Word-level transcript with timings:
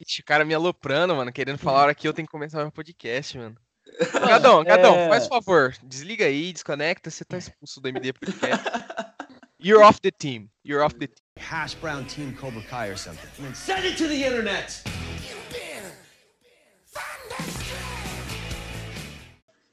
Ixi, 0.00 0.20
o 0.20 0.24
cara 0.24 0.44
me 0.44 0.54
aloprando, 0.54 1.14
mano, 1.16 1.32
querendo 1.32 1.58
falar 1.58 1.80
a 1.80 1.82
hora 1.84 1.94
que 1.94 2.06
eu 2.06 2.12
tenho 2.12 2.26
que 2.26 2.32
começar 2.32 2.58
meu 2.58 2.70
podcast, 2.72 3.36
mano. 3.36 3.56
Gadão, 4.28 4.62
Gadão, 4.62 4.94
É. 4.94 5.08
faz 5.08 5.26
favor, 5.26 5.74
desliga 5.82 6.26
aí, 6.26 6.52
desconecta, 6.52 7.10
você 7.10 7.24
tá 7.24 7.38
expulso 7.38 7.80
do 7.80 7.88
MD 7.88 8.12
Podcast. 8.12 8.64
You're 9.60 9.82
off 9.82 10.00
the 10.00 10.10
team. 10.12 10.48
You're 10.64 10.84
off 10.84 10.94
the 10.96 11.08
team. 11.08 11.16
Hash 11.40 11.74
Brown 11.74 12.04
Team 12.04 12.32
Cobra 12.34 12.62
Kai 12.62 12.90
or 12.90 12.96
something. 12.98 13.28
And 13.38 13.44
then 13.44 13.54
send 13.54 13.84
it 13.84 13.96
to 13.96 14.06
the 14.06 14.24
internet. 14.24 14.82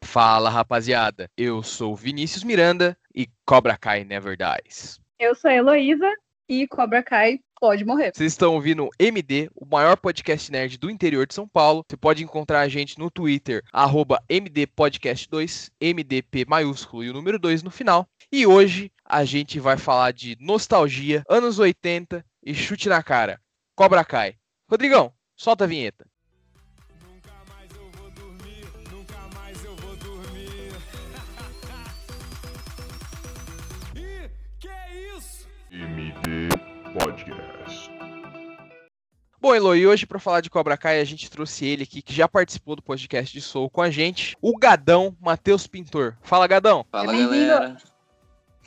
Fala, 0.02 0.50
rapaziada. 0.50 1.30
Eu 1.38 1.62
sou 1.64 1.96
Vinícius 1.96 2.44
Miranda 2.44 2.98
e 3.14 3.28
Cobra 3.46 3.78
Kai 3.78 4.04
Never 4.04 4.38
Dies. 4.38 5.00
Eu 5.20 5.36
sou 5.36 5.50
a 5.50 5.54
Heloísa 5.54 6.10
e 6.48 6.68
Cobra 6.68 7.04
Kai 7.04 7.40
pode 7.60 7.84
morrer. 7.84 8.12
Vocês 8.14 8.32
estão 8.32 8.54
ouvindo 8.54 8.90
MD, 9.00 9.50
o 9.56 9.66
maior 9.66 9.98
podcast 9.98 10.52
nerd 10.52 10.78
do 10.78 10.90
interior 10.90 11.26
de 11.26 11.34
São 11.34 11.48
Paulo. 11.48 11.84
Você 11.88 11.98
pode 11.98 12.24
encontrar 12.24 12.62
a 12.62 12.68
gente 12.68 13.00
no 13.00 13.10
Twitter, 13.10 13.64
arroba 13.72 14.22
MDPodcast2, 14.30 15.72
MDP 15.82 16.46
maiúsculo 16.48 17.04
e 17.04 17.10
o 17.10 17.14
número 17.14 17.40
2 17.40 17.64
no 17.64 17.72
final. 17.72 18.08
E 18.32 18.46
hoje 18.46 18.92
a 19.04 19.24
gente 19.24 19.60
vai 19.60 19.78
falar 19.78 20.12
de 20.12 20.38
nostalgia, 20.40 21.24
anos 21.30 21.60
80 21.60 22.26
e 22.44 22.54
chute 22.54 22.90
na 22.90 23.02
cara. 23.02 23.40
Cobra 23.76 24.04
Kai. 24.04 24.36
Rodrigão, 24.70 25.14
solta 25.36 25.64
a 25.64 25.68
vinheta. 25.68 26.06
Podcast. 36.98 37.92
Bom, 39.42 39.54
Elo, 39.54 39.76
e 39.76 39.86
hoje 39.86 40.06
para 40.06 40.18
falar 40.18 40.40
de 40.40 40.50
Cobra 40.50 40.78
Kai 40.78 41.02
a 41.02 41.04
gente 41.04 41.30
trouxe 41.30 41.66
ele 41.66 41.84
aqui, 41.84 42.02
que 42.02 42.14
já 42.14 42.26
participou 42.26 42.74
do 42.74 42.82
podcast 42.82 43.34
de 43.34 43.42
Soul 43.42 43.70
com 43.70 43.82
a 43.82 43.90
gente, 43.90 44.38
o 44.42 44.58
Gadão 44.58 45.14
Matheus 45.20 45.68
Pintor. 45.68 46.16
Fala, 46.22 46.48
Gadão. 46.48 46.86
Fala 46.90 47.12
Bem-vindo. 47.12 47.48
galera. 47.48 47.78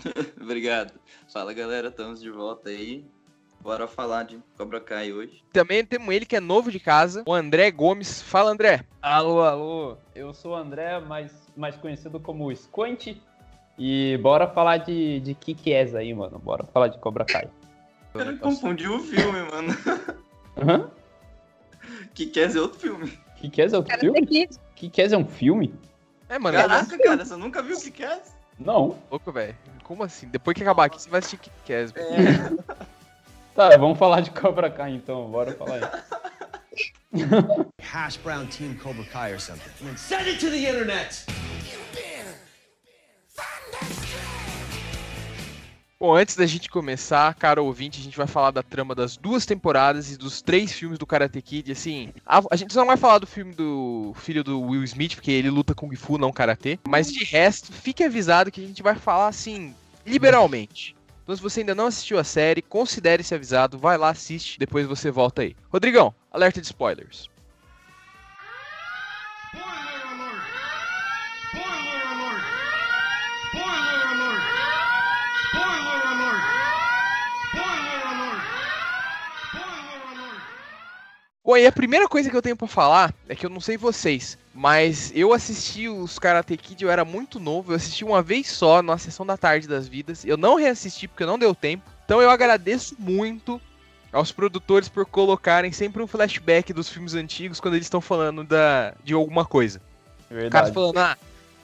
Obrigado. 0.39 0.93
Fala 1.33 1.55
galera, 1.55 1.89
estamos 1.89 2.21
de 2.21 2.31
volta 2.31 2.69
aí. 2.69 3.07
Bora 3.63 3.89
falar 3.89 4.25
de 4.25 4.39
Cobra 4.59 4.79
Kai 4.79 5.11
hoje. 5.11 5.43
Também 5.51 5.83
temos 5.83 6.15
ele 6.15 6.27
que 6.27 6.37
é 6.37 6.41
novo 6.41 6.71
de 6.71 6.79
casa, 6.79 7.25
o 7.27 7.33
André 7.33 7.71
Gomes. 7.71 8.21
Fala, 8.21 8.51
André. 8.51 8.85
Alô, 9.01 9.41
alô, 9.43 9.97
eu 10.15 10.35
sou 10.35 10.53
o 10.53 10.55
André, 10.57 11.01
mais, 11.01 11.33
mais 11.57 11.77
conhecido 11.77 12.21
como 12.21 12.55
Squint. 12.55 13.17
E 13.79 14.19
bora 14.21 14.47
falar 14.47 14.77
de, 14.79 15.21
de 15.21 15.35
Kick-Ass 15.35 15.95
aí, 15.95 16.13
mano. 16.13 16.39
Bora 16.39 16.65
falar 16.65 16.89
de 16.89 16.99
Cobra 16.99 17.25
Kai. 17.25 17.49
Cara 18.19 18.37
confundiu 18.37 18.97
o 18.97 19.01
filme, 19.01 19.43
mano. 19.51 19.77
Hã? 20.57 20.91
Que 22.15 22.27
quer 22.27 22.49
dizer 22.49 22.61
outro 22.61 22.79
filme. 22.79 23.19
Kick-Ass 23.37 23.73
é 23.73 23.77
outro 23.77 23.91
Karate 23.91 24.01
filme? 24.07 24.27
Kid. 24.27 24.59
Kick-Ass 24.75 25.13
é 25.13 25.17
um 25.17 25.27
filme? 25.27 25.75
É, 26.29 26.39
mano, 26.39 26.59
é 26.59 26.63
Caraca, 26.63 26.99
cara, 26.99 27.25
você 27.25 27.37
nunca 27.37 27.63
viu 27.63 27.77
o 27.77 27.81
que 27.81 27.91
quer? 27.91 28.23
Não. 28.59 28.99
louco, 29.11 29.31
velho. 29.31 29.57
Como 29.85 30.03
assim? 30.03 30.27
Depois 30.29 30.57
que 30.57 30.63
acabar 30.63 30.87
aqui, 30.87 31.01
você 31.01 31.09
vai 31.09 31.21
assistir 31.21 31.39
Kick-Ass. 31.39 31.93
velho. 31.93 32.07
É. 32.69 32.89
Tá, 33.55 33.77
vamos 33.77 33.99
falar 33.99 34.21
de 34.21 34.31
Cobra 34.31 34.71
Kai 34.71 34.93
então. 34.93 35.29
Bora 35.33 35.51
falar 35.53 35.81
aí. 37.13 37.23
Hash 37.83 38.17
Brown 38.19 38.47
Team 38.47 38.77
Cobra 38.77 39.03
Kai 39.07 39.33
or 39.35 39.41
something. 39.41 39.73
And 39.81 39.87
then 39.87 39.97
send 39.97 40.29
it 40.29 40.39
to 40.39 40.49
the 40.49 40.65
internet. 40.65 41.25
Bom, 46.01 46.15
antes 46.15 46.37
da 46.37 46.47
gente 46.47 46.71
começar, 46.71 47.35
cara 47.35 47.61
ouvinte, 47.61 47.99
a 47.99 48.05
gente 48.05 48.17
vai 48.17 48.29
falar 48.29 48.53
da 48.53 48.63
trama 48.63 48.95
das 48.95 49.17
duas 49.17 49.45
temporadas 49.45 50.13
e 50.13 50.17
dos 50.17 50.41
três 50.41 50.73
filmes 50.73 50.97
do 50.97 51.05
Karate 51.05 51.43
Kid. 51.43 51.73
Assim, 51.73 52.13
a, 52.25 52.41
a 52.53 52.55
gente 52.55 52.73
só 52.73 52.81
não 52.81 52.87
vai 52.87 52.97
falar 52.97 53.19
do 53.19 53.27
filme 53.27 53.53
do 53.53 54.13
filho 54.15 54.45
do 54.45 54.61
Will 54.61 54.85
Smith, 54.85 55.17
porque 55.17 55.33
ele 55.33 55.51
luta 55.51 55.75
Kung 55.75 55.93
Fu, 55.97 56.17
não 56.17 56.31
Karatê. 56.31 56.79
Mas 56.87 57.13
de 57.13 57.25
resto, 57.25 57.73
fique 57.73 58.05
avisado 58.05 58.49
que 58.53 58.63
a 58.63 58.67
gente 58.67 58.81
vai 58.81 58.95
falar, 58.95 59.27
assim, 59.27 59.75
liberalmente. 60.07 60.95
Então, 61.25 61.35
se 61.35 61.43
você 61.43 61.61
ainda 61.61 61.75
não 61.75 61.87
assistiu 61.87 62.17
a 62.17 62.23
série, 62.23 62.63
considere-se 62.63 63.35
avisado, 63.35 63.77
vai 63.77 63.99
lá, 63.99 64.11
assiste, 64.11 64.57
depois 64.57 64.87
você 64.87 65.11
volta 65.11 65.43
aí. 65.43 65.57
Rodrigão, 65.69 66.15
alerta 66.31 66.61
de 66.61 66.67
spoilers. 66.69 67.29
Bom, 81.49 81.57
e 81.57 81.67
a 81.67 81.73
primeira 81.73 82.07
coisa 82.07 82.29
que 82.29 82.37
eu 82.37 82.43
tenho 82.43 82.59
pra 82.59 82.69
falar 82.69 83.15
é 83.27 83.35
que 83.35 83.47
eu 83.47 83.49
não 83.49 83.59
sei 83.59 83.79
vocês, 83.79 84.37
mas 84.53 85.11
eu 85.15 85.33
assisti 85.33 85.89
os 85.89 86.19
Karate 86.19 86.55
Kid, 86.59 86.85
eu 86.85 86.91
era 86.91 87.07
muito 87.07 87.41
novo, 87.41 87.73
eu 87.73 87.77
assisti 87.77 88.05
uma 88.05 88.21
vez 88.21 88.49
só 88.49 88.83
na 88.83 88.99
sessão 88.99 89.25
da 89.25 89.35
tarde 89.35 89.67
das 89.67 89.89
vidas. 89.89 90.27
Eu 90.27 90.37
não 90.37 90.57
reassisti 90.57 91.09
porque 91.09 91.25
não 91.25 91.39
deu 91.39 91.55
tempo. 91.55 91.91
Então 92.05 92.21
eu 92.21 92.29
agradeço 92.29 92.95
muito 92.99 93.59
aos 94.13 94.31
produtores 94.31 94.91
por 94.91 95.07
colocarem 95.07 95.73
sempre 95.73 96.03
um 96.03 96.07
flashback 96.07 96.71
dos 96.75 96.91
filmes 96.91 97.15
antigos 97.15 97.61
quando 97.61 97.77
eles 97.77 97.87
estão 97.87 98.03
falando 98.03 98.45
da, 98.45 98.93
de 99.03 99.15
alguma 99.15 99.47
coisa. 99.47 99.81
O 100.27 100.29
cara 100.29 100.41
Verdade. 100.43 100.73
falando, 100.75 100.99
ah, 100.99 101.17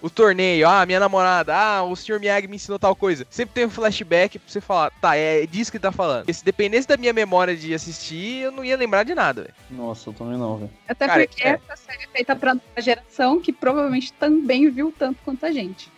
o 0.05 0.11
torneio, 0.11 0.69
ah, 0.69 0.85
minha 0.85 1.01
namorada, 1.01 1.57
ah, 1.57 1.83
o 1.83 1.97
Sr. 1.97 2.21
Miyagi 2.21 2.47
me 2.47 2.57
ensinou 2.57 2.79
tal 2.79 2.95
coisa. 2.95 3.27
Sempre 3.31 3.55
tem 3.55 3.65
um 3.65 3.71
flashback 3.71 4.39
pra 4.39 4.53
você 4.53 4.61
falar, 4.61 4.91
tá, 5.01 5.17
é 5.17 5.47
disso 5.47 5.71
que 5.71 5.79
ele 5.79 5.83
tá 5.83 5.91
falando. 5.91 6.19
Porque 6.19 6.35
se 6.35 6.45
dependesse 6.45 6.87
da 6.87 6.99
minha 6.99 7.13
memória 7.13 7.57
de 7.57 7.73
assistir, 7.73 8.43
eu 8.43 8.53
não 8.53 8.63
ia 8.63 8.77
lembrar 8.77 9.05
de 9.05 9.15
nada, 9.15 9.43
velho. 9.43 9.55
Nossa, 9.71 10.11
eu 10.11 10.13
também 10.13 10.37
não, 10.37 10.59
velho. 10.59 10.71
Até 10.87 11.07
Cara, 11.07 11.27
porque 11.27 11.43
é. 11.43 11.59
essa 11.71 11.77
série 11.77 12.05
é 12.05 12.09
feita 12.09 12.37
pra 12.37 12.55
nova 12.55 12.81
geração 12.83 13.41
que 13.41 13.51
provavelmente 13.51 14.13
também 14.13 14.69
viu 14.69 14.93
tanto 14.97 15.23
quanto 15.25 15.47
a 15.47 15.51
gente. 15.51 15.91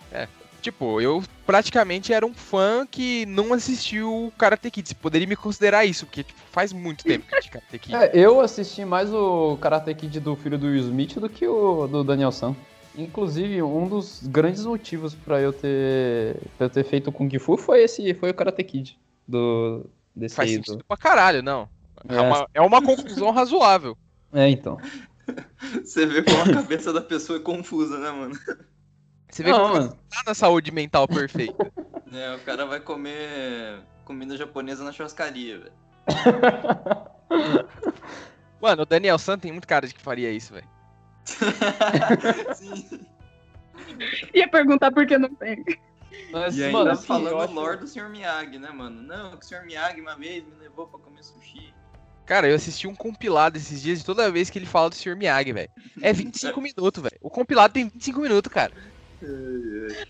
Tipo, 0.66 1.00
eu 1.00 1.22
praticamente 1.46 2.12
era 2.12 2.26
um 2.26 2.34
fã 2.34 2.84
que 2.90 3.24
não 3.26 3.52
assistiu 3.52 4.12
o 4.12 4.32
Karate 4.32 4.68
Kid. 4.68 4.88
Você 4.88 4.96
poderia 4.96 5.24
me 5.24 5.36
considerar 5.36 5.84
isso, 5.84 6.04
porque 6.06 6.24
tipo, 6.24 6.40
faz 6.50 6.72
muito 6.72 7.04
tempo 7.04 7.24
que 7.24 7.32
eu 7.32 7.38
assisti 7.38 7.52
Karate 7.52 7.78
Kid. 7.78 7.94
É, 7.94 8.10
eu 8.12 8.40
assisti 8.40 8.84
mais 8.84 9.14
o 9.14 9.56
Karate 9.60 9.94
Kid 9.94 10.18
do 10.18 10.34
filho 10.34 10.58
do 10.58 10.66
Will 10.66 10.80
Smith 10.80 11.20
do 11.20 11.28
que 11.28 11.46
o 11.46 11.86
do 11.86 12.02
Daniel 12.02 12.32
San. 12.32 12.56
Inclusive, 12.96 13.62
um 13.62 13.88
dos 13.88 14.20
grandes 14.26 14.64
motivos 14.64 15.14
pra 15.14 15.40
eu 15.40 15.52
ter 15.52 16.36
pra 16.56 16.66
eu 16.66 16.70
ter 16.70 16.84
feito 16.84 17.12
Kung 17.12 17.28
Fu 17.38 17.56
foi 17.56 17.82
esse, 17.82 18.14
foi 18.14 18.30
o 18.30 18.34
Karate 18.34 18.64
Kid 18.64 18.98
do 19.28 19.84
desse 20.14 20.34
Faz 20.36 20.48
aí. 20.48 20.56
sentido 20.56 20.78
Do... 20.78 20.84
pra 20.84 20.96
caralho, 20.96 21.42
não. 21.42 21.68
É 22.08 22.14
É. 22.16 22.20
uma, 22.20 22.48
é 22.54 22.60
uma 22.60 22.82
conclusão 22.82 23.30
razoável. 23.32 23.96
É, 24.32 24.48
então. 24.48 24.78
Você 25.84 26.06
vê 26.06 26.22
como 26.22 26.40
a 26.42 26.54
cabeça 26.62 26.92
da 26.92 27.00
pessoa 27.00 27.38
é 27.38 27.42
confusa, 27.42 27.98
né, 27.98 28.10
mano? 28.10 28.38
Você 29.30 29.42
vê 29.42 29.50
Não, 29.50 29.58
como 29.60 29.74
mano. 29.74 29.98
tá 30.08 30.22
na 30.26 30.34
saúde 30.34 30.70
mental 30.70 31.06
perfeita. 31.08 31.70
É, 32.12 32.34
o 32.36 32.38
cara 32.38 32.64
vai 32.64 32.78
comer 32.78 33.80
comida 34.04 34.36
japonesa 34.36 34.84
na 34.84 34.92
churrascaria, 34.92 35.58
velho. 35.58 35.72
Mano, 38.60 38.82
o 38.82 38.86
Daniel 38.86 39.18
San 39.18 39.36
tem 39.38 39.50
muito 39.52 39.66
cara 39.66 39.86
de 39.86 39.92
que 39.94 40.00
faria 40.00 40.30
isso, 40.30 40.54
velho. 40.54 40.66
Sim. 42.54 43.06
Ia 44.34 44.48
perguntar 44.48 44.90
por 44.92 45.06
que 45.06 45.18
não 45.18 45.34
tem. 45.34 45.64
Mas, 46.32 46.56
E 46.56 46.64
ainda 46.64 46.78
mano, 46.78 46.90
assim, 46.92 47.06
falando 47.06 47.40
acho- 47.40 47.52
lore 47.52 47.78
do 47.78 47.86
Sr. 47.86 48.08
Miyagi, 48.08 48.58
né, 48.58 48.70
mano? 48.70 49.02
Não, 49.02 49.36
que 49.36 49.44
o 49.44 49.48
Sr. 49.48 49.64
Miyagi 49.64 50.00
uma 50.00 50.16
vez 50.16 50.44
me 50.44 50.54
levou 50.56 50.86
pra 50.86 50.98
comer 51.00 51.22
sushi. 51.22 51.74
Cara, 52.24 52.48
eu 52.48 52.56
assisti 52.56 52.88
um 52.88 52.94
compilado 52.94 53.56
esses 53.56 53.80
dias 53.80 54.00
de 54.00 54.04
toda 54.04 54.30
vez 54.30 54.50
que 54.50 54.58
ele 54.58 54.66
fala 54.66 54.88
do 54.90 54.96
Sr. 54.96 55.16
Miyagi, 55.16 55.52
velho. 55.52 55.70
É 56.02 56.12
25 56.12 56.60
minutos, 56.60 57.02
velho. 57.02 57.16
O 57.20 57.30
compilado 57.30 57.74
tem 57.74 57.84
25 57.88 58.20
minutos, 58.20 58.52
cara. 58.52 58.72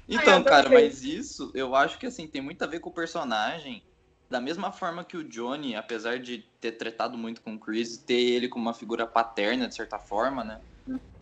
Então, 0.09 0.43
cara, 0.43 0.69
mas 0.69 1.03
isso 1.04 1.50
eu 1.54 1.75
acho 1.75 1.98
que 1.98 2.06
assim 2.06 2.27
tem 2.27 2.41
muito 2.43 2.62
a 2.62 2.66
ver 2.66 2.81
com 2.81 2.91
o 2.91 2.94
personagem. 2.94 3.83
Da 4.28 4.41
mesma 4.41 4.72
forma 4.72 5.04
que 5.04 5.16
o 5.16 5.22
Johnny, 5.22 5.77
apesar 5.77 6.19
de 6.19 6.38
ter 6.60 6.72
tretado 6.72 7.16
muito 7.16 7.41
com 7.41 7.54
o 7.54 7.59
Chris, 7.60 7.97
ter 7.97 8.19
ele 8.21 8.48
como 8.48 8.65
uma 8.65 8.75
figura 8.75 9.06
paterna, 9.06 9.68
de 9.68 9.74
certa 9.77 9.98
forma, 10.01 10.42
né? 10.42 10.60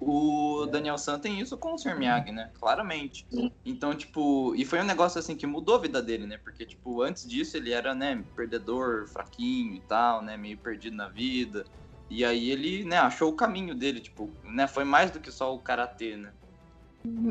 O 0.00 0.66
Daniel 0.66 0.98
San 0.98 1.18
tem 1.18 1.40
isso 1.40 1.56
com 1.56 1.74
o 1.74 1.78
Sr. 1.78 1.96
Miyagi, 1.96 2.30
né? 2.30 2.50
Claramente. 2.60 3.26
Então, 3.64 3.94
tipo, 3.94 4.54
e 4.54 4.64
foi 4.64 4.80
um 4.80 4.84
negócio 4.84 5.18
assim 5.18 5.34
que 5.34 5.46
mudou 5.46 5.76
a 5.76 5.80
vida 5.80 6.02
dele, 6.02 6.26
né? 6.26 6.36
Porque, 6.36 6.66
tipo, 6.66 7.00
antes 7.00 7.26
disso 7.26 7.56
ele 7.56 7.72
era, 7.72 7.94
né, 7.94 8.22
perdedor, 8.36 9.06
fraquinho 9.08 9.74
e 9.76 9.80
tal, 9.80 10.20
né? 10.20 10.36
Meio 10.36 10.58
perdido 10.58 10.96
na 10.96 11.08
vida. 11.08 11.64
E 12.10 12.24
aí 12.24 12.50
ele, 12.50 12.84
né, 12.84 12.98
achou 12.98 13.30
o 13.30 13.36
caminho 13.36 13.74
dele, 13.74 14.00
tipo, 14.00 14.30
né? 14.44 14.66
Foi 14.66 14.84
mais 14.84 15.10
do 15.10 15.18
que 15.20 15.32
só 15.32 15.54
o 15.54 15.58
karatê, 15.58 16.16
né? 16.16 16.32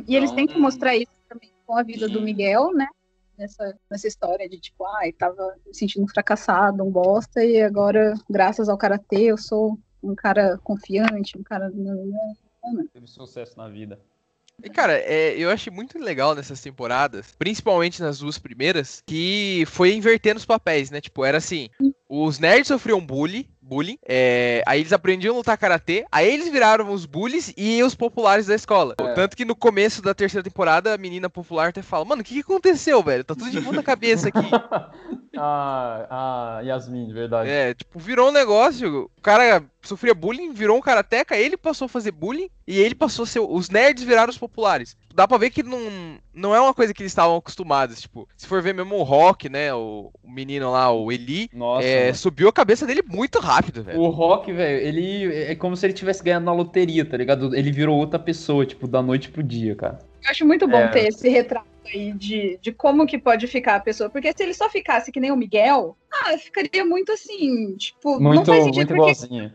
E 0.07 0.15
eles 0.15 0.31
Então- 0.31 0.45
tentam 0.45 0.59
mostrar 0.61 0.95
isso 0.95 1.11
também 1.29 1.51
com 1.65 1.77
a 1.77 1.83
vida 1.83 2.07
do 2.07 2.19
Sim. 2.19 2.25
Miguel, 2.25 2.73
né? 2.73 2.87
Nessa, 3.37 3.75
nessa 3.89 4.07
história 4.07 4.47
de 4.47 4.59
tipo, 4.59 4.85
ai, 4.85 5.11
tava 5.11 5.55
me 5.65 5.73
sentindo 5.75 6.07
fracassado, 6.07 6.83
um 6.83 6.91
bosta, 6.91 7.43
e 7.43 7.61
agora, 7.61 8.13
graças 8.29 8.69
ao 8.69 8.77
karatê, 8.77 9.23
eu 9.23 9.37
sou 9.37 9.77
um 10.03 10.13
cara 10.13 10.59
confiante, 10.63 11.37
um 11.37 11.43
cara. 11.43 11.71
Teve 12.91 13.07
sucesso 13.07 13.57
na 13.57 13.67
vida. 13.69 13.99
E, 14.61 14.69
cara, 14.69 14.93
é, 14.93 15.35
eu 15.37 15.49
achei 15.49 15.73
muito 15.73 15.97
legal 15.97 16.35
nessas 16.35 16.61
temporadas, 16.61 17.33
principalmente 17.37 18.01
nas 18.01 18.19
duas 18.19 18.37
primeiras, 18.37 19.01
que 19.05 19.63
foi 19.67 19.95
invertendo 19.95 20.37
os 20.37 20.45
papéis, 20.45 20.91
né? 20.91 21.01
Tipo, 21.01 21.25
era 21.25 21.37
assim, 21.37 21.69
os 22.07 22.37
nerds 22.37 22.67
sofriam 22.67 23.03
bullying 23.03 23.47
bullying. 23.73 23.97
É, 24.07 24.61
aí 24.67 24.81
eles 24.81 24.93
aprendiam 24.93 25.33
a 25.33 25.37
lutar 25.37 25.57
karatê. 25.57 26.05
Aí 26.11 26.31
eles 26.31 26.49
viraram 26.49 26.91
os 26.91 27.05
bullies 27.05 27.51
e 27.57 27.81
os 27.81 27.95
populares 27.95 28.45
da 28.45 28.53
escola. 28.53 28.93
É. 28.99 29.13
Tanto 29.13 29.35
que 29.35 29.43
no 29.43 29.55
começo 29.55 30.01
da 30.01 30.13
terceira 30.13 30.43
temporada, 30.43 30.93
a 30.93 30.97
menina 30.97 31.29
popular 31.29 31.69
até 31.69 31.81
fala: 31.81 32.05
Mano, 32.05 32.21
o 32.21 32.25
que, 32.25 32.35
que 32.35 32.39
aconteceu, 32.41 33.01
velho? 33.01 33.23
Tá 33.23 33.33
tudo 33.33 33.49
de 33.49 33.61
ponta 33.61 33.81
cabeça 33.81 34.29
aqui. 34.29 34.47
ah, 35.37 36.07
ah, 36.09 36.61
Yasmin, 36.63 37.11
verdade. 37.11 37.49
É, 37.49 37.73
tipo, 37.73 37.97
virou 37.97 38.29
um 38.29 38.33
negócio. 38.33 39.09
O 39.17 39.21
cara 39.21 39.63
sofria 39.81 40.13
bullying, 40.13 40.53
virou 40.53 40.77
um 40.77 40.81
karateca, 40.81 41.35
ele 41.35 41.57
passou 41.57 41.85
a 41.85 41.89
fazer 41.89 42.11
bullying 42.11 42.49
e 42.67 42.79
ele 42.79 42.95
passou 42.95 43.23
a 43.23 43.25
ser. 43.25 43.39
Os 43.39 43.69
nerds 43.69 44.03
viraram 44.03 44.29
os 44.29 44.37
populares. 44.37 44.95
Dá 45.13 45.27
pra 45.27 45.37
ver 45.37 45.49
que 45.51 45.61
não, 45.61 46.17
não 46.33 46.55
é 46.55 46.59
uma 46.59 46.73
coisa 46.73 46.93
que 46.93 47.01
eles 47.03 47.11
estavam 47.11 47.35
acostumados. 47.37 48.01
Tipo, 48.01 48.27
se 48.35 48.47
for 48.47 48.61
ver 48.61 48.73
mesmo 48.73 48.95
o 48.95 49.03
Rock, 49.03 49.47
né? 49.49 49.73
O, 49.73 50.11
o 50.23 50.31
menino 50.31 50.71
lá, 50.71 50.91
o 50.91 51.11
Eli, 51.11 51.49
Nossa. 51.53 51.85
é, 51.87 52.13
subiu 52.13 52.47
a 52.49 52.53
cabeça 52.53 52.85
dele 52.87 53.03
muito 53.07 53.39
rápido, 53.39 53.83
velho. 53.83 53.99
O 53.99 54.09
Rock, 54.09 54.51
velho, 54.51 54.79
ele 54.87 55.33
é 55.51 55.55
como 55.55 55.75
se 55.77 55.85
ele 55.85 55.93
tivesse 55.93 56.23
ganhado 56.23 56.45
na 56.45 56.53
loteria, 56.53 57.05
tá 57.05 57.15
ligado? 57.17 57.55
Ele 57.55 57.71
virou 57.71 57.97
outra 57.97 58.17
pessoa, 58.17 58.65
tipo, 58.65 58.87
da 58.87 59.01
noite 59.03 59.29
pro 59.29 59.43
dia, 59.43 59.75
cara. 59.75 59.99
Eu 60.23 60.31
acho 60.31 60.45
muito 60.45 60.67
bom 60.67 60.77
É. 60.77 60.87
ter 60.87 61.07
esse 61.09 61.27
retrato 61.29 61.67
aí 61.85 62.13
de, 62.13 62.57
de 62.61 62.71
como 62.71 63.05
que 63.05 63.17
pode 63.19 63.45
ficar 63.45 63.75
a 63.75 63.79
pessoa. 63.81 64.09
Porque 64.09 64.31
se 64.35 64.41
ele 64.41 64.53
só 64.53 64.69
ficasse 64.69 65.11
que 65.11 65.19
nem 65.19 65.31
o 65.31 65.37
Miguel, 65.37 65.95
ah, 66.11 66.37
ficaria 66.37 66.83
muito 66.85 67.11
assim, 67.11 67.75
tipo, 67.75 68.13
não 68.19 68.31
Muito, 68.33 68.45
faz 68.45 68.63
sentido 68.63 68.75
muito 68.77 68.95
porque 68.95 69.11
igualzinho. 69.11 69.53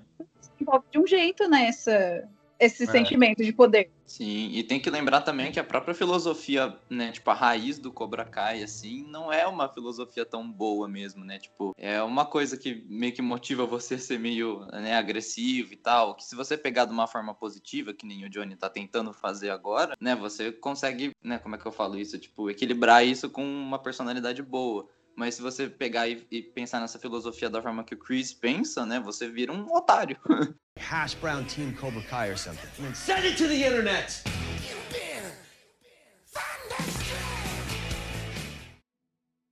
envolve 0.60 0.84
de 0.92 0.98
um 1.00 1.06
jeito, 1.06 1.48
né, 1.48 1.66
essa, 1.68 2.28
esse 2.58 2.84
É. 2.84 2.86
sentimento 2.86 3.42
de 3.42 3.52
poder. 3.52 3.90
Sim, 4.06 4.50
e 4.54 4.62
tem 4.64 4.80
que 4.80 4.88
lembrar 4.88 5.20
também 5.20 5.52
que 5.52 5.60
a 5.60 5.64
própria 5.64 5.94
filosofia, 5.94 6.74
né, 6.88 7.12
tipo, 7.12 7.30
a 7.30 7.34
raiz 7.34 7.78
do 7.78 7.92
Cobra 7.92 8.24
Kai, 8.24 8.62
assim, 8.62 9.04
não 9.06 9.30
é 9.30 9.46
uma 9.46 9.68
filosofia 9.68 10.24
tão 10.24 10.50
boa 10.50 10.88
mesmo, 10.88 11.22
né? 11.26 11.38
Tipo, 11.38 11.74
é 11.76 12.02
uma 12.02 12.24
coisa 12.24 12.56
que 12.56 12.86
meio 12.88 13.12
que 13.12 13.20
motiva 13.20 13.66
você 13.66 13.96
a 13.96 13.98
ser 13.98 14.18
meio, 14.18 14.64
né, 14.72 14.96
agressivo 14.96 15.74
e 15.74 15.76
tal, 15.76 16.14
que 16.16 16.24
se 16.24 16.34
você 16.34 16.56
pegar 16.56 16.86
de 16.86 16.92
uma 16.92 17.06
forma 17.06 17.34
positiva, 17.34 17.92
que 17.92 18.06
nem 18.06 18.24
o 18.24 18.30
Johnny 18.30 18.56
tá 18.56 18.70
tentando 18.70 19.12
fazer 19.12 19.50
agora, 19.50 19.94
né, 20.00 20.16
você 20.16 20.50
consegue, 20.52 21.10
né, 21.22 21.38
como 21.38 21.54
é 21.54 21.58
que 21.58 21.66
eu 21.66 21.72
falo 21.72 21.98
isso? 21.98 22.18
Tipo, 22.18 22.48
equilibrar 22.48 23.06
isso 23.06 23.28
com 23.28 23.44
uma 23.44 23.78
personalidade 23.78 24.42
boa. 24.42 24.88
Mas 25.18 25.34
se 25.34 25.42
você 25.42 25.68
pegar 25.68 26.06
e, 26.06 26.24
e 26.30 26.40
pensar 26.40 26.78
nessa 26.80 26.96
filosofia 26.96 27.50
da 27.50 27.60
forma 27.60 27.82
que 27.82 27.92
o 27.92 27.98
Chris 27.98 28.32
pensa, 28.32 28.86
né, 28.86 29.00
você 29.00 29.28
vira 29.28 29.52
um 29.52 29.66
otário. 29.74 30.16
Hash 30.78 31.14
brown 31.14 31.42
team 31.42 31.74
Cobra 31.74 32.00
Kai 32.02 32.30
or 32.30 32.38
something. 32.38 32.68
And 32.86 32.94
send 32.94 33.26
it 33.26 33.36
to 33.36 33.48
the 33.48 33.56
internet. 33.56 34.22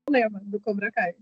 problema 0.04 0.40
do 0.44 0.60
Cobra 0.60 0.88
Kai, 0.92 1.14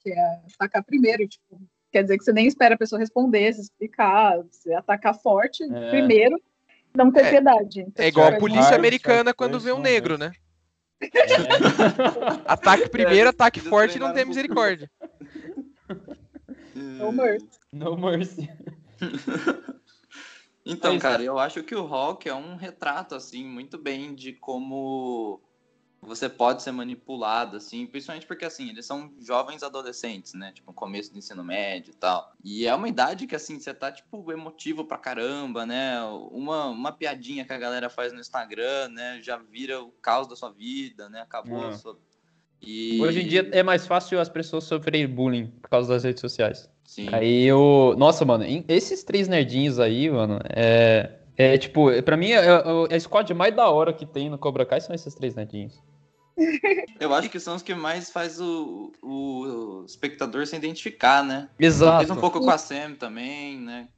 que 0.00 0.10
é 0.10 0.40
atacar 0.52 0.82
primeiro, 0.82 1.28
tipo, 1.28 1.62
quer 1.92 2.02
dizer 2.02 2.18
que 2.18 2.24
você 2.24 2.32
nem 2.32 2.48
espera 2.48 2.74
a 2.74 2.78
pessoa 2.78 2.98
responder, 2.98 3.52
se 3.52 3.60
explicar, 3.60 4.36
você 4.42 4.74
atacar 4.74 5.14
forte 5.14 5.62
É. 5.62 5.90
primeiro, 5.90 6.42
não 6.92 7.12
ter 7.12 7.26
É. 7.26 7.30
piedade. 7.30 7.82
Então, 7.82 8.04
É 8.04 8.08
igual 8.08 8.26
a 8.26 8.30
tipo, 8.30 8.40
polícia 8.40 8.62
Charles, 8.62 8.78
americana 8.80 9.32
quando 9.32 9.60
vê 9.60 9.70
um 9.70 9.78
negro, 9.78 10.18
né? 10.18 10.32
Ataque 12.46 12.88
primeiro, 12.88 13.30
ataque 13.30 13.60
eles 13.60 13.68
forte 13.68 13.96
e 13.96 14.00
não 14.00 14.12
tem 14.12 14.24
misericórdia. 14.24 14.90
No 16.74 17.12
mercy. 17.12 17.48
No 17.72 17.96
mercy. 17.96 18.48
Então, 20.64 20.98
cara, 20.98 21.22
eu 21.22 21.38
acho 21.38 21.62
que 21.62 21.74
o 21.74 21.84
Hulk 21.84 22.28
é 22.28 22.34
um 22.34 22.54
retrato, 22.54 23.14
assim, 23.14 23.44
muito 23.44 23.76
bem 23.76 24.14
de 24.14 24.32
como 24.32 25.42
você 26.04 26.28
pode 26.28 26.62
ser 26.62 26.72
manipulado, 26.72 27.56
assim, 27.56 27.86
principalmente 27.86 28.26
porque, 28.26 28.44
assim, 28.44 28.68
eles 28.68 28.84
são 28.84 29.12
jovens 29.20 29.62
adolescentes, 29.62 30.34
né? 30.34 30.50
Tipo, 30.52 30.72
no 30.72 30.74
começo 30.74 31.12
do 31.12 31.18
ensino 31.18 31.44
médio 31.44 31.92
e 31.92 31.96
tal. 31.96 32.32
E 32.42 32.66
é 32.66 32.74
uma 32.74 32.88
idade 32.88 33.26
que, 33.26 33.36
assim, 33.36 33.60
você 33.60 33.72
tá, 33.72 33.92
tipo, 33.92 34.32
emotivo 34.32 34.84
pra 34.84 34.98
caramba, 34.98 35.64
né? 35.64 36.02
Uma, 36.32 36.66
uma 36.66 36.92
piadinha 36.92 37.44
que 37.44 37.52
a 37.52 37.58
galera 37.58 37.88
faz 37.88 38.12
no 38.12 38.18
Instagram, 38.18 38.88
né? 38.88 39.20
Já 39.22 39.36
vira 39.36 39.80
o 39.80 39.92
caos 40.02 40.26
da 40.26 40.34
sua 40.34 40.50
vida, 40.50 41.08
né? 41.08 41.20
Acabou 41.20 41.64
É. 41.64 41.68
a 41.68 41.72
sua... 41.72 41.96
E... 42.60 43.00
Hoje 43.00 43.22
em 43.22 43.26
dia 43.26 43.48
é 43.52 43.62
mais 43.62 43.86
fácil 43.86 44.20
as 44.20 44.28
pessoas 44.28 44.64
sofrerem 44.64 45.06
bullying 45.06 45.46
por 45.60 45.68
causa 45.68 45.92
das 45.92 46.04
redes 46.04 46.20
sociais. 46.20 46.70
Sim. 46.84 47.08
Aí 47.12 47.44
eu. 47.44 47.94
Nossa, 47.96 48.24
mano, 48.24 48.44
esses 48.68 49.02
três 49.02 49.26
nerdinhos 49.26 49.80
aí, 49.80 50.10
mano, 50.10 50.38
é. 50.48 51.18
É 51.36 51.56
tipo, 51.56 51.90
pra 52.02 52.16
mim, 52.16 52.30
é, 52.30 52.44
é, 52.90 52.94
a 52.94 53.00
squad 53.00 53.32
mais 53.32 53.54
da 53.56 53.68
hora 53.68 53.92
que 53.92 54.04
tem 54.04 54.28
no 54.28 54.36
Cobra 54.36 54.66
Kai 54.66 54.80
são 54.80 54.94
esses 54.94 55.14
três 55.14 55.34
nerdinhos. 55.34 55.82
Eu 57.00 57.12
acho 57.14 57.28
que 57.28 57.40
são 57.40 57.56
os 57.56 57.62
que 57.62 57.74
mais 57.74 58.10
faz 58.10 58.40
o, 58.40 58.92
o 59.02 59.84
espectador 59.86 60.46
se 60.46 60.56
identificar, 60.56 61.22
né? 61.24 61.48
Exato. 61.58 61.90
Talvez 61.92 62.10
um 62.10 62.16
pouco 62.20 62.40
com 62.40 62.50
a 62.50 62.58
Sam 62.58 62.94
também, 62.94 63.58
né? 63.58 63.88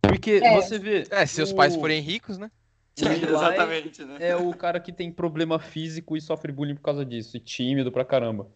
Porque 0.00 0.40
É. 0.42 0.54
você 0.54 0.78
vê. 0.78 1.04
É, 1.10 1.24
se 1.26 1.34
seus 1.36 1.50
o- 1.52 1.56
pais 1.56 1.74
forem 1.76 2.00
ricos, 2.00 2.38
né? 2.38 2.50
Exatamente, 2.98 4.04
né? 4.04 4.16
É 4.20 4.36
o 4.36 4.52
cara 4.54 4.78
que 4.78 4.92
tem 4.92 5.10
problema 5.10 5.58
físico 5.58 6.16
e 6.16 6.20
sofre 6.20 6.52
bullying 6.52 6.74
por 6.74 6.82
causa 6.82 7.04
disso, 7.04 7.36
e 7.36 7.40
tímido 7.40 7.90
pra 7.90 8.04
caramba. 8.04 8.46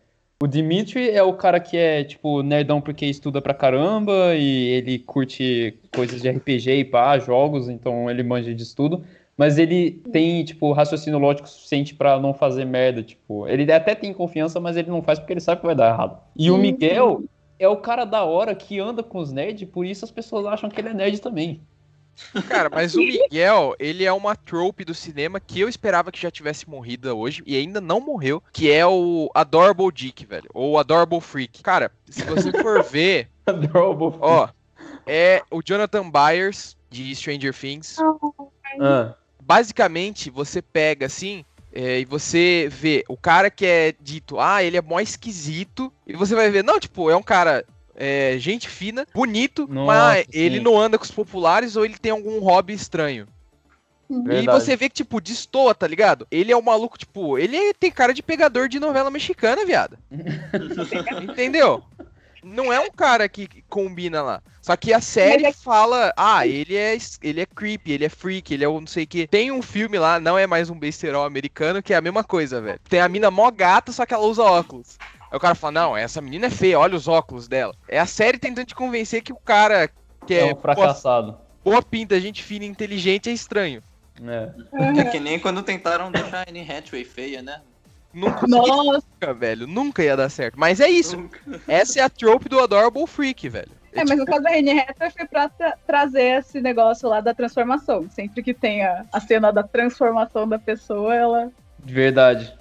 O 0.43 0.47
Dimitri 0.47 1.09
é 1.09 1.23
o 1.23 1.33
cara 1.33 1.59
que 1.59 1.79
é, 1.79 2.05
tipo, 2.05 2.43
nerdão 2.43 2.79
porque 2.79 3.07
estuda 3.07 3.41
pra 3.41 3.55
caramba 3.55 4.35
e 4.35 4.69
ele 4.69 4.99
curte 4.99 5.79
coisas 5.95 6.21
de 6.21 6.29
RPG 6.29 6.71
e 6.81 6.85
pá, 6.85 7.19
jogos, 7.19 7.71
então 7.71 8.11
ele 8.11 8.23
manja 8.23 8.55
de 8.55 8.63
estudo. 8.63 9.03
Mas 9.37 9.59
ele 9.59 9.91
tem, 10.13 10.45
tipo, 10.45 10.73
raciocínio 10.73 11.19
lógico 11.19 11.49
suficiente 11.49 11.95
pra 11.95 12.19
não 12.19 12.33
fazer 12.33 12.65
merda, 12.65 13.03
tipo... 13.03 13.47
Ele 13.47 13.71
até 13.71 13.95
tem 13.95 14.13
confiança, 14.15 14.59
mas 14.59 14.77
ele 14.77 14.91
não 14.91 15.03
faz 15.03 15.19
porque 15.19 15.35
ele 15.35 15.41
sabe 15.41 15.61
que 15.61 15.67
vai 15.67 15.75
dar 15.75 15.93
errado. 15.93 16.19
E 16.35 16.51
o. 16.51 16.57
Miguel 16.57 17.25
é 17.59 17.69
o 17.69 17.77
cara 17.77 18.05
da 18.05 18.25
hora 18.25 18.55
que 18.55 18.79
anda 18.81 19.03
com 19.03 19.19
os 19.19 19.33
nerds, 19.33 19.69
por 19.69 19.85
isso 19.85 20.05
as 20.05 20.11
pessoas 20.11 20.47
acham 20.47 20.71
que 20.71 20.81
ele 20.81 20.89
é 20.89 20.95
nerd 20.95 21.21
também. 21.21 21.61
Cara, 22.49 22.71
mas 22.71 22.95
o 22.95 22.99
Miguel, 22.99 23.75
ele 23.79 24.05
é 24.05 24.13
uma 24.13 24.35
trope 24.35 24.85
do 24.85 24.95
cinema 24.95 25.39
que 25.39 25.61
eu 25.61 25.69
esperava 25.69 26.11
que 26.11 26.21
já 26.21 26.31
tivesse 26.31 26.69
morrido 26.69 27.15
hoje 27.17 27.43
e 27.47 27.57
ainda 27.57 27.81
não 27.81 28.01
morreu, 28.01 28.43
que 28.53 28.71
é 28.71 28.87
o 28.87 29.31
Adorable 29.35 29.93
Dick, 29.93 30.25
velho. 30.25 30.49
Ou 30.55 30.79
Adorable 30.79 31.21
Freak. 31.21 31.63
Cara, 31.63 31.93
se 32.09 32.25
você 32.25 32.51
for 32.53 32.83
ver, 32.83 33.29
Adorable. 33.45 34.19
ó, 34.21 34.49
é 35.07 35.43
o 35.51 35.63
Jonathan 35.63 36.11
Byers 36.11 36.77
de 36.91 37.15
Stranger 37.15 37.55
Things. 37.55 37.99
Ah, 38.81 39.15
Basicamente, 39.47 40.29
você 40.29 40.61
pega 40.61 41.07
assim 41.07 41.45
é, 41.73 42.01
e 42.01 42.05
você 42.05 42.69
vê 42.71 43.05
o 43.07 43.17
cara 43.17 43.51
que 43.51 43.65
é 43.65 43.95
dito, 44.01 44.41
ah, 44.41 44.63
ele 44.63 44.77
é 44.77 44.83
mó 44.83 44.99
esquisito, 44.99 45.93
e 46.07 46.15
você 46.15 46.35
vai 46.35 46.51
ver, 46.51 46.65
não, 46.65 46.81
tipo, 46.81 47.11
é 47.11 47.17
um 47.17 47.23
cara. 47.23 47.65
é, 47.95 48.37
gente 48.39 48.69
fina, 48.69 49.07
bonito, 49.15 49.69
Nossa, 49.69 49.87
mas 49.87 50.27
ele 50.33 50.59
sim. 50.59 50.65
não 50.65 50.81
anda 50.81 50.99
com 50.99 51.05
os 51.05 51.11
populares 51.11 51.77
ou 51.77 51.85
ele 51.85 51.99
tem 51.99 52.13
algum 52.13 52.41
hobby 52.41 52.73
estranho. 52.73 53.29
E 54.09 54.23
verdade. 54.23 54.61
você 54.61 54.77
vê 54.77 54.89
que, 54.89 54.97
tipo, 54.97 55.21
destoa, 55.21 55.75
tá 55.75 55.87
ligado? 55.87 56.27
Ele 56.31 56.51
é 56.51 56.57
um 56.57 56.63
maluco, 56.63 56.97
tipo, 56.97 57.39
ele 57.39 57.75
tem 57.75 57.91
cara 57.91 58.15
de 58.15 58.23
pegador 58.23 58.69
de 58.69 58.81
novela 58.81 59.11
mexicana, 59.11 59.65
viado. 59.65 59.99
Entendeu? 61.23 61.85
Não 62.49 62.73
é 62.73 62.79
um 62.79 62.91
cara 62.91 63.29
que 63.29 63.49
combina 63.69 64.23
lá. 64.23 64.41
Só 64.63 64.77
que 64.77 64.93
a 64.93 65.01
série 65.01 65.47
é- 65.47 65.53
fala, 65.53 66.13
ah, 66.17 66.47
ele 66.47 66.77
é, 66.77 66.97
ele 67.21 67.41
é 67.41 67.47
creepy, 67.47 67.91
ele 67.93 68.05
é 68.05 68.09
freak, 68.09 68.55
ele 68.55 68.65
é 68.65 68.69
o 68.69 68.79
não 68.81 68.87
sei 68.87 69.03
o 69.03 69.07
que. 69.07 69.27
Tem 69.27 69.51
um 69.51 69.61
filme 69.61 69.99
lá, 69.99 70.21
não 70.21 70.39
é 70.39 70.47
mais 70.47 70.71
um 70.71 70.79
besterol 70.79 71.25
americano, 71.25 71.83
que 71.83 71.93
é 71.93 71.97
a 71.97 72.01
mesma 72.01 72.23
coisa, 72.23 72.61
velho. 72.61 72.79
Tem 72.89 73.01
a 73.01 73.09
mina 73.09 73.31
mó 73.33 73.51
gata, 73.51 73.91
só 73.91 74.07
que 74.07 74.15
ela 74.15 74.25
usa 74.25 74.45
óculos. 74.45 74.97
Aí 75.29 75.37
o 75.37 75.41
cara 75.41 75.57
fala, 75.57 75.73
não, 75.73 75.97
essa 75.97 76.21
menina 76.21 76.47
é 76.47 76.51
feia, 76.51 76.79
olha 76.79 76.95
os 76.95 77.09
óculos 77.09 77.49
dela. 77.49 77.75
É 77.89 77.99
a 77.99 78.07
série 78.07 78.39
tentando 78.39 78.67
te 78.67 78.75
convencer 78.77 79.23
que 79.23 79.33
o 79.33 79.37
cara 79.37 79.91
que 80.25 80.35
É 80.35 80.49
é, 80.49 80.55
um 80.55 80.57
fracassado. 80.57 81.37
boa 81.65 81.83
pinta, 81.83 82.21
gente 82.21 82.45
fina 82.45 82.65
e 82.65 82.69
inteligente 82.69 83.29
é 83.29 83.33
estranho. 83.33 83.83
É. 84.25 85.01
É 85.01 85.05
que 85.05 85.19
nem 85.21 85.39
quando 85.39 85.63
tentaram 85.63 86.11
deixar 86.13 86.47
a 86.47 86.51
Anne 86.51 86.61
Hathaway 86.63 87.05
feia, 87.05 87.43
né? 87.43 87.61
Nunca, 88.17 88.47
Nossa, 88.49 89.03
nunca, 89.13 89.35
velho. 89.35 89.67
Nunca 89.67 90.03
ia 90.03 90.17
dar 90.17 90.31
certo. 90.31 90.59
Mas 90.59 90.81
é 90.81 90.89
isso. 90.89 91.29
Essa 91.69 92.01
é 92.01 92.03
a 92.03 92.09
trope 92.09 92.49
do 92.49 92.59
Adorable 92.59 93.07
Freak, 93.07 93.47
velho. 93.49 93.71
é, 93.93 94.05
mas 94.05 94.19
no 94.19 94.25
caso 94.25 94.43
da 94.43 94.49
Rene 94.51 94.81
Hathaway 94.81 95.11
foi 95.11 95.27
pra 95.27 95.49
tra- 95.51 95.77
trazer 95.87 96.39
esse 96.39 96.59
negócio 96.61 97.09
lá 97.09 97.21
da 97.21 97.35
transformação. 97.35 98.09
Sempre 98.11 98.43
que 98.43 98.55
tem 98.55 98.83
a, 98.85 99.05
a 99.13 99.21
cena 99.21 99.53
da 99.53 99.63
transformação 99.63 100.49
da 100.49 100.59
pessoa, 100.59 101.15
ela 101.15 101.53
De 101.85 101.93
verdade. 101.93 102.53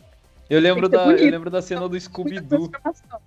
Eu 0.49 0.59
lembro, 0.59 0.89
da, 0.89 1.05
eu 1.07 1.31
lembro 1.31 1.49
da 1.49 1.61
cena 1.61 1.87
do 1.87 1.97
Scooby-Doo. 1.99 2.67
transformação. 2.67 3.19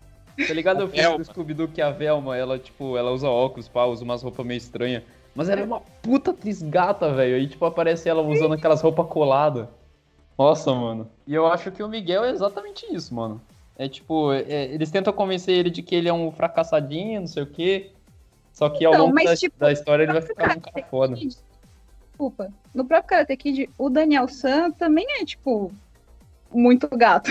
Tá 0.47 0.55
ligado? 0.55 0.83
Eu 0.83 0.89
fiz 0.89 1.01
Velma. 1.01 1.19
do 1.19 1.25
Scooby-Doo 1.25 1.69
que 1.69 1.81
a 1.83 1.91
Velma, 1.91 2.37
ela, 2.37 2.59
tipo, 2.59 2.97
ela 2.97 3.11
usa 3.11 3.27
óculos, 3.29 3.69
pá, 3.69 3.87
usa 3.87 4.05
umas 4.05 4.23
roupas 4.23 4.45
meio 4.47 4.59
estranhas. 4.59 5.03
Mas 5.35 5.49
ela 5.49 5.63
é 5.63 5.65
uma 5.65 5.81
puta 5.81 6.31
atriz 6.31 6.61
gata, 6.63 7.13
velho. 7.13 7.37
Aí, 7.37 7.47
tipo, 7.49 7.65
aparece 7.65 8.09
ela 8.09 8.21
usando 8.23 8.53
aquelas 8.55 8.81
roupas 8.83 9.07
coladas. 9.09 9.67
Nossa, 10.39 10.73
mano. 10.73 11.11
E 11.27 11.35
eu 11.35 11.47
acho 11.47 11.71
que 11.73 11.83
o 11.83 11.89
Miguel 11.89 12.25
é 12.25 12.31
exatamente 12.31 12.87
isso, 12.95 13.13
mano. 13.15 13.41
É 13.77 13.89
tipo, 13.89 14.33
é- 14.33 14.67
eles 14.67 14.91
tentam 14.91 15.13
convencer 15.13 15.55
ele 15.57 15.71
de 15.71 15.83
que 15.83 15.95
ele 15.95 16.09
é 16.09 16.13
um 16.13 16.31
fracassadinho, 16.31 17.21
não 17.21 17.27
sei 17.27 17.43
o 17.43 17.47
quê. 17.47 17.91
Só 18.53 18.69
que 18.69 18.85
ao 18.85 18.93
Não, 18.93 19.01
longo 19.03 19.15
mas, 19.15 19.25
da, 19.25 19.37
tipo, 19.37 19.59
da 19.59 19.73
história 19.73 20.03
ele 20.05 20.13
vai 20.13 20.23
ficar 20.23 20.57
um 20.57 20.61
cara 20.61 20.87
foda. 20.89 21.15
Kid- 21.17 21.37
Desculpa. 22.11 22.53
No 22.75 22.85
próprio 22.85 23.09
Karate 23.09 23.37
Kid, 23.37 23.71
o 23.79 23.89
Daniel 23.89 24.27
San 24.29 24.71
também 24.73 25.07
é, 25.21 25.25
tipo, 25.25 25.73
muito 26.53 26.89
gato. 26.89 27.31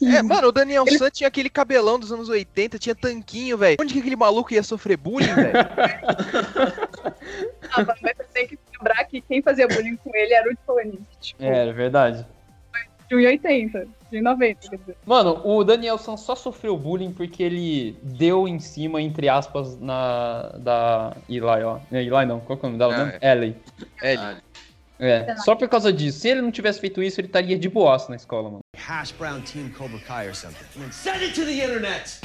É, 0.00 0.22
mano, 0.22 0.48
o 0.48 0.52
Daniel 0.52 0.84
San 0.98 1.10
tinha 1.10 1.26
aquele 1.28 1.48
cabelão 1.50 1.98
dos 1.98 2.12
anos 2.12 2.28
80, 2.28 2.78
tinha 2.78 2.94
tanquinho, 2.94 3.56
velho. 3.58 3.76
Onde 3.80 3.92
que 3.92 4.00
aquele 4.00 4.16
maluco 4.16 4.52
ia 4.54 4.62
sofrer 4.62 4.96
bullying, 4.96 5.26
velho? 5.34 5.52
Ah, 7.74 7.84
lembrar 8.82 9.04
que 9.04 9.20
quem 9.20 9.40
fazia 9.42 9.66
bullying 9.68 9.96
com 9.96 10.10
ele 10.14 10.34
era 10.34 10.50
o 10.50 10.56
Tony. 10.66 10.98
Tipo, 11.20 11.42
É, 11.42 11.68
é 11.68 11.72
verdade. 11.72 12.26
de 13.08 13.16
1,80, 13.16 13.86
de 14.10 14.20
90, 14.22 14.68
quer 14.70 14.76
dizer. 14.78 14.96
Mano, 15.06 15.40
o 15.46 15.62
Danielson 15.62 16.16
só 16.16 16.34
sofreu 16.34 16.76
bullying 16.76 17.12
porque 17.12 17.42
ele 17.42 17.96
deu 18.02 18.48
em 18.48 18.58
cima, 18.58 19.00
entre 19.02 19.28
aspas, 19.28 19.78
na 19.78 20.48
da 20.58 21.16
Eli, 21.28 21.40
ó. 21.44 21.78
É, 21.92 22.00
Eli 22.02 22.24
não, 22.26 22.40
qual 22.40 22.58
que 22.58 22.64
é 22.64 22.68
o 22.68 22.72
nome 22.72 22.78
dela? 22.78 23.18
Ah? 23.20 23.32
Ellie. 23.32 23.56
É, 24.02 24.12
ele- 24.14 24.22
Ah, 24.22 24.36
É, 25.04 25.34
só 25.38 25.56
por 25.56 25.68
causa 25.68 25.92
disso. 25.92 26.20
Se 26.20 26.28
ele 26.28 26.40
não 26.40 26.52
tivesse 26.52 26.78
feito 26.80 27.02
isso, 27.02 27.20
ele 27.20 27.26
estaria 27.26 27.58
de 27.58 27.68
boaço 27.68 28.08
na 28.08 28.14
escola, 28.16 28.48
mano. 28.48 28.60
Hash 28.76 29.10
brown 29.10 29.40
team 29.40 29.68
Cobra 29.70 29.98
Kai 29.98 30.28
or 30.28 30.34
something. 30.34 30.64
Send 30.92 31.22
it 31.24 31.34
to 31.34 31.44
the 31.44 31.52
internet. 31.52 32.20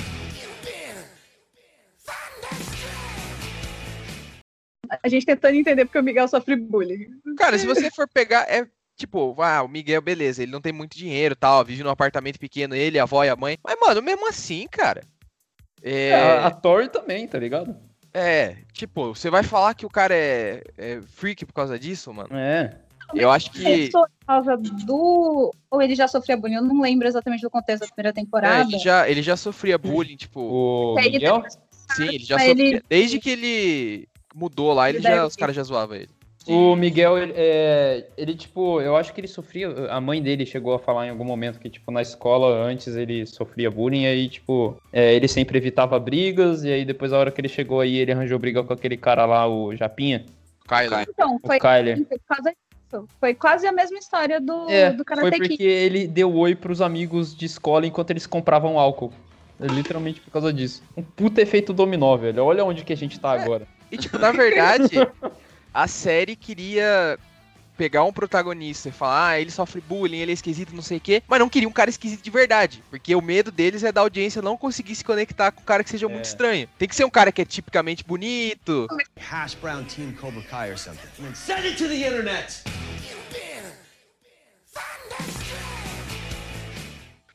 A 5.04 5.08
gente 5.10 5.26
tentando 5.26 5.56
entender 5.56 5.86
porque 5.86 6.00
o 6.00 6.04
Miguel 6.04 6.28
sofre 6.28 6.56
bullying. 6.56 7.08
Cara, 7.38 7.58
se 7.58 7.66
você 7.66 7.90
for 7.92 8.08
pegar, 8.08 8.46
é 8.50 8.68
tipo, 8.96 9.36
ah, 9.42 9.62
o 9.64 9.68
Miguel, 9.68 10.02
beleza, 10.02 10.42
ele 10.42 10.52
não 10.52 10.62
tem 10.62 10.74
muito 10.74 10.98
dinheiro 10.98 11.34
e 11.34 11.38
tal, 11.38 11.64
vive 11.64 11.84
num 11.84 11.90
apartamento 11.90 12.40
pequeno, 12.40 12.74
ele, 12.76 12.98
a 13.00 13.04
avó 13.04 13.24
e 13.24 13.30
a 13.30 13.36
mãe. 13.36 13.58
Mas, 13.64 13.78
mano, 13.80 14.02
mesmo 14.02 14.28
assim, 14.28 14.68
cara. 14.70 15.02
É, 15.84 16.14
a, 16.14 16.18
É, 16.18 16.44
a 16.46 16.52
Tori 16.52 16.90
também, 16.90 17.28
tá 17.28 17.38
ligado? 17.38 17.76
é, 18.14 18.58
tipo, 18.74 19.14
você 19.14 19.30
vai 19.30 19.44
falar 19.44 19.76
que 19.76 19.86
o 19.86 19.90
cara 19.90 20.16
é, 20.16 20.64
é 20.78 21.02
freak 21.02 21.46
por 21.46 21.54
causa 21.54 21.78
disso, 21.78 22.12
mano? 22.14 22.30
É. 22.36 22.76
Eu 23.14 23.30
acho 23.32 23.52
que. 23.52 23.90
Por 23.92 24.10
causa 24.26 24.58
do. 24.58 25.54
Ou 25.72 25.82
ele 25.82 25.96
já 25.96 26.08
sofria 26.08 26.36
bullying, 26.36 26.56
eu 26.56 26.62
não 26.64 26.82
lembro 26.82 27.08
exatamente 27.08 27.42
do 27.42 27.50
contexto 27.50 27.82
da 27.82 27.88
primeira 27.94 28.10
É, 28.10 28.14
temporada. 28.22 28.62
ele, 28.70 28.80
já, 28.80 29.08
ele 29.10 29.22
já 29.22 29.38
sofria 29.38 29.78
bullying, 29.78 30.18
tipo. 30.18 30.42
O 30.42 30.96
Miguel? 30.96 31.44
Sim, 31.96 32.08
ele 32.10 32.20
já 32.26 32.38
sofria. 32.38 32.52
ele- 32.52 32.84
Desde 32.90 33.20
que 33.20 33.30
ele 33.30 34.10
mudou 34.38 34.74
lá, 34.74 34.90
ele 34.90 35.00
Ele 35.00 35.04
já, 35.04 35.26
os 35.26 35.36
caras 35.36 35.56
já 35.56 35.64
zoavam 35.64 35.96
ele. 35.96 36.10
O 36.48 36.78
Miguel, 36.78 37.18
ele, 37.18 37.34
é, 37.36 38.06
ele, 38.16 38.34
tipo, 38.34 38.80
eu 38.80 38.96
acho 38.96 39.14
que 39.14 39.20
ele 39.20 39.28
sofria. 39.28 39.68
A 39.92 40.00
mãe 40.00 40.22
dele 40.22 40.46
chegou 40.46 40.74
a 40.74 40.80
falar 40.80 41.06
em 41.06 41.10
algum 41.10 41.26
momento 41.26 41.60
que, 41.60 41.70
tipo, 41.70 41.92
na 41.92 42.02
escola 42.02 42.56
antes 42.64 42.96
ele 42.96 43.26
sofria 43.26 43.70
bullying, 43.70 44.04
e 44.04 44.08
aí, 44.08 44.30
tipo, 44.30 44.78
é, 44.94 45.14
ele 45.14 45.28
sempre 45.28 45.58
evitava 45.58 46.00
brigas, 46.00 46.64
e 46.64 46.72
aí 46.72 46.86
depois, 46.86 47.12
a 47.12 47.18
hora 47.18 47.32
que 47.32 47.42
ele 47.42 47.50
chegou 47.50 47.82
aí, 47.82 47.98
ele 47.98 48.14
arranjou 48.14 48.40
briga 48.40 48.64
com 48.64 48.72
aquele 48.72 48.96
cara 48.96 49.26
lá, 49.26 49.46
o 49.46 49.76
Japinha, 49.76 50.26
Kyler. 50.66 51.06
Então, 51.10 51.36
o 51.36 51.40
foi, 51.46 51.60
Kyler. 51.60 51.98
foi 52.08 52.18
por 52.18 52.26
causa 52.28 52.52
disso. 52.52 53.08
Foi 53.20 53.34
quase 53.34 53.68
a 53.68 53.72
mesma 53.74 53.98
história 53.98 54.40
do, 54.40 54.70
É, 54.70 54.92
do 54.92 54.98
foi 54.98 55.06
Karate 55.06 55.38
porque 55.40 55.58
Kid. 55.58 55.64
ele 55.64 56.08
deu 56.08 56.34
oi 56.34 56.56
pros 56.56 56.80
amigos 56.80 57.36
de 57.36 57.46
escola 57.46 57.86
enquanto 57.86 58.12
eles 58.12 58.26
compravam 58.26 58.80
álcool. 58.80 59.12
É 59.60 59.68
literalmente 59.68 60.22
por 60.22 60.32
causa 60.32 60.54
disso. 60.54 60.82
Um 60.96 61.04
puta 61.04 61.42
efeito 61.42 61.74
dominó, 61.74 62.16
velho. 62.16 62.46
Olha 62.46 62.64
onde 62.64 62.86
que 62.86 62.94
a 62.94 62.98
gente 62.98 63.20
tá 63.20 63.32
agora. 63.32 63.68
E, 63.92 63.98
tipo, 63.98 64.18
na 64.18 64.32
verdade, 64.32 64.96
a 65.74 65.88
série 65.88 66.36
queria 66.36 67.18
pegar 67.78 68.04
um 68.04 68.12
protagonista 68.12 68.90
e 68.90 68.92
falar, 68.92 69.28
ah, 69.30 69.40
ele 69.40 69.52
sofre 69.52 69.80
bullying, 69.80 70.18
ele 70.18 70.32
é 70.32 70.34
esquisito, 70.34 70.74
não 70.76 70.82
sei 70.82 70.98
o 70.98 71.00
quê, 71.02 71.22
mas 71.28 71.40
não 71.40 71.48
queria 71.48 71.70
um 71.70 71.72
cara 71.72 71.92
esquisito 71.92 72.24
de 72.24 72.30
verdade. 72.32 72.84
Porque 72.90 73.16
o 73.16 73.22
medo 73.22 73.52
deles 73.52 73.84
é 73.84 73.92
da 73.92 74.02
audiência 74.02 74.42
não 74.42 74.58
conseguir 74.58 74.96
se 74.96 75.06
conectar 75.06 75.52
com 75.52 75.62
um 75.62 75.66
cara 75.66 75.84
que 75.84 75.90
seja 75.92 76.08
muito 76.08 76.26
É. 76.26 76.28
estranho. 76.28 76.68
Tem 76.80 76.88
que 76.88 76.96
ser 76.96 77.06
um 77.06 77.10
cara 77.10 77.32
que 77.32 77.40
é 77.42 77.46
tipicamente 77.46 78.04
bonito. 78.04 78.88
Hash 79.20 79.54
brown 79.54 79.84
team 79.84 80.12
Cobra 80.14 80.42
Kai 80.42 80.72
or 80.72 80.78
something. 80.80 81.08
And 81.20 81.26
then 81.26 81.36
send 81.36 81.66
it 81.68 81.78
to 81.78 81.88
the 81.88 81.96
internet. 81.96 82.64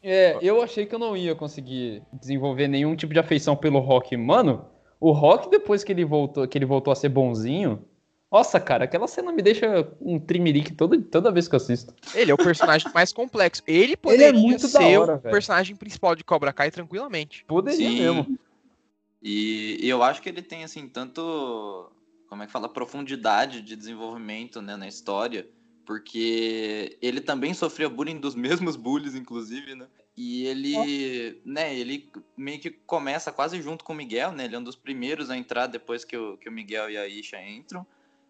É, 0.04 0.36
eu 0.42 0.60
achei 0.60 0.84
que 0.84 0.94
eu 0.94 0.98
não 0.98 1.16
ia 1.16 1.34
conseguir 1.34 2.02
desenvolver 2.12 2.66
nenhum 2.66 2.96
tipo 2.96 3.12
de 3.12 3.20
afeição 3.20 3.54
pelo 3.54 3.78
Rock. 3.78 4.16
Mano, 4.16 4.66
o 5.02 5.10
Rock, 5.10 5.50
depois 5.50 5.82
que 5.82 5.90
ele 5.90 6.04
voltou, 6.04 6.46
que 6.46 6.56
ele 6.56 6.64
voltou 6.64 6.92
a 6.92 6.94
ser 6.94 7.08
bonzinho. 7.08 7.84
Nossa, 8.30 8.60
cara, 8.60 8.84
aquela 8.84 9.08
cena 9.08 9.32
me 9.32 9.42
deixa 9.42 9.92
um 10.00 10.18
trimirique 10.18 10.72
toda, 10.72 10.96
toda 11.02 11.32
vez 11.32 11.48
que 11.48 11.54
eu 11.54 11.56
assisto. 11.56 11.92
Ele 12.14 12.30
é 12.30 12.34
o 12.34 12.38
personagem 12.38 12.88
mais 12.94 13.12
complexo. 13.12 13.64
Ele 13.66 13.96
poderia 13.96 14.32
muito 14.32 14.62
da 14.62 14.68
ser 14.68 14.96
hora, 14.96 15.16
o 15.16 15.18
velho. 15.18 15.32
personagem 15.32 15.74
principal 15.74 16.14
de 16.14 16.22
Cobra 16.22 16.52
Kai 16.52 16.70
tranquilamente. 16.70 17.44
Poderia 17.48 17.90
Sim. 17.90 17.98
mesmo. 17.98 18.38
E, 19.20 19.78
e 19.82 19.88
eu 19.88 20.04
acho 20.04 20.22
que 20.22 20.28
ele 20.28 20.40
tem, 20.40 20.62
assim, 20.62 20.88
tanto, 20.88 21.90
como 22.28 22.44
é 22.44 22.46
que 22.46 22.52
fala, 22.52 22.68
profundidade 22.68 23.60
de 23.60 23.74
desenvolvimento, 23.74 24.62
né, 24.62 24.76
na 24.76 24.86
história, 24.86 25.48
porque 25.84 26.96
ele 27.02 27.20
também 27.20 27.52
sofria 27.52 27.88
bullying 27.88 28.20
dos 28.20 28.36
mesmos 28.36 28.76
bullies, 28.76 29.16
inclusive, 29.16 29.74
né? 29.74 29.86
E 30.16 30.46
ele, 30.46 31.40
né, 31.44 31.74
ele 31.74 32.10
meio 32.36 32.60
que 32.60 32.70
começa 32.70 33.32
quase 33.32 33.62
junto 33.62 33.82
com 33.82 33.94
o 33.94 33.96
Miguel, 33.96 34.32
né? 34.32 34.44
Ele 34.44 34.54
é 34.56 34.58
um 34.58 34.64
dos 34.64 34.76
primeiros 34.76 35.30
a 35.30 35.36
entrar 35.36 35.66
depois 35.66 36.04
que 36.04 36.16
o, 36.16 36.36
que 36.36 36.48
o 36.48 36.52
Miguel 36.52 36.90
e 36.90 36.98
a 36.98 37.06
Isha 37.08 37.42
entram. 37.42 37.86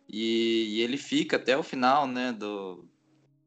E, 0.08 0.76
e 0.76 0.80
ele 0.80 0.96
fica 0.96 1.36
até 1.36 1.56
o 1.56 1.62
final, 1.62 2.06
né, 2.06 2.32
do... 2.32 2.86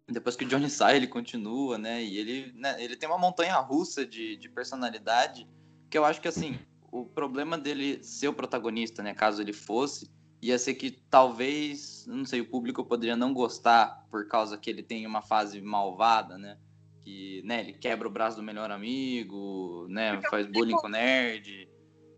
Depois 0.08 0.36
que 0.36 0.46
o 0.46 0.48
Johnny 0.48 0.70
sai, 0.70 0.98
ele 0.98 1.08
continua, 1.08 1.78
né? 1.78 2.04
E 2.04 2.18
ele, 2.18 2.52
né, 2.56 2.76
ele 2.84 2.96
tem 2.96 3.08
uma 3.08 3.18
montanha 3.18 3.56
russa 3.58 4.06
de, 4.06 4.36
de 4.36 4.50
personalidade 4.50 5.48
que 5.90 5.98
eu 5.98 6.06
acho 6.06 6.22
que, 6.22 6.28
assim, 6.28 6.60
o 6.92 7.06
problema 7.06 7.58
dele 7.58 8.04
ser 8.04 8.28
o 8.28 8.34
protagonista, 8.34 9.02
né, 9.02 9.14
caso 9.14 9.42
ele 9.42 9.54
fosse, 9.54 10.12
ia 10.42 10.60
ser 10.60 10.76
que 10.76 10.92
talvez, 10.92 12.06
não 12.08 12.26
sei, 12.26 12.42
o 12.42 12.50
público 12.50 12.84
poderia 12.84 13.16
não 13.16 13.34
gostar 13.34 14.06
por 14.12 14.28
causa 14.28 14.58
que 14.58 14.70
ele 14.70 14.84
tem 14.84 15.08
uma 15.08 15.22
fase 15.22 15.62
malvada, 15.62 16.38
né? 16.38 16.58
Que, 17.06 17.44
né, 17.46 17.60
ele 17.62 17.74
quebra 17.74 18.08
o 18.08 18.12
braço 18.12 18.36
do 18.38 18.42
melhor 18.44 18.72
amigo, 18.72 19.86
né, 19.88 20.20
faz 20.30 20.48
bullying 20.48 20.74
com 20.74 20.88
o 20.88 20.90
nerd. 20.90 21.70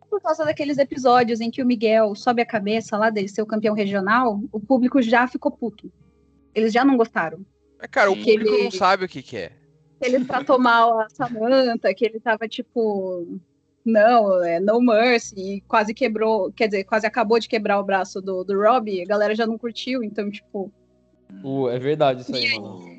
Por 0.10 0.22
causa 0.22 0.46
daqueles 0.46 0.78
episódios 0.78 1.42
em 1.42 1.52
que 1.52 1.62
o 1.62 1.66
Miguel 1.66 2.16
sobe 2.16 2.42
a 2.42 2.46
cabeça 2.46 2.98
lá 2.98 3.10
dele 3.10 3.28
ser 3.28 3.42
o 3.42 3.46
campeão 3.46 3.76
regional, 3.76 4.40
o 4.50 4.60
público 4.62 5.02
já 5.02 5.28
ficou 5.28 5.52
puto. 5.52 5.92
Eles 6.56 6.72
já 6.72 6.86
não 6.86 6.96
gostaram. 6.96 7.46
Mas, 7.78 7.90
cara, 7.92 8.10
o 8.10 8.16
público 8.16 8.50
Ele- 8.50 8.64
não 8.64 8.72
sabe 8.72 9.04
o 9.04 9.10
que, 9.10 9.22
que 9.22 9.36
é. 9.36 9.52
Que 10.02 10.08
ele 10.08 10.24
tratou 10.24 10.58
mal 10.58 11.00
a 11.02 11.10
Samantha, 11.10 11.94
que 11.94 12.06
ele 12.06 12.20
tava 12.22 12.48
tipo. 12.48 13.28
Não, 13.84 14.44
é 14.44 14.60
no 14.60 14.80
mercy, 14.82 15.36
e 15.38 15.62
quase 15.62 15.94
quebrou, 15.94 16.52
quer 16.52 16.68
dizer, 16.68 16.84
quase 16.84 17.06
acabou 17.06 17.40
de 17.40 17.48
quebrar 17.48 17.80
o 17.80 17.84
braço 17.86 18.22
do, 18.22 18.44
do 18.44 18.58
Robbie, 18.60 19.02
a 19.02 19.06
galera 19.06 19.34
já 19.34 19.48
não 19.48 19.58
curtiu, 19.58 20.04
então, 20.04 20.30
tipo, 20.30 20.72
O- 21.44 21.70
é 21.70 21.80
verdade 21.80 22.22
isso 22.22 22.36
aí, 22.36 22.60
mano. 22.60 22.97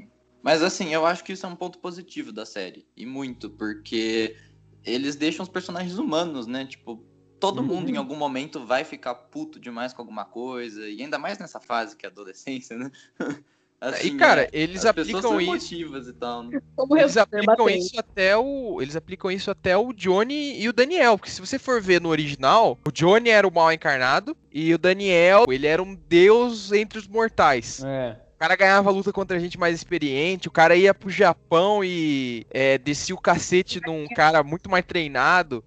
Mas 0.49 0.63
assim, 0.63 0.95
eu 0.95 1.05
acho 1.05 1.23
que 1.23 1.35
isso 1.35 1.45
é 1.45 1.49
um 1.51 1.55
ponto 1.55 1.79
positivo 1.79 2.33
da 2.33 2.47
série. 2.47 2.87
E 2.97 3.05
muito, 3.05 3.51
porque 3.51 4.35
eles 4.83 5.15
deixam 5.15 5.43
os 5.43 5.49
personagens 5.51 5.99
humanos, 5.99 6.47
né? 6.47 6.65
Tipo, 6.65 7.05
todo 7.39 7.59
Uhum. 7.59 7.67
mundo 7.67 7.91
em 7.91 7.99
algum 7.99 8.17
momento 8.17 8.65
vai 8.65 8.83
ficar 8.83 9.15
puto 9.15 9.61
demais 9.61 9.93
com 9.93 10.01
alguma 10.01 10.25
coisa. 10.25 10.89
E 10.89 11.03
ainda 11.03 11.19
mais 11.19 11.39
nessa 11.39 11.61
fase 11.61 11.95
que 11.95 12.07
é 12.07 12.09
a 12.09 12.11
adolescência, 12.11 12.79
né? 12.79 12.91
Assim, 13.79 14.15
e, 14.15 14.17
cara, 14.17 14.45
é, 14.45 14.49
eles 14.51 14.87
aplicam 14.87 15.39
isso. 15.39 15.75
e 16.09 16.13
tal, 16.15 16.45
né? 16.45 16.59
Eles 16.99 17.17
aplicam 17.19 17.69
isso 17.69 18.01
até 18.01 18.35
o. 18.35 18.81
Eles 18.81 18.97
aplicam 18.97 19.31
isso 19.31 19.51
até 19.51 19.77
o 19.77 19.93
Johnny 19.93 20.59
e 20.59 20.67
o 20.67 20.73
Daniel. 20.73 21.19
Porque 21.19 21.31
se 21.31 21.43
você 21.43 21.59
for 21.59 21.79
ver 21.79 22.01
no 22.01 22.09
original, 22.09 22.79
o 22.87 22.91
Johnny 22.91 23.29
era 23.29 23.47
o 23.47 23.53
mal 23.53 23.71
encarnado 23.71 24.35
e 24.51 24.73
o 24.73 24.79
Daniel, 24.79 25.45
ele 25.47 25.67
era 25.67 25.83
um 25.83 25.95
deus 25.95 26.73
entre 26.73 26.99
os 26.99 27.07
mortais. 27.07 27.85
É. 27.85 28.28
O 28.39 28.47
cara 28.47 28.55
ganhava 28.55 28.89
luta 28.93 29.13
contra 29.13 29.41
gente 29.41 29.59
mais 29.59 29.75
experiente, 29.75 30.47
o 30.47 30.53
cara 30.53 30.77
ia 30.77 30.95
pro 30.95 31.11
Japão 31.11 31.83
e 31.83 32.47
é, 32.53 32.79
descia 32.79 33.13
o 33.13 33.21
cacete 33.21 33.81
num 33.85 34.07
cara 34.15 34.45
muito 34.45 34.71
mais 34.71 34.85
treinado. 34.87 35.65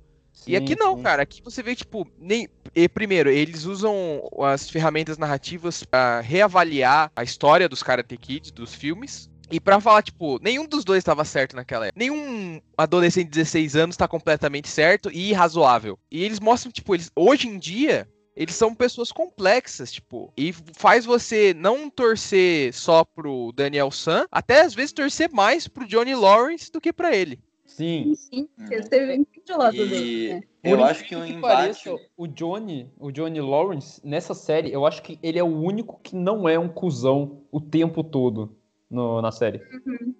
e 0.48 0.52
sim, 0.52 0.56
aqui 0.56 0.74
não, 0.78 0.96
sim. 0.96 1.04
cara. 1.04 1.22
Aqui 1.24 1.42
você 1.44 1.62
vê, 1.62 1.76
tipo, 1.76 2.08
nem. 2.18 2.48
E, 2.74 2.88
primeiro, 2.88 3.30
eles 3.30 3.66
usam 3.66 4.22
as 4.40 4.70
ferramentas 4.70 5.18
narrativas 5.18 5.84
pra 5.84 6.22
reavaliar 6.22 7.12
a 7.14 7.24
história 7.24 7.68
dos 7.68 7.84
Karate 7.84 8.16
Kids, 8.16 8.52
dos 8.52 8.74
filmes. 8.74 9.30
E 9.52 9.60
pra 9.60 9.82
falar, 9.82 10.02
tipo, 10.02 10.40
nenhum 10.42 10.66
dos 10.66 10.86
dois 10.86 11.00
estava 11.00 11.26
certo 11.26 11.58
naquela 11.58 11.88
época. 11.88 12.00
Nenhum 12.00 12.62
adolescente 12.78 13.26
de 13.26 13.32
16 13.32 13.76
anos 13.76 13.98
tá 13.98 14.08
completamente 14.08 14.70
certo 14.70 15.12
e 15.12 15.34
razoável. 15.34 16.00
E 16.10 16.24
eles 16.24 16.40
mostram, 16.40 16.72
tipo, 16.72 16.96
eles 16.96 17.12
hoje 17.18 17.50
em 17.50 17.60
dia, 17.60 18.08
eles 18.36 18.56
são 18.56 18.74
pessoas 18.74 19.12
complexas, 19.12 19.92
tipo, 19.92 20.32
e 20.38 20.54
faz 20.78 21.06
você 21.06 21.54
não 21.54 21.90
torcer 21.90 22.74
só 22.74 23.04
pro 23.04 23.52
Daniel 23.54 23.92
San, 23.92 24.26
até 24.32 24.62
às 24.62 24.74
vezes 24.74 24.94
torcer 24.94 25.30
mais 25.32 25.68
pro 25.68 25.88
Johnny 25.88 26.16
Lawrence 26.16 26.72
do 26.72 26.80
que 26.82 26.94
pra 26.94 27.16
ele. 27.16 27.40
Sim. 27.66 28.14
Sim, 28.16 28.50
você 28.58 28.82
teve 28.90 29.16
entende 29.16 29.52
o 29.54 29.58
lado 29.58 29.76
E 29.76 29.88
dele. 29.90 30.34
né? 30.34 30.42
eu 30.64 30.78
Por 30.78 30.84
acho 30.86 31.04
que 31.06 31.16
o 31.16 31.26
embate. 31.26 31.42
pareça, 31.42 31.96
o 32.18 32.28
Johnny, 32.28 32.92
o 33.00 33.12
Johnny 33.12 33.40
Lawrence, 33.40 34.02
nessa 34.06 34.34
série, 34.34 34.72
eu 34.72 34.86
acho 34.86 35.02
que 35.02 35.18
ele 35.24 35.40
é 35.40 35.44
o 35.44 35.48
único 35.62 36.00
que 36.04 36.16
não 36.16 36.48
é 36.50 36.60
um 36.60 36.68
cuzão 36.68 37.44
o 37.52 37.62
tempo 37.62 38.04
todo 38.04 38.58
no- 38.90 39.22
na 39.22 39.32
série. 39.32 39.62
Uhum. 39.86 40.14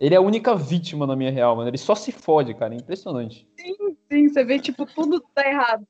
Ele 0.00 0.14
é 0.14 0.18
a 0.18 0.22
única 0.22 0.56
vítima 0.56 1.06
na 1.06 1.14
minha 1.14 1.30
real, 1.30 1.54
mano. 1.54 1.68
Ele 1.68 1.78
só 1.78 1.94
se 1.94 2.10
fode, 2.10 2.54
cara. 2.54 2.74
É 2.74 2.78
impressionante. 2.78 3.46
Sim, 4.10 4.28
você 4.28 4.42
vê, 4.44 4.58
tipo, 4.58 4.84
tudo 4.84 5.20
tá 5.34 5.46
errado. 5.46 5.86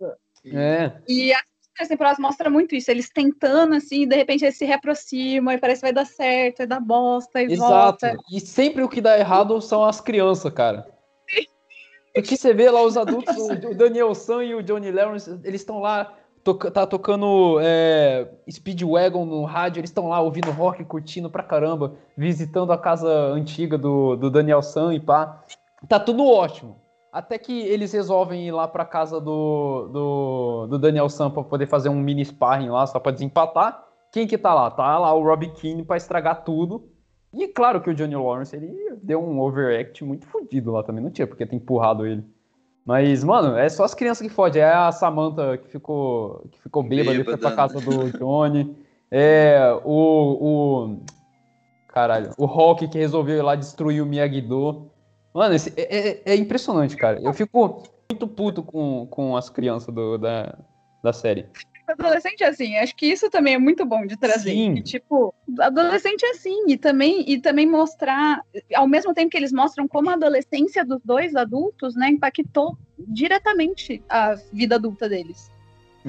É. 0.46 0.92
E 1.08 1.32
a 1.32 1.40
As 1.80 1.88
temporadas 1.88 2.18
mostra 2.18 2.50
muito 2.50 2.74
isso, 2.74 2.90
eles 2.90 3.08
tentando, 3.08 3.74
assim, 3.74 4.02
e 4.02 4.06
de 4.06 4.14
repente 4.14 4.44
eles 4.44 4.58
se 4.58 4.64
reaproximam, 4.64 5.54
e 5.54 5.58
parece 5.58 5.80
que 5.80 5.86
vai 5.86 5.92
dar 5.92 6.04
certo, 6.04 6.60
aí 6.60 6.66
dá 6.66 6.78
bosta, 6.78 7.40
e 7.40 7.46
Exato. 7.46 8.06
volta. 8.06 8.16
E 8.30 8.40
sempre 8.40 8.82
o 8.82 8.88
que 8.88 9.00
dá 9.00 9.18
errado 9.18 9.58
são 9.60 9.82
as 9.82 9.98
crianças, 10.00 10.52
cara. 10.52 10.86
Porque 12.14 12.36
você 12.36 12.52
vê 12.52 12.70
lá 12.70 12.82
os 12.82 12.98
adultos, 12.98 13.34
o 13.38 13.52
o 13.70 13.74
Daniel 13.74 14.14
San 14.14 14.44
e 14.44 14.54
o 14.54 14.62
Johnny 14.62 14.92
Lawrence, 14.92 15.30
eles 15.44 15.62
estão 15.62 15.80
lá, 15.80 16.12
toca- 16.44 16.70
tá 16.70 16.86
tocando 16.86 17.58
é, 17.62 18.28
Speedwagon 18.50 19.24
no 19.24 19.44
rádio, 19.44 19.80
eles 19.80 19.88
estão 19.88 20.08
lá 20.08 20.20
ouvindo 20.20 20.50
rock, 20.50 20.84
curtindo 20.84 21.30
pra 21.30 21.42
caramba, 21.42 21.96
visitando 22.16 22.70
a 22.70 22.76
casa 22.76 23.08
antiga 23.08 23.78
do, 23.78 24.14
do 24.14 24.30
Daniel 24.30 24.60
San 24.60 24.92
e 24.92 25.00
pá. 25.00 25.42
Tá 25.88 25.98
tudo 25.98 26.26
ótimo. 26.26 26.81
Até 27.12 27.36
que 27.36 27.60
eles 27.60 27.92
resolvem 27.92 28.48
ir 28.48 28.52
lá 28.52 28.66
pra 28.66 28.86
casa 28.86 29.20
do, 29.20 29.88
do, 29.92 30.66
do 30.66 30.78
Daniel 30.78 31.10
San 31.10 31.30
pra 31.30 31.42
poder 31.42 31.66
fazer 31.66 31.90
um 31.90 32.00
mini 32.00 32.24
sparring 32.24 32.70
lá, 32.70 32.86
só 32.86 32.98
pra 32.98 33.12
desempatar. 33.12 33.84
Quem 34.10 34.26
que 34.26 34.38
tá 34.38 34.54
lá? 34.54 34.70
Tá 34.70 34.98
lá 34.98 35.12
o 35.12 35.22
Robbie 35.22 35.52
Keane 35.52 35.84
pra 35.84 35.98
estragar 35.98 36.42
tudo. 36.42 36.88
E 37.34 37.48
claro 37.48 37.82
que 37.82 37.90
o 37.90 37.94
Johnny 37.94 38.14
Lawrence, 38.14 38.56
ele 38.56 38.96
deu 39.02 39.22
um 39.22 39.40
overact 39.40 40.02
muito 40.04 40.26
fodido 40.26 40.72
lá 40.72 40.82
também. 40.82 41.04
Não 41.04 41.10
tinha 41.10 41.26
porque 41.26 41.44
ter 41.44 41.56
empurrado 41.56 42.06
ele. 42.06 42.24
Mas, 42.84 43.22
mano, 43.22 43.56
é 43.56 43.68
só 43.68 43.84
as 43.84 43.94
crianças 43.94 44.26
que 44.26 44.32
fodem. 44.32 44.62
É 44.62 44.72
a 44.72 44.90
Samantha 44.90 45.58
que 45.58 45.68
ficou, 45.68 46.46
que 46.50 46.60
ficou 46.60 46.82
bêbada 46.82 47.18
e 47.18 47.24
foi 47.24 47.36
pra 47.36 47.52
casa 47.52 47.78
do 47.78 48.10
Johnny. 48.18 48.74
É 49.10 49.78
o, 49.84 50.38
o... 50.40 50.98
Caralho. 51.88 52.32
O 52.38 52.46
Hulk 52.46 52.88
que 52.88 52.98
resolveu 52.98 53.36
ir 53.36 53.42
lá 53.42 53.54
destruir 53.54 54.02
o 54.02 54.06
Miyagi-Do. 54.06 54.90
Mano, 55.34 55.54
esse- 55.54 55.72
é, 55.76 56.08
é- 56.08 56.22
é 56.26 56.34
impressionante, 56.36 56.96
cara. 56.96 57.20
Eu 57.22 57.32
fico 57.32 57.82
muito 58.10 58.26
puto 58.28 58.62
com, 58.62 59.06
com 59.06 59.36
as 59.36 59.48
crianças 59.48 59.92
do- 59.94 60.18
da, 60.18 60.58
da 61.02 61.12
série. 61.12 61.46
Adolescente 61.88 62.42
é 62.44 62.48
assim, 62.48 62.76
acho 62.76 62.94
que 62.94 63.06
isso 63.06 63.28
também 63.28 63.54
é 63.54 63.58
muito 63.58 63.84
bom 63.84 64.06
de 64.06 64.16
trazer. 64.16 64.52
Sim. 64.52 64.74
E, 64.74 64.82
tipo, 64.82 65.34
adolescente 65.58 66.24
é 66.24 66.30
assim, 66.30 66.64
e 66.68 66.76
também, 66.76 67.24
e 67.28 67.40
também 67.40 67.66
mostrar, 67.66 68.40
ao 68.74 68.86
mesmo 68.86 69.12
tempo 69.12 69.30
que 69.30 69.36
eles 69.36 69.52
mostram 69.52 69.88
como 69.88 70.08
a 70.08 70.14
adolescência 70.14 70.84
dos 70.84 71.00
dois 71.04 71.34
adultos, 71.34 71.94
né, 71.96 72.08
impactou 72.08 72.78
diretamente 72.98 74.02
a 74.08 74.34
vida 74.52 74.76
adulta 74.76 75.08
deles. 75.08 75.50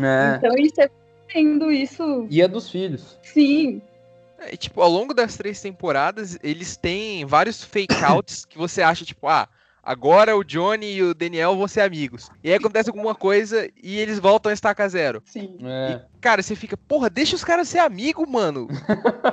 É. 0.02 0.36
Então, 0.38 0.54
eles 0.58 0.72
estão 0.78 0.88
vendo 1.34 1.72
isso, 1.72 2.28
E 2.30 2.42
é 2.42 2.48
dos 2.48 2.70
filhos. 2.70 3.18
sim, 3.24 3.82
É, 4.46 4.58
tipo, 4.58 4.82
ao 4.82 4.90
longo 4.90 5.14
das 5.14 5.38
três 5.38 5.62
temporadas, 5.62 6.38
eles 6.44 6.76
têm 6.76 7.26
vários 7.26 7.64
fake-outs 7.64 8.46
que 8.46 8.58
você 8.58 8.82
acha, 8.82 9.06
tipo, 9.06 9.28
ah, 9.28 9.48
agora 9.82 10.36
o 10.36 10.44
Johnny 10.44 10.96
e 10.96 11.04
o 11.04 11.14
Daniel 11.14 11.56
vão 11.56 11.68
ser 11.68 11.82
amigos. 11.82 12.30
E 12.44 12.50
aí 12.50 12.56
acontece 12.56 12.90
alguma 12.90 13.16
coisa 13.16 13.70
e 13.82 13.98
eles 13.98 14.20
voltam 14.20 14.50
a 14.50 14.54
estaca 14.54 14.88
zero. 14.88 15.22
sim. 15.26 15.58
É. 15.62 16.13
Cara, 16.24 16.42
você 16.42 16.56
fica, 16.56 16.78
porra, 16.78 17.10
deixa 17.10 17.36
os 17.36 17.44
caras 17.44 17.68
ser 17.68 17.80
amigos, 17.80 18.26
mano. 18.30 18.70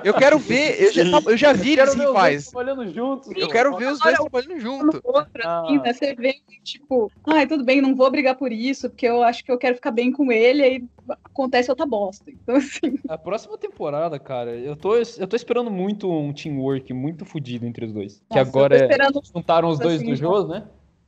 Eu 0.03 0.13
quero 0.13 0.41
ver, 0.41 0.83
eu 0.83 0.93
já, 0.93 1.03
eu 1.05 1.37
já 1.37 1.53
vi 1.53 1.75
eles 1.75 1.85
Quero 1.85 1.93
ver 1.93 1.93
os 1.93 1.95
dois 1.95 2.09
rivais. 2.09 2.47
trabalhando 2.51 2.93
juntos. 2.93 3.31
Eu 3.37 3.49
quero 3.49 3.77
ver 3.77 3.93
os 3.93 4.01
dois 4.01 4.17
trabalhando 4.17 4.59
junto. 4.61 4.87
no 4.97 5.01
outro, 5.05 5.49
assim, 5.49 5.79
Ah. 5.79 5.83
né? 5.85 5.93
Você 5.93 6.15
vê, 6.17 6.35
tipo, 6.65 7.09
ai, 7.29 7.47
tudo 7.47 7.63
bem, 7.65 7.81
não 7.81 7.95
vou 7.95 8.11
brigar 8.11 8.35
por 8.35 8.51
isso, 8.51 8.91
porque 8.91 9.07
eu 9.07 9.23
acho 9.23 9.45
que 9.45 9.53
eu 9.53 9.57
quero 9.57 9.77
ficar 9.77 9.93
bem 9.93 10.11
com 10.11 10.33
ele, 10.33 10.65
aí 10.65 10.85
acontece 11.27 11.71
outra 11.71 11.87
bosta. 11.87 12.29
Então, 12.29 12.57
assim, 12.57 12.99
A 13.09 13.17
próxima 13.17 13.57
temporada, 13.57 14.19
cara, 14.19 14.51
eu 14.51 14.75
tô, 14.75 14.97
eu 14.97 15.29
tô 15.29 15.37
esperando 15.37 15.71
muito 15.71 16.11
um 16.11 16.33
teamwork 16.33 16.93
muito 16.93 17.25
fodido 17.25 17.67
entre 17.67 17.87
os 17.87 17.93
dois. 17.93 18.15
que 18.29 18.37
Nossa, 18.37 18.51
agora 18.51 18.75
eu 18.75 18.79
tô 18.79 18.85
é, 18.85 18.89
esperando 18.89 19.21
juntaram 19.33 19.69
os 19.69 19.79
dois 19.79 20.03
assim, 20.03 20.13
dojos, 20.17 20.49
né? 20.49 20.65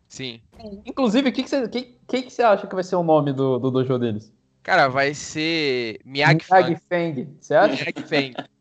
Sim. 0.08 0.40
Inclusive, 0.86 1.28
o 1.28 1.32
que, 1.32 1.42
que, 1.42 1.50
você, 1.50 1.66
que, 1.68 1.96
que, 2.06 2.22
que 2.22 2.32
você 2.32 2.42
acha 2.44 2.68
que 2.68 2.74
vai 2.76 2.84
ser 2.84 2.94
o 2.94 3.02
nome 3.02 3.32
do, 3.32 3.58
do 3.58 3.68
dojo 3.68 3.98
deles? 3.98 4.32
Cara, 4.62 4.88
vai 4.88 5.12
ser 5.14 6.00
Miyagi 6.04 6.45
Fang. 6.45 6.76
Fang. 6.88 7.37
Você 7.40 7.54
acha? 7.54 7.75
Miyagi 7.75 8.09
Fang. 8.09 8.35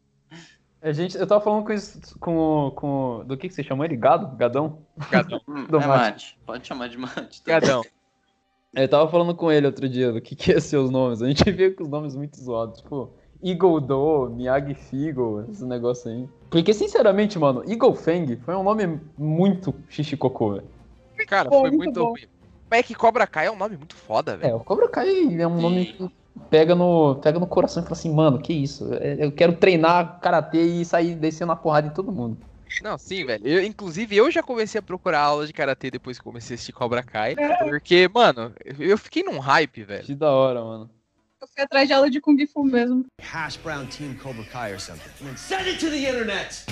A 0.83 0.91
gente, 0.91 1.15
eu 1.15 1.27
tava 1.27 1.41
falando 1.41 1.63
com, 1.63 1.71
isso, 1.71 2.17
com, 2.19 2.73
com. 2.75 3.23
Do 3.27 3.37
que, 3.37 3.47
que 3.47 3.53
você 3.53 3.61
chamou 3.61 3.85
ele? 3.85 3.95
Gado? 3.95 4.35
Gadão? 4.35 4.79
Gadão. 5.11 5.39
Hum, 5.47 5.65
Do 5.65 5.77
é 5.77 5.85
mate. 5.85 5.87
mate. 5.87 6.39
Pode 6.43 6.67
chamar 6.67 6.89
de 6.89 6.97
mate. 6.97 7.43
tá? 7.43 7.59
Gadão. 7.59 7.83
Eu 8.73 8.87
tava 8.89 9.11
falando 9.11 9.35
com 9.35 9.51
ele 9.51 9.67
outro 9.67 9.87
dia 9.87 10.11
do 10.11 10.19
que, 10.19 10.35
que 10.35 10.51
ia 10.51 10.59
ser 10.59 10.77
os 10.77 10.89
nomes. 10.89 11.21
A 11.21 11.27
gente 11.27 11.43
veio 11.51 11.75
com 11.75 11.83
os 11.83 11.89
nomes 11.89 12.15
muito 12.15 12.35
zoados. 12.39 12.81
Tipo, 12.81 13.11
Eagle 13.43 13.79
Do, 13.79 14.29
Miyagi 14.31 14.73
Figo, 14.73 15.45
esse 15.51 15.63
negócio 15.63 16.09
aí. 16.09 16.27
Porque, 16.49 16.73
sinceramente, 16.73 17.37
mano, 17.37 17.63
Eagle 17.69 17.93
Fang 17.93 18.35
foi 18.37 18.55
um 18.55 18.63
nome 18.63 18.99
muito 19.15 19.75
xixi 19.87 20.17
cocô, 20.17 20.53
velho. 20.53 20.67
Cara, 21.27 21.47
bom, 21.47 21.61
foi 21.61 21.69
muito 21.69 21.99
muito 21.99 22.03
ruim. 22.03 22.27
Mas 22.71 22.79
é 22.79 22.83
que 22.83 22.95
Cobra 22.95 23.27
Kai 23.27 23.47
é 23.47 23.51
um 23.51 23.57
nome 23.57 23.75
muito 23.75 23.95
foda, 23.95 24.37
velho. 24.37 24.51
É, 24.53 24.55
o 24.55 24.61
Cobra 24.61 24.87
Kai 24.87 25.37
é 25.37 25.45
um 25.45 25.59
nome 25.59 25.87
que 25.87 26.09
pega 26.49 26.73
no, 26.73 27.15
pega 27.15 27.37
no 27.37 27.45
coração 27.45 27.83
e 27.83 27.85
fala 27.85 27.97
assim, 27.97 28.13
mano, 28.13 28.39
que 28.39 28.53
isso? 28.53 28.93
É, 28.93 29.17
Eu 29.25 29.31
quero 29.33 29.57
treinar 29.57 30.21
karatê 30.21 30.61
e 30.61 30.85
sair 30.85 31.13
descendo 31.15 31.51
a 31.51 31.55
porrada 31.57 31.87
em 31.87 31.91
todo 31.91 32.13
mundo. 32.13 32.37
Não, 32.81 32.97
sim, 32.97 33.25
velho. 33.25 33.45
Eu, 33.45 33.61
inclusive, 33.61 34.15
eu 34.15 34.31
já 34.31 34.41
comecei 34.41 34.79
a 34.79 34.81
procurar 34.81 35.19
aula 35.19 35.45
de 35.45 35.51
karatê 35.51 35.91
depois 35.91 36.17
que 36.17 36.23
comecei 36.23 36.53
a 36.53 36.55
assistir 36.55 36.71
Cobra 36.71 37.03
Kai. 37.03 37.35
Porque, 37.59 38.07
mano, 38.07 38.53
eu 38.79 38.97
fiquei 38.97 39.21
num 39.21 39.39
hype, 39.39 39.83
velho. 39.83 40.05
Que 40.05 40.15
da 40.15 40.31
hora, 40.31 40.63
mano. 40.63 40.89
eu 41.41 41.47
fui 41.49 41.63
atrás 41.63 41.89
de 41.89 41.93
aula 41.93 42.09
de 42.09 42.21
Kung 42.21 42.37
Fu 42.47 42.63
mesmo. 42.63 43.05
Hash 43.21 43.57
brown 43.57 43.85
team 43.87 44.15
Cobra 44.15 44.45
Kai 44.45 44.71
or 44.71 44.79
something. 44.79 45.11
And 45.19 45.25
then 45.25 45.35
send 45.35 45.67
it 45.67 45.77
to 45.81 45.89
the 45.89 46.07
internet. 46.07 46.63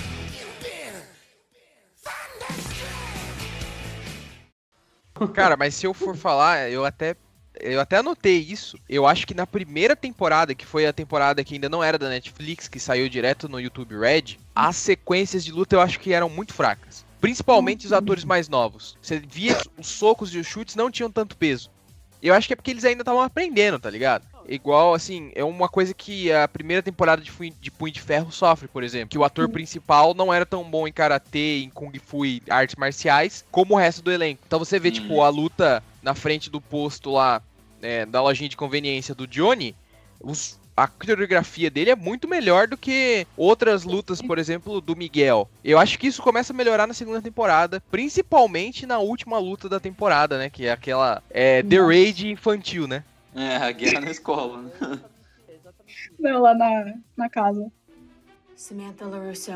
Cara, 5.27 5.57
mas 5.57 5.75
se 5.75 5.85
eu 5.85 5.93
for 5.93 6.15
falar, 6.15 6.69
eu 6.69 6.85
até. 6.85 7.15
Eu 7.59 7.81
até 7.81 7.97
anotei 7.97 8.37
isso. 8.37 8.77
Eu 8.87 9.05
acho 9.05 9.27
que 9.27 9.33
na 9.33 9.45
primeira 9.45 9.95
temporada, 9.95 10.55
que 10.55 10.65
foi 10.65 10.85
a 10.85 10.93
temporada 10.93 11.43
que 11.43 11.55
ainda 11.55 11.67
não 11.67 11.83
era 11.83 11.97
da 11.97 12.07
Netflix, 12.07 12.69
que 12.69 12.79
saiu 12.79 13.09
direto 13.09 13.49
no 13.49 13.59
YouTube 13.59 13.97
Red, 13.97 14.37
as 14.55 14.77
sequências 14.77 15.43
de 15.43 15.51
luta 15.51 15.75
eu 15.75 15.81
acho 15.81 15.99
que 15.99 16.13
eram 16.13 16.29
muito 16.29 16.53
fracas. 16.53 17.03
Principalmente 17.19 17.85
os 17.85 17.91
atores 17.91 18.23
mais 18.23 18.47
novos. 18.47 18.97
Você 19.01 19.19
via 19.19 19.55
que 19.55 19.67
os 19.77 19.87
socos 19.87 20.33
e 20.33 20.37
os 20.37 20.47
chutes 20.47 20.75
não 20.75 20.89
tinham 20.89 21.11
tanto 21.11 21.35
peso. 21.35 21.69
Eu 22.21 22.33
acho 22.33 22.47
que 22.47 22.53
é 22.53 22.55
porque 22.55 22.71
eles 22.71 22.85
ainda 22.85 23.01
estavam 23.01 23.21
aprendendo, 23.21 23.77
tá 23.77 23.89
ligado? 23.89 24.25
Igual, 24.49 24.93
assim, 24.95 25.31
é 25.35 25.43
uma 25.43 25.69
coisa 25.69 25.93
que 25.93 26.31
a 26.31 26.47
primeira 26.47 26.81
temporada 26.81 27.21
de, 27.21 27.31
de 27.61 27.69
Punho 27.71 27.93
de 27.93 28.01
Ferro 28.01 28.31
sofre, 28.31 28.67
por 28.67 28.83
exemplo. 28.83 29.09
Que 29.09 29.17
o 29.17 29.23
ator 29.23 29.47
principal 29.49 30.13
não 30.15 30.33
era 30.33 30.45
tão 30.45 30.63
bom 30.63 30.87
em 30.87 30.91
karatê, 30.91 31.59
em 31.63 31.69
kung 31.69 31.91
fu 31.99 32.25
e 32.25 32.41
artes 32.49 32.75
marciais, 32.75 33.45
como 33.51 33.75
o 33.75 33.77
resto 33.77 34.01
do 34.01 34.11
elenco. 34.11 34.41
Então 34.47 34.57
você 34.59 34.79
vê, 34.79 34.89
Hum. 34.89 34.93
tipo, 34.93 35.21
a 35.21 35.29
luta 35.29 35.83
na 36.01 36.15
frente 36.15 36.49
do 36.49 36.59
posto 36.59 37.11
lá, 37.11 37.41
é, 37.81 38.05
da 38.05 38.21
lojinha 38.21 38.49
de 38.49 38.57
conveniência 38.57 39.13
do 39.13 39.27
Johnny, 39.27 39.75
os- 40.19 40.57
a 40.75 40.87
coreografia 40.87 41.69
dele 41.69 41.91
é 41.91 41.95
muito 41.95 42.25
melhor 42.27 42.65
do 42.67 42.77
que 42.77 43.27
outras 43.35 43.83
lutas, 43.83 44.21
por 44.21 44.39
exemplo, 44.39 44.79
do 44.79 44.95
Miguel. 44.95 45.49
Eu 45.63 45.77
acho 45.77 45.99
que 45.99 46.07
isso 46.07 46.21
começa 46.21 46.53
a 46.53 46.55
melhorar 46.55 46.87
na 46.87 46.93
segunda 46.93 47.21
temporada, 47.21 47.83
principalmente 47.91 48.85
na 48.85 48.97
última 48.97 49.37
luta 49.37 49.67
da 49.69 49.79
temporada, 49.79 50.37
né? 50.37 50.49
Que 50.49 50.65
é 50.67 50.71
aquela 50.71 51.21
é, 51.29 51.61
The. 51.61 51.77
Raid 51.81 52.29
infantil, 52.31 52.87
né? 52.87 53.03
É, 53.35 53.57
a 53.57 53.71
guerra 53.71 54.01
na 54.01 54.11
escola. 54.11 54.63
né? 54.63 54.71
Não, 56.19 56.41
lá 56.41 56.53
na, 56.53 56.93
na 57.15 57.29
casa. 57.29 57.71
Samantha 58.55 59.05
LaRusso. 59.05 59.51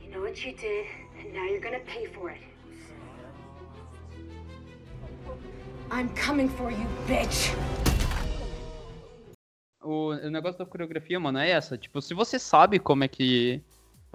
You 0.00 0.10
know 0.10 0.22
what 0.22 0.46
you 0.46 0.54
did, 0.54 0.86
and 1.18 1.32
now 1.34 1.44
you're 1.44 1.60
gonna 1.60 1.80
pay 1.80 2.06
for 2.06 2.30
it. 2.30 2.40
I'm 5.90 6.08
coming 6.14 6.48
for 6.48 6.70
you, 6.70 6.86
bitch! 7.06 7.54
O, 9.82 10.08
o 10.10 10.30
negócio 10.30 10.58
da 10.58 10.66
coreografia, 10.66 11.18
mano, 11.18 11.38
é 11.38 11.50
essa. 11.50 11.78
Tipo, 11.78 12.00
se 12.00 12.14
você 12.14 12.38
sabe 12.38 12.78
como 12.78 13.04
é 13.04 13.08
que. 13.08 13.62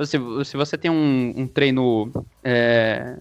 Se, 0.03 0.17
se 0.45 0.57
você 0.57 0.77
tem 0.77 0.89
um, 0.89 1.33
um 1.35 1.47
treino 1.47 2.11
é, 2.43 3.17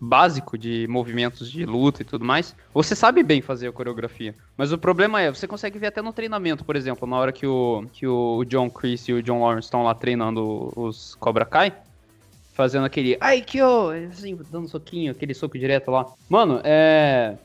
básico 0.00 0.58
de 0.58 0.86
movimentos 0.88 1.50
de 1.50 1.64
luta 1.64 2.02
e 2.02 2.04
tudo 2.04 2.24
mais, 2.24 2.54
você 2.72 2.94
sabe 2.94 3.22
bem 3.22 3.40
fazer 3.40 3.68
a 3.68 3.72
coreografia. 3.72 4.34
Mas 4.56 4.72
o 4.72 4.78
problema 4.78 5.20
é, 5.20 5.30
você 5.30 5.46
consegue 5.46 5.78
ver 5.78 5.88
até 5.88 6.02
no 6.02 6.12
treinamento, 6.12 6.64
por 6.64 6.76
exemplo, 6.76 7.08
na 7.08 7.16
hora 7.16 7.32
que 7.32 7.46
o, 7.46 7.84
que 7.92 8.06
o 8.06 8.44
John 8.44 8.70
Chris 8.70 9.08
e 9.08 9.12
o 9.12 9.22
John 9.22 9.40
Lawrence 9.40 9.66
estão 9.66 9.82
lá 9.82 9.94
treinando 9.94 10.72
os 10.76 11.14
Cobra 11.14 11.44
Kai, 11.44 11.72
fazendo 12.56 12.86
aquele 12.86 13.16
Aikyo, 13.20 13.90
assim, 14.10 14.38
dando 14.50 14.68
soquinho, 14.68 15.12
aquele 15.12 15.34
soco 15.34 15.58
direto 15.58 15.90
lá. 15.90 16.06
Mano, 16.28 16.60
é. 16.64 17.36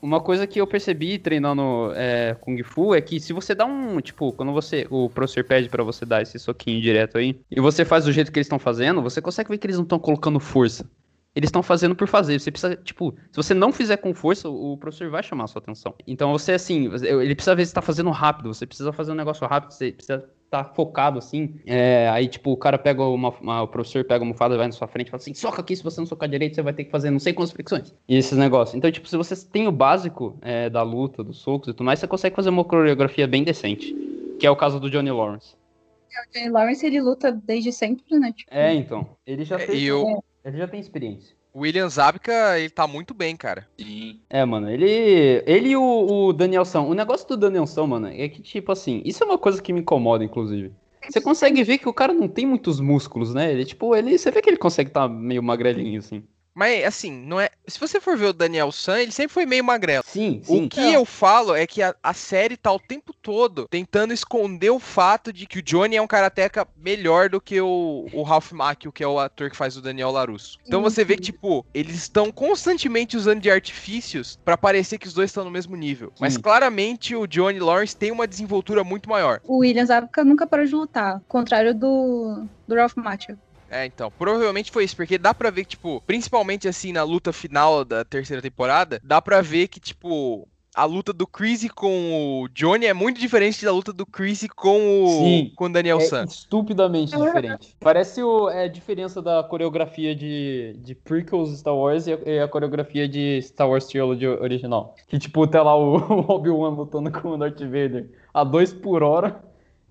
Uma 0.00 0.20
coisa 0.20 0.46
que 0.46 0.60
eu 0.60 0.66
percebi 0.66 1.18
treinando 1.18 1.90
é, 1.96 2.36
Kung 2.40 2.62
Fu 2.62 2.94
é 2.94 3.00
que 3.00 3.18
se 3.18 3.32
você 3.32 3.52
dá 3.52 3.64
um. 3.64 4.00
Tipo, 4.00 4.30
quando 4.32 4.52
você. 4.52 4.86
O 4.90 5.10
professor 5.10 5.42
pede 5.42 5.68
pra 5.68 5.82
você 5.82 6.04
dar 6.04 6.22
esse 6.22 6.38
soquinho 6.38 6.80
direto 6.80 7.18
aí, 7.18 7.40
e 7.50 7.60
você 7.60 7.84
faz 7.84 8.04
do 8.04 8.12
jeito 8.12 8.30
que 8.30 8.38
eles 8.38 8.46
estão 8.46 8.60
fazendo, 8.60 9.02
você 9.02 9.20
consegue 9.20 9.50
ver 9.50 9.58
que 9.58 9.66
eles 9.66 9.76
não 9.76 9.82
estão 9.82 9.98
colocando 9.98 10.38
força. 10.38 10.88
Eles 11.34 11.48
estão 11.48 11.62
fazendo 11.62 11.94
por 11.94 12.08
fazer. 12.08 12.38
Você 12.40 12.50
precisa, 12.50 12.74
tipo, 12.76 13.14
se 13.30 13.36
você 13.36 13.54
não 13.54 13.72
fizer 13.72 13.96
com 13.98 14.12
força, 14.14 14.48
o 14.48 14.76
professor 14.76 15.08
vai 15.10 15.22
chamar 15.22 15.44
a 15.44 15.46
sua 15.46 15.60
atenção. 15.60 15.94
Então 16.06 16.32
você, 16.32 16.52
assim, 16.52 16.90
ele 17.02 17.34
precisa 17.34 17.54
ver 17.54 17.66
se 17.66 17.72
tá 17.74 17.82
fazendo 17.82 18.10
rápido. 18.10 18.52
Você 18.52 18.66
precisa 18.66 18.92
fazer 18.92 19.12
um 19.12 19.16
negócio 19.16 19.46
rápido, 19.46 19.72
você 19.72 19.92
precisa 19.92 20.28
tá 20.50 20.64
focado 20.64 21.18
assim. 21.18 21.60
É, 21.66 22.08
aí, 22.08 22.26
tipo, 22.26 22.50
o 22.50 22.56
cara 22.56 22.78
pega 22.78 23.04
uma, 23.04 23.28
uma- 23.38 23.62
o 23.62 23.68
professor 23.68 24.02
pega 24.02 24.24
uma 24.24 24.28
almofada, 24.30 24.56
vai 24.56 24.66
na 24.66 24.72
sua 24.72 24.88
frente 24.88 25.08
e 25.08 25.10
fala 25.10 25.20
assim: 25.20 25.34
soca 25.34 25.60
aqui, 25.60 25.76
se 25.76 25.82
você 25.84 26.00
não 26.00 26.06
socar 26.06 26.28
direito, 26.28 26.54
você 26.54 26.62
vai 26.62 26.72
ter 26.72 26.84
que 26.84 26.90
fazer 26.90 27.10
não 27.10 27.18
sei 27.18 27.32
quantas 27.34 27.52
flexões. 27.52 27.94
E 28.08 28.16
esses 28.16 28.36
negócios. 28.36 28.74
Então, 28.74 28.90
tipo, 28.90 29.06
se 29.06 29.16
você 29.16 29.36
tem 29.46 29.68
o 29.68 29.72
básico 29.72 30.38
é, 30.40 30.70
da 30.70 30.82
luta, 30.82 31.22
dos 31.22 31.38
socos 31.38 31.68
e 31.68 31.72
tudo 31.72 31.84
mais, 31.84 31.98
você 32.00 32.06
consegue 32.06 32.34
fazer 32.34 32.48
uma 32.48 32.64
coreografia 32.64 33.26
bem 33.28 33.44
decente. 33.44 33.94
Que 34.40 34.46
é 34.46 34.50
o 34.50 34.56
caso 34.56 34.80
do 34.80 34.88
Johnny 34.90 35.10
Lawrence. 35.10 35.54
O 35.54 36.38
Johnny 36.38 36.50
Lawrence, 36.50 36.86
ele 36.86 37.00
luta 37.00 37.30
desde 37.30 37.70
sempre, 37.70 38.18
né? 38.18 38.32
Tipo, 38.32 38.50
É, 38.52 38.72
então. 38.74 39.06
Ele 39.26 39.44
já 39.44 39.56
É, 39.56 39.66
fez. 39.66 39.82
e 39.82 39.92
o- 39.92 40.22
Ele 40.48 40.56
já 40.56 40.66
tem 40.66 40.80
experiência. 40.80 41.36
O 41.52 41.60
William 41.60 41.88
Zabka, 41.88 42.58
ele 42.58 42.70
tá 42.70 42.86
muito 42.86 43.12
bem, 43.12 43.36
cara. 43.36 43.68
Sim. 43.78 44.20
É, 44.30 44.44
mano, 44.44 44.70
ele. 44.70 45.42
Ele 45.46 45.70
e 45.70 45.76
o, 45.76 45.82
o 45.82 46.32
Danielson. 46.32 46.86
O 46.86 46.94
negócio 46.94 47.28
do 47.28 47.36
Danielson, 47.36 47.86
mano, 47.86 48.08
é 48.08 48.28
que, 48.28 48.40
tipo 48.40 48.72
assim, 48.72 49.02
isso 49.04 49.22
é 49.22 49.26
uma 49.26 49.38
coisa 49.38 49.60
que 49.60 49.72
me 49.72 49.80
incomoda, 49.80 50.24
inclusive. 50.24 50.72
Você 51.08 51.20
consegue 51.20 51.62
ver 51.62 51.78
que 51.78 51.88
o 51.88 51.92
cara 51.92 52.12
não 52.12 52.28
tem 52.28 52.46
muitos 52.46 52.80
músculos, 52.80 53.34
né? 53.34 53.52
Ele, 53.52 53.64
tipo, 53.64 53.94
ele. 53.94 54.16
Você 54.16 54.30
vê 54.30 54.40
que 54.40 54.48
ele 54.48 54.56
consegue 54.56 54.88
estar 54.90 55.08
meio 55.08 55.42
magrelinho, 55.42 55.98
assim. 55.98 56.22
Mas, 56.58 56.84
assim, 56.84 57.12
não 57.12 57.40
é. 57.40 57.50
Se 57.68 57.78
você 57.78 58.00
for 58.00 58.16
ver 58.16 58.26
o 58.26 58.32
Daniel 58.32 58.72
San, 58.72 58.98
ele 58.98 59.12
sempre 59.12 59.32
foi 59.32 59.46
meio 59.46 59.62
magrelo. 59.62 60.02
Sim, 60.04 60.40
sim. 60.42 60.64
O 60.64 60.68
que 60.68 60.92
eu 60.92 61.04
falo 61.04 61.54
é 61.54 61.64
que 61.68 61.80
a, 61.80 61.94
a 62.02 62.12
série 62.12 62.56
tá 62.56 62.72
o 62.72 62.80
tempo 62.80 63.12
todo 63.12 63.68
tentando 63.68 64.12
esconder 64.12 64.70
o 64.70 64.80
fato 64.80 65.32
de 65.32 65.46
que 65.46 65.60
o 65.60 65.62
Johnny 65.62 65.94
é 65.94 66.02
um 66.02 66.06
karateca 66.08 66.66
melhor 66.76 67.28
do 67.28 67.40
que 67.40 67.60
o, 67.60 68.08
o 68.12 68.24
Ralph 68.24 68.50
Macchio, 68.50 68.90
que 68.90 69.04
é 69.04 69.06
o 69.06 69.20
ator 69.20 69.50
que 69.50 69.56
faz 69.56 69.76
o 69.76 69.80
Daniel 69.80 70.10
LaRusso. 70.10 70.58
Então 70.66 70.82
você 70.82 71.04
vê 71.04 71.14
que, 71.14 71.22
tipo, 71.22 71.64
eles 71.72 71.94
estão 71.94 72.32
constantemente 72.32 73.16
usando 73.16 73.40
de 73.40 73.48
artifícios 73.48 74.36
pra 74.44 74.58
parecer 74.58 74.98
que 74.98 75.06
os 75.06 75.14
dois 75.14 75.30
estão 75.30 75.44
no 75.44 75.52
mesmo 75.52 75.76
nível. 75.76 76.12
Mas 76.18 76.34
Sim. 76.34 76.40
claramente 76.40 77.14
o 77.14 77.28
Johnny 77.28 77.60
Lawrence 77.60 77.96
tem 77.96 78.10
uma 78.10 78.26
desenvoltura 78.26 78.82
muito 78.82 79.08
maior. 79.08 79.40
O 79.44 79.58
William 79.58 79.86
Zabka 79.86 80.24
nunca 80.24 80.44
parou 80.44 80.66
de 80.66 80.74
lutar. 80.74 81.12
ao 81.12 81.20
Contrário 81.28 81.72
do, 81.72 82.48
do 82.66 82.74
Ralph 82.74 82.96
Macchio. 82.96 83.38
É, 83.70 83.84
então, 83.86 84.10
provavelmente 84.18 84.70
foi 84.70 84.84
isso, 84.84 84.96
porque 84.96 85.18
dá 85.18 85.34
pra 85.34 85.50
ver 85.50 85.64
que, 85.64 85.70
tipo, 85.70 86.02
principalmente 86.06 86.66
assim 86.66 86.92
na 86.92 87.02
luta 87.02 87.32
final 87.32 87.84
da 87.84 88.04
terceira 88.04 88.40
temporada, 88.40 89.00
dá 89.04 89.20
pra 89.20 89.42
ver 89.42 89.68
que, 89.68 89.78
tipo, 89.78 90.48
a 90.74 90.84
luta 90.84 91.12
do 91.12 91.26
Chris 91.26 91.68
com 91.72 92.42
o 92.44 92.48
Johnny 92.54 92.86
é 92.86 92.94
muito 92.94 93.18
diferente 93.18 93.64
da 93.64 93.72
luta 93.72 93.92
do 93.92 94.06
Chris 94.06 94.46
com 94.54 95.04
o, 95.04 95.08
Sim. 95.08 95.52
com 95.56 95.64
o 95.64 95.72
Daniel 95.72 95.98
É 95.98 96.04
San. 96.04 96.24
estupidamente 96.24 97.16
diferente. 97.16 97.74
Parece 97.80 98.22
o, 98.22 98.48
é, 98.48 98.64
a 98.64 98.68
diferença 98.68 99.20
da 99.20 99.42
coreografia 99.42 100.14
de, 100.14 100.76
de 100.78 100.94
prequels 100.94 101.58
Star 101.58 101.74
Wars 101.74 102.06
e 102.06 102.12
a, 102.12 102.18
e 102.24 102.40
a 102.40 102.46
coreografia 102.48 103.08
de 103.08 103.42
Star 103.42 103.68
Wars 103.68 103.86
Trilogy 103.86 104.26
original. 104.28 104.94
Que, 105.08 105.18
tipo, 105.18 105.46
tá 105.46 105.62
lá 105.62 105.76
o, 105.76 105.96
o 105.98 106.30
Obi-Wan 106.30 106.70
lutando 106.70 107.10
com 107.10 107.30
o 107.30 107.36
Darth 107.36 107.60
Vader 107.60 108.08
a 108.32 108.44
dois 108.44 108.72
por 108.72 109.02
hora 109.02 109.42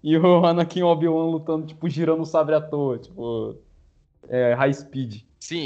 e 0.01 0.17
o 0.17 0.45
Anakin 0.45 0.79
e 0.79 0.83
o 0.83 0.87
Obi-Wan 0.87 1.31
lutando, 1.31 1.67
tipo, 1.67 1.89
girando 1.89 2.21
o 2.21 2.25
sabre 2.25 2.55
à 2.55 2.61
toa, 2.61 2.97
tipo, 2.97 3.57
é, 4.29 4.53
high 4.53 4.73
speed. 4.73 5.21
Sim, 5.39 5.65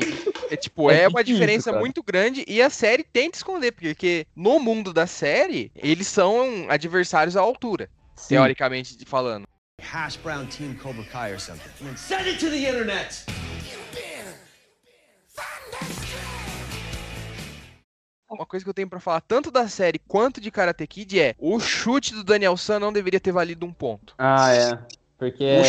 é 0.50 0.56
tipo, 0.56 0.89
É 0.91 1.04
é 1.04 1.08
uma 1.08 1.24
diferença 1.24 1.69
cara. 1.71 1.80
muito 1.80 2.04
grande 2.04 2.43
e 2.47 2.62
a 2.62 2.69
série 2.69 3.04
tenta 3.04 3.38
esconder, 3.38 3.71
porque 3.71 4.28
no 4.36 4.60
mundo 4.60 4.93
da 4.93 5.08
série, 5.08 5.71
eles 5.76 6.08
são 6.08 6.67
adversários 6.69 7.36
à 7.38 7.41
altura, 7.41 7.89
Sim. 8.15 8.36
teoricamente 8.36 8.97
falando. 9.06 9.47
Hash 9.82 10.17
brown 10.17 10.45
team 10.45 10.76
Cobra 10.76 11.04
Kai 11.06 11.34
or 11.34 11.39
something. 11.39 11.69
And 11.82 11.86
then 11.88 11.97
send 11.97 12.28
it 12.28 12.39
to 12.39 12.50
the 12.52 12.58
internet. 12.58 13.26
Uma 18.30 18.45
coisa 18.45 18.63
que 18.63 18.69
eu 18.69 18.74
tenho 18.74 18.89
pra 18.89 19.00
falar 19.00 19.19
tanto 19.21 19.52
da 19.52 19.67
série 19.67 20.00
quanto 20.00 20.39
de 20.39 20.50
Karate 20.50 20.88
Kid 20.88 21.19
é 21.19 21.36
o 21.38 21.60
chute 21.60 22.13
do 22.13 22.24
Daniel 22.24 22.56
San 22.56 22.80
não 22.80 22.93
deveria 22.93 23.19
ter 23.19 23.34
valido 23.34 23.65
um 23.65 23.74
ponto. 23.74 24.15
Ah, 24.17 24.54
é. 24.54 24.80
Porque 25.22 25.44
é, 25.44 25.62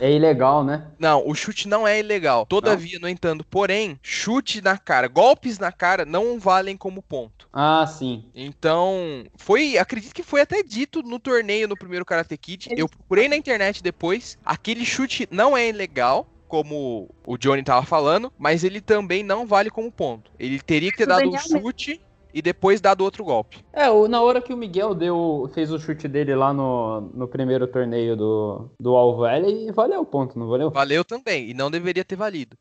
é 0.00 0.10
ilegal, 0.10 0.64
né? 0.64 0.86
Não, 0.98 1.22
o 1.28 1.34
chute 1.34 1.68
não 1.68 1.86
é 1.86 2.00
ilegal. 2.00 2.46
Todavia, 2.46 2.98
no 2.98 3.06
entanto, 3.10 3.44
porém, 3.44 4.00
chute 4.02 4.62
na 4.62 4.78
cara, 4.78 5.06
golpes 5.06 5.58
na 5.58 5.70
cara 5.70 6.06
não 6.06 6.40
valem 6.40 6.78
como 6.78 7.02
ponto. 7.02 7.46
Ah, 7.52 7.86
sim. 7.86 8.24
Então, 8.34 9.26
foi, 9.36 9.76
acredito 9.76 10.14
que 10.14 10.22
foi 10.22 10.40
até 10.40 10.62
dito 10.62 11.02
no 11.02 11.18
torneio 11.18 11.68
no 11.68 11.76
primeiro 11.76 12.06
Karate 12.06 12.38
Kid. 12.38 12.68
Ele- 12.72 12.80
Eu 12.80 12.88
procurei 12.88 13.28
na 13.28 13.36
internet 13.36 13.82
depois. 13.82 14.38
Aquele 14.42 14.86
chute 14.86 15.28
não 15.30 15.54
é 15.54 15.68
ilegal, 15.68 16.26
como 16.48 17.10
o 17.26 17.36
Johnny 17.36 17.62
tava 17.62 17.84
falando, 17.84 18.32
mas 18.38 18.64
ele 18.64 18.80
também 18.80 19.22
não 19.22 19.46
vale 19.46 19.68
como 19.68 19.92
ponto. 19.92 20.30
Ele 20.38 20.58
teria 20.58 20.90
que 20.90 20.96
ter 20.96 21.06
dado 21.06 21.30
mesmo. 21.30 21.60
chute 21.60 22.00
e 22.32 22.40
depois 22.42 22.80
dado 22.80 23.02
outro 23.02 23.24
golpe. 23.24 23.64
É, 23.72 23.88
o- 23.90 24.08
na 24.08 24.20
hora 24.22 24.40
que 24.42 24.52
o 24.52 24.56
Miguel 24.56 24.94
deu, 24.94 25.50
fez 25.54 25.70
o 25.72 25.78
chute 25.78 26.06
dele 26.08 26.34
lá 26.34 26.52
no, 26.52 27.00
no 27.14 27.28
primeiro 27.28 27.66
torneio 27.66 28.16
do, 28.16 28.70
do 28.80 28.94
All 28.96 29.16
Valley, 29.16 29.70
valeu 29.72 30.00
o 30.00 30.06
ponto, 30.06 30.38
não 30.38 30.48
valeu? 30.48 30.70
Valeu 30.70 31.04
também, 31.04 31.50
e 31.50 31.54
não 31.54 31.70
deveria 31.70 32.04
ter 32.04 32.16
valido. 32.16 32.56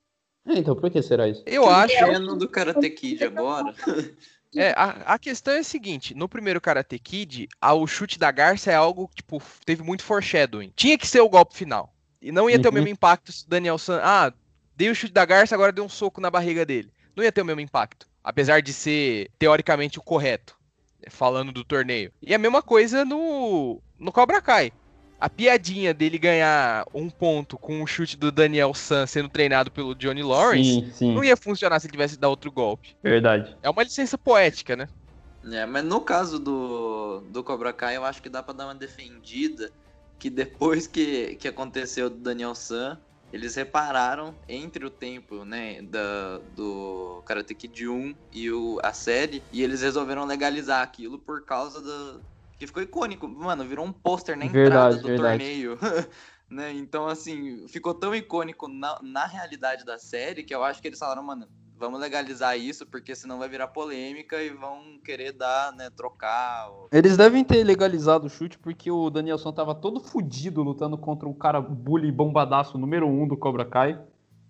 É, 0.47 0.53
então, 0.53 0.75
por 0.75 0.89
que 0.89 1.01
será 1.01 1.27
isso? 1.27 1.43
Eu 1.45 1.69
acho. 1.69 1.95
Pena 1.97 2.35
do 2.35 2.47
Karate 2.47 2.89
Kid 2.89 3.23
agora. 3.23 3.73
É, 4.55 4.71
a, 4.71 5.13
a 5.13 5.19
questão 5.19 5.53
é 5.53 5.59
a 5.59 5.63
seguinte, 5.63 6.15
no 6.15 6.27
primeiro 6.27 6.59
Karate 6.59 6.97
Kid, 6.97 7.47
a- 7.61 7.73
o 7.75 7.85
chute 7.85 8.17
da 8.17 8.31
garça 8.31 8.71
é 8.71 8.75
algo, 8.75 9.07
tipo, 9.13 9.39
teve 9.63 9.83
muito 9.83 10.01
foreshadowing. 10.03 10.71
Tinha 10.75 10.97
que 10.97 11.05
ser 11.05 11.19
o 11.21 11.29
golpe 11.29 11.55
final. 11.55 11.93
E 12.19 12.31
não 12.31 12.49
ia 12.49 12.57
ter 12.59 12.67
o 12.67 12.71
Uhum. 12.71 12.75
mesmo 12.75 12.89
impacto 12.89 13.31
se 13.31 13.45
o 13.45 13.49
Daniel 13.49 13.77
San... 13.77 13.99
Ah, 14.03 14.33
dei 14.75 14.89
o 14.89 14.95
chute 14.95 15.13
da 15.13 15.23
garça, 15.23 15.53
agora 15.53 15.71
deu 15.71 15.83
um 15.83 15.89
soco 15.89 16.19
na 16.19 16.31
barriga 16.31 16.65
dele. 16.65 16.91
Não 17.15 17.23
ia 17.23 17.31
ter 17.31 17.41
o 17.41 17.45
mesmo 17.45 17.61
impacto. 17.61 18.07
Apesar 18.23 18.61
de 18.61 18.73
ser, 18.73 19.29
teoricamente, 19.37 19.99
o 19.99 20.03
correto. 20.03 20.57
Falando 21.09 21.51
do 21.51 21.63
torneio. 21.63 22.11
E 22.21 22.33
a 22.33 22.37
mesma 22.37 22.61
coisa 22.61 23.05
no, 23.05 23.81
no 23.97 24.11
Cobra 24.11 24.41
Kai. 24.41 24.71
A 25.19 25.29
piadinha 25.29 25.93
dele 25.93 26.17
ganhar 26.17 26.85
um 26.93 27.09
ponto 27.09 27.57
com 27.57 27.81
o 27.83 27.87
chute 27.87 28.15
do 28.15 28.31
Daniel 28.31 28.73
San 28.73 29.05
sendo 29.05 29.27
treinado 29.27 29.69
pelo 29.69 29.93
Johnny 29.93 30.23
Lawrence 30.23 30.69
Sim, 30.69 30.91
sim, 30.93 31.13
não 31.13 31.23
ia 31.23 31.35
funcionar 31.35 31.77
se 31.79 31.87
ele 31.87 31.91
tivesse 31.91 32.17
dado 32.17 32.29
outro 32.29 32.49
golpe. 32.49 32.95
verdade. 33.03 33.53
É 33.61 33.69
uma 33.69 33.83
licença 33.83 34.17
poética, 34.17 34.77
né? 34.77 34.87
É, 35.51 35.65
mas 35.65 35.83
no 35.83 36.01
caso 36.01 36.39
do, 36.39 37.21
do 37.29 37.43
Cobra 37.43 37.73
Kai, 37.73 37.97
eu 37.97 38.05
acho 38.05 38.21
que 38.21 38.29
dá 38.29 38.43
pra 38.43 38.53
dar 38.53 38.65
uma 38.65 38.75
defendida 38.75 39.71
que 40.17 40.29
depois 40.29 40.85
que, 40.85 41.35
que 41.35 41.47
aconteceu 41.47 42.09
do 42.09 42.17
Daniel 42.17 42.53
San, 42.53 42.99
eles 43.31 43.55
repararam 43.55 44.35
entre 44.47 44.85
o 44.85 44.89
tempo, 44.89 45.45
né, 45.45 45.81
da, 45.81 46.39
do 46.55 47.23
Karate 47.25 47.53
Kid 47.53 47.87
1 47.87 48.15
e 48.31 48.51
o, 48.51 48.79
a 48.83 48.91
série, 48.91 49.43
e 49.51 49.61
eles 49.61 49.81
resolveram 49.81 50.25
legalizar 50.25 50.81
aquilo 50.81 51.19
por 51.19 51.45
causa 51.45 51.79
do... 51.79 52.23
que 52.57 52.65
ficou 52.65 52.81
icônico. 52.81 53.27
Mano, 53.27 53.65
virou 53.65 53.85
um 53.85 53.93
pôster 53.93 54.37
na 54.37 54.45
entrada 54.45 54.63
Verdade, 54.63 55.01
do 55.01 55.07
verdade. 55.07 55.37
torneio. 55.37 55.77
né? 56.49 56.71
Então, 56.73 57.07
assim, 57.07 57.67
ficou 57.67 57.93
tão 57.93 58.15
icônico 58.15 58.67
na, 58.67 58.99
na 59.03 59.25
realidade 59.25 59.85
da 59.85 59.97
série 59.99 60.43
que 60.43 60.53
eu 60.53 60.63
acho 60.63 60.81
que 60.81 60.87
eles 60.87 60.99
falaram, 60.99 61.23
mano, 61.23 61.47
vamos 61.79 61.99
legalizar 61.99 62.57
isso, 62.59 62.85
porque 62.85 63.15
senão 63.15 63.39
vai 63.39 63.47
virar 63.47 63.67
polêmica 63.67 64.41
e 64.43 64.49
vão 64.49 64.99
querer 65.03 65.31
dar, 65.31 65.71
né, 65.73 65.89
trocar. 65.95 66.69
ou- 66.69 66.89
Eles 66.91 67.15
devem 67.15 67.43
ter 67.43 67.63
legalizado 67.63 68.27
o 68.27 68.29
chute 68.29 68.59
porque 68.59 68.91
o 68.91 69.09
Danielson 69.09 69.51
tava 69.53 69.73
todo 69.73 69.99
fudido 69.99 70.61
lutando 70.61 70.97
contra 70.97 71.27
um 71.27 71.33
cara 71.33 71.61
bully 71.61 72.11
bombadaço 72.11 72.77
número 72.77 73.07
um 73.07 73.27
do 73.27 73.37
Cobra 73.37 73.63
Kai. 73.65 73.99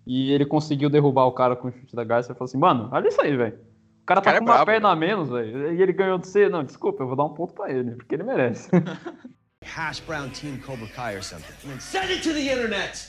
E 0.06 0.32
ele 0.32 0.44
conseguiu 0.44 0.90
derrubar 0.90 1.26
o 1.26 1.32
cara 1.32 1.54
com 1.54 1.68
o 1.68 1.72
chute 1.72 1.94
da 1.94 2.02
garça 2.02 2.32
e 2.32 2.34
falou 2.34 2.46
assim, 2.46 2.58
mano, 2.58 2.88
olha 2.90 3.06
isso 3.08 3.20
aí, 3.20 3.36
velho. 3.36 3.58
O 4.02 4.06
cara 4.06 4.20
tá 4.20 4.24
cara 4.24 4.36
é 4.36 4.40
com 4.40 4.46
uma 4.46 4.54
brabo, 4.54 4.66
perna 4.66 4.88
a 4.90 4.96
menos, 4.96 5.28
velho. 5.28 5.72
E 5.72 5.80
ele 5.80 5.92
ganhou 5.92 6.18
de 6.18 6.26
você. 6.26 6.48
Não, 6.48 6.64
desculpa, 6.64 7.02
eu 7.04 7.06
vou 7.06 7.14
dar 7.16 7.24
um 7.24 7.34
ponto 7.34 7.54
pra 7.54 7.70
ele, 7.70 7.92
porque 7.94 8.14
ele 8.16 8.24
merece. 8.24 8.68
Hash 9.62 10.00
brown 10.00 10.30
team 10.30 10.56
Cobra 10.58 10.88
Kai 10.88 11.16
or 11.16 11.22
something. 11.22 11.52
And 11.64 11.68
then 11.72 11.80
send 11.80 12.10
it 12.10 12.22
to 12.22 12.32
the 12.32 12.40
internet. 12.50 13.08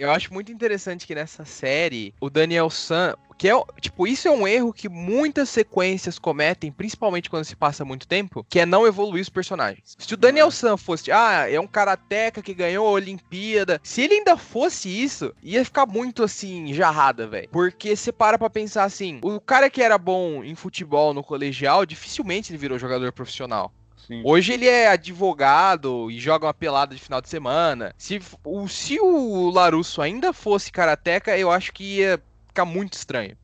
Eu 0.00 0.10
acho 0.10 0.32
muito 0.32 0.50
interessante 0.50 1.06
que 1.06 1.14
nessa 1.14 1.44
série, 1.44 2.14
o 2.20 2.30
Daniel 2.30 2.70
San, 2.70 3.14
que 3.36 3.48
é, 3.48 3.52
tipo, 3.80 4.06
isso 4.06 4.28
é 4.28 4.30
um 4.30 4.48
erro 4.48 4.72
que 4.72 4.88
muitas 4.88 5.48
sequências 5.50 6.18
cometem, 6.18 6.72
principalmente 6.72 7.28
quando 7.28 7.44
se 7.44 7.54
passa 7.54 7.84
muito 7.84 8.08
tempo, 8.08 8.44
que 8.48 8.60
é 8.60 8.66
não 8.66 8.86
evoluir 8.86 9.22
os 9.22 9.28
personagens. 9.28 9.96
Se 9.98 10.14
o 10.14 10.16
Daniel 10.16 10.50
San 10.50 10.76
fosse, 10.76 11.12
ah, 11.12 11.50
é 11.50 11.60
um 11.60 11.66
karateca 11.66 12.40
que 12.42 12.54
ganhou 12.54 12.86
a 12.86 12.92
Olimpíada, 12.92 13.78
se 13.82 14.02
ele 14.02 14.14
ainda 14.14 14.36
fosse 14.36 14.88
isso, 14.88 15.34
ia 15.42 15.64
ficar 15.64 15.86
muito 15.86 16.22
assim, 16.22 16.72
jarrada, 16.72 17.26
velho. 17.26 17.48
Porque 17.50 17.94
você 17.94 18.10
para 18.10 18.38
pra 18.38 18.48
pensar 18.48 18.84
assim, 18.84 19.20
o 19.22 19.38
cara 19.38 19.68
que 19.68 19.82
era 19.82 19.98
bom 19.98 20.42
em 20.42 20.54
futebol 20.54 21.12
no 21.12 21.22
colegial, 21.22 21.84
dificilmente 21.84 22.50
ele 22.50 22.58
virou 22.58 22.78
jogador 22.78 23.12
profissional. 23.12 23.70
Sim. 24.10 24.22
Hoje 24.24 24.54
ele 24.54 24.66
é 24.66 24.88
advogado 24.88 26.10
e 26.10 26.18
joga 26.18 26.46
uma 26.48 26.52
pelada 26.52 26.96
de 26.96 27.00
final 27.00 27.20
de 27.20 27.28
semana. 27.28 27.94
Se 27.96 28.20
o, 28.42 28.66
se 28.66 28.98
o 28.98 29.48
Larusso 29.50 30.02
ainda 30.02 30.32
fosse 30.32 30.72
karateca, 30.72 31.38
eu 31.38 31.48
acho 31.48 31.72
que 31.72 31.98
ia 31.98 32.20
ficar 32.48 32.64
muito 32.64 32.94
estranho. 32.94 33.36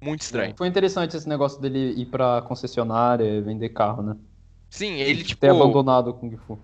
Muito 0.00 0.20
estranho. 0.20 0.54
Foi 0.56 0.68
interessante 0.68 1.16
esse 1.16 1.28
negócio 1.28 1.60
dele 1.60 2.00
ir 2.00 2.06
pra 2.06 2.40
concessionária 2.42 3.24
e 3.24 3.40
vender 3.40 3.70
carro, 3.70 4.00
né? 4.00 4.16
Sim, 4.70 4.94
ele 5.00 5.24
tipo. 5.24 5.40
Ter 5.40 5.50
abandonado 5.50 6.10
o 6.10 6.14
Kung 6.14 6.36
Fu. 6.36 6.56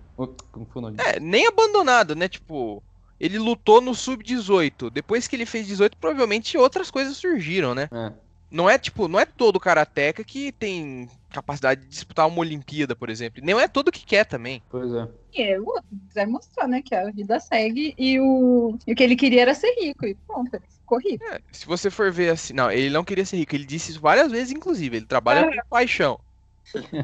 Kung 0.52 0.64
Fu 0.72 0.80
não. 0.80 0.90
É, 0.90 1.18
nem 1.18 1.48
abandonado, 1.48 2.14
né? 2.14 2.28
Tipo, 2.28 2.80
ele 3.18 3.40
lutou 3.40 3.80
no 3.80 3.92
sub-18. 3.92 4.88
Depois 4.88 5.26
que 5.26 5.34
ele 5.34 5.44
fez 5.44 5.66
18, 5.66 5.96
provavelmente 5.96 6.56
outras 6.56 6.92
coisas 6.92 7.16
surgiram, 7.16 7.74
né? 7.74 7.88
É. 7.92 8.12
Não 8.50 8.68
é 8.68 8.78
tipo, 8.78 9.08
não 9.08 9.20
é 9.20 9.24
todo 9.26 9.60
karateca 9.60 10.24
que 10.24 10.52
tem 10.52 11.08
capacidade 11.30 11.82
de 11.82 11.88
disputar 11.88 12.26
uma 12.26 12.38
Olimpíada, 12.40 12.96
por 12.96 13.10
exemplo. 13.10 13.42
Nem 13.44 13.58
é 13.60 13.68
todo 13.68 13.92
que 13.92 14.04
quer 14.06 14.24
também. 14.24 14.62
Pois 14.70 14.90
é. 14.94 15.06
E 15.34 15.42
é, 15.42 15.60
o 15.60 15.66
outro 15.66 15.84
quiser 16.08 16.26
mostrar, 16.26 16.66
né, 16.66 16.80
que 16.82 16.94
a 16.94 17.10
vida 17.10 17.38
segue 17.38 17.94
e 17.98 18.18
o, 18.18 18.78
e 18.86 18.92
o 18.92 18.96
que 18.96 19.02
ele 19.02 19.14
queria 19.16 19.42
era 19.42 19.54
ser 19.54 19.70
rico. 19.78 20.06
E 20.06 20.14
pronto, 20.26 20.54
ele 20.54 20.64
ficou 20.66 20.98
rico. 20.98 21.22
É, 21.24 21.40
se 21.52 21.66
você 21.66 21.90
for 21.90 22.10
ver 22.10 22.30
assim, 22.30 22.54
não, 22.54 22.70
ele 22.70 22.88
não 22.88 23.04
queria 23.04 23.26
ser 23.26 23.36
rico, 23.36 23.54
ele 23.54 23.66
disse 23.66 23.90
isso 23.90 24.00
várias 24.00 24.32
vezes, 24.32 24.50
inclusive, 24.52 24.96
ele 24.96 25.06
trabalha 25.06 25.42
Ah. 25.42 25.62
com 25.62 25.68
paixão. 25.68 26.18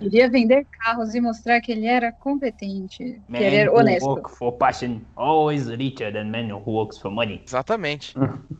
Queria 0.00 0.28
vender 0.28 0.66
carros 0.80 1.14
e 1.14 1.20
mostrar 1.20 1.60
que 1.60 1.72
ele 1.72 1.86
era 1.86 2.12
competente, 2.12 3.22
que 3.28 3.36
ele 3.36 3.56
era 3.56 3.72
honesto. 3.72 4.22
for 4.28 4.52
passion 4.52 5.00
always 5.16 5.68
richer 5.68 6.12
than 6.12 6.24
man 6.24 6.52
who 6.54 6.70
works 6.72 6.98
for 6.98 7.10
money. 7.10 7.42
Exatamente. 7.46 8.14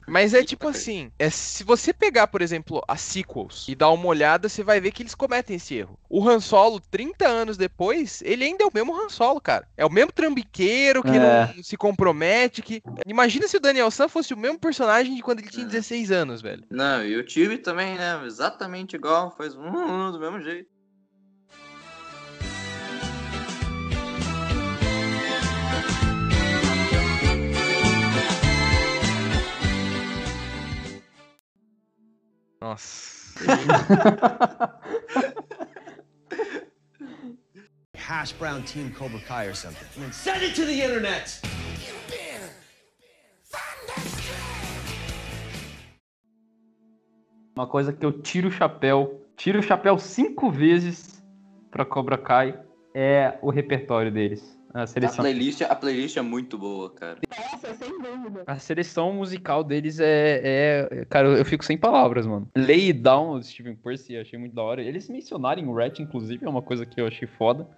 Mas 0.06 0.34
é 0.34 0.42
tipo 0.42 0.68
assim, 0.68 1.10
é, 1.18 1.30
se 1.30 1.64
você 1.64 1.92
pegar, 1.92 2.26
por 2.26 2.42
exemplo, 2.42 2.82
as 2.88 3.00
sequels 3.00 3.66
e 3.68 3.74
dar 3.74 3.90
uma 3.90 4.06
olhada, 4.06 4.48
você 4.48 4.62
vai 4.62 4.80
ver 4.80 4.92
que 4.92 5.02
eles 5.02 5.14
cometem 5.14 5.56
esse 5.56 5.74
erro. 5.74 5.98
O 6.08 6.26
Han 6.28 6.40
Solo, 6.40 6.80
30 6.90 7.26
anos 7.26 7.56
depois, 7.56 8.22
ele 8.22 8.44
ainda 8.44 8.64
é 8.64 8.66
o 8.66 8.70
mesmo 8.72 8.94
Han 8.94 9.08
Solo, 9.08 9.40
cara. 9.40 9.66
É 9.76 9.84
o 9.84 9.90
mesmo 9.90 10.12
trambiqueiro 10.12 11.02
que 11.02 11.08
É. 11.16 11.54
não 11.54 11.62
se 11.62 11.76
compromete, 11.76 12.62
que... 12.62 12.82
Imagina 13.06 13.48
se 13.48 13.56
o 13.56 13.60
Daniel 13.60 13.90
San 13.90 14.08
fosse 14.08 14.32
o 14.32 14.36
mesmo 14.36 14.58
personagem 14.58 15.14
de 15.14 15.22
quando 15.22 15.40
ele 15.40 15.48
tinha 15.50 15.64
É. 15.66 15.68
16 15.68 16.10
anos, 16.10 16.40
velho. 16.42 16.64
Não, 16.70 17.04
e 17.04 17.16
o 17.16 17.24
time 17.24 17.58
também, 17.58 17.94
né? 17.96 18.20
Exatamente 18.26 18.96
igual, 18.96 19.30
faz 19.36 19.54
um, 19.54 19.66
um 19.66 20.12
do 20.12 20.20
mesmo 20.20 20.40
jeito. 20.40 20.73
Nossa. 32.64 33.34
Hash 37.94 38.32
brown 38.32 38.62
team 38.62 38.90
Cobra 38.90 39.20
Kai 39.20 39.44
or 39.44 39.54
something. 39.54 39.86
And 39.96 40.04
then 40.04 40.12
send 40.12 40.42
it 40.42 40.54
to 40.54 40.64
the 40.64 40.82
internet. 40.82 41.42
Uma 47.54 47.66
coisa 47.66 47.92
que 47.92 48.04
eu 48.04 48.12
tiro 48.22 48.48
o 48.48 48.50
chapéu, 48.50 49.20
tiro 49.36 49.58
o 49.58 49.62
chapéu 49.62 49.98
cinco 49.98 50.50
vezes 50.50 51.22
pra 51.70 51.84
Cobra 51.84 52.16
Kai 52.16 52.58
é 52.94 53.38
o 53.42 53.50
repertório 53.50 54.10
deles. 54.10 54.53
A 54.74 54.82
A 54.82 54.86
seleção, 54.88 55.22
playlist, 55.24 55.62
a 55.62 55.74
playlist 55.76 56.16
é 56.16 56.20
muito 56.20 56.58
boa, 56.58 56.90
cara. 56.90 57.18
Nossa, 57.30 57.74
sem 57.74 57.96
dúvida. 57.96 58.42
a 58.44 58.58
seleção 58.58 59.12
musical 59.12 59.62
deles 59.62 60.00
é, 60.00 60.88
é- 60.90 61.04
Cara, 61.08 61.28
eu 61.28 61.44
fico 61.44 61.64
sem 61.64 61.78
palavras, 61.78 62.26
mano. 62.26 62.48
Lay 62.56 62.92
Down, 62.92 63.38
do 63.38 63.44
Steven 63.44 63.76
Percy, 63.76 64.16
achei 64.16 64.36
muito 64.36 64.52
da 64.52 64.62
hora. 64.62 64.82
Eles 64.82 65.08
mencionarem 65.08 65.64
o 65.68 65.72
Rat, 65.72 66.00
inclusive, 66.00 66.44
é 66.44 66.48
uma 66.48 66.60
coisa 66.60 66.84
que 66.84 67.00
eu 67.00 67.06
achei 67.06 67.28
foda. 67.28 67.68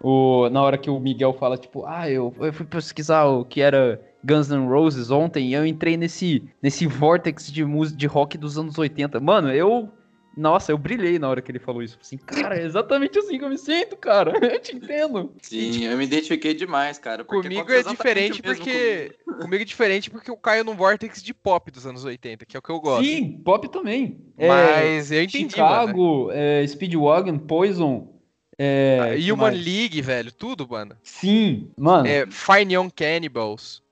O, 0.00 0.48
na 0.50 0.62
hora 0.62 0.76
que 0.76 0.90
o 0.90 0.98
Miguel 0.98 1.32
fala, 1.32 1.56
tipo, 1.56 1.86
ah, 1.86 2.10
eu, 2.10 2.34
eu 2.40 2.52
fui 2.52 2.66
pesquisar 2.66 3.24
o 3.26 3.44
que 3.44 3.60
era 3.60 4.00
Guns 4.24 4.50
N' 4.50 4.66
Roses 4.68 5.10
ontem 5.12 5.50
e 5.50 5.54
eu 5.54 5.64
entrei 5.64 5.96
nesse, 5.96 6.42
nesse 6.60 6.86
vortex 6.88 7.50
de, 7.50 7.64
música, 7.64 7.96
de 7.96 8.06
rock 8.06 8.36
dos 8.36 8.58
anos 8.58 8.76
80. 8.76 9.20
Mano, 9.20 9.50
eu. 9.52 9.88
Nossa, 10.36 10.70
eu 10.70 10.76
brilhei 10.76 11.18
na 11.18 11.30
hora 11.30 11.40
que 11.40 11.50
ele 11.50 11.58
falou 11.58 11.82
isso. 11.82 11.98
Assim, 12.00 12.18
cara, 12.18 12.58
é 12.58 12.64
exatamente 12.64 13.18
assim 13.18 13.38
que 13.38 13.44
eu 13.44 13.48
me 13.48 13.56
sinto, 13.56 13.96
cara. 13.96 14.32
Eu 14.52 14.60
te 14.60 14.76
entendo. 14.76 15.32
Sim, 15.40 15.84
eu 15.84 15.96
me 15.96 16.04
identifiquei 16.04 16.52
demais, 16.52 16.98
cara. 16.98 17.24
Comigo 17.24 17.72
é 17.72 17.82
diferente 17.82 18.42
porque. 18.42 19.16
Comigo 19.40 19.62
é 19.62 19.64
diferente 19.64 20.10
porque 20.10 20.30
eu 20.30 20.36
caio 20.36 20.64
num 20.64 20.74
vortex 20.74 21.22
de 21.22 21.32
pop 21.32 21.70
dos 21.70 21.86
anos 21.86 22.04
80, 22.04 22.44
que 22.44 22.56
é 22.56 22.58
o 22.58 22.62
que 22.62 22.70
eu 22.70 22.80
gosto. 22.80 23.04
Sim, 23.06 23.40
pop 23.44 23.66
também. 23.68 24.20
É, 24.36 24.48
Mas 24.48 25.10
eu 25.10 25.22
entendi, 25.22 25.56
mano. 25.58 25.76
Chicago, 25.78 26.30
é, 26.32 26.66
Speedwagon, 26.66 27.38
Poison. 27.38 28.14
É, 28.58 28.98
Ah, 29.00 29.32
Human 29.32 29.52
mais? 29.52 29.64
League, 29.64 30.00
velho, 30.02 30.32
tudo, 30.32 30.68
mano. 30.68 30.96
Sim, 31.02 31.70
mano. 31.78 32.06
É, 32.06 32.26
Fine 32.26 32.74
Young 32.74 32.90
Cannibals. 32.90 33.82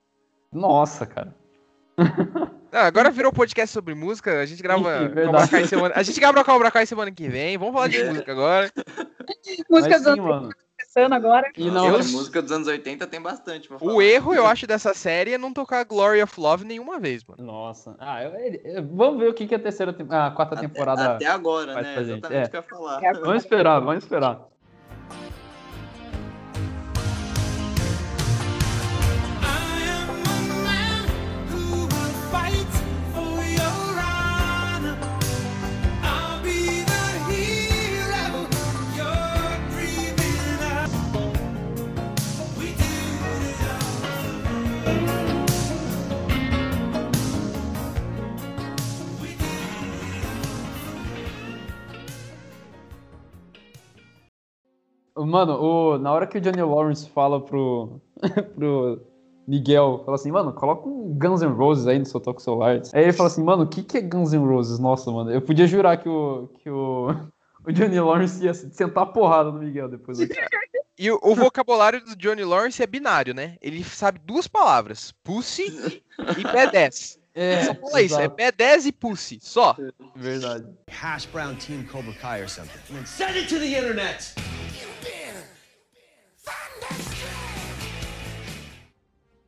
Nossa, 0.51 1.05
cara. 1.05 1.35
Ah, 2.75 2.87
agora 2.87 3.09
virou 3.09 3.31
podcast 3.31 3.71
sobre 3.73 3.95
música, 3.95 4.41
a 4.41 4.45
gente 4.45 4.61
grava 4.61 5.07
Cobra. 5.09 5.47
Kai 5.47 5.65
semana... 5.65 5.93
A 5.95 6.03
gente 6.03 6.19
grava 6.19 6.43
Cobra 6.43 6.69
Kai 6.69 6.85
semana 6.85 7.09
que 7.09 7.29
vem, 7.29 7.57
vamos 7.57 7.73
falar 7.73 7.87
de 7.87 8.03
música 8.03 8.31
agora. 8.33 8.69
Música 9.69 9.95
Mas 9.95 10.03
do 10.03 10.13
sim, 10.15 10.19
mano. 10.21 10.49
começando 10.77 11.13
agora. 11.13 11.49
E 11.55 11.71
Não, 11.71 11.87
a 11.87 11.97
música 11.99 12.41
dos 12.41 12.51
anos 12.51 12.67
80 12.67 13.07
tem 13.07 13.21
bastante 13.21 13.67
pra 13.67 13.79
falar. 13.79 13.93
O 13.93 14.01
erro, 14.01 14.33
eu 14.33 14.45
acho, 14.45 14.67
dessa 14.67 14.93
série 14.93 15.33
é 15.33 15.37
não 15.37 15.53
tocar 15.53 15.85
Glory 15.85 16.21
of 16.21 16.39
Love 16.39 16.65
nenhuma 16.65 16.99
vez, 16.99 17.23
mano. 17.23 17.43
Nossa. 17.43 17.95
Ah, 17.99 18.23
eu- 18.23 18.31
eu- 18.63 18.87
vamos 18.91 19.19
ver 19.19 19.29
o 19.29 19.33
que, 19.33 19.47
que 19.47 19.55
a 19.55 19.59
terceira, 19.59 19.95
a 20.09 20.31
quarta 20.31 20.55
Até, 20.55 20.67
temporada. 20.67 21.13
até 21.13 21.27
agora, 21.27 21.75
né? 21.81 21.95
Exatamente 22.01 22.35
É. 22.35 22.43
o 22.45 22.49
que 22.49 22.57
eu 22.57 22.61
ia 22.61 22.67
falar. 22.67 23.03
É 23.03 23.13
Vamos 23.13 23.43
esperar, 23.43 23.79
vamos 23.79 24.03
esperar. 24.03 24.41
Mano, 55.35 55.59
o- 55.61 55.97
na 55.97 56.13
hora 56.13 56.25
que 56.25 56.37
o 56.37 56.41
Johnny 56.41 56.61
Lawrence 56.61 57.09
fala 57.09 57.41
pro, 57.43 57.99
pro 58.55 59.01
Miguel, 59.45 60.01
fala 60.05 60.15
assim, 60.15 60.31
mano, 60.31 60.53
coloca 60.53 60.87
um 60.87 61.13
Guns 61.13 61.41
N' 61.41 61.53
Roses 61.53 61.87
aí 61.87 61.99
no 61.99 62.05
seu 62.05 62.21
toque 62.21 62.41
celular. 62.41 62.81
Aí 62.93 63.03
ele 63.03 63.11
fala 63.11 63.27
assim, 63.27 63.43
mano, 63.43 63.63
o 63.63 63.67
que, 63.67 63.83
que 63.83 63.97
é 63.97 64.01
Guns 64.01 64.31
N' 64.31 64.45
Roses? 64.47 64.79
Nossa, 64.79 65.11
mano, 65.11 65.29
eu 65.31 65.41
podia 65.41 65.67
jurar 65.67 65.97
que 65.97 66.07
o, 66.07 66.47
que 66.59 66.69
o, 66.69 67.09
o 67.67 67.71
Johnny 67.73 67.99
Lawrence 67.99 68.41
ia 68.43 68.53
sentar 68.53 69.03
a 69.03 69.07
porrada 69.07 69.51
no 69.51 69.59
Miguel 69.59 69.89
depois. 69.89 70.17
daqui. 70.19 70.33
E 70.97 71.11
o, 71.11 71.19
o 71.21 71.35
vocabulário 71.35 71.99
do 72.05 72.15
Johnny 72.15 72.45
Lawrence 72.45 72.81
é 72.81 72.87
binário, 72.87 73.33
né? 73.33 73.57
Ele 73.61 73.83
sabe 73.83 74.17
duas 74.23 74.47
palavras: 74.47 75.13
pussy 75.25 75.63
e 76.37 76.43
B10. 76.45 77.17
É, 77.33 77.63
Só 77.65 77.75
fala 77.75 78.01
isso, 78.01 78.17
é 78.17 78.23
exato, 78.23 78.35
B10 78.37 78.85
e 78.85 78.91
pussy, 78.93 79.39
só. 79.41 79.75
verdade. 80.15 80.65
Hash 80.89 81.25
brown 81.25 81.53
team 81.55 81.83
Cobra 81.91 82.13
Kai 82.13 82.43
or 82.43 82.47
something. 82.49 82.79
And 82.97 83.05
send 83.05 83.35
it 83.35 83.49
to 83.49 83.59
the 83.59 83.77
internet. 83.77 84.33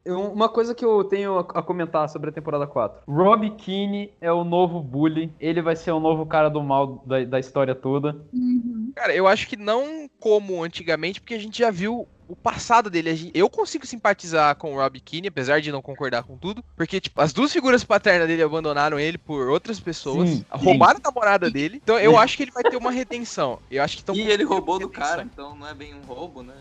Uma 0.07 0.47
coisa 0.47 0.73
que 0.73 0.85
eu 0.85 1.03
tenho 1.03 1.39
a 1.39 1.61
comentar 1.61 2.07
sobre 2.07 2.29
a 2.29 2.33
temporada 2.33 2.65
4. 2.65 3.01
Rob 3.07 3.49
Keane 3.51 4.11
é 4.21 4.31
o 4.31 4.43
novo 4.43 4.79
bully. 4.79 5.33
Ele 5.39 5.61
vai 5.61 5.75
ser 5.75 5.91
o 5.91 5.99
novo 5.99 6.25
cara 6.25 6.49
do 6.49 6.63
mal 6.63 7.03
da, 7.05 7.23
da 7.25 7.39
história 7.39 7.75
toda. 7.75 8.15
Uhum. 8.31 8.93
Cara, 8.95 9.13
eu 9.13 9.27
acho 9.27 9.47
que 9.47 9.57
não 9.57 10.09
como 10.19 10.63
antigamente, 10.63 11.19
porque 11.19 11.33
a 11.33 11.39
gente 11.39 11.59
já 11.59 11.69
viu 11.69 12.07
o 12.27 12.35
passado 12.35 12.89
dele. 12.89 13.31
Eu 13.33 13.49
consigo 13.49 13.85
simpatizar 13.85 14.55
com 14.55 14.73
o 14.73 14.75
Rob 14.77 14.99
Keane, 14.99 15.27
apesar 15.27 15.59
de 15.59 15.71
não 15.71 15.81
concordar 15.81 16.23
com 16.23 16.37
tudo. 16.37 16.63
Porque, 16.75 17.01
tipo, 17.01 17.21
as 17.21 17.33
duas 17.33 17.51
figuras 17.51 17.83
paternas 17.83 18.27
dele 18.27 18.43
abandonaram 18.43 18.99
ele 18.99 19.17
por 19.17 19.49
outras 19.49 19.79
pessoas. 19.79 20.29
Sim, 20.29 20.45
roubaram 20.49 20.99
a 21.03 21.09
namorada 21.09 21.49
dele. 21.49 21.81
Então 21.83 21.99
eu 21.99 22.17
acho 22.17 22.37
que 22.37 22.43
ele 22.43 22.51
vai 22.51 22.63
ter 22.63 22.77
uma 22.77 22.91
redenção. 22.91 23.59
Eu 23.69 23.83
acho 23.83 24.03
que 24.03 24.11
E 24.13 24.21
ele 24.21 24.43
roubou 24.43 24.79
do 24.79 24.89
cara, 24.89 25.23
então 25.23 25.55
não 25.55 25.67
é 25.67 25.73
bem 25.73 25.93
um 25.93 26.01
roubo, 26.01 26.43
né? 26.43 26.55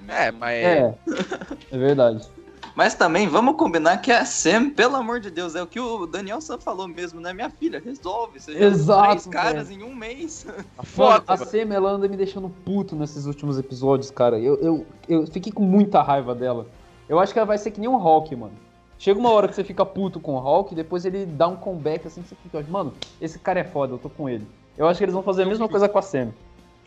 Mesmo. 0.00 0.12
É, 0.12 0.30
mas. 0.30 0.64
É, 0.64 0.94
é 1.72 1.78
verdade. 1.78 2.28
Mas 2.76 2.94
também 2.94 3.26
vamos 3.26 3.56
combinar 3.56 3.96
que 4.02 4.12
a 4.12 4.22
Sam, 4.26 4.68
pelo 4.68 4.96
amor 4.96 5.18
de 5.18 5.30
Deus, 5.30 5.54
é 5.54 5.62
o 5.62 5.66
que 5.66 5.80
o 5.80 6.06
Daniel 6.06 6.42
Sam 6.42 6.58
falou 6.58 6.86
mesmo, 6.86 7.18
né? 7.18 7.32
Minha 7.32 7.48
filha, 7.48 7.80
resolve. 7.82 8.38
Você 8.38 8.52
já 8.52 8.66
Exato, 8.66 9.08
três 9.08 9.26
caras 9.26 9.70
em 9.70 9.82
um 9.82 9.94
mês. 9.94 10.44
Mano, 10.44 10.64
foda, 10.82 11.24
a. 11.26 11.36
Sam, 11.38 11.72
ela 11.72 11.90
anda 11.90 12.06
me 12.06 12.18
deixando 12.18 12.50
puto 12.50 12.94
nesses 12.94 13.24
últimos 13.24 13.58
episódios, 13.58 14.10
cara. 14.10 14.38
Eu, 14.38 14.56
eu, 14.56 14.86
eu 15.08 15.26
fiquei 15.26 15.50
com 15.50 15.62
muita 15.62 16.02
raiva 16.02 16.34
dela. 16.34 16.66
Eu 17.08 17.18
acho 17.18 17.32
que 17.32 17.38
ela 17.38 17.46
vai 17.46 17.56
ser 17.56 17.70
que 17.70 17.80
nem 17.80 17.88
um 17.88 17.96
Hulk, 17.96 18.36
mano. 18.36 18.52
Chega 18.98 19.18
uma 19.18 19.30
hora 19.30 19.48
que 19.48 19.54
você 19.54 19.64
fica 19.64 19.84
puto 19.84 20.20
com 20.20 20.34
o 20.34 20.38
Hulk, 20.38 20.74
depois 20.74 21.06
ele 21.06 21.24
dá 21.24 21.48
um 21.48 21.56
comeback 21.56 22.06
assim, 22.06 22.22
que 22.22 22.28
você 22.28 22.36
fica, 22.42 22.62
mano, 22.68 22.92
esse 23.20 23.38
cara 23.38 23.60
é 23.60 23.64
foda, 23.64 23.94
eu 23.94 23.98
tô 23.98 24.10
com 24.10 24.28
ele. 24.28 24.46
Eu 24.76 24.86
acho 24.86 24.98
que 24.98 25.04
eles 25.04 25.14
vão 25.14 25.22
fazer 25.22 25.44
a 25.44 25.46
mesma 25.46 25.68
coisa 25.68 25.88
com 25.88 25.98
a 25.98 26.02
Sam. 26.02 26.32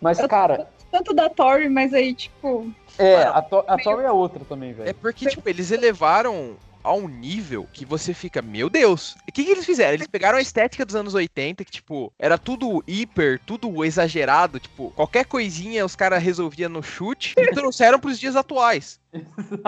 Mas, 0.02 0.20
cara, 0.28 0.68
Tanto 0.92 1.14
da 1.14 1.30
Tori, 1.30 1.70
mas 1.70 1.94
aí, 1.94 2.14
tipo. 2.14 2.72
É, 3.00 3.24
a, 3.24 3.42
To- 3.42 3.64
a 3.68 3.78
Tori 3.78 4.04
é 4.06 4.12
outra 4.12 4.44
também, 4.46 4.72
É 4.72 4.74
velho. 4.74 4.96
porque, 4.96 5.28
tipo, 5.30 5.48
eles 5.50 5.72
elevaram 5.72 6.56
a 6.84 6.94
um 6.94 7.08
nível 7.10 7.68
que 7.74 7.84
você 7.84 8.14
fica, 8.14 8.42
meu 8.42 8.70
Deus. 8.70 9.16
O 9.28 9.32
que, 9.34 9.44
que 9.44 9.52
eles 9.52 9.66
fizeram? 9.66 9.94
Eles 9.96 10.08
pegaram 10.08 10.38
a 10.38 10.42
estética 10.42 10.86
dos 10.86 10.96
anos 10.96 11.14
80, 11.14 11.66
que, 11.66 11.72
tipo, 11.72 12.12
era 12.18 12.38
tudo 12.38 12.82
hiper, 12.88 13.40
tudo 13.46 13.84
exagerado, 13.84 14.60
tipo, 14.60 14.90
qualquer 14.92 15.26
coisinha 15.26 15.86
os 15.86 15.96
caras 15.96 16.24
resolviam 16.24 16.70
no 16.70 16.82
chute 16.82 17.34
e 17.38 17.52
trouxeram 17.52 18.00
pros 18.00 18.20
dias 18.20 18.36
atuais. 18.36 19.00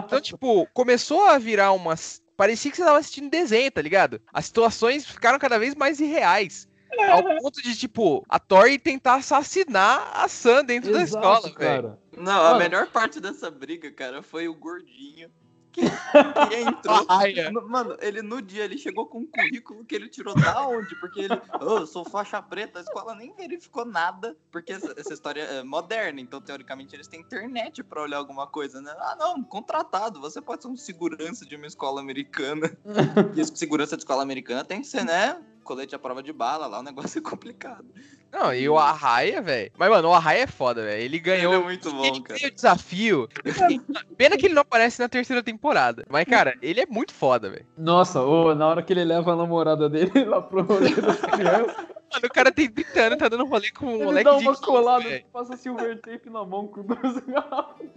Então, 0.05 0.21
tipo, 0.21 0.67
começou 0.73 1.25
a 1.27 1.37
virar 1.37 1.71
umas. 1.71 2.21
Parecia 2.37 2.71
que 2.71 2.77
você 2.77 2.83
tava 2.83 2.97
assistindo 2.97 3.29
desenho, 3.29 3.71
tá 3.71 3.81
ligado? 3.81 4.21
As 4.33 4.45
situações 4.45 5.05
ficaram 5.05 5.37
cada 5.39 5.59
vez 5.59 5.75
mais 5.75 5.99
irreais. 5.99 6.67
Ao 7.10 7.23
ponto 7.23 7.62
de, 7.62 7.75
tipo, 7.75 8.23
a 8.27 8.39
Tori 8.39 8.77
tentar 8.77 9.15
assassinar 9.15 10.12
a 10.13 10.27
Sam 10.27 10.63
dentro 10.65 10.91
da 10.91 11.01
Exato, 11.01 11.25
escola, 11.25 11.41
velho. 11.41 11.56
cara. 11.56 11.99
Não, 12.17 12.32
a 12.41 12.43
Mano. 12.49 12.60
melhor 12.60 12.88
parte 12.88 13.19
dessa 13.19 13.49
briga, 13.49 13.91
cara, 13.91 14.21
foi 14.21 14.47
o 14.47 14.54
gordinho. 14.56 15.30
Que, 15.71 15.84
que 15.84 15.89
entrou. 16.60 17.06
Raia. 17.06 17.49
No- 17.49 17.65
Mano, 17.65 17.95
ele 18.01 18.21
no 18.21 18.41
dia 18.41 18.65
ele 18.65 18.77
chegou 18.77 19.06
com 19.06 19.19
um 19.19 19.25
currículo 19.25 19.86
que 19.86 19.95
ele 19.95 20.10
tirou 20.10 20.36
da 20.36 20.67
onde? 20.67 20.93
Porque 20.97 21.21
ele, 21.21 21.34
"Ô, 21.62 21.77
eu 21.77 21.88
sou 21.88 22.04
faixa 22.04 22.41
preta, 22.41 22.80
a 22.80 22.82
escola 22.82 23.15
nem 23.15 23.34
verificou 23.34 23.86
nada, 23.86 24.36
porque 24.51 24.73
essa, 24.73 24.93
essa 24.97 25.13
história 25.13 25.41
é 25.43 25.63
moderna, 25.63 26.19
então 26.19 26.41
teoricamente 26.41 26.93
eles 26.93 27.08
têm 27.08 27.21
internet 27.21 27.82
pra 27.84 28.01
olhar 28.01 28.17
alguma 28.17 28.45
coisa, 28.47 28.82
né? 28.82 28.93
Ah, 28.99 29.15
não, 29.17 29.41
contratado, 29.41 30.19
você 30.19 30.41
pode 30.41 30.62
ser 30.62 30.67
um 30.67 30.75
segurança 30.75 31.45
de 31.45 31.56
uma 31.56 31.67
escola 31.67 32.01
americana. 32.01 32.69
E 33.34 33.58
segurança 33.58 33.95
de 33.95 34.01
escola 34.04 34.21
americana 34.23 34.65
tem 34.65 34.82
que 34.82 34.88
ser, 34.88 35.06
né? 35.06 35.41
Colete 35.63 35.95
à 35.95 36.00
prova 36.00 36.21
de 36.24 36.34
bala 36.34 36.67
lá, 36.67 36.80
o 36.80 36.84
negócio 36.84 37.19
é 37.19 37.21
complicado. 37.21 37.86
Não, 38.32 38.54
e 38.54 38.67
o 38.67 38.78
Arraia, 38.78 39.41
velho. 39.41 39.71
Mas, 39.78 39.89
mano, 39.89 40.10
o 40.10 40.13
Arraia 40.13 40.43
é 40.43 40.47
foda, 40.47 40.84
velho. 40.84 41.02
Ele 41.02 41.19
ganhou. 41.19 41.54
Ele 41.54 41.62
é 41.62 41.65
muito 41.65 41.91
bom, 41.91 42.06
ele 42.06 42.21
cara. 42.21 42.47
o 42.47 42.52
desafio. 42.52 43.28
Pena 44.17 44.38
que 44.38 44.45
ele 44.45 44.54
não 44.54 44.62
aparece 44.62 45.02
na 45.02 45.10
terceira 45.10 45.43
temporada. 45.43 46.06
Mas, 46.10 46.26
cara, 46.26 46.56
ele 46.62 46.80
é 46.80 46.86
muito 46.86 47.13
foda, 47.13 47.50
velho. 47.50 47.65
Nossa, 47.78 48.21
ô, 48.21 48.56
na 48.56 48.67
hora 48.67 48.82
que 48.82 48.93
ele 48.93 49.04
leva 49.04 49.34
a 49.34 49.36
namorada 49.36 49.89
dele 49.89 50.24
lá 50.24 50.41
pro 50.41 50.63
rolê 50.63 50.95
das 50.95 51.19
crianças, 51.19 51.76
Mano, 52.13 52.26
o 52.26 52.30
cara 52.30 52.52
tem 52.52 52.69
30 52.69 53.02
anos, 53.02 53.19
tá 53.19 53.30
dando 53.30 53.45
rolê 53.45 53.71
com 53.71 53.86
um 53.86 53.95
ele 53.95 54.04
moleque 54.04 54.30
dá 54.30 54.38
de 54.38 54.43
uma 54.43 54.52
15, 54.54 54.65
colada, 54.65 55.04
velho. 55.04 55.26
passa 55.32 55.56
silver 55.56 56.02
tape 56.02 56.30
na 56.30 56.43
mão 56.43 56.67
com 56.67 56.84
duas 56.84 57.19
garrafas 57.26 57.88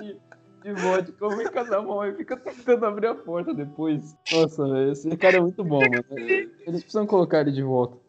de, 0.65 0.73
vodka, 0.73 1.31
fica 1.37 1.65
na 1.65 1.83
mão 1.83 2.05
e 2.05 2.15
fica 2.15 2.37
tentando 2.37 2.87
abrir 2.87 3.09
a 3.09 3.15
porta 3.15 3.53
depois. 3.53 4.17
Nossa, 4.33 4.67
velho, 4.67 4.93
esse 4.93 5.15
cara 5.17 5.37
é 5.37 5.41
muito 5.41 5.63
bom, 5.63 5.81
mano. 5.81 6.05
Eles 6.11 6.81
precisam 6.83 7.07
colocar 7.07 7.43
ele 7.43 7.53
de 7.53 7.63
volta. 7.63 8.03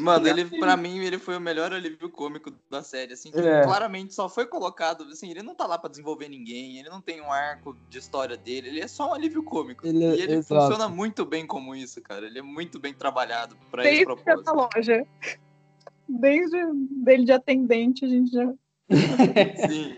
Mano, 0.00 0.26
ele, 0.26 0.44
pra 0.58 0.76
mim, 0.76 0.98
ele 1.04 1.18
foi 1.18 1.36
o 1.36 1.40
melhor 1.40 1.72
alívio 1.72 2.08
cômico 2.10 2.50
da 2.68 2.82
série, 2.82 3.12
assim, 3.12 3.30
que 3.30 3.38
É. 3.38 3.62
claramente 3.62 4.12
só 4.14 4.28
foi 4.28 4.44
colocado, 4.46 5.04
assim, 5.04 5.30
ele 5.30 5.42
não 5.42 5.54
tá 5.54 5.66
lá 5.66 5.78
pra 5.78 5.90
desenvolver 5.90 6.28
ninguém, 6.28 6.78
ele 6.78 6.88
não 6.88 7.00
tem 7.00 7.20
um 7.20 7.30
arco 7.30 7.76
de 7.88 7.98
história 7.98 8.36
dele, 8.36 8.68
ele 8.70 8.80
é 8.80 8.88
só 8.88 9.10
um 9.10 9.14
alívio 9.14 9.42
cômico. 9.44 9.86
Ele 9.86 10.02
é- 10.02 10.16
e 10.16 10.20
ele 10.22 10.32
exato. 10.36 10.62
funciona 10.62 10.88
muito 10.88 11.24
bem 11.24 11.46
como 11.46 11.76
isso, 11.76 12.00
cara, 12.02 12.26
ele 12.26 12.38
é 12.40 12.42
muito 12.42 12.80
bem 12.80 12.92
trabalhado 12.94 13.54
pra 13.70 13.84
esse 13.84 14.04
Desde 14.04 14.06
que 14.24 14.30
é 14.30 14.36
da 14.36 14.42
propósito. 14.42 14.74
loja. 14.76 15.06
Desde 16.08 16.56
dele 17.04 17.24
de 17.26 17.32
atendente, 17.32 18.04
a 18.04 18.08
gente 18.08 18.32
já. 18.32 18.52
Sim. 19.68 19.94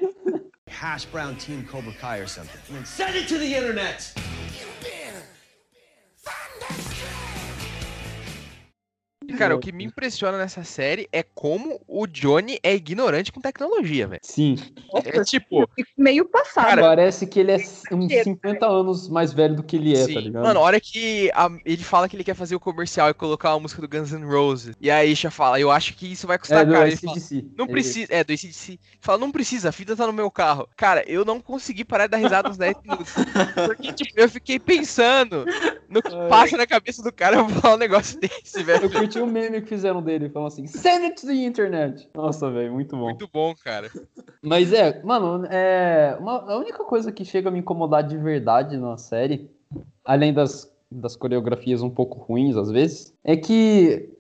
Hash 0.70 1.04
brown 1.04 1.37
team 1.37 1.66
Cobra 1.66 1.92
Kai 1.92 2.18
or 2.18 2.26
something. 2.26 2.61
And 2.68 2.76
then 2.76 2.85
send 2.85 3.16
it 3.16 3.28
to 3.28 3.38
the 3.38 3.54
internet. 3.54 4.12
Cara, 9.36 9.56
o 9.56 9.58
que 9.60 9.72
me 9.72 9.84
impressiona 9.84 10.38
nessa 10.38 10.64
série 10.64 11.08
é 11.12 11.22
como 11.22 11.80
o 11.86 12.06
Johnny 12.06 12.58
é 12.62 12.74
ignorante 12.74 13.32
com 13.32 13.40
tecnologia, 13.40 14.06
velho. 14.06 14.20
Sim. 14.24 14.56
É 15.04 15.22
tipo, 15.24 15.68
meio 15.96 16.24
passado. 16.28 16.66
Cara, 16.66 16.82
Parece 16.82 17.26
que 17.26 17.40
ele 17.40 17.52
é 17.52 17.56
uns 17.92 18.12
50 18.24 18.66
anos 18.66 19.08
mais 19.08 19.32
velho 19.32 19.56
do 19.56 19.62
que 19.62 19.76
ele 19.76 19.92
é, 19.94 20.04
Sim. 20.04 20.14
tá 20.14 20.20
ligado? 20.20 20.42
Mano, 20.42 20.60
a 20.60 20.62
hora 20.62 20.80
que 20.80 21.30
a- 21.34 21.50
ele 21.64 21.82
fala 21.82 22.08
que 22.08 22.16
ele 22.16 22.24
quer 22.24 22.34
fazer 22.34 22.54
o 22.56 22.60
comercial 22.60 23.08
e 23.10 23.14
colocar 23.14 23.54
uma 23.54 23.60
música 23.60 23.80
do 23.80 23.88
Guns 23.88 24.12
N' 24.12 24.24
Roses, 24.24 24.74
e 24.80 24.90
a 24.90 25.04
Isha 25.04 25.30
fala, 25.30 25.58
eu 25.60 25.70
acho 25.70 25.94
que 25.94 26.10
isso 26.12 26.26
vai 26.26 26.38
custar 26.38 26.66
é 26.66 26.70
caro. 26.70 26.86
Ele 26.86 26.96
fala, 26.96 27.16
SDC. 27.16 27.46
não 27.56 27.66
precisa, 27.66 28.06
é, 28.10 28.24
do 28.24 28.32
ACDC. 28.32 28.78
Fala, 29.00 29.18
não 29.18 29.30
precisa, 29.30 29.68
a 29.68 29.72
fita 29.72 29.94
tá 29.96 30.06
no 30.06 30.12
meu 30.12 30.30
carro. 30.30 30.68
Cara, 30.76 31.04
eu 31.06 31.24
não 31.24 31.40
consegui 31.40 31.84
parar 31.84 32.06
de 32.06 32.10
dar 32.12 32.16
risada 32.18 32.48
uns 32.50 32.56
10 32.56 32.76
minutos. 32.82 33.12
Porque, 33.66 33.92
tipo, 33.92 34.12
eu 34.18 34.28
fiquei 34.28 34.58
pensando 34.58 35.44
no 35.88 36.02
que 36.02 36.14
Ai. 36.14 36.28
passa 36.28 36.56
na 36.56 36.66
cabeça 36.66 37.02
do 37.02 37.12
cara 37.12 37.36
eu 37.36 37.46
vou 37.46 37.60
falar 37.60 37.74
um 37.74 37.78
negócio 37.78 38.18
desse, 38.18 38.62
velho. 38.62 38.84
Eu 38.84 38.90
curti 38.90 39.19
o 39.22 39.26
meme 39.26 39.61
que 39.61 39.68
fizeram 39.68 40.02
dele, 40.02 40.28
falando 40.28 40.48
assim, 40.48 40.66
send 40.66 41.04
it 41.04 41.20
to 41.20 41.26
the 41.26 41.35
internet. 41.35 42.09
Nossa, 42.14 42.50
velho, 42.50 42.72
muito 42.72 42.96
bom. 42.96 43.06
Muito 43.06 43.28
bom, 43.33 43.54
cara. 43.62 43.90
Mas 44.42 44.72
é, 44.72 45.02
mano, 45.02 45.44
é. 45.46 46.16
Uma, 46.18 46.52
a 46.52 46.59
única 46.59 46.85
coisa 46.85 47.12
que 47.12 47.24
chega 47.24 47.48
a 47.48 47.52
me 47.52 47.59
incomodar 47.59 48.02
de 48.02 48.16
verdade 48.16 48.76
na 48.76 48.96
série, 48.96 49.50
além 50.04 50.33
das, 50.33 50.72
das 50.90 51.16
coreografias 51.16 51.83
um 51.83 51.90
pouco 51.90 52.18
ruins 52.18 52.56
às 52.56 52.70
vezes, 52.70 53.14
é 53.24 53.37
que. 53.37 54.11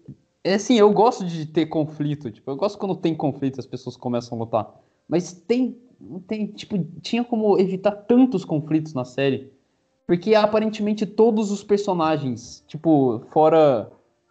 É 0.42 0.54
assim, 0.54 0.78
eu 0.78 0.90
gosto 0.92 1.24
de 1.24 1.44
ter 1.46 1.66
conflito. 1.66 2.30
Tipo, 2.30 2.50
eu 2.50 2.56
gosto 2.56 2.78
quando 2.78 2.96
tem 2.96 3.14
conflito 3.14 3.60
as 3.60 3.66
pessoas 3.66 3.96
começam 3.96 4.38
a 4.38 4.40
lutar. 4.40 4.70
Mas 5.08 5.32
tem. 5.32 5.78
tem 6.26 6.46
tipo, 6.46 6.78
tinha 7.02 7.22
como 7.22 7.58
evitar 7.58 7.92
tantos 7.92 8.44
conflitos 8.44 8.94
na 8.94 9.04
série. 9.04 9.52
Porque 10.06 10.34
aparentemente 10.34 11.06
todos 11.06 11.52
os 11.52 11.62
personagens, 11.62 12.64
tipo, 12.66 13.22
fora 13.30 13.88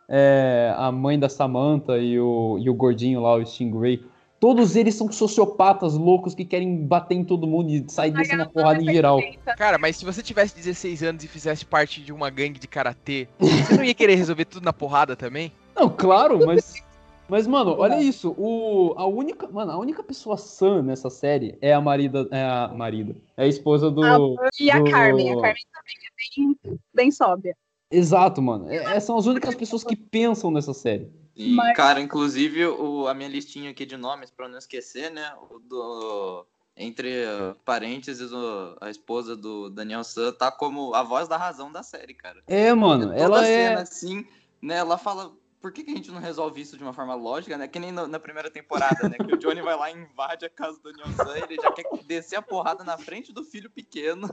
é, 0.10 0.74
a 0.76 0.92
mãe 0.92 1.20
da 1.20 1.30
Samantha 1.30 1.98
e 2.00 2.20
o, 2.20 2.58
e 2.60 2.70
o 2.70 2.74
gordinho 2.74 3.22
lá, 3.22 3.36
o 3.36 3.46
Stingray, 3.46 4.04
todos 4.40 4.76
eles 4.76 4.96
são 4.96 5.12
sociopatas 5.12 5.94
loucos 5.94 6.34
que 6.34 6.44
querem 6.44 6.84
bater 6.86 7.16
em 7.16 7.24
todo 7.24 7.46
mundo 7.46 7.70
e 7.70 7.86
sair 7.88 8.12
descendo 8.12 8.44
a 8.44 8.46
porrada 8.48 8.82
em 8.82 8.92
geral. 8.92 9.20
Cara, 9.58 9.78
mas 9.78 9.98
se 9.98 10.06
você 10.06 10.24
tivesse 10.24 10.56
16 10.56 11.04
anos 11.04 11.24
e 11.24 11.28
fizesse 11.28 11.66
parte 11.66 12.02
de 12.02 12.12
uma 12.12 12.30
gangue 12.30 12.60
de 12.60 12.68
karatê, 12.68 13.28
você 13.40 13.78
não 13.78 13.84
ia 13.84 13.94
querer 13.94 14.16
resolver 14.16 14.46
tudo 14.46 14.64
na 14.64 14.74
porrada 14.74 15.16
também? 15.16 15.52
Não, 15.76 15.90
claro, 15.90 16.46
mas. 16.46 16.84
Mas, 17.30 17.46
mano, 17.46 17.76
olha 17.78 18.02
isso. 18.02 18.34
O, 18.40 18.96
a 18.98 19.06
única. 19.06 19.48
Mano, 19.48 19.72
a 19.72 19.78
única 19.78 20.02
pessoa 20.02 20.36
sã 20.36 20.82
nessa 20.82 21.12
série 21.12 21.56
é 21.62 21.72
a 21.72 21.80
marida. 21.80 22.28
É 22.32 22.44
a 22.44 22.72
marida. 22.76 23.16
É 23.38 23.44
a 23.44 23.48
esposa 23.48 23.92
do. 23.92 24.04
A- 24.04 24.50
e 24.60 24.72
a 24.72 24.80
do- 24.80 24.90
Carmen. 24.90 25.30
A 25.32 25.36
Carmen 25.36 25.64
também 25.72 25.96
é 25.96 26.42
bem, 26.66 26.80
bem 26.92 27.12
sóbria. 27.12 27.56
Exato, 27.92 28.42
mano. 28.42 28.70
É- 28.70 28.96
é- 28.96 29.00
são 29.00 29.18
as 29.18 29.26
únicas 29.26 29.56
pessoas 29.56 29.84
que 29.84 29.96
pensam 29.96 30.52
nessa 30.52 30.74
série. 30.74 31.12
E, 31.36 31.54
Mas- 31.54 31.76
cara, 31.76 32.00
inclusive, 32.02 32.66
o, 32.68 33.08
a 33.08 33.14
minha 33.14 33.30
listinha 33.30 33.72
aqui 33.72 33.86
de 33.86 33.96
nomes, 33.98 34.30
pra 34.30 34.48
não 34.48 34.58
esquecer, 34.58 35.10
né? 35.10 35.34
O 35.50 35.60
do, 35.60 36.46
entre 36.76 37.24
uh, 37.26 37.56
parênteses, 37.66 38.32
o- 38.32 38.78
a 38.82 38.90
esposa 38.90 39.36
do 39.36 39.70
Daniel 39.70 40.04
San 40.04 40.32
tá 40.34 40.52
como 40.52 40.94
a 40.94 41.02
voz 41.02 41.28
da 41.28 41.38
razão 41.38 41.72
da 41.72 41.82
série, 41.82 42.14
cara. 42.14 42.44
É, 42.46 42.74
mano. 42.74 43.08
Toda 43.08 43.18
Ela 43.20 43.44
cena 43.44 43.80
é. 43.80 43.82
assim, 43.82 44.26
né? 44.62 44.76
Ela 44.78 44.98
fala. 44.98 45.32
Por 45.62 45.74
que, 45.74 45.84
que 45.84 45.92
a 45.92 45.96
gente 45.96 46.10
não 46.12 46.20
resolve 46.22 46.62
isso 46.62 46.78
de 46.78 46.84
uma 46.84 46.94
forma 46.94 47.14
lógica, 47.16 47.58
né? 47.58 47.68
Que 47.68 47.80
nem 47.80 47.92
no- 47.92 48.08
na 48.08 48.20
primeira 48.20 48.50
temporada, 48.50 49.10
né? 49.10 49.18
Que 49.18 49.34
o 49.34 49.38
Johnny 49.38 49.62
vai 49.62 49.76
lá 49.76 49.92
e 49.92 49.96
invade 49.96 50.46
a 50.46 50.50
casa 50.50 50.80
do 50.80 50.92
Daniel 50.92 51.12
San, 51.14 51.38
ele 51.38 51.56
já 51.62 51.72
quer 51.72 51.84
descer 52.06 52.38
a 52.38 52.42
porrada 52.42 52.84
na 52.84 52.98
frente 52.98 53.34
do 53.34 53.44
filho 53.44 53.70
pequeno. 53.70 54.30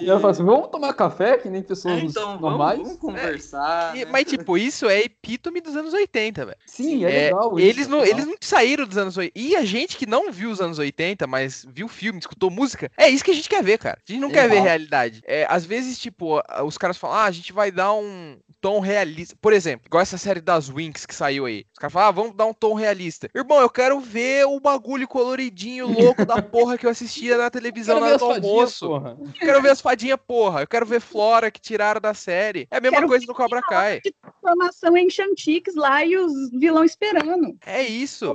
E 0.00 0.10
ela 0.10 0.18
fala 0.18 0.32
assim: 0.32 0.44
vamos 0.44 0.68
tomar 0.68 0.92
café, 0.94 1.38
que 1.38 1.48
nem 1.48 1.62
pessoas 1.62 1.98
É, 2.02 2.04
então, 2.04 2.24
vamos, 2.38 2.40
normais? 2.40 2.78
vamos 2.82 2.98
conversar. 2.98 3.96
E- 3.96 4.04
né? 4.04 4.10
mas, 4.10 4.24
tipo, 4.24 4.58
isso 4.58 4.88
é 4.88 5.00
epítome 5.00 5.60
dos 5.60 5.76
anos 5.76 5.92
80, 5.92 6.44
velho. 6.46 6.58
Sim, 6.66 7.04
é, 7.04 7.08
É, 7.08 7.24
legal. 7.26 7.58
eles, 7.60 7.76
isso, 7.82 7.90
não, 7.90 7.98
é 7.98 8.04
legal. 8.04 8.18
eles 8.18 8.26
não 8.26 8.36
saíram 8.40 8.84
dos 8.86 8.96
anos 8.96 9.16
80. 9.16 9.38
E 9.38 9.54
a 9.54 9.64
gente 9.64 9.96
que 9.96 10.04
não 10.06 10.32
viu 10.32 10.50
os 10.50 10.60
anos 10.60 10.78
80, 10.80 11.26
mas 11.28 11.64
viu 11.70 11.86
filme, 11.86 12.18
escutou 12.18 12.50
música, 12.50 12.90
é 12.96 13.08
isso 13.08 13.22
que 13.24 13.30
a 13.30 13.34
gente 13.34 13.48
quer 13.48 13.62
ver, 13.62 13.78
cara. 13.78 13.98
A 14.08 14.10
gente 14.10 14.20
não 14.20 14.30
quer 14.30 14.48
ver 14.48 14.60
realidade. 14.60 15.20
É, 15.24 15.46
às 15.48 15.64
vezes, 15.64 15.98
tipo, 16.00 16.42
os 16.64 16.76
caras 16.78 16.96
falam, 16.96 17.18
ah, 17.18 17.24
a 17.24 17.30
gente 17.30 17.52
vai 17.52 17.70
dar 17.70 17.92
um 17.92 18.38
tom 18.66 18.80
realista. 18.80 19.36
Por 19.40 19.52
exemplo, 19.52 19.86
igual 19.86 20.02
essa 20.02 20.18
série 20.18 20.40
das 20.40 20.68
Winx 20.68 21.06
que 21.06 21.14
saiu 21.14 21.46
aí. 21.46 21.64
Os 21.72 21.78
caras 21.78 21.92
falam, 21.92 22.08
ah, 22.08 22.10
vamos 22.10 22.36
dar 22.36 22.46
um 22.46 22.52
tom 22.52 22.74
realista. 22.74 23.30
Irmão, 23.32 23.60
eu 23.60 23.70
quero 23.70 24.00
ver 24.00 24.44
o 24.44 24.58
bagulho 24.58 25.06
coloridinho 25.06 25.86
louco 25.86 26.26
da 26.26 26.42
porra 26.42 26.76
que 26.76 26.84
eu 26.84 26.90
assistia 26.90 27.38
na 27.38 27.48
televisão 27.48 28.00
na 28.00 28.06
hora 28.06 28.18
do 28.18 28.24
almoço. 28.24 28.88
porra. 28.88 29.16
Eu 29.20 29.32
quero 29.32 29.62
ver 29.62 29.70
as 29.70 29.80
fadinhas, 29.80 30.18
porra. 30.26 30.62
Eu 30.62 30.66
quero 30.66 30.84
ver 30.84 31.00
Flora 31.00 31.48
que 31.48 31.60
tiraram 31.60 32.00
da 32.00 32.12
série. 32.12 32.66
É 32.68 32.78
a 32.78 32.80
mesma 32.80 32.96
Quero 32.96 33.08
coisa 33.08 33.24
do 33.24 33.34
Cobra 33.34 33.62
Kai. 33.62 34.00
Formação 34.40 34.96
em 34.96 35.08
Chantix 35.08 35.76
lá 35.76 36.04
e 36.04 36.16
os 36.16 36.50
vilão 36.50 36.82
esperando. 36.82 37.56
É 37.64 37.84
isso. 37.84 38.34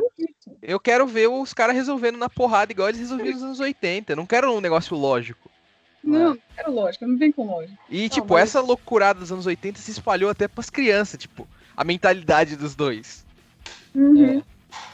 Eu 0.61 0.79
quero 0.79 1.05
ver 1.05 1.27
os 1.27 1.53
caras 1.53 1.75
resolvendo 1.75 2.17
na 2.17 2.29
porrada 2.29 2.71
igual 2.71 2.87
eles 2.87 3.01
resolviam 3.01 3.33
nos 3.33 3.43
anos 3.43 3.59
80. 3.59 4.13
Eu 4.13 4.15
não 4.15 4.25
quero 4.25 4.49
um 4.49 4.61
negócio 4.61 4.95
lógico. 4.95 5.50
Não, 6.03 6.37
quero 6.55 6.71
lógica, 6.71 7.05
não 7.07 7.17
vem 7.17 7.31
com 7.31 7.45
lógica. 7.45 7.77
E, 7.89 8.09
tipo, 8.09 8.33
mas- 8.33 8.43
essa 8.43 8.59
loucurada 8.61 9.19
dos 9.19 9.31
anos 9.31 9.45
80 9.45 9.79
se 9.79 9.91
espalhou 9.91 10.29
até 10.29 10.47
pras 10.47 10.69
crianças, 10.69 11.19
tipo, 11.19 11.47
a 11.77 11.83
mentalidade 11.83 12.55
dos 12.55 12.75
dois. 12.75 13.23
Uhum. 13.93 14.41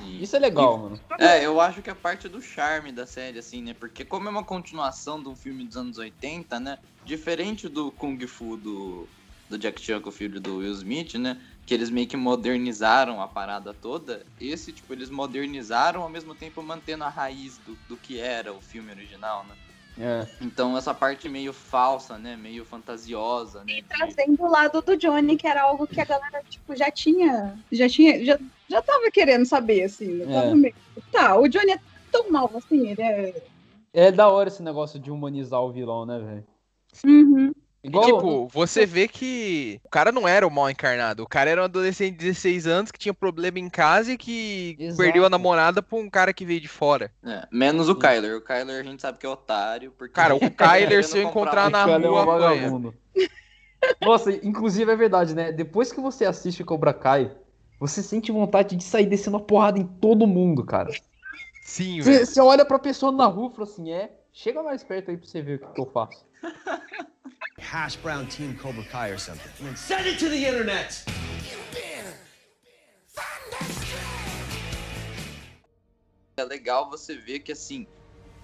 E- 0.01 0.23
Isso 0.23 0.35
é 0.35 0.39
legal, 0.39 0.77
mano. 0.77 0.99
É, 1.19 1.45
eu 1.45 1.61
acho 1.61 1.81
que 1.81 1.89
é 1.89 1.93
parte 1.93 2.27
do 2.27 2.41
charme 2.41 2.91
da 2.91 3.05
série, 3.05 3.39
assim, 3.39 3.61
né? 3.61 3.73
Porque 3.73 4.03
como 4.03 4.27
é 4.27 4.31
uma 4.31 4.43
continuação 4.43 5.21
de 5.21 5.29
um 5.29 5.35
filme 5.35 5.63
dos 5.63 5.77
anos 5.77 5.97
80, 5.97 6.59
né? 6.59 6.77
Diferente 7.05 7.69
do 7.69 7.91
Kung 7.91 8.19
Fu 8.27 8.57
do, 8.57 9.07
do 9.49 9.57
Jack 9.57 9.79
Chan 9.79 10.01
com 10.01 10.09
o 10.09 10.11
filho 10.11 10.41
do 10.41 10.57
Will 10.57 10.73
Smith, 10.73 11.13
né? 11.15 11.39
Que 11.65 11.73
eles 11.73 11.89
meio 11.89 12.07
que 12.07 12.17
modernizaram 12.17 13.21
a 13.21 13.27
parada 13.27 13.73
toda. 13.73 14.25
Esse, 14.41 14.71
tipo, 14.71 14.91
eles 14.93 15.09
modernizaram 15.09 16.01
ao 16.01 16.09
mesmo 16.09 16.33
tempo 16.35 16.61
mantendo 16.63 17.03
a 17.03 17.09
raiz 17.09 17.57
do, 17.59 17.77
do 17.87 17.95
que 17.97 18.19
era 18.19 18.51
o 18.53 18.61
filme 18.61 18.91
original, 18.91 19.45
né? 19.47 19.55
É. 19.99 20.27
Então 20.41 20.77
essa 20.77 20.93
parte 20.93 21.27
meio 21.27 21.51
falsa, 21.51 22.17
né? 22.17 22.35
Meio 22.35 22.63
fantasiosa, 22.63 23.63
né? 23.63 23.73
E 23.79 23.81
trazendo 23.83 24.43
o 24.43 24.47
lado 24.49 24.81
do 24.81 24.95
Johnny, 24.95 25.35
que 25.35 25.47
era 25.47 25.63
algo 25.63 25.87
que 25.87 25.99
a 25.99 26.05
galera, 26.05 26.43
tipo, 26.49 26.75
já 26.75 26.91
tinha. 26.91 27.57
Já 27.71 27.89
tinha. 27.89 28.23
Já, 28.23 28.37
já 28.69 28.81
tava 28.81 29.09
querendo 29.11 29.45
saber, 29.45 29.83
assim. 29.83 30.05
né? 30.07 30.25
Tava 30.25 30.47
É. 30.51 30.55
meio- 30.55 30.75
Tá, 31.11 31.35
o 31.39 31.47
Johnny 31.47 31.71
é 31.71 31.79
tão 32.11 32.29
mal 32.29 32.51
assim, 32.55 32.89
ele 32.89 33.01
é. 33.01 33.41
É 33.93 34.11
da 34.11 34.27
hora 34.29 34.49
esse 34.49 34.61
negócio 34.61 34.99
de 34.99 35.09
humanizar 35.09 35.61
o 35.61 35.71
vilão, 35.71 36.05
né, 36.05 36.19
velho? 36.19 36.45
Uhum. 37.05 37.51
E, 37.83 37.89
tipo, 37.89 38.47
você 38.47 38.85
vê 38.85 39.07
que 39.07 39.79
o 39.83 39.89
cara 39.89 40.11
não 40.11 40.27
era 40.27 40.45
o 40.45 40.51
mal 40.51 40.69
encarnado. 40.69 41.23
O 41.23 41.27
cara 41.27 41.49
era 41.49 41.61
um 41.61 41.65
adolescente 41.65 42.17
de 42.17 42.25
16 42.25 42.67
anos 42.67 42.91
que 42.91 42.99
tinha 42.99 43.13
problema 43.13 43.59
em 43.59 43.69
casa 43.69 44.11
e 44.11 44.17
que 44.17 44.75
Exato. 44.79 44.97
perdeu 44.97 45.25
a 45.25 45.29
namorada 45.29 45.81
pra 45.81 45.97
um 45.97 46.09
cara 46.09 46.33
que 46.33 46.45
veio 46.45 46.59
de 46.59 46.67
fora. 46.67 47.11
É, 47.23 47.47
menos 47.51 47.87
o 47.87 47.95
Kyler. 47.95 48.37
O 48.37 48.41
Kyler 48.41 48.81
a 48.81 48.83
gente 48.83 49.01
sabe 49.01 49.17
que 49.17 49.25
é 49.25 49.29
otário. 49.29 49.91
Porque 49.91 50.13
Cara, 50.13 50.35
o 50.35 50.39
tá 50.39 50.49
Kyler, 50.49 51.03
se 51.03 51.17
eu 51.17 51.23
encontrar 51.23 51.69
na 51.69 51.85
Cara, 51.85 52.05
é 52.05 52.09
um 52.09 52.79
rua. 52.79 52.93
Nossa, 54.01 54.31
inclusive 54.31 54.91
é 54.91 54.95
verdade, 54.95 55.35
né? 55.35 55.51
Depois 55.51 55.91
que 55.91 56.01
você 56.01 56.25
assiste 56.25 56.63
Cobra 56.63 56.93
Kai, 56.93 57.31
você 57.79 58.01
sente 58.01 58.31
vontade 58.31 58.75
de 58.75 58.83
sair 58.83 59.05
descendo 59.05 59.37
a 59.37 59.39
porrada 59.41 59.79
em 59.79 59.85
todo 59.85 60.25
mundo, 60.25 60.65
cara. 60.65 60.89
Sim, 61.61 62.01
velho. 62.01 62.25
você 62.25 62.41
olha 62.41 62.65
pra 62.65 62.79
pessoa 62.79 63.11
na 63.11 63.25
rua 63.25 63.51
e 63.51 63.55
fala 63.55 63.67
assim, 63.67 63.91
é, 63.91 64.11
chega 64.33 64.63
mais 64.63 64.83
perto 64.83 65.11
aí 65.11 65.17
pra 65.17 65.27
você 65.27 65.41
ver 65.41 65.55
o 65.55 65.59
que, 65.59 65.73
que 65.73 65.81
eu 65.81 65.85
faço. 65.85 66.25
Hash 67.59 67.95
brown 67.97 68.27
team 68.27 68.55
Cobra 68.55 68.83
Kai 68.83 69.09
or 69.09 69.17
something. 69.17 69.51
And 69.59 69.67
then 69.67 69.75
send 69.75 70.05
it 70.05 70.19
to 70.19 70.29
the 70.29 70.45
internet. 70.45 71.03
É 76.37 76.43
legal 76.43 76.87
você 76.89 77.15
ver 77.15 77.39
que, 77.39 77.51
assim, 77.51 77.87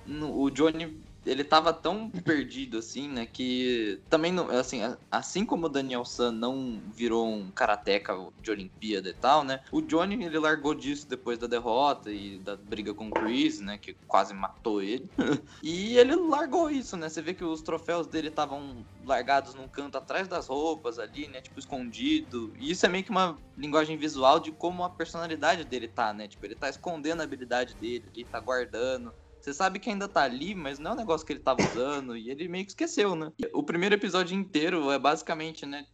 o 0.07 0.49
Johnny, 0.49 0.99
ele 1.25 1.43
tava 1.43 1.73
tão 1.73 2.09
perdido, 2.09 2.77
assim, 2.77 3.07
né, 3.07 3.25
que 3.25 4.01
também, 4.09 4.31
não, 4.31 4.49
assim, 4.49 4.81
assim 5.09 5.45
como 5.45 5.65
o 5.65 5.69
Daniel 5.69 6.05
San 6.05 6.31
não 6.31 6.81
virou 6.93 7.27
um 7.27 7.51
karateca 7.51 8.13
de 8.41 8.51
Olimpíada 8.51 9.09
e 9.09 9.13
tal, 9.13 9.43
né, 9.43 9.61
o 9.71 9.81
Johnny, 9.81 10.23
ele 10.23 10.39
largou 10.39 10.73
disso 10.73 11.07
depois 11.07 11.37
da 11.37 11.47
derrota 11.47 12.11
e 12.11 12.39
da 12.39 12.55
briga 12.55 12.93
com 12.93 13.07
o 13.07 13.11
Chris, 13.11 13.59
né, 13.59 13.77
que 13.77 13.95
quase 14.07 14.33
matou 14.33 14.81
ele. 14.81 15.09
e 15.63 15.97
ele 15.97 16.15
largou 16.15 16.69
isso, 16.69 16.97
né, 16.97 17.09
você 17.09 17.21
vê 17.21 17.33
que 17.33 17.43
os 17.43 17.61
troféus 17.61 18.07
dele 18.07 18.27
estavam 18.27 18.85
largados 19.05 19.53
num 19.53 19.67
canto 19.67 19.97
atrás 19.97 20.27
das 20.27 20.47
roupas 20.47 20.99
ali, 20.99 21.27
né, 21.27 21.41
tipo, 21.41 21.59
escondido. 21.59 22.53
E 22.57 22.71
isso 22.71 22.85
é 22.85 22.89
meio 22.89 23.03
que 23.03 23.11
uma 23.11 23.37
linguagem 23.57 23.97
visual 23.97 24.39
de 24.39 24.51
como 24.51 24.83
a 24.83 24.89
personalidade 24.89 25.63
dele 25.65 25.87
tá, 25.87 26.13
né, 26.13 26.27
tipo, 26.27 26.45
ele 26.45 26.55
tá 26.55 26.69
escondendo 26.69 27.21
a 27.21 27.23
habilidade 27.23 27.75
dele, 27.75 28.05
ele 28.15 28.25
tá 28.25 28.39
guardando. 28.39 29.13
Você 29.43 29.53
sabe 29.53 29.77
que 29.77 29.89
ainda 29.89 30.07
tá 30.07 30.23
ali, 30.23 30.55
mas 30.55 30.79
não 30.79 30.91
é 30.91 30.93
um 30.93 30.97
negócio 30.97 31.27
que 31.27 31.33
ele 31.33 31.41
tava 31.41 31.61
usando 31.61 32.15
e 32.15 32.29
ele 32.29 32.47
meio 32.47 32.63
que 32.63 32.71
esqueceu, 32.71 33.13
né? 33.13 33.29
O 33.53 33.61
primeiro 33.61 33.93
episódio 33.93 34.37
inteiro 34.37 34.89
é 34.89 34.97
basicamente, 34.97 35.65
né? 35.65 35.85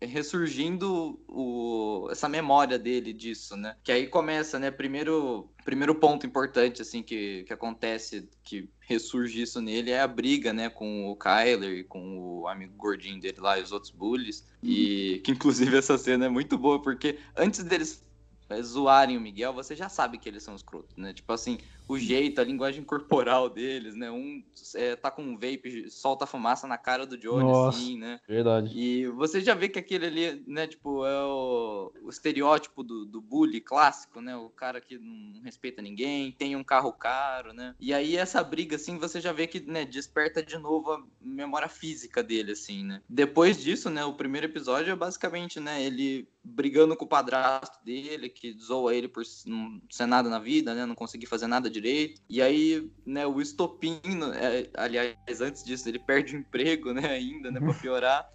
ressurgindo 0.00 1.18
o, 1.26 2.08
essa 2.10 2.28
memória 2.28 2.78
dele 2.78 3.12
disso, 3.12 3.56
né? 3.56 3.74
Que 3.82 3.90
aí 3.90 4.06
começa, 4.06 4.58
né? 4.58 4.70
Primeiro, 4.70 5.50
primeiro 5.64 5.94
ponto 5.94 6.24
importante, 6.24 6.82
assim, 6.82 7.02
que, 7.02 7.42
que 7.44 7.52
acontece, 7.52 8.28
que 8.44 8.70
ressurge 8.78 9.42
isso 9.42 9.60
nele, 9.60 9.90
é 9.90 10.00
a 10.00 10.06
briga, 10.06 10.52
né? 10.52 10.68
Com 10.68 11.08
o 11.08 11.16
Kyler 11.16 11.78
e 11.78 11.84
com 11.84 12.18
o 12.18 12.46
amigo 12.46 12.74
gordinho 12.76 13.20
dele 13.20 13.40
lá 13.40 13.58
e 13.58 13.62
os 13.62 13.72
outros 13.72 13.90
bullies. 13.90 14.46
E 14.62 15.20
que, 15.24 15.32
inclusive, 15.32 15.76
essa 15.76 15.98
cena 15.98 16.26
é 16.26 16.28
muito 16.28 16.56
boa, 16.56 16.80
porque 16.80 17.18
antes 17.36 17.64
deles 17.64 18.04
é, 18.48 18.62
zoarem 18.62 19.16
o 19.16 19.20
Miguel, 19.20 19.52
você 19.52 19.74
já 19.74 19.88
sabe 19.88 20.16
que 20.16 20.28
eles 20.28 20.42
são 20.42 20.54
escrotos, 20.54 20.96
né? 20.96 21.12
Tipo 21.12 21.32
assim, 21.32 21.58
o 21.88 21.98
jeito, 21.98 22.40
a 22.40 22.44
linguagem 22.44 22.84
corporal 22.84 23.48
deles, 23.48 23.94
né? 23.94 24.10
Um 24.10 24.44
é, 24.74 24.94
tá 24.94 25.10
com 25.10 25.22
um 25.22 25.34
vape, 25.34 25.90
solta 25.90 26.26
fumaça 26.26 26.66
na 26.66 26.76
cara 26.76 27.06
do 27.06 27.16
Johnny, 27.16 27.44
Nossa. 27.44 27.78
assim, 27.78 27.98
né? 27.98 28.20
Verdade. 28.28 28.78
E 28.78 29.06
você 29.08 29.40
já 29.40 29.54
vê 29.54 29.68
que 29.68 29.78
aquele 29.78 30.06
ali, 30.06 30.44
né, 30.46 30.66
tipo, 30.66 31.06
é 31.06 31.24
o, 31.24 31.90
o 32.02 32.10
estereótipo 32.10 32.82
do, 32.82 33.06
do 33.06 33.20
bully 33.20 33.60
clássico, 33.60 34.20
né? 34.20 34.36
O 34.36 34.50
cara 34.50 34.80
que 34.80 34.98
não 34.98 35.40
respeita 35.42 35.80
ninguém, 35.80 36.32
tem 36.32 36.54
um 36.54 36.64
carro 36.64 36.92
caro, 36.92 37.54
né? 37.54 37.74
E 37.80 37.94
aí 37.94 38.16
essa 38.16 38.44
briga, 38.44 38.76
assim, 38.76 38.98
você 38.98 39.20
já 39.20 39.32
vê 39.32 39.46
que, 39.46 39.60
né, 39.60 39.84
desperta 39.84 40.42
de 40.42 40.58
novo 40.58 40.92
a 40.92 41.02
memória 41.20 41.68
física 41.68 42.22
dele, 42.22 42.52
assim, 42.52 42.84
né? 42.84 43.00
Depois 43.08 43.58
disso, 43.58 43.88
né, 43.88 44.04
o 44.04 44.14
primeiro 44.14 44.46
episódio 44.46 44.92
é 44.92 44.96
basicamente, 44.96 45.58
né, 45.58 45.82
ele 45.82 46.28
brigando 46.48 46.96
com 46.96 47.04
o 47.04 47.08
padrasto 47.08 47.84
dele, 47.84 48.28
que 48.28 48.56
zoa 48.58 48.94
ele 48.94 49.08
por 49.08 49.22
não 49.46 49.80
ser 49.90 50.06
nada 50.06 50.28
na 50.28 50.38
vida, 50.38 50.74
né? 50.74 50.86
Não 50.86 50.94
conseguir 50.94 51.26
fazer 51.26 51.46
nada 51.46 51.68
direito. 51.80 52.20
E 52.28 52.42
aí, 52.42 52.90
né, 53.06 53.26
o 53.26 53.40
estopim, 53.40 54.00
é, 54.34 54.68
aliás, 54.76 55.16
antes 55.40 55.64
disso, 55.64 55.88
ele 55.88 55.98
perde 55.98 56.36
o 56.36 56.38
emprego, 56.38 56.92
né, 56.92 57.06
ainda, 57.08 57.50
né, 57.50 57.60
pra 57.60 57.74
piorar. 57.74 58.28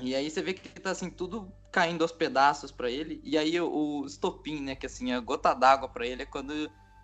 E 0.00 0.14
aí 0.14 0.30
você 0.30 0.42
vê 0.42 0.54
que 0.54 0.68
tá 0.80 0.90
assim, 0.90 1.10
tudo 1.10 1.52
caindo 1.70 2.02
aos 2.02 2.12
pedaços 2.12 2.72
pra 2.72 2.90
ele. 2.90 3.20
E 3.24 3.38
aí 3.38 3.60
o, 3.60 3.70
o 4.02 4.06
estopim, 4.06 4.60
né, 4.60 4.74
que 4.74 4.86
assim, 4.86 5.12
a 5.12 5.20
gota 5.20 5.54
d'água 5.54 5.88
pra 5.88 6.06
ele 6.06 6.22
é 6.22 6.26
quando 6.26 6.52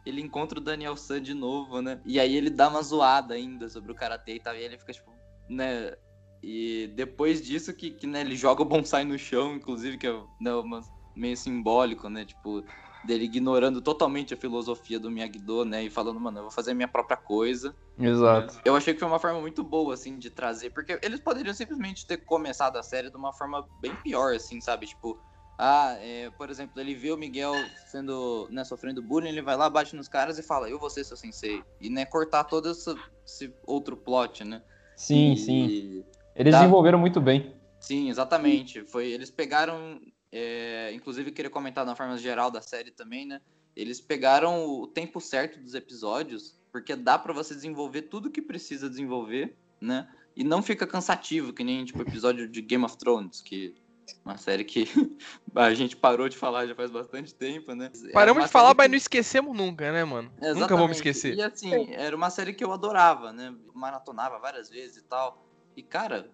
ele 0.05 0.20
encontra 0.20 0.59
o 0.59 0.62
Daniel 0.62 0.97
San 0.97 1.20
de 1.20 1.35
novo, 1.35 1.83
né? 1.83 2.01
E 2.05 2.18
aí 2.18 2.35
ele 2.35 2.51
dá 2.51 2.68
uma 2.68 2.83
zoada 2.83 3.35
ainda 3.35 3.68
sobre 3.68 3.93
o 3.93 3.95
karatê 3.95 4.37
e 4.37 4.41
tal. 4.41 4.55
E 4.57 4.62
ele 4.62 4.79
fica 4.79 4.93
tipo, 4.93 5.12
né? 5.49 5.95
E 6.43 6.91
depois 6.95 7.43
disso 7.43 7.74
que, 7.74 7.91
que 7.91 8.07
né, 8.07 8.20
ele 8.22 8.37
joga 8.37 8.62
o 8.62 8.64
bonsai 8.64 9.05
no 9.05 9.18
chão, 9.18 9.55
inclusive, 9.55 9.99
que 9.99 10.07
é 10.07 10.22
né, 10.41 10.55
uma- 10.55 10.81
meio 11.14 11.37
simbólico, 11.37 12.09
né? 12.09 12.24
Tipo, 12.24 12.64
dele 13.03 13.24
ignorando 13.24 13.80
totalmente 13.80 14.34
a 14.34 14.36
filosofia 14.36 14.99
do 14.99 15.11
Miyagi-Do, 15.11 15.64
né? 15.64 15.84
E 15.84 15.90
falando, 15.90 16.18
mano, 16.20 16.38
eu 16.38 16.42
vou 16.42 16.51
fazer 16.51 16.72
a 16.72 16.74
minha 16.74 16.88
própria 16.88 17.16
coisa. 17.16 17.74
Exato. 17.99 18.61
Eu 18.64 18.76
achei 18.76 18.92
que 18.94 19.01
foi 19.01 19.09
uma 19.09 19.18
forma 19.18 19.40
muito 19.40 19.62
boa, 19.64 19.94
assim, 19.94 20.18
de 20.18 20.30
trazer, 20.30 20.70
porque 20.70 20.99
eles 21.03 21.20
poderiam 21.20 21.55
simplesmente 21.55 22.07
ter 22.07 22.18
começado 22.18 22.76
a 22.76 22.82
série 22.82 23.11
de 23.11 23.16
uma 23.16 23.32
forma 23.32 23.66
bem 23.80 23.94
pior, 23.96 24.34
assim, 24.34 24.61
sabe? 24.61 24.86
Tipo, 24.86 25.18
ah, 25.57 25.96
é, 26.01 26.30
por 26.30 26.51
exemplo, 26.51 26.80
ele 26.80 26.94
vê 26.94 27.11
o 27.11 27.16
Miguel 27.16 27.53
sendo, 27.90 28.49
né, 28.51 28.62
sofrendo 28.64 29.03
bullying, 29.03 29.28
ele 29.30 29.42
vai 29.42 29.57
lá, 29.57 29.68
bate 29.68 29.96
nos 29.96 30.09
caras 30.09 30.38
e 30.38 30.42
fala, 30.42 30.68
eu 30.70 30.78
vou 30.78 30.88
ser 30.90 31.03
seu 31.05 31.16
sensei. 31.16 31.62
E, 31.80 31.90
né, 31.90 32.05
cortar 32.05 32.44
todo 32.44 32.70
esse, 32.70 32.94
esse 33.26 33.53
outro 33.66 33.96
plot, 33.96 34.44
né? 34.44 34.62
Sim, 34.94 35.32
E- 35.32 35.36
sim. 35.36 36.05
Eles 36.36 36.53
Tá. 36.53 36.61
desenvolveram 36.61 36.99
muito 36.99 37.20
bem. 37.20 37.57
Sim, 37.80 38.09
exatamente. 38.11 38.84
Foi, 38.84 39.07
eles 39.09 39.30
pegaram, 39.30 40.01
é, 40.33 40.93
inclusive 40.93 41.31
queria 41.33 41.51
comentar 41.51 41.85
na 41.87 41.95
forma 41.97 42.16
geral 42.18 42.51
da 42.51 42.61
série 42.61 42.91
também, 42.91 43.26
né? 43.26 43.41
Eles 43.74 44.01
pegaram 44.01 44.66
o 44.66 44.87
tempo 44.87 45.20
certo 45.20 45.61
dos 45.61 45.74
episódios, 45.74 46.59
porque 46.72 46.97
dá 46.97 47.18
pra 47.18 47.33
você 47.33 47.55
desenvolver 47.55 48.03
tudo 48.03 48.31
que 48.31 48.43
precisa 48.43 48.89
desenvolver, 48.89 49.57
né? 49.81 50.09
E 50.37 50.45
não 50.45 50.62
fica 50.62 50.87
cansativo, 50.87 51.53
que 51.53 51.64
nem 51.64 51.85
tipo 51.85 52.03
episódio 52.03 52.49
de 52.49 52.61
Game 52.61 52.85
of 52.85 52.97
Thrones, 52.97 53.41
que 53.41 53.74
é 54.09 54.14
uma 54.24 54.37
série 54.37 54.64
que 54.64 54.85
a 55.55 55.72
gente 55.74 55.97
parou 55.97 56.29
de 56.29 56.37
falar 56.37 56.66
já 56.66 56.74
faz 56.74 56.91
bastante 56.91 57.35
tempo, 57.35 57.74
né? 57.74 57.91
Paramos 58.12 58.45
de 58.45 58.51
falar, 58.51 58.68
série 58.68 58.76
mas 58.79 58.87
que- 58.87 58.91
não 58.91 58.97
esquecemos 58.97 59.57
nunca, 59.57 59.93
né, 59.93 60.05
mano? 60.05 60.31
Nunca 60.31 60.47
Exatamente. 60.47 60.81
vamos 60.81 60.97
esquecer. 60.97 61.35
E 61.35 61.43
assim, 61.43 61.93
era 61.93 62.14
uma 62.14 62.31
série 62.31 62.53
que 62.53 62.64
eu 62.64 62.72
adorava, 62.72 63.33
né? 63.33 63.55
Maratonava 63.74 64.39
várias 64.39 64.68
vezes 64.68 64.99
e 64.99 65.03
tal. 65.05 65.47
E, 65.76 65.83
cara, 65.83 66.31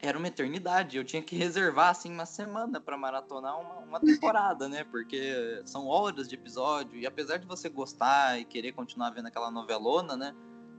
era 0.00 0.16
uma 0.16 0.28
eternidade. 0.28 0.96
Eu 0.96 1.04
tinha 1.04 1.22
que 1.22 1.36
reservar, 1.36 1.90
assim, 1.90 2.12
uma 2.12 2.26
semana 2.26 2.80
pra 2.80 2.96
maratonar 2.96 3.60
uma, 3.60 3.74
uma 3.80 4.00
temporada, 4.00 4.68
né? 4.68 4.84
Porque 4.84 5.60
são 5.64 5.86
horas 5.86 6.28
de 6.28 6.34
episódio. 6.34 6.98
E 6.98 7.06
apesar 7.06 7.38
de 7.38 7.46
você 7.46 7.68
gostar 7.68 8.38
e 8.38 8.44
querer 8.44 8.72
continuar 8.72 9.10
vendo 9.10 9.26
aquela 9.26 9.50
novelona, 9.50 10.16
né? 10.16 10.34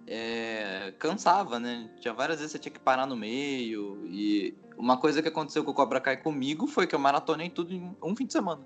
É, 0.07 0.93
cansava, 0.97 1.59
né? 1.59 1.89
Tinha 1.99 2.13
várias 2.13 2.39
vezes 2.39 2.51
que 2.53 2.57
você 2.57 2.61
tinha 2.63 2.73
que 2.73 2.79
parar 2.79 3.05
no 3.05 3.15
meio. 3.15 4.01
E 4.05 4.55
uma 4.77 4.97
coisa 4.97 5.21
que 5.21 5.27
aconteceu 5.27 5.63
com 5.63 5.71
o 5.71 5.73
Cobra 5.73 5.99
Kai 5.99 6.17
comigo 6.17 6.65
foi 6.65 6.87
que 6.87 6.95
eu 6.95 6.99
maratonei 6.99 7.49
tudo 7.49 7.73
em 7.73 7.95
um 8.01 8.15
fim 8.15 8.25
de 8.25 8.33
semana. 8.33 8.61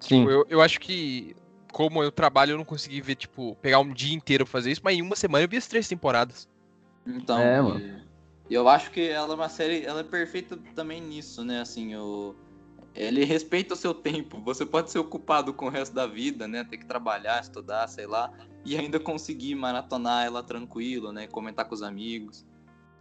Sim. 0.00 0.28
Eu, 0.28 0.46
eu 0.48 0.60
acho 0.60 0.78
que, 0.78 1.34
como 1.72 2.02
eu 2.02 2.12
trabalho, 2.12 2.52
eu 2.52 2.58
não 2.58 2.64
consegui 2.64 3.00
ver, 3.00 3.16
tipo, 3.16 3.56
pegar 3.56 3.80
um 3.80 3.92
dia 3.92 4.14
inteiro 4.14 4.44
pra 4.44 4.52
fazer 4.52 4.70
isso, 4.70 4.82
mas 4.84 4.96
em 4.96 5.02
uma 5.02 5.16
semana 5.16 5.44
eu 5.44 5.48
vi 5.48 5.56
as 5.56 5.66
três 5.66 5.88
temporadas. 5.88 6.48
Então, 7.04 7.38
É, 7.38 7.58
e- 7.58 7.62
mano. 7.62 8.07
E 8.48 8.54
eu 8.54 8.68
acho 8.68 8.90
que 8.90 9.08
ela 9.08 9.32
é 9.32 9.36
uma 9.36 9.48
série, 9.48 9.84
ela 9.84 10.00
é 10.00 10.04
perfeita 10.04 10.58
também 10.74 11.00
nisso, 11.00 11.44
né? 11.44 11.60
Assim, 11.60 11.94
o 11.96 12.34
ele 12.94 13.24
respeita 13.24 13.74
o 13.74 13.76
seu 13.76 13.94
tempo. 13.94 14.40
Você 14.40 14.66
pode 14.66 14.90
ser 14.90 14.98
ocupado 14.98 15.54
com 15.54 15.66
o 15.66 15.68
resto 15.68 15.94
da 15.94 16.06
vida, 16.06 16.48
né? 16.48 16.64
Ter 16.64 16.78
que 16.78 16.86
trabalhar, 16.86 17.40
estudar, 17.40 17.86
sei 17.86 18.06
lá, 18.06 18.32
e 18.64 18.76
ainda 18.76 18.98
conseguir 18.98 19.54
maratonar 19.54 20.26
ela 20.26 20.42
tranquilo, 20.42 21.12
né? 21.12 21.28
Comentar 21.28 21.64
com 21.66 21.74
os 21.74 21.82
amigos. 21.82 22.44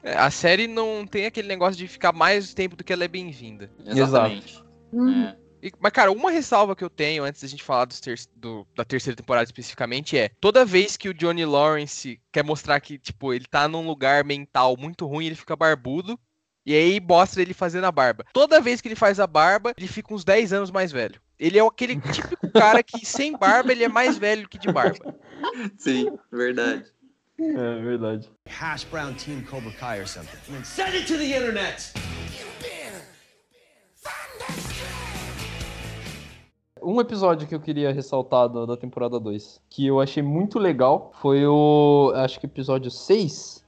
É, 0.04 0.16
A 0.16 0.30
série 0.30 0.68
não 0.68 1.06
tem 1.08 1.26
aquele 1.26 1.48
negócio 1.48 1.76
de 1.76 1.88
ficar 1.88 2.14
mais 2.14 2.54
tempo 2.54 2.76
do 2.76 2.84
que 2.84 2.94
ela 2.94 3.06
é 3.06 3.08
bem-vinda. 3.08 3.72
Exatamente. 3.84 4.64
Uhum. 4.94 5.24
É. 5.24 5.38
E- 5.62 5.72
Mas, 5.80 5.92
cara, 5.92 6.12
uma 6.12 6.30
ressalva 6.32 6.76
que 6.76 6.84
eu 6.84 6.90
tenho 6.90 7.24
antes 7.24 7.42
da 7.42 7.48
gente 7.48 7.64
falar 7.64 7.86
dos 7.86 8.00
ter- 8.00 8.20
do- 8.36 8.68
da 8.76 8.84
terceira 8.86 9.16
temporada 9.16 9.46
especificamente 9.46 10.18
é: 10.18 10.30
toda 10.40 10.64
vez 10.66 10.96
que 10.98 11.10
o 11.10 11.14
Johnny 11.14 11.46
Lawrence 11.46 12.20
quer 12.32 12.44
mostrar 12.44 12.80
que, 12.80 12.98
tipo, 12.98 13.34
ele 13.34 13.46
tá 13.46 13.68
num 13.68 13.86
lugar 13.86 14.24
mental 14.24 14.76
muito 14.78 15.06
ruim, 15.08 15.26
ele 15.28 15.36
fica 15.36 15.56
barbudo. 15.56 16.20
E 16.66 16.74
aí 16.76 17.00
mostra 17.00 17.42
ele 17.42 17.54
fazendo 17.54 17.86
a 17.86 17.92
barba. 17.94 18.26
Toda 18.34 18.60
vez 18.60 18.82
que 18.82 18.90
ele 18.90 18.96
faz 18.96 19.22
a 19.22 19.26
barba, 19.26 19.74
ele 19.78 19.88
fica 19.88 20.14
uns 20.14 20.26
10 20.26 20.52
anos 20.52 20.70
mais 20.70 20.92
velho. 20.92 21.22
Ele 21.40 21.58
é 21.58 21.66
aquele 21.66 21.96
típico 22.12 22.52
cara 22.52 22.84
que 22.84 23.06
sem 23.06 23.32
barba 23.38 23.72
ele 23.72 23.86
é 23.86 23.88
mais 23.88 24.18
velho 24.18 24.50
que 24.50 24.58
de 24.60 24.70
barba. 24.70 25.16
Sim, 25.78 26.12
verdade. 26.30 26.84
É 27.40 27.82
verdade. 27.82 28.30
Hash 28.50 28.84
brown 28.84 29.14
team 29.14 29.42
Cobra 29.44 29.72
Kai 29.72 30.02
or 30.02 30.08
something. 30.08 30.38
And 30.50 30.56
then 30.56 30.66
send 30.66 30.94
it 30.94 31.08
to 31.08 31.18
the 31.18 31.24
internet. 31.38 31.94
Um 36.84 37.00
episódio 37.02 37.48
que 37.48 37.56
eu 37.56 37.60
queria 37.60 37.92
ressaltar 37.92 38.48
da, 38.50 38.66
da 38.66 38.78
temporada 38.78 39.20
2, 39.20 39.62
que 39.70 39.86
eu 39.88 40.00
achei 40.00 40.22
muito 40.24 40.58
legal, 40.60 41.12
foi 41.22 41.46
o. 41.46 42.12
Acho 42.16 42.40
que 42.40 42.46
episódio 42.46 42.90
6. 42.92 43.66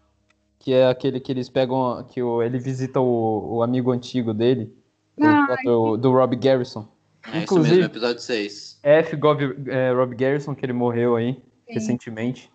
Que 0.60 0.74
é 0.74 0.88
aquele 0.90 1.20
que 1.20 1.32
eles 1.32 1.48
pegam. 1.50 2.04
Que 2.10 2.22
o, 2.22 2.42
ele 2.44 2.60
visita 2.60 3.00
o, 3.00 3.56
o 3.58 3.64
amigo 3.64 3.92
antigo 3.92 4.34
dele. 4.34 4.74
o 5.18 5.26
Ai, 5.26 5.54
ator 5.54 5.98
do 5.98 6.12
Rob 6.12 6.36
Garrison. 6.36 6.88
É 7.26 7.30
isso 7.38 7.44
Inclusive- 7.44 7.76
mesmo, 7.76 7.92
episódio 7.92 8.20
6. 8.22 8.80
F. 8.84 9.16
Gob, 9.18 9.44
é, 9.68 9.92
Rob 9.92 10.16
Garrison, 10.16 10.56
que 10.56 10.66
ele 10.66 10.74
morreu 10.74 11.16
aí 11.16 11.34
Sim. 11.34 11.42
recentemente. 11.74 12.52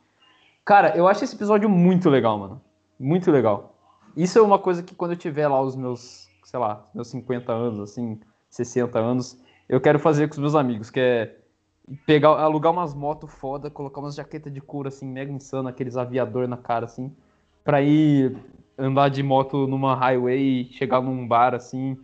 Cara, 0.64 0.96
eu 0.96 1.06
acho 1.06 1.22
esse 1.24 1.34
episódio 1.34 1.68
muito 1.68 2.08
legal, 2.08 2.38
mano. 2.38 2.60
Muito 2.98 3.30
legal. 3.30 3.74
Isso 4.16 4.38
é 4.38 4.42
uma 4.42 4.58
coisa 4.58 4.82
que 4.82 4.94
quando 4.94 5.10
eu 5.12 5.16
tiver 5.16 5.48
lá 5.48 5.60
os 5.60 5.76
meus, 5.76 6.28
sei 6.44 6.58
lá, 6.58 6.86
meus 6.94 7.08
50 7.08 7.52
anos, 7.52 7.80
assim, 7.80 8.18
60 8.48 8.98
anos, 8.98 9.36
eu 9.68 9.80
quero 9.80 9.98
fazer 9.98 10.28
com 10.28 10.34
os 10.34 10.38
meus 10.38 10.54
amigos, 10.54 10.90
que 10.90 11.00
é 11.00 11.36
pegar, 12.06 12.30
alugar 12.30 12.72
umas 12.72 12.94
motos 12.94 13.32
foda, 13.32 13.70
colocar 13.70 14.00
umas 14.00 14.14
jaquetas 14.14 14.52
de 14.52 14.60
couro, 14.60 14.88
assim, 14.88 15.06
mega 15.06 15.32
insano, 15.32 15.68
aqueles 15.68 15.96
aviador 15.96 16.48
na 16.48 16.56
cara, 16.56 16.86
assim, 16.86 17.12
pra 17.62 17.82
ir 17.82 18.36
andar 18.76 19.08
de 19.08 19.22
moto 19.22 19.66
numa 19.66 19.94
highway, 19.94 20.68
chegar 20.72 21.00
num 21.00 21.26
bar, 21.26 21.54
assim, 21.54 21.96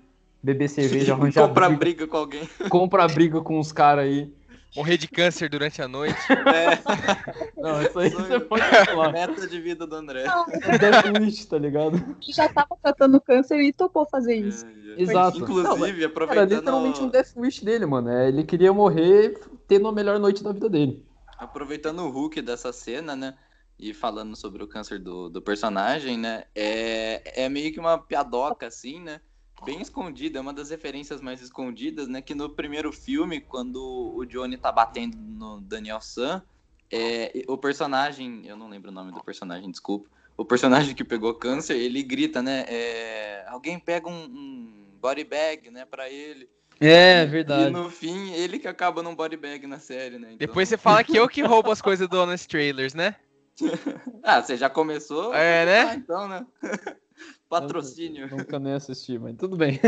beber 0.42 0.68
cerveja, 0.70 1.14
arranjar 1.14 1.48
Comprar 1.48 1.68
briga, 1.68 1.80
briga 1.80 2.06
com 2.06 2.16
alguém. 2.16 2.48
comprar 2.68 3.08
briga 3.08 3.40
com 3.40 3.58
os 3.58 3.72
caras 3.72 4.04
aí. 4.04 4.32
Morrer 4.76 4.96
de 4.96 5.08
câncer 5.08 5.48
durante 5.48 5.82
a 5.82 5.88
noite. 5.88 6.18
É, 6.30 7.60
Não, 7.60 7.82
isso 7.82 7.98
aí 7.98 8.08
você 8.10 8.40
pode 8.40 8.62
falar. 8.86 9.12
meta 9.12 9.46
de 9.46 9.60
vida 9.60 9.86
do 9.86 9.94
André. 9.96 10.24
É 10.62 10.78
Death 10.78 11.18
Wish, 11.20 11.46
tá 11.46 11.58
ligado? 11.58 12.16
que 12.20 12.32
já 12.32 12.48
tava 12.48 12.76
tratando 12.82 13.20
câncer 13.20 13.60
e 13.60 13.72
topou 13.72 14.06
fazer 14.08 14.34
isso. 14.36 14.64
É, 14.66 14.70
é. 14.70 15.02
Exato. 15.02 15.38
Inclusive, 15.38 16.00
Não, 16.00 16.06
aproveitando, 16.06 16.50
literalmente 16.54 17.02
um 17.02 17.08
Death 17.08 17.36
Wish 17.36 17.64
dele, 17.64 17.86
mano. 17.86 18.10
É, 18.10 18.28
ele 18.28 18.44
queria 18.44 18.72
morrer 18.72 19.38
tendo 19.66 19.88
a 19.88 19.92
melhor 19.92 20.18
noite 20.18 20.42
da 20.42 20.52
vida 20.52 20.68
dele. 20.68 21.04
aproveitando 21.38 22.00
o 22.00 22.10
Hulk 22.10 22.40
dessa 22.42 22.72
cena, 22.72 23.14
né? 23.16 23.34
E 23.78 23.94
falando 23.94 24.36
sobre 24.36 24.62
o 24.62 24.68
câncer 24.68 24.98
do, 24.98 25.30
do 25.30 25.40
personagem, 25.40 26.18
né? 26.18 26.44
É, 26.54 27.44
é 27.44 27.48
meio 27.48 27.72
que 27.72 27.80
uma 27.80 27.96
piadoca, 27.98 28.66
assim, 28.66 29.00
né? 29.00 29.20
Bem 29.64 29.80
escondida, 29.80 30.38
é 30.38 30.40
uma 30.40 30.52
das 30.52 30.70
referências 30.70 31.20
mais 31.20 31.40
escondidas, 31.42 32.08
né? 32.08 32.22
Que 32.22 32.34
no 32.34 32.48
primeiro 32.48 32.92
filme, 32.92 33.40
quando 33.40 34.12
o 34.14 34.24
Johnny 34.24 34.56
tá 34.56 34.72
batendo 34.72 35.16
no 35.16 35.60
Daniel 35.60 36.00
San, 36.00 36.42
é, 36.90 37.44
o 37.46 37.56
personagem, 37.58 38.42
eu 38.46 38.56
não 38.56 38.68
lembro 38.68 38.90
o 38.90 38.94
nome 38.94 39.12
do 39.12 39.22
personagem, 39.22 39.70
desculpa. 39.70 40.08
O 40.36 40.44
personagem 40.44 40.94
que 40.94 41.04
pegou 41.04 41.34
câncer, 41.34 41.76
ele 41.76 42.02
grita, 42.02 42.42
né? 42.42 42.64
é, 42.68 43.44
alguém 43.48 43.78
pega 43.78 44.08
um, 44.08 44.24
um 44.24 44.86
body 45.00 45.24
bag, 45.24 45.70
né, 45.70 45.84
pra 45.84 46.08
ele. 46.08 46.48
É, 46.80 47.24
E 47.68 47.70
no 47.70 47.90
fim, 47.90 48.32
ele 48.32 48.58
que 48.58 48.66
acaba 48.66 49.02
num 49.02 49.14
body 49.14 49.36
bag 49.36 49.66
na 49.66 49.78
série, 49.78 50.18
né? 50.18 50.28
Então- 50.28 50.38
Depois 50.38 50.66
você 50.68 50.78
fala 50.78 51.04
que 51.04 51.14
eu 51.14 51.28
que 51.28 51.42
roubo 51.42 51.70
as 51.70 51.82
coisas 51.82 52.08
do 52.08 52.18
Honest 52.18 52.48
Trailers, 52.48 52.94
né? 52.94 53.16
Ah, 54.22 54.42
você 54.42 54.56
já 54.56 54.70
começou? 54.70 55.34
É, 55.34 55.66
né? 55.66 55.80
Ah, 55.82 55.94
então, 55.94 56.28
né? 56.28 56.46
Patrocínio. 57.50 58.28
Nunca 58.30 58.60
nem 58.60 58.74
assisti, 58.74 59.18
mas 59.18 59.36
tudo 59.36 59.56
bem. 59.56 59.80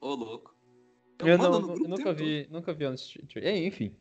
Ô, 0.00 0.14
louco. 0.14 0.54
Eu, 1.18 1.36
não, 1.36 1.50
no 1.50 1.56
eu 1.56 1.62
grupo 1.62 1.84
o 1.84 1.88
nunca 1.88 2.12
vi, 2.12 2.46
nunca 2.50 2.72
vi 2.72 2.86
Honest 2.86 3.18
Trailers. 3.26 3.54
É, 3.54 3.66
enfim. 3.66 3.94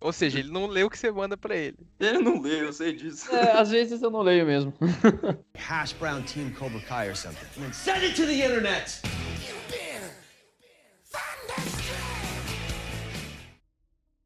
Ou 0.00 0.12
seja, 0.12 0.38
ele 0.38 0.50
não 0.50 0.66
leu 0.66 0.86
o 0.86 0.90
que 0.90 0.98
você 0.98 1.10
manda 1.10 1.36
pra 1.36 1.56
ele. 1.56 1.78
Ele 1.98 2.18
não 2.18 2.40
lê, 2.40 2.62
eu 2.62 2.72
sei 2.72 2.92
disso. 2.92 3.34
É, 3.34 3.52
às 3.52 3.70
vezes 3.70 4.02
eu 4.02 4.10
não 4.10 4.22
leio 4.22 4.46
mesmo. 4.46 4.72
Hash 5.56 5.94
brown 5.94 6.22
team 6.22 6.52
Cobra 6.52 6.80
Kai 6.80 7.08
or 7.08 7.16
something. 7.16 7.46
And 7.56 7.62
then 7.62 7.72
send 7.72 8.04
it 8.04 8.14
to 8.14 8.26
the 8.26 8.34
internet. 8.34 9.02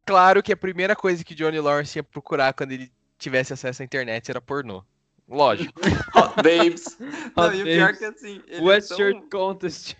Claro 0.04 0.42
que 0.42 0.52
a 0.52 0.56
primeira 0.56 0.96
coisa 0.96 1.24
que 1.24 1.34
Johnny 1.34 1.60
Lawrence 1.60 1.98
ia 1.98 2.02
procurar 2.02 2.52
quando 2.52 2.72
ele 2.72 2.90
tivesse 3.16 3.52
acesso 3.52 3.80
à 3.80 3.84
internet 3.84 4.28
era 4.28 4.40
pornô. 4.40 4.84
Lógico. 5.28 5.80
Hot 6.30 6.42
Babes. 6.42 6.98
Não, 7.36 7.44
Hot 7.46 7.56
e 7.56 7.60
o 7.60 7.64
pior 7.64 7.84
Babes. 7.92 7.98
que 7.98 8.04
assim, 8.04 8.42
ele 8.46 8.70
é, 8.70 8.80
tão, 8.80 8.96
Shirt 8.96 9.30
Contest. 9.30 9.96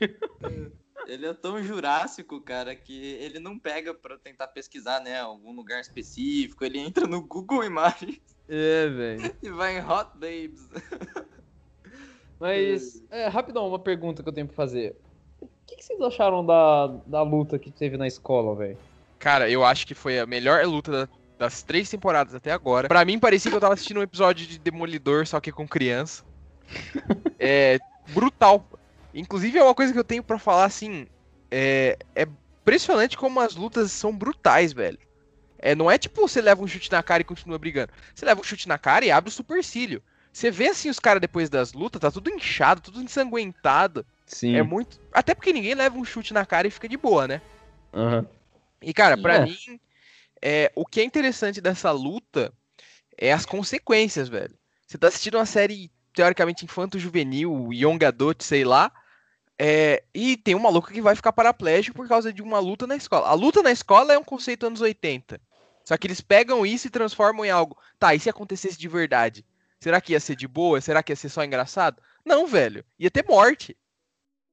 ele 1.07 1.27
é 1.27 1.35
tão 1.35 1.63
jurássico, 1.63 2.41
cara, 2.41 2.75
que 2.75 2.93
ele 3.15 3.39
não 3.39 3.59
pega 3.59 3.93
pra 3.95 4.17
tentar 4.19 4.49
pesquisar, 4.49 5.01
né, 5.01 5.21
algum 5.21 5.53
lugar 5.53 5.81
específico. 5.81 6.65
Ele 6.65 6.79
entra 6.79 7.07
no 7.07 7.23
Google 7.23 7.65
Imagens 7.65 8.21
É, 8.49 8.89
velho. 8.89 9.35
e 9.43 9.51
vai 9.51 9.79
em 9.79 9.81
Hot 9.85 10.11
Babes. 10.15 10.69
Mas, 12.39 13.03
é, 13.11 13.27
rapidão, 13.29 13.69
uma 13.69 13.79
pergunta 13.79 14.23
que 14.23 14.29
eu 14.29 14.33
tenho 14.33 14.47
pra 14.47 14.57
fazer. 14.57 14.97
O 15.41 15.49
que, 15.67 15.77
que 15.77 15.85
vocês 15.85 16.01
acharam 16.01 16.45
da, 16.45 16.87
da 17.07 17.23
luta 17.23 17.59
que 17.59 17.71
teve 17.71 17.97
na 17.97 18.07
escola, 18.07 18.55
velho? 18.57 18.79
Cara, 19.19 19.51
eu 19.51 19.63
acho 19.65 19.87
que 19.87 19.95
foi 19.95 20.19
a 20.19 20.27
melhor 20.27 20.65
luta 20.65 20.91
da- 20.91 21.09
das 21.41 21.63
três 21.63 21.89
temporadas 21.89 22.35
até 22.35 22.53
agora. 22.53 22.87
Pra 22.87 23.03
mim, 23.03 23.19
parecia 23.19 23.51
que 23.51 23.57
eu 23.57 23.61
tava 23.61 23.73
assistindo 23.73 23.99
um 23.99 24.03
episódio 24.03 24.47
de 24.47 24.59
Demolidor, 24.59 25.27
só 25.27 25.41
que 25.41 25.51
com 25.51 25.67
criança. 25.67 26.23
É 27.43 27.81
brutal. 28.13 28.69
Inclusive, 29.15 29.59
é 29.59 29.65
uma 29.65 29.75
coisa 29.75 29.95
que 29.95 29.99
eu 29.99 30.05
tenho 30.05 30.23
pra 30.23 30.39
falar, 30.39 30.67
assim, 30.67 31.07
é, 31.51 31.97
é 32.15 32.27
impressionante 32.61 33.17
como 33.17 33.41
as 33.41 33.57
lutas 33.57 33.91
são 33.91 34.15
brutais, 34.15 34.75
velho. 34.75 34.99
É, 35.59 35.75
não 35.75 35.91
é 35.91 35.97
tipo 35.97 36.21
você 36.21 36.43
leva 36.43 36.63
um 36.63 36.67
chute 36.67 36.93
na 36.93 37.03
cara 37.03 37.23
e 37.23 37.25
continua 37.25 37.59
brigando. 37.59 37.91
Você 38.15 38.27
leva 38.27 38.43
um 38.43 38.45
chute 38.45 38.69
na 38.69 38.77
cara 38.77 39.07
e 39.07 39.11
abre 39.11 39.31
o 39.31 39.33
supercílio. 39.33 40.03
Você 40.31 40.51
vê 40.51 40.69
assim 40.69 40.91
os 40.91 40.99
caras 40.99 41.21
depois 41.21 41.49
das 41.49 41.73
lutas, 41.73 42.01
tá 42.01 42.11
tudo 42.11 42.29
inchado, 42.29 42.83
tudo 42.83 43.01
ensanguentado. 43.01 44.05
Sim. 44.27 44.57
É 44.57 44.63
muito. 44.63 45.01
Até 45.11 45.35
porque 45.35 45.53
ninguém 45.53 45.75
leva 45.75 45.97
um 45.97 46.05
chute 46.05 46.35
na 46.35 46.45
cara 46.45 46.69
e 46.69 46.71
fica 46.71 46.89
de 46.89 46.99
boa, 46.99 47.27
né? 47.27 47.41
Aham. 47.95 48.27
E, 48.83 48.93
cara, 48.93 49.17
pra 49.17 49.37
É. 49.37 49.45
mim, 49.47 49.57
é, 50.43 50.73
o 50.75 50.87
que 50.87 51.01
é 51.01 51.05
interessante 51.05 51.61
dessa 51.61 51.91
luta 51.91 52.53
é 53.17 53.33
as 53.33 53.45
consequências, 53.45 54.29
velho. 54.29 54.57
Você 54.87 54.99
tá 54.99 55.09
assistindo 55.09 55.37
uma 55.37 55.47
série, 55.47 55.91
teoricamente, 56.15 56.65
infanto-juvenil, 56.65 57.73
young 57.73 58.05
adult, 58.05 58.43
sei 58.43 58.65
lá, 58.65 58.93
é, 59.63 60.03
e 60.15 60.39
tem 60.39 60.55
um 60.55 60.61
maluco 60.61 60.91
que 60.91 61.03
vai 61.03 61.15
ficar 61.15 61.33
paraplégico 61.33 61.95
por 61.95 62.09
causa 62.09 62.33
de 62.33 62.41
uma 62.41 62.59
luta 62.59 62.87
na 62.87 62.97
escola. 62.97 63.29
A 63.29 63.35
luta 63.35 63.63
na 63.63 63.71
escola 63.71 64.15
é 64.15 64.19
um 64.19 64.25
conceito 64.25 64.67
anos 64.67 64.81
80. 64.81 65.39
Só 65.85 65.97
que 65.99 66.07
eles 66.07 66.21
pegam 66.21 66.65
isso 66.65 66.87
e 66.87 66.91
transformam 66.91 67.45
em 67.45 67.51
algo. 67.51 67.77
Tá, 67.99 68.15
e 68.15 68.21
se 68.21 68.31
acontecesse 68.31 68.79
de 68.79 68.89
verdade? 68.89 69.45
Será 69.79 70.01
que 70.01 70.13
ia 70.13 70.21
ser 70.21 70.35
de 70.35 70.49
boa? 70.49 70.81
Será 70.81 71.03
que 71.03 71.13
ia 71.13 71.17
ser 71.17 71.29
só 71.29 71.45
engraçado? 71.45 72.03
Não, 72.25 72.47
velho. 72.47 72.85
Ia 72.99 73.11
ter 73.11 73.25
morte. 73.29 73.77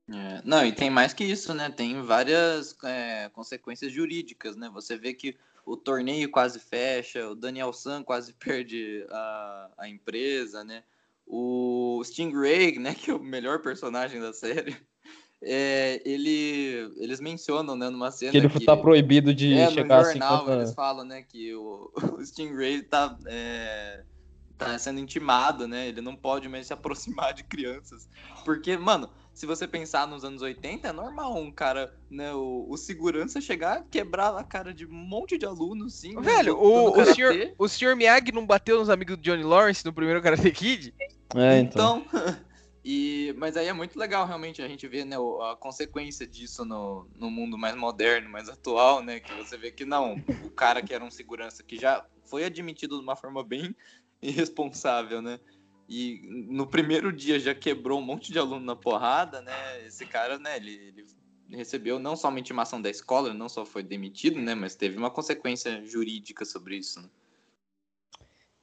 É, 0.10 0.42
não, 0.44 0.66
e 0.66 0.72
tem 0.72 0.90
mais 0.90 1.14
que 1.14 1.24
isso, 1.24 1.54
né? 1.54 1.70
Tem 1.70 2.02
várias 2.02 2.76
é, 2.84 3.30
consequências 3.30 3.92
jurídicas, 3.92 4.56
né? 4.56 4.70
Você 4.74 4.98
vê 4.98 5.14
que 5.14 5.38
o 5.68 5.76
torneio 5.76 6.32
quase 6.32 6.60
fecha, 6.60 7.28
o 7.28 7.36
Daniel 7.36 7.74
San 7.74 8.02
quase 8.02 8.34
perde 8.40 9.06
a, 9.12 9.72
a 9.80 9.90
empresa, 9.90 10.64
né? 10.64 10.84
O 11.26 12.02
Stingray, 12.06 12.80
né, 12.80 12.96
que 12.96 13.12
é 13.12 13.14
o 13.14 13.20
melhor 13.20 13.62
personagem 13.62 14.22
da 14.22 14.32
série, 14.32 14.78
é, 15.44 16.02
ele, 16.06 16.90
eles 16.96 17.20
mencionam, 17.20 17.76
né, 17.76 17.90
numa 17.90 18.10
cena 18.12 18.32
Que 18.32 18.38
ele 18.38 18.66
tá 18.66 18.78
proibido 18.78 19.34
de 19.34 19.54
é, 19.54 19.70
chegar 19.70 19.98
no 19.98 20.06
jornal 20.06 20.40
contra- 20.40 20.56
eles 20.56 20.74
falam, 20.74 21.04
né, 21.04 21.22
que 21.22 21.54
o, 21.54 21.92
o 22.18 22.26
Stingray 22.26 22.82
tá, 22.82 23.18
é, 23.26 24.06
tá 24.58 24.80
sendo 24.80 25.02
intimado, 25.02 25.68
né? 25.68 25.90
Ele 25.90 26.00
não 26.00 26.16
pode 26.16 26.48
mais 26.48 26.68
se 26.68 26.74
aproximar 26.74 27.34
de 27.34 27.44
crianças. 27.44 28.08
Porque, 28.46 28.78
mano, 28.78 29.10
se 29.38 29.46
você 29.46 29.68
pensar 29.68 30.08
nos 30.08 30.24
anos 30.24 30.42
80, 30.42 30.88
é 30.88 30.92
normal 30.92 31.38
um 31.38 31.52
cara, 31.52 31.96
né, 32.10 32.34
o, 32.34 32.66
o 32.68 32.76
segurança 32.76 33.40
chegar, 33.40 33.86
quebrar 33.92 34.36
a 34.36 34.44
cara 34.44 34.74
de 34.74 34.88
um 34.88 34.92
monte 34.92 35.38
de 35.38 35.46
alunos, 35.46 35.94
sim. 35.94 36.16
né, 36.16 36.22
Velho, 36.24 36.58
o, 36.58 37.00
o, 37.00 37.06
senhor, 37.06 37.54
o 37.56 37.68
senhor 37.68 37.96
Miyagi 37.96 38.32
não 38.32 38.48
bateu 38.48 38.80
nos 38.80 38.90
amigos 38.90 39.16
do 39.16 39.22
Johnny 39.22 39.44
Lawrence 39.44 39.86
no 39.86 39.94
primeiro 39.94 40.24
Karate 40.24 40.50
Kid? 40.50 40.92
É, 41.36 41.60
então. 41.60 42.04
Então, 42.08 42.36
e, 42.84 43.32
mas 43.38 43.56
aí 43.56 43.68
é 43.68 43.74
muito 43.74 44.00
legal 44.00 44.26
realmente 44.26 44.60
a 44.64 44.68
gente 44.68 44.88
ver 44.88 45.06
né, 45.06 45.18
a 45.18 45.56
consequência 45.56 46.26
disso 46.26 46.66
no, 46.66 47.08
no 47.16 47.30
mundo 47.30 47.60
mais 47.60 47.76
moderno, 47.76 48.32
mais 48.32 48.50
atual, 48.50 49.04
né? 49.04 49.20
Que 49.20 49.32
você 49.36 49.56
vê 49.56 49.72
que 49.72 49.86
não, 49.86 50.16
o 50.44 50.50
cara 50.50 50.82
que 50.82 50.96
era 50.96 51.04
um 51.04 51.12
segurança 51.12 51.62
que 51.62 51.78
já 51.78 52.04
foi 52.26 52.44
admitido 52.44 52.98
de 52.98 53.04
uma 53.04 53.16
forma 53.16 53.44
bem 53.44 53.76
irresponsável, 54.20 55.22
né? 55.22 55.40
E 55.88 56.22
no 56.50 56.68
primeiro 56.68 57.14
dia 57.14 57.40
já 57.40 57.56
quebrou 57.56 58.00
um 58.00 58.04
monte 58.04 58.32
de 58.32 58.40
aluno 58.40 58.66
na 58.66 58.76
porrada, 58.76 59.42
né? 59.42 59.86
Esse 59.86 60.06
cara, 60.06 60.38
né, 60.38 60.58
ele, 60.58 60.72
ele 60.72 61.06
recebeu 61.56 61.98
não 61.98 62.16
só 62.16 62.28
uma 62.28 62.40
intimação 62.40 62.82
da 62.82 62.90
escola, 62.90 63.34
não 63.34 63.48
só 63.48 63.66
foi 63.66 63.84
demitido, 63.84 64.42
né? 64.42 64.54
Mas 64.54 64.76
teve 64.76 64.98
uma 64.98 65.10
consequência 65.10 65.82
jurídica 65.86 66.44
sobre 66.44 66.76
isso, 66.76 67.02
né? 67.02 67.08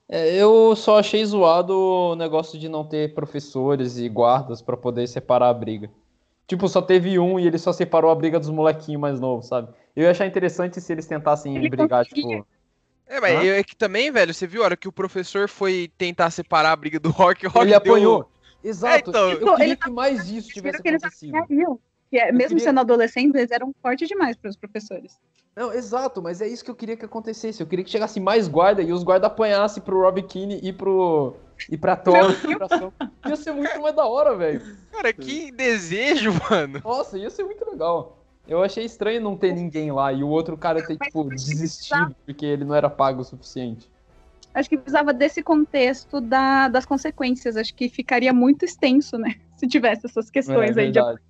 É, 0.06 0.34
eu 0.36 0.76
só 0.76 0.98
achei 0.98 1.24
zoado 1.24 1.74
o 1.74 2.14
negócio 2.14 2.58
de 2.58 2.68
não 2.68 2.84
ter 2.84 3.14
professores 3.14 3.96
e 3.96 4.06
guardas 4.08 4.60
pra 4.60 4.76
poder 4.76 5.06
separar 5.08 5.48
a 5.48 5.54
briga. 5.54 5.90
Tipo, 6.46 6.68
só 6.68 6.82
teve 6.82 7.18
um 7.18 7.40
e 7.40 7.46
ele 7.46 7.56
só 7.56 7.72
separou 7.72 8.10
a 8.10 8.14
briga 8.14 8.38
dos 8.38 8.50
molequinhos 8.50 9.00
mais 9.00 9.18
novos, 9.18 9.46
sabe? 9.46 9.72
Eu 9.96 10.02
ia 10.04 10.10
achar 10.10 10.26
interessante 10.26 10.78
se 10.78 10.92
eles 10.92 11.06
tentassem 11.06 11.56
Ele 11.56 11.70
brigar, 11.70 12.04
conseguia. 12.04 12.38
tipo. 12.38 12.53
É, 13.06 13.20
mas 13.20 13.44
eu- 13.44 13.54
é 13.54 13.62
que 13.62 13.76
também, 13.76 14.10
velho, 14.10 14.32
você 14.32 14.46
viu 14.46 14.62
a 14.62 14.64
hora 14.66 14.76
que 14.76 14.88
o 14.88 14.92
professor 14.92 15.48
foi 15.48 15.90
tentar 15.98 16.30
separar 16.30 16.72
a 16.72 16.76
briga 16.76 16.98
do 16.98 17.10
Rock, 17.10 17.46
o 17.46 17.50
Rock 17.50 17.66
Ele 17.66 17.78
deu- 17.78 17.92
apanhou. 17.92 18.30
Exato. 18.62 19.10
então. 19.10 19.30
eu 19.30 19.38
queria 19.38 19.64
Ele 19.64 19.76
que 19.76 19.90
mais 19.90 20.30
isso 20.30 20.48
tivesse 20.48 20.82
que 20.82 20.88
acontecido. 20.88 21.46
Que 22.10 22.18
é- 22.18 22.32
mesmo 22.32 22.50
queria- 22.50 22.64
sendo 22.64 22.80
adolescentes, 22.80 23.34
eles 23.34 23.50
eram 23.50 23.74
fortes 23.82 24.08
demais 24.08 24.36
para 24.36 24.48
os 24.48 24.56
professores. 24.56 25.18
Não, 25.54 25.72
exato, 25.72 26.20
mas 26.22 26.40
é 26.40 26.48
isso 26.48 26.64
que 26.64 26.70
eu 26.70 26.74
queria 26.74 26.96
que 26.96 27.04
acontecesse. 27.04 27.60
Eu 27.60 27.66
queria 27.66 27.84
que 27.84 27.90
chegasse 27.90 28.18
mais 28.18 28.48
guarda 28.48 28.82
e 28.82 28.92
os 28.92 29.02
guardas 29.04 29.30
apanhassem 29.30 29.82
pro 29.82 30.00
Rob 30.00 30.22
Keane 30.22 30.58
e 30.62 30.72
pro, 30.72 31.36
ir 31.70 31.76
pra 31.78 31.94
São- 32.04 32.12
Ia 33.26 33.36
ser 33.36 33.52
muito 33.52 33.80
mais 33.80 33.94
da 33.94 34.06
hora, 34.06 34.34
velho. 34.36 34.62
Cara, 34.90 35.12
que 35.12 35.52
desejo, 35.52 36.32
mano. 36.50 36.80
Nossa, 36.82 37.18
ia 37.18 37.30
ser 37.30 37.44
muito 37.44 37.64
legal. 37.70 38.23
Eu 38.46 38.62
achei 38.62 38.84
estranho 38.84 39.20
não 39.20 39.36
ter 39.36 39.54
ninguém 39.54 39.90
lá 39.90 40.12
e 40.12 40.22
o 40.22 40.28
outro 40.28 40.56
cara 40.56 40.86
ter, 40.86 40.98
tipo, 40.98 41.24
desistido 41.30 42.14
porque 42.26 42.44
ele 42.44 42.64
não 42.64 42.74
era 42.74 42.90
pago 42.90 43.22
o 43.22 43.24
suficiente. 43.24 43.90
Acho 44.52 44.68
que 44.68 44.76
precisava 44.76 45.12
desse 45.12 45.42
contexto 45.42 46.20
da- 46.20 46.68
das 46.68 46.84
consequências. 46.86 47.56
Acho 47.56 47.74
que 47.74 47.88
ficaria 47.88 48.32
muito 48.32 48.64
extenso, 48.64 49.16
né? 49.18 49.34
Se 49.56 49.66
tivesse 49.66 50.06
essas 50.06 50.30
questões 50.30 50.76
é, 50.76 50.82
aí 50.82 50.92
de 50.92 51.00
verdade, 51.00 51.20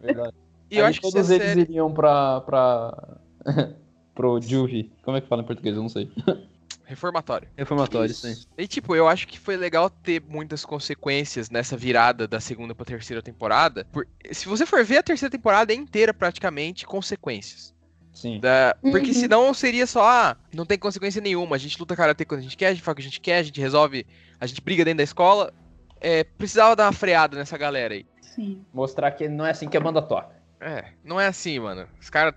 verdade. 0.00 0.34
E 0.70 0.78
eu 0.78 0.84
Aí 0.84 0.90
acho 0.90 1.00
que 1.00 1.10
todos 1.10 1.30
eles 1.30 1.46
série... 1.46 1.60
iriam 1.62 1.92
pra. 1.92 2.40
pra... 2.40 3.18
pro 4.14 4.40
Juvie. 4.40 4.92
Como 5.02 5.16
é 5.16 5.20
que 5.20 5.28
fala 5.28 5.42
em 5.42 5.46
português? 5.46 5.76
Eu 5.76 5.82
não 5.82 5.88
sei. 5.88 6.10
Reformatório. 6.86 7.48
Reformatório, 7.56 8.10
isso 8.10 8.26
aí. 8.26 8.34
E 8.58 8.68
tipo, 8.68 8.94
eu 8.94 9.08
acho 9.08 9.26
que 9.26 9.38
foi 9.38 9.56
legal 9.56 9.88
ter 9.88 10.22
muitas 10.28 10.64
consequências 10.64 11.48
nessa 11.50 11.76
virada 11.76 12.28
da 12.28 12.38
segunda 12.40 12.74
pra 12.74 12.84
terceira 12.84 13.22
temporada. 13.22 13.86
Por- 13.92 14.06
Se 14.30 14.46
você 14.46 14.66
for 14.66 14.84
ver 14.84 14.98
a 14.98 15.02
terceira 15.02 15.30
temporada 15.30 15.72
é 15.72 15.76
inteira 15.76 16.12
praticamente 16.12 16.86
consequências. 16.86 17.74
Sim. 18.12 18.38
Da- 18.38 18.76
Porque 18.80 19.08
Uhum. 19.08 19.14
senão 19.14 19.54
seria 19.54 19.86
só, 19.86 20.04
ah, 20.06 20.36
não 20.54 20.64
tem 20.66 20.78
consequência 20.78 21.20
nenhuma. 21.20 21.56
A 21.56 21.58
gente 21.58 21.78
luta 21.78 21.96
karatê 21.96 22.24
quando 22.24 22.40
a 22.40 22.42
gente 22.44 22.56
quer, 22.56 22.68
a 22.68 22.74
gente 22.74 22.82
faz 22.82 22.92
o 22.92 22.96
que 22.96 23.02
a 23.02 23.04
gente 23.04 23.20
quer, 23.20 23.38
a 23.38 23.42
gente 23.42 23.60
resolve, 23.60 24.06
a 24.38 24.46
gente 24.46 24.60
briga 24.60 24.84
dentro 24.84 24.98
da 24.98 25.04
escola. 25.04 25.52
É, 26.00 26.22
precisava 26.22 26.76
dar 26.76 26.84
uma 26.86 26.92
freada 26.92 27.36
nessa 27.36 27.56
galera 27.56 27.94
aí. 27.94 28.06
Sim. 28.20 28.62
Mostrar 28.72 29.10
que 29.12 29.26
não 29.28 29.46
é 29.46 29.50
assim 29.50 29.68
que 29.68 29.76
a 29.76 29.80
banda 29.80 30.02
toca. 30.02 30.34
É, 30.66 30.82
não 31.04 31.20
é 31.20 31.26
assim, 31.26 31.58
mano. 31.60 31.86
Os 32.00 32.08
caras 32.08 32.32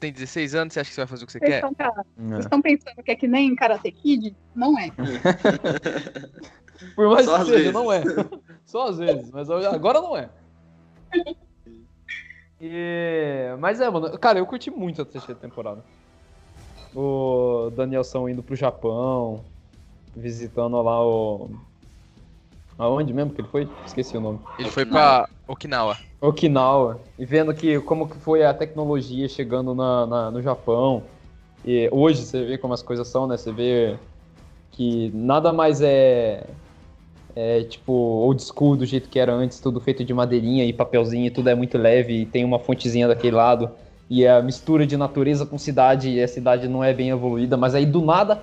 têm 0.00 0.12
16 0.12 0.52
anos, 0.56 0.74
você 0.74 0.80
acha 0.80 0.88
que 0.90 0.94
você 0.96 1.00
vai 1.02 1.06
fazer 1.06 1.22
o 1.22 1.26
que 1.28 1.32
você 1.32 1.38
Vocês 1.38 1.48
quer? 1.48 1.56
estão, 1.58 1.72
cara, 1.74 2.04
vocês 2.16 2.40
estão 2.40 2.60
pensando 2.60 3.02
que 3.04 3.10
é 3.12 3.14
que 3.14 3.28
nem 3.28 3.54
Karate 3.54 3.92
Kid? 3.92 4.34
Não 4.52 4.76
é. 4.76 4.90
Por 6.96 7.08
mais 7.08 7.24
Só 7.24 7.38
que 7.38 7.44
seja, 7.44 7.56
vezes. 7.58 7.72
não 7.72 7.92
é. 7.92 8.02
Só 8.66 8.88
às 8.88 8.98
vezes, 8.98 9.30
mas 9.30 9.48
agora 9.48 10.00
não 10.00 10.16
é. 10.16 10.28
E- 12.60 13.54
Mas 13.60 13.80
é, 13.80 13.88
mano. 13.88 14.18
Cara, 14.18 14.40
eu 14.40 14.46
curti 14.46 14.68
muito 14.68 15.00
a 15.00 15.04
terceira 15.04 15.40
temporada. 15.40 15.84
O 16.92 17.70
Danielson 17.76 18.28
indo 18.28 18.42
pro 18.42 18.56
Japão, 18.56 19.44
visitando 20.16 20.82
lá 20.82 21.00
o. 21.06 21.48
Aonde 22.76 23.12
mesmo 23.12 23.32
que 23.32 23.42
ele 23.42 23.48
foi? 23.48 23.68
Esqueci 23.86 24.16
o 24.16 24.20
nome. 24.20 24.40
Ele 24.58 24.68
foi 24.70 24.84
pra 24.84 25.28
Okinawa. 25.46 25.96
Okinawa. 26.20 27.00
E 27.18 27.24
vendo 27.24 27.54
que 27.54 27.78
como 27.80 28.08
que 28.08 28.16
foi 28.16 28.44
a 28.44 28.52
tecnologia 28.52 29.28
chegando 29.28 29.74
na, 29.74 30.06
na- 30.06 30.30
no 30.30 30.42
Japão. 30.42 31.02
E 31.64 31.88
hoje 31.92 32.22
você 32.22 32.44
vê 32.44 32.58
como 32.58 32.74
as 32.74 32.82
coisas 32.82 33.06
são, 33.08 33.26
né? 33.26 33.36
Você 33.36 33.52
vê 33.52 33.96
que 34.72 35.10
nada 35.14 35.52
mais 35.52 35.80
é, 35.80 36.44
é 37.34 37.62
tipo 37.64 37.92
old 37.92 38.42
school 38.42 38.76
do 38.76 38.86
jeito 38.86 39.08
que 39.08 39.18
era 39.18 39.32
antes, 39.32 39.60
tudo 39.60 39.80
feito 39.80 40.04
de 40.04 40.14
madeirinha 40.14 40.64
e 40.64 40.72
papelzinho, 40.72 41.26
e 41.26 41.30
tudo 41.30 41.48
é 41.48 41.54
muito 41.54 41.76
leve, 41.78 42.22
e 42.22 42.26
tem 42.26 42.44
uma 42.44 42.58
fontezinha 42.58 43.08
daquele 43.08 43.36
lado. 43.36 43.70
E 44.10 44.26
a 44.26 44.40
mistura 44.40 44.86
de 44.86 44.96
natureza 44.96 45.44
com 45.44 45.58
cidade, 45.58 46.10
e 46.10 46.22
a 46.22 46.28
cidade 46.28 46.66
não 46.68 46.82
é 46.82 46.94
bem 46.94 47.10
evoluída, 47.10 47.56
mas 47.56 47.74
aí 47.74 47.84
do 47.84 48.00
nada, 48.00 48.42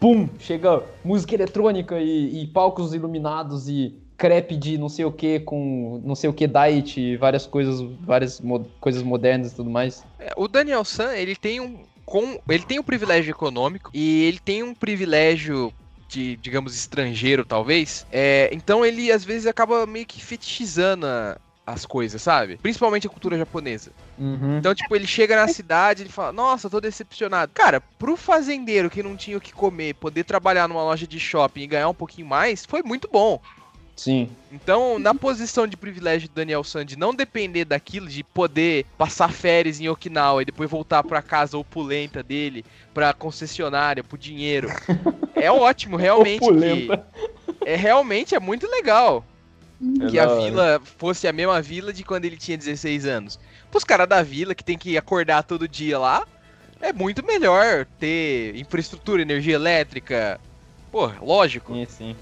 pum, 0.00 0.28
chega 0.38 0.82
música 1.04 1.34
eletrônica 1.34 1.98
e, 2.00 2.42
e 2.42 2.46
palcos 2.48 2.92
iluminados 2.94 3.68
e 3.68 3.94
crepe 4.16 4.56
de 4.56 4.78
não 4.78 4.88
sei 4.88 5.04
o 5.04 5.12
que 5.12 5.40
com 5.40 6.00
não 6.04 6.14
sei 6.14 6.30
o 6.30 6.32
que 6.32 6.46
diet, 6.46 7.16
várias 7.16 7.46
coisas, 7.46 7.80
várias 8.00 8.40
mo- 8.40 8.70
coisas 8.80 9.02
modernas 9.02 9.52
e 9.52 9.56
tudo 9.56 9.70
mais. 9.70 10.04
É, 10.18 10.32
o 10.36 10.46
Daniel 10.48 10.84
San, 10.84 11.14
ele 11.14 11.34
tem 11.36 11.60
um 11.60 11.84
com, 12.04 12.38
ele 12.48 12.64
tem 12.64 12.78
um 12.78 12.82
privilégio 12.84 13.30
econômico 13.30 13.90
e 13.94 14.24
ele 14.24 14.38
tem 14.38 14.62
um 14.62 14.74
privilégio 14.74 15.72
de, 16.08 16.36
digamos, 16.36 16.74
estrangeiro, 16.76 17.44
talvez. 17.44 18.06
É, 18.12 18.50
então 18.52 18.84
ele 18.84 19.10
às 19.10 19.24
vezes 19.24 19.46
acaba 19.46 19.86
meio 19.86 20.06
que 20.06 20.22
fetichizando 20.22 21.06
a- 21.06 21.36
as 21.66 21.86
coisas, 21.86 22.20
sabe? 22.20 22.58
Principalmente 22.58 23.06
a 23.06 23.10
cultura 23.10 23.38
japonesa. 23.38 23.90
Uhum. 24.18 24.58
Então, 24.58 24.74
tipo, 24.74 24.94
ele 24.94 25.06
chega 25.06 25.34
na 25.34 25.48
cidade 25.48 26.02
e 26.02 26.04
ele 26.04 26.12
fala, 26.12 26.30
nossa, 26.30 26.68
tô 26.68 26.78
decepcionado. 26.78 27.52
Cara, 27.54 27.80
pro 27.98 28.16
fazendeiro 28.18 28.90
que 28.90 29.02
não 29.02 29.16
tinha 29.16 29.38
o 29.38 29.40
que 29.40 29.50
comer, 29.50 29.94
poder 29.94 30.24
trabalhar 30.24 30.68
numa 30.68 30.82
loja 30.84 31.06
de 31.06 31.18
shopping 31.18 31.62
e 31.62 31.66
ganhar 31.66 31.88
um 31.88 31.94
pouquinho 31.94 32.26
mais, 32.28 32.64
foi 32.66 32.82
muito 32.82 33.08
bom. 33.10 33.40
Sim. 33.96 34.28
Então, 34.50 34.98
na 34.98 35.14
posição 35.14 35.66
de 35.66 35.76
privilégio 35.76 36.28
do 36.28 36.34
Daniel 36.34 36.62
San 36.64 36.84
de 36.84 36.96
não 36.96 37.14
depender 37.14 37.64
daquilo, 37.64 38.08
de 38.08 38.22
poder 38.22 38.86
passar 38.98 39.32
férias 39.32 39.80
em 39.80 39.88
Okinawa 39.88 40.42
e 40.42 40.44
depois 40.44 40.70
voltar 40.70 41.02
pra 41.02 41.22
casa 41.22 41.56
opulenta 41.58 42.22
dele, 42.22 42.64
pra 42.92 43.12
concessionária, 43.12 44.02
pro 44.04 44.18
dinheiro, 44.18 44.68
é 45.34 45.50
ótimo, 45.50 45.96
realmente. 45.96 46.40
que- 46.40 46.88
é 47.64 47.76
realmente 47.76 48.34
é 48.34 48.40
muito 48.40 48.68
legal 48.70 49.24
É 50.02 50.06
que 50.10 50.18
a 50.18 50.28
hora. 50.28 50.36
vila 50.36 50.80
fosse 50.98 51.26
a 51.26 51.32
mesma 51.32 51.62
vila 51.62 51.92
de 51.92 52.04
quando 52.04 52.24
ele 52.26 52.36
tinha 52.36 52.58
16 52.58 53.06
anos. 53.06 53.38
Pros 53.70 53.84
caras 53.84 54.06
da 54.08 54.22
vila 54.22 54.54
que 54.54 54.62
tem 54.64 54.76
que 54.78 54.96
acordar 54.98 55.42
todo 55.42 55.66
dia 55.66 55.98
lá, 55.98 56.22
é 56.80 56.92
muito 56.92 57.24
melhor 57.24 57.86
ter 57.98 58.54
infraestrutura, 58.56 59.22
energia 59.22 59.54
elétrica. 59.54 60.38
Pô, 60.92 61.06
lógico. 61.22 61.72
Sim, 61.74 61.86
sim. 61.88 62.16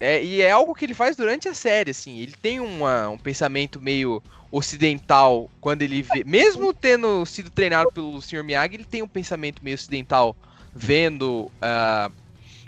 É, 0.00 0.24
e 0.24 0.40
é 0.40 0.50
algo 0.50 0.74
que 0.74 0.84
ele 0.86 0.94
faz 0.94 1.14
durante 1.14 1.46
a 1.48 1.54
série, 1.54 1.90
assim. 1.90 2.18
Ele 2.18 2.32
tem 2.40 2.58
uma- 2.58 3.10
um 3.10 3.18
pensamento 3.18 3.80
meio 3.80 4.22
ocidental 4.50 5.50
quando 5.60 5.82
ele 5.82 6.02
vê. 6.02 6.24
Mesmo 6.24 6.72
tendo 6.72 7.24
sido 7.26 7.50
treinado 7.50 7.92
pelo 7.92 8.20
Sr. 8.22 8.42
Miyagi, 8.42 8.74
ele 8.76 8.84
tem 8.84 9.02
um 9.02 9.08
pensamento 9.08 9.62
meio 9.62 9.74
ocidental 9.74 10.34
vendo 10.74 11.50
ah, 11.60 12.10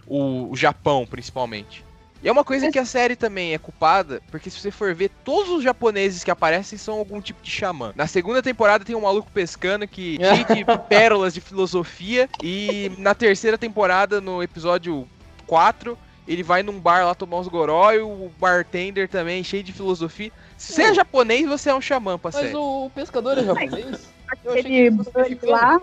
o, 0.06 0.50
o 0.50 0.56
Japão, 0.56 1.06
principalmente. 1.06 1.84
E 2.22 2.28
é 2.28 2.32
uma 2.32 2.44
coisa 2.44 2.70
que 2.70 2.78
a 2.78 2.84
série 2.84 3.16
também 3.16 3.52
é 3.52 3.58
culpada, 3.58 4.22
porque 4.30 4.48
se 4.48 4.60
você 4.60 4.70
for 4.70 4.94
ver, 4.94 5.10
todos 5.24 5.50
os 5.50 5.64
japoneses 5.64 6.22
que 6.22 6.30
aparecem 6.30 6.78
são 6.78 6.94
algum 6.98 7.20
tipo 7.20 7.42
de 7.42 7.50
xamã. 7.50 7.92
Na 7.96 8.06
segunda 8.06 8.40
temporada 8.40 8.84
tem 8.84 8.94
um 8.94 9.00
maluco 9.00 9.28
pescando 9.32 9.88
que 9.88 10.18
cheio 10.22 10.46
de 10.64 10.64
pérolas 10.88 11.34
de 11.34 11.40
filosofia. 11.40 12.28
E 12.40 12.92
na 12.98 13.12
terceira 13.12 13.58
temporada, 13.58 14.20
no 14.20 14.40
episódio 14.40 15.08
4, 15.48 15.98
ele 16.26 16.42
vai 16.42 16.62
num 16.62 16.78
bar 16.78 17.04
lá 17.04 17.14
tomar 17.14 17.38
uns 17.38 17.48
goró 17.48 17.92
e 17.92 18.00
o 18.00 18.30
bartender 18.38 19.08
também, 19.08 19.42
cheio 19.42 19.62
de 19.62 19.72
filosofia. 19.72 20.30
Se 20.56 20.72
você 20.72 20.82
é 20.82 20.94
japonês, 20.94 21.46
você 21.46 21.70
é 21.70 21.74
um 21.74 21.80
xamã, 21.80 22.12
Mas 22.22 22.34
parceiro. 22.34 22.60
o 22.60 22.90
pescador 22.90 23.38
é 23.38 23.44
japonês? 23.44 24.08
Eu 24.44 24.52
achei 24.52 24.88
Aquele 24.88 25.46
lá 25.46 25.78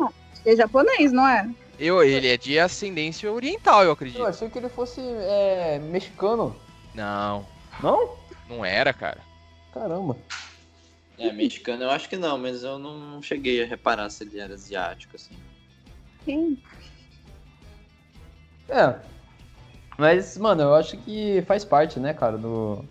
é 0.45 0.55
japonês, 0.55 1.11
não 1.11 1.27
é? 1.27 1.49
Eu, 1.77 2.03
ele 2.03 2.27
é 2.27 2.37
de 2.37 2.59
ascendência 2.59 3.31
oriental, 3.31 3.83
eu 3.83 3.91
acredito. 3.91 4.19
Eu 4.19 4.27
achei 4.27 4.49
que 4.49 4.57
ele 4.57 4.69
fosse 4.69 4.99
é, 5.01 5.79
mexicano. 5.79 6.55
Não, 6.93 7.45
Não? 7.81 8.15
não 8.49 8.65
era, 8.65 8.91
cara. 8.91 9.19
Caramba. 9.73 10.17
É, 11.17 11.31
mexicano 11.31 11.83
eu 11.83 11.89
acho 11.89 12.09
que 12.09 12.17
não, 12.17 12.37
mas 12.37 12.63
eu 12.63 12.79
não 12.79 13.21
cheguei 13.21 13.61
a 13.63 13.65
reparar 13.67 14.09
se 14.09 14.23
ele 14.23 14.39
era 14.39 14.53
asiático, 14.53 15.15
assim. 15.15 15.35
Quem? 16.25 16.61
É. 18.69 18.95
Mas, 19.99 20.37
mano, 20.37 20.61
eu 20.61 20.75
acho 20.75 20.95
que 20.95 21.43
faz 21.45 21.65
parte, 21.65 21.99
né, 21.99 22.13
cara, 22.13 22.37
do. 22.37 22.85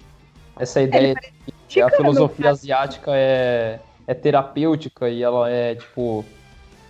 Essa 0.58 0.82
ideia 0.82 1.14
de 1.14 1.54
que 1.66 1.80
a 1.80 1.88
filosofia 1.88 2.50
asiática 2.50 3.12
é, 3.14 3.80
é 4.06 4.12
terapêutica 4.12 5.08
e 5.08 5.22
ela 5.22 5.48
é, 5.48 5.74
tipo. 5.74 6.22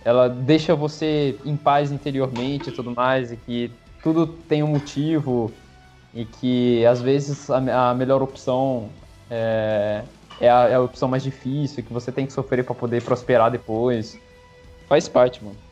Ela 0.03 0.27
deixa 0.27 0.75
você 0.75 1.37
em 1.45 1.55
paz 1.55 1.89
interiormente 1.89 2.69
e 2.69 2.71
tudo 2.73 2.91
mais, 2.91 3.31
e 3.31 3.37
que 3.37 3.71
tudo 4.03 4.27
tem 4.27 4.61
um 4.61 4.67
motivo, 4.67 5.53
e 6.13 6.25
que 6.25 6.85
às 6.85 7.01
vezes 7.01 7.49
a, 7.49 7.91
a 7.91 7.93
melhor 7.93 8.21
opção 8.21 8.89
é, 9.29 10.03
é, 10.41 10.49
a, 10.49 10.67
é 10.67 10.75
a 10.75 10.81
opção 10.81 11.07
mais 11.07 11.23
difícil, 11.23 11.81
que 11.81 11.93
você 11.93 12.11
tem 12.11 12.25
que 12.25 12.33
sofrer 12.33 12.65
pra 12.65 12.75
poder 12.75 13.01
prosperar 13.03 13.51
depois. 13.51 14.19
Faz 14.87 15.07
parte, 15.07 15.43
mano. 15.43 15.68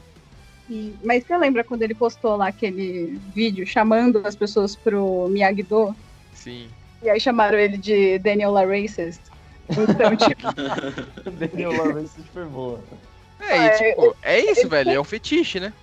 E- 0.70 0.98
Mas 1.04 1.24
você 1.26 1.38
lembra 1.38 1.64
quando 1.64 1.84
ele 1.84 1.96
postou 1.96 2.36
lá 2.36 2.48
aquele 2.48 3.18
vídeo 3.34 3.66
chamando 3.66 4.22
as 4.26 4.36
pessoas 4.36 4.76
pro 4.76 5.28
Miyagi-Do? 5.30 5.96
Sim. 6.34 6.70
E 7.02 7.10
aí 7.10 7.20
chamaram 7.20 7.58
ele 7.58 7.78
de 7.78 8.20
Daniel 8.20 8.52
La 8.52 8.66
Racist. 8.66 9.22
Então, 9.70 10.16
tipo, 10.18 11.32
Daniel 11.32 11.72
Lawrence 11.74 12.22
foi 12.34 12.46
boa. 12.46 12.84
É, 13.40 13.58
e, 13.58 13.68
É, 13.68 13.70
tipo, 13.70 14.16
é 14.24 14.40
isso, 14.40 14.68
velho. 14.68 14.92
É 14.92 15.00
um 15.00 15.04
fetiche, 15.04 15.60
né? 15.60 15.74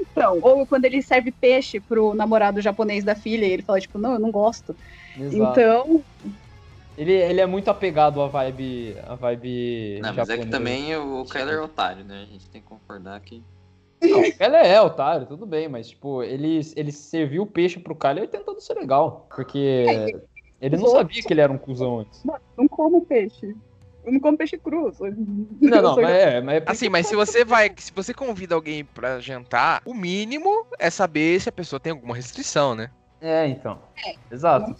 então, 0.00 0.38
ou 0.42 0.66
quando 0.66 0.84
ele 0.84 1.02
serve 1.02 1.30
peixe 1.32 1.80
pro 1.80 2.14
namorado 2.14 2.60
japonês 2.60 3.04
da 3.04 3.14
filha 3.14 3.46
e 3.46 3.50
ele 3.52 3.62
fala, 3.62 3.80
tipo, 3.80 3.98
não, 3.98 4.14
eu 4.14 4.18
não 4.18 4.30
gosto. 4.30 4.74
Exato. 5.18 5.60
Então, 5.60 6.04
Ele, 6.96 7.12
ele 7.12 7.40
é 7.40 7.46
muito 7.46 7.68
apegado 7.68 8.22
à 8.22 8.28
vibe. 8.28 8.96
À 9.04 9.14
vibe 9.14 10.00
Não, 10.00 10.14
mas 10.14 10.30
é 10.30 10.38
que 10.38 10.46
também 10.46 10.96
o 10.96 11.24
Kyler 11.24 11.56
é 11.56 11.60
otário, 11.60 12.04
né? 12.04 12.22
A 12.22 12.26
gente 12.26 12.48
tem 12.48 12.60
que 12.62 12.66
concordar 12.68 13.20
que. 13.20 13.42
Não, 14.02 14.22
ela 14.38 14.58
é 14.58 14.80
otário, 14.80 15.26
tudo 15.26 15.46
bem, 15.46 15.68
mas 15.68 15.88
tipo, 15.88 16.22
ele, 16.22 16.60
ele 16.76 16.92
serviu 16.92 17.42
o 17.42 17.46
peixe 17.46 17.78
pro 17.80 17.96
Kyler 17.96 18.28
tentando 18.28 18.60
ser 18.60 18.74
legal. 18.74 19.26
Porque 19.34 19.84
ele 20.60 20.76
não 20.76 20.88
sabia 20.88 21.22
que 21.22 21.32
ele 21.32 21.40
era 21.40 21.52
um 21.52 21.58
cuzão 21.58 22.00
antes. 22.00 22.22
mano, 22.24 22.40
não 22.56 22.68
como 22.68 23.04
peixe. 23.04 23.54
Eu 24.04 24.12
não 24.12 24.20
como 24.20 24.38
peixe 24.38 24.56
cru. 24.56 24.92
sou- 24.94 25.08
Não, 25.60 25.82
não, 25.82 25.94
sou- 25.94 26.02
mas 26.02 26.12
é, 26.14 26.40
mas 26.40 26.62
é 26.62 26.64
Assim, 26.66 26.88
mas 26.88 27.06
se 27.08 27.16
você 27.16 27.44
vai. 27.44 27.72
Se 27.76 27.92
você 27.92 28.14
convida 28.14 28.54
alguém 28.54 28.84
pra 28.84 29.18
jantar, 29.18 29.82
o 29.84 29.92
mínimo 29.92 30.64
é 30.78 30.90
saber 30.90 31.40
se 31.40 31.48
a 31.48 31.52
pessoa 31.52 31.80
tem 31.80 31.90
alguma 31.92 32.14
restrição, 32.14 32.74
né? 32.74 32.90
É, 33.20 33.48
então. 33.48 33.80
Exato. 34.30 34.76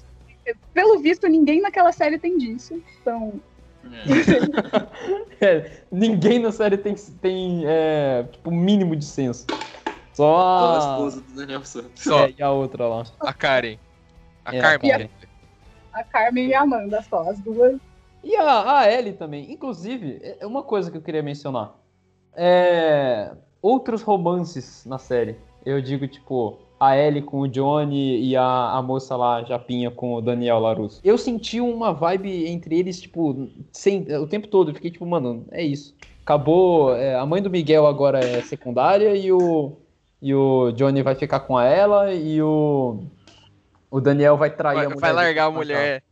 Pelo 0.73 1.01
visto, 1.01 1.27
ninguém 1.27 1.61
naquela 1.61 1.91
série 1.91 2.19
tem 2.21 2.39
disso. 2.39 2.81
Então, 3.01 3.41
É, 5.39 5.83
ninguém 5.93 6.39
na 6.39 6.51
série 6.51 6.79
tem, 6.79 6.95
tem 6.95 7.63
é, 7.67 8.23
tipo, 8.33 8.51
mínimo 8.51 8.97
de 8.97 9.05
senso. 9.05 9.47
Só 10.15 10.35
a 10.39 10.77
a... 10.77 10.79
esposa 10.79 11.21
do 11.21 11.35
Daniel 11.35 11.63
San. 11.63 11.85
Só 11.95 12.25
É, 12.25 12.35
e 12.39 12.43
a 12.43 12.51
outra 12.51 12.89
lá. 12.89 13.05
a 13.21 13.35
Karen. 13.35 13.77
A 14.47 14.57
É, 14.57 14.61
Carmen. 14.63 14.91
Karen. 14.91 15.09
a 15.93 16.05
Carmen 16.05 16.47
e 16.47 16.55
a 16.55 16.63
Amanda 16.63 17.03
só, 17.03 17.29
as 17.29 17.39
duas. 17.41 17.79
E 18.25 18.35
a, 18.35 18.79
a 18.79 18.91
Ellie 18.91 19.13
também. 19.13 19.53
Inclusive, 19.53 20.19
é 20.41 20.47
uma 20.47 20.63
coisa 20.63 20.91
que 20.91 20.97
eu 20.97 21.03
queria 21.03 21.23
mencionar. 21.23 21.75
É, 22.35 23.33
outros 23.61 24.01
romances 24.01 24.87
na 24.87 24.97
série. 24.99 25.37
Eu 25.67 25.83
digo, 25.83 26.09
tipo, 26.09 26.59
a 26.79 26.97
Ellie 26.97 27.23
com 27.23 27.41
o 27.41 27.49
Johnny 27.49 28.23
e 28.23 28.37
a, 28.37 28.73
a 28.73 28.83
moça 28.83 29.17
lá, 29.17 29.43
Japinha, 29.43 29.91
com 29.91 30.15
o 30.15 30.21
Daniel 30.21 30.59
Larusso. 30.59 31.01
Eu 31.03 31.17
senti 31.17 31.61
uma 31.61 31.93
vibe 31.93 32.47
entre 32.47 32.79
eles, 32.79 33.01
tipo, 33.01 33.49
sem, 33.73 34.03
o 34.17 34.27
tempo 34.27 34.47
todo. 34.49 34.71
Eu 34.71 34.75
fiquei 34.75 34.91
tipo, 34.91 35.07
mano, 35.07 35.47
é 35.51 35.63
isso. 35.63 35.95
Acabou. 36.23 36.95
é, 36.95 37.15
a 37.15 37.25
mãe 37.25 37.41
do 37.41 37.49
Miguel 37.49 37.87
agora 37.87 38.19
é 38.19 38.43
secundária 38.43 39.15
e 39.17 39.33
o, 39.33 39.73
e 40.21 40.35
o 40.35 40.73
Johnny 40.73 41.03
vai 41.03 41.15
ficar 41.15 41.41
com 41.41 41.59
ela 41.59 42.13
e 42.13 42.43
o, 42.43 43.05
o 43.91 44.01
Daniel 44.01 44.37
vai 44.37 44.51
trair 44.51 44.77
Vai, 44.77 44.87
a 44.87 44.89
mulher. 44.89 45.01
vai 45.01 45.13
largar 45.13 45.47
a 45.47 45.51
mulher. 45.51 46.03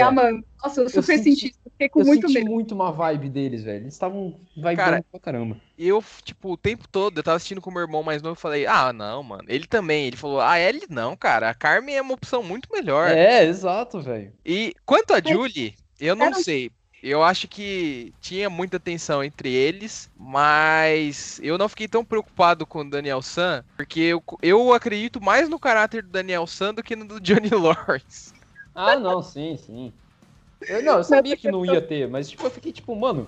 A 0.00 0.08
Amanda. 0.08 0.42
Nossa, 0.62 0.80
eu 0.82 0.88
super 0.88 1.02
senti- 1.18 1.22
senti 1.30 1.46
isso. 1.48 1.58
Fiquei 1.72 1.88
com 1.88 2.00
Eu 2.00 2.06
muito 2.06 2.28
senti 2.28 2.38
medo. 2.40 2.50
muito 2.50 2.74
uma 2.74 2.92
vibe 2.92 3.28
deles, 3.28 3.62
velho. 3.64 3.82
Eles 3.82 3.94
estavam 3.94 4.38
vibando 4.56 4.76
Cara, 4.76 5.04
pra 5.10 5.20
caramba. 5.20 5.56
Eu, 5.78 6.02
tipo, 6.24 6.52
o 6.52 6.56
tempo 6.56 6.86
todo, 6.88 7.18
eu 7.18 7.22
tava 7.22 7.36
assistindo 7.36 7.60
com 7.60 7.70
meu 7.70 7.82
irmão 7.82 8.02
mais 8.02 8.22
novo, 8.22 8.32
eu 8.32 8.40
falei, 8.40 8.66
ah, 8.66 8.92
não, 8.92 9.22
mano. 9.22 9.44
Ele 9.48 9.66
também, 9.66 10.06
ele 10.06 10.16
falou, 10.16 10.40
ah, 10.40 10.58
ele 10.58 10.86
não, 10.88 11.16
cara. 11.16 11.50
A 11.50 11.54
Carmen 11.54 11.96
é 11.96 12.02
uma 12.02 12.14
opção 12.14 12.42
muito 12.42 12.68
melhor. 12.72 13.10
É, 13.10 13.44
exato, 13.44 14.00
velho. 14.00 14.32
E 14.44 14.74
quanto 14.86 15.12
a 15.14 15.20
Julie, 15.20 15.74
eu 16.00 16.14
não 16.16 16.26
Era 16.26 16.36
sei. 16.36 16.70
Eu 17.02 17.22
acho 17.22 17.46
que 17.48 18.14
tinha 18.18 18.48
muita 18.48 18.80
tensão 18.80 19.22
entre 19.22 19.52
eles, 19.52 20.08
mas 20.16 21.38
eu 21.42 21.58
não 21.58 21.68
fiquei 21.68 21.86
tão 21.86 22.02
preocupado 22.02 22.66
com 22.66 22.78
o 22.80 22.88
Daniel 22.88 23.20
San, 23.20 23.62
porque 23.76 24.00
eu, 24.00 24.24
eu 24.40 24.72
acredito 24.72 25.20
mais 25.22 25.46
no 25.46 25.58
caráter 25.58 26.02
do 26.02 26.08
Daniel 26.08 26.46
San 26.46 26.72
do 26.72 26.82
que 26.82 26.96
no 26.96 27.04
do 27.06 27.20
Johnny 27.20 27.50
Lawrence. 27.52 28.32
Ah, 28.74 28.98
não, 28.98 29.22
sim, 29.22 29.56
sim. 29.56 29.92
Eu, 30.68 30.82
não, 30.82 30.98
eu 30.98 31.04
sabia 31.04 31.36
que 31.36 31.48
não 31.48 31.64
ia 31.64 31.80
ter, 31.80 32.08
mas 32.08 32.28
tipo, 32.28 32.44
eu 32.44 32.50
fiquei 32.50 32.72
tipo, 32.72 32.94
mano, 32.96 33.26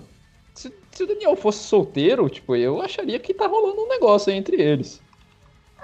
se, 0.55 0.73
se 0.91 1.03
o 1.03 1.07
Daniel 1.07 1.35
fosse 1.35 1.63
solteiro, 1.63 2.27
tipo, 2.29 2.55
eu 2.55 2.81
acharia 2.81 3.19
que 3.19 3.33
tá 3.33 3.47
rolando 3.47 3.81
um 3.81 3.87
negócio 3.87 4.31
aí 4.31 4.37
entre 4.37 4.61
eles. 4.61 5.01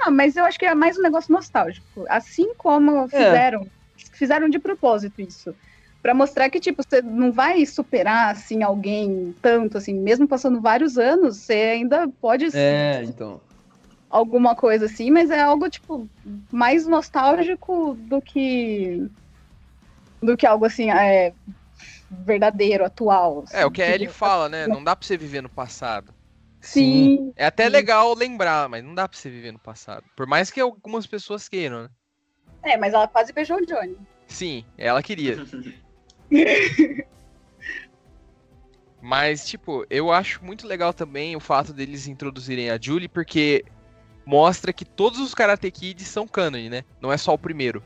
Ah, 0.01 0.11
mas 0.11 0.35
eu 0.35 0.43
acho 0.45 0.59
que 0.59 0.65
é 0.65 0.75
mais 0.75 0.97
um 0.97 1.01
negócio 1.01 1.31
nostálgico. 1.31 2.05
Assim 2.09 2.53
como 2.55 3.07
fizeram, 3.07 3.65
fizeram 4.13 4.49
de 4.49 4.59
propósito 4.59 5.21
isso. 5.21 5.55
Pra 6.01 6.13
mostrar 6.13 6.49
que, 6.49 6.59
tipo, 6.59 6.81
você 6.83 7.01
não 7.01 7.31
vai 7.31 7.65
superar, 7.65 8.31
assim, 8.31 8.61
alguém 8.61 9.33
tanto, 9.41 9.77
assim, 9.77 9.93
mesmo 9.93 10.27
passando 10.27 10.59
vários 10.61 10.97
anos, 10.97 11.37
você 11.37 11.53
ainda 11.53 12.09
pode 12.19 12.47
É, 12.53 13.03
então. 13.05 13.39
alguma 14.09 14.55
coisa 14.55 14.85
assim, 14.85 15.09
mas 15.11 15.31
é 15.31 15.39
algo, 15.39 15.69
tipo, 15.69 16.09
mais 16.51 16.85
nostálgico 16.85 17.95
do 17.95 18.21
que. 18.21 18.99
Do 20.23 20.37
que 20.37 20.45
algo 20.45 20.65
assim, 20.65 20.89
é, 20.89 21.33
verdadeiro, 22.09 22.85
atual. 22.85 23.43
É, 23.51 23.65
o 23.65 23.71
que 23.71 23.81
a 23.81 23.85
assim, 23.85 23.93
Ellie 23.93 24.07
fala, 24.07 24.49
né? 24.49 24.67
Não 24.67 24.83
dá 24.83 24.95
pra 24.95 25.05
você 25.05 25.17
viver 25.17 25.41
no 25.41 25.49
passado. 25.49 26.13
Sim, 26.61 27.33
É 27.35 27.45
até 27.45 27.65
Sim. 27.65 27.71
legal 27.71 28.13
lembrar, 28.15 28.69
mas 28.69 28.83
não 28.83 28.95
dá 28.95 29.07
pra 29.07 29.17
você 29.17 29.29
viver 29.29 29.51
no 29.51 29.59
passado. 29.59 30.05
Por 30.15 30.25
mais 30.25 30.49
que 30.49 30.61
algumas 30.61 31.05
pessoas 31.05 31.49
queiram, 31.49 31.83
né? 31.83 31.89
é, 32.63 32.77
mas 32.77 32.93
ela 32.93 33.07
quase 33.07 33.33
beijou 33.33 33.57
o 33.57 33.65
Johnny. 33.65 33.97
Sim, 34.27 34.65
ela 34.77 35.03
queria. 35.03 35.43
Mas, 39.05 39.45
tipo, 39.45 39.85
eu 39.89 40.13
acho 40.13 40.43
muito 40.45 40.65
legal 40.65 40.93
também 40.93 41.35
o 41.35 41.39
fato 41.41 41.73
deles 41.73 42.07
introduzirem 42.07 42.69
a 42.69 42.79
Julie, 42.81 43.09
porque 43.09 43.65
mostra 44.25 44.71
que 44.71 44.85
todos 44.85 45.19
os 45.19 45.35
Karate 45.35 45.69
Kids 45.69 46.07
são 46.07 46.25
canon, 46.25 46.69
né? 46.69 46.85
Não 47.01 47.11
é 47.11 47.17
só 47.17 47.33
o 47.33 47.37
primeiro. 47.37 47.83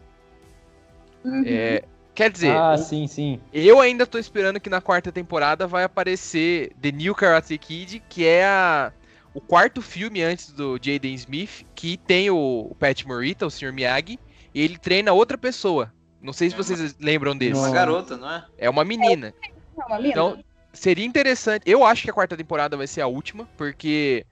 Uhum. 1.26 1.42
É, 1.44 1.84
quer 2.18 2.32
dizer, 2.32 2.50
ah, 2.52 2.74
o- 2.74 2.78
sim, 2.80 3.06
sim. 3.06 3.40
eu 3.54 3.80
ainda 3.80 4.08
tô 4.08 4.18
esperando 4.18 4.60
que 4.60 4.72
na 4.72 4.82
quarta 4.82 5.12
temporada 5.12 5.68
vai 5.68 5.84
aparecer 5.84 6.74
The 6.82 6.92
New 6.92 7.14
Karate 7.14 7.56
Kid, 7.60 8.02
que 8.10 8.26
é 8.26 8.44
a- 8.44 8.92
o 9.36 9.40
quarto 9.40 9.84
filme 9.84 10.24
antes 10.24 10.52
do 10.52 10.80
Jaden 10.82 11.14
Smith, 11.14 11.64
que 11.76 11.96
tem 11.96 12.32
o, 12.32 12.68
o 12.72 12.74
Pat 12.76 13.06
Morita, 13.06 13.46
o 13.46 13.52
Sr. 13.52 13.72
Miyagi, 13.72 14.20
e 14.52 14.62
ele 14.64 14.80
treina 14.80 15.14
outra 15.14 15.38
pessoa. 15.38 15.94
Não 16.20 16.34
sei 16.34 16.50
se 16.50 16.56
vocês 16.56 16.96
lembram 17.00 17.38
desse. 17.38 17.54
Uma 17.54 17.68
Não. 17.68 17.74
garota, 17.74 18.18
não 18.18 18.32
é? 18.32 18.44
É 18.58 18.68
uma 18.68 18.84
menina. 18.84 19.32
Não, 19.78 19.86
uma 19.86 19.98
mina. 19.98 20.10
Então, 20.10 20.44
seria 20.74 21.06
interessante. 21.06 21.62
Eu 21.68 21.86
acho 21.86 22.02
que 22.02 22.10
a 22.10 22.14
quarta 22.14 22.36
temporada 22.36 22.76
vai 22.76 22.88
ser 22.88 23.02
a 23.02 23.08
última, 23.08 23.48
porque 23.56 24.26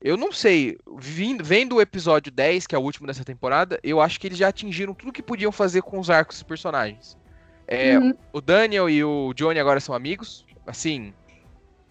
eu 0.00 0.16
não 0.16 0.32
sei. 0.32 0.78
Vindo, 0.98 1.44
vendo 1.44 1.76
o 1.76 1.80
episódio 1.82 2.32
10, 2.32 2.66
que 2.66 2.74
é 2.74 2.78
o 2.78 2.82
último 2.82 3.06
dessa 3.06 3.22
temporada, 3.24 3.78
eu 3.82 4.00
acho 4.00 4.18
que 4.18 4.26
eles 4.26 4.38
já 4.38 4.48
atingiram 4.48 4.94
tudo 4.94 5.12
que 5.12 5.22
podiam 5.22 5.52
fazer 5.52 5.82
com 5.82 5.98
os 6.00 6.08
arcos 6.08 6.36
dos 6.36 6.42
personagens. 6.42 7.18
É, 7.66 7.98
Uhum. 7.98 8.14
O 8.32 8.40
Daniel 8.40 8.88
e 8.88 9.02
o 9.02 9.32
Johnny 9.34 9.58
agora 9.58 9.80
são 9.80 9.94
amigos. 9.94 10.44
Assim, 10.66 11.12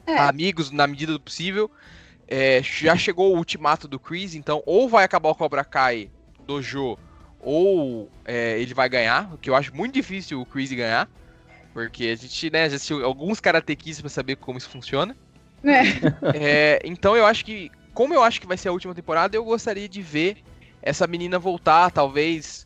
É. 0.07 0.17
amigos 0.17 0.71
na 0.71 0.87
medida 0.87 1.11
do 1.13 1.19
possível. 1.19 1.69
É, 2.27 2.61
já 2.63 2.95
chegou 2.95 3.33
o 3.33 3.37
ultimato 3.37 3.87
do 3.87 3.99
Chris, 3.99 4.33
então 4.35 4.63
ou 4.65 4.89
vai 4.89 5.03
acabar 5.03 5.29
o 5.29 5.35
Cobra 5.35 5.63
Kai 5.63 6.09
Dojo, 6.45 6.97
ou 7.39 8.09
é, 8.25 8.59
ele 8.59 8.73
vai 8.73 8.89
ganhar, 8.89 9.31
o 9.33 9.37
que 9.37 9.49
eu 9.49 9.55
acho 9.55 9.75
muito 9.75 9.93
difícil 9.93 10.41
o 10.41 10.45
Chris 10.45 10.71
ganhar. 10.71 11.09
Porque 11.73 12.05
a 12.05 12.15
gente, 12.15 12.49
né, 12.49 12.69
já 12.69 12.77
assistiu 12.77 13.05
alguns 13.05 13.39
Karate 13.39 13.75
Kids 13.75 13.99
pra 14.01 14.09
saber 14.09 14.37
como 14.37 14.57
isso 14.57 14.69
funciona. 14.69 15.15
É. 15.63 15.81
É, 16.33 16.79
então 16.83 17.15
eu 17.17 17.25
acho 17.25 17.43
que, 17.43 17.69
como 17.93 18.13
eu 18.13 18.23
acho 18.23 18.39
que 18.39 18.47
vai 18.47 18.57
ser 18.57 18.69
a 18.69 18.71
última 18.71 18.95
temporada, 18.95 19.35
eu 19.35 19.43
gostaria 19.43 19.87
de 19.89 20.01
ver 20.01 20.37
essa 20.81 21.05
menina 21.07 21.37
voltar, 21.37 21.91
talvez. 21.91 22.64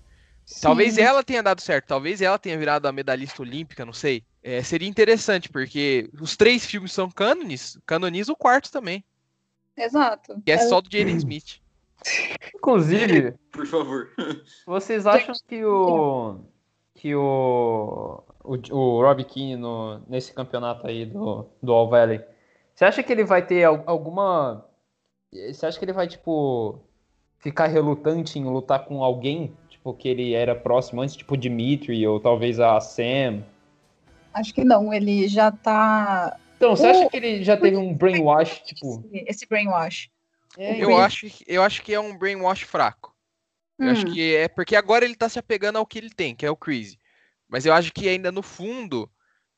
Talvez 0.61 0.95
Sim. 0.95 1.01
ela 1.01 1.23
tenha 1.23 1.43
dado 1.43 1.61
certo, 1.61 1.85
talvez 1.87 2.21
ela 2.21 2.39
tenha 2.39 2.57
virado 2.57 2.87
a 2.87 2.91
medalhista 2.91 3.41
olímpica, 3.41 3.85
não 3.85 3.93
sei. 3.93 4.23
É, 4.41 4.63
seria 4.63 4.87
interessante, 4.87 5.47
porque 5.49 6.09
os 6.19 6.35
três 6.35 6.65
filmes 6.65 6.91
são 6.91 7.09
cânones, 7.09 7.77
canoniza 7.85 8.31
o 8.31 8.35
quarto 8.35 8.71
também, 8.71 9.03
Exato. 9.77 10.41
que 10.43 10.51
é 10.51 10.57
só 10.57 10.81
do 10.81 10.89
Jaden 10.91 11.17
Smith. 11.17 11.59
Inclusive, 12.55 13.33
Por 13.51 13.65
favor. 13.67 14.09
vocês 14.65 15.05
acham 15.05 15.35
que 15.47 15.63
o. 15.65 16.39
que 16.95 17.13
o. 17.15 18.23
o, 18.43 18.53
o 18.71 19.01
Rob 19.01 19.23
Keane 19.25 19.55
no, 19.57 20.01
nesse 20.07 20.33
campeonato 20.33 20.87
aí 20.87 21.05
do, 21.05 21.45
do 21.61 21.73
All 21.73 21.89
Valley. 21.89 22.21
Você 22.73 22.85
acha 22.85 23.03
que 23.03 23.11
ele 23.11 23.23
vai 23.25 23.45
ter 23.45 23.65
al- 23.65 23.83
alguma. 23.85 24.65
Você 25.31 25.65
acha 25.65 25.77
que 25.77 25.85
ele 25.85 25.93
vai, 25.93 26.07
tipo. 26.07 26.79
ficar 27.39 27.67
relutante 27.67 28.39
em 28.39 28.45
lutar 28.45 28.85
com 28.85 29.03
alguém? 29.03 29.55
Tipo, 29.79 29.93
que 29.93 30.09
ele 30.09 30.33
era 30.33 30.53
próximo 30.53 31.01
antes, 31.01 31.15
tipo 31.15 31.37
Dimitri, 31.37 32.05
ou 32.05 32.19
talvez 32.19 32.59
a 32.59 32.79
Sam. 32.81 33.43
Acho 34.33 34.53
que 34.53 34.63
não, 34.63 34.93
ele 34.93 35.27
já 35.27 35.51
tá. 35.51 36.37
Então, 36.57 36.75
você 36.75 36.85
O- 36.85 36.89
acha 36.89 37.09
que 37.09 37.15
ele 37.17 37.43
já 37.43 37.55
teve 37.55 37.77
um 37.77 37.93
brainwash, 37.93 38.61
tipo. 38.65 39.03
Esse, 39.11 39.47
brainwash. 39.47 40.09
É, 40.57 40.83
Eu 40.83 40.97
acho, 40.97 41.27
eu 41.47 41.63
acho 41.63 41.81
que 41.81 41.93
é 41.93 41.99
um 41.99 42.17
brainwash 42.17 42.63
fraco. 42.63 43.15
Eu 43.79 43.89
acho 43.89 44.05
Hum. 44.05 44.11
que 44.11 44.35
é 44.35 44.47
porque 44.49 44.75
agora 44.75 45.05
ele 45.05 45.15
tá 45.15 45.29
se 45.29 45.39
apegando 45.39 45.77
ao 45.77 45.85
que 45.85 45.97
ele 45.97 46.09
tem, 46.09 46.35
que 46.35 46.45
é 46.45 46.51
o 46.51 46.57
Chris. 46.57 46.97
Mas 47.47 47.65
eu 47.65 47.73
acho 47.73 47.93
que 47.93 48.09
ainda 48.09 48.29
no 48.31 48.43
fundo, 48.43 49.09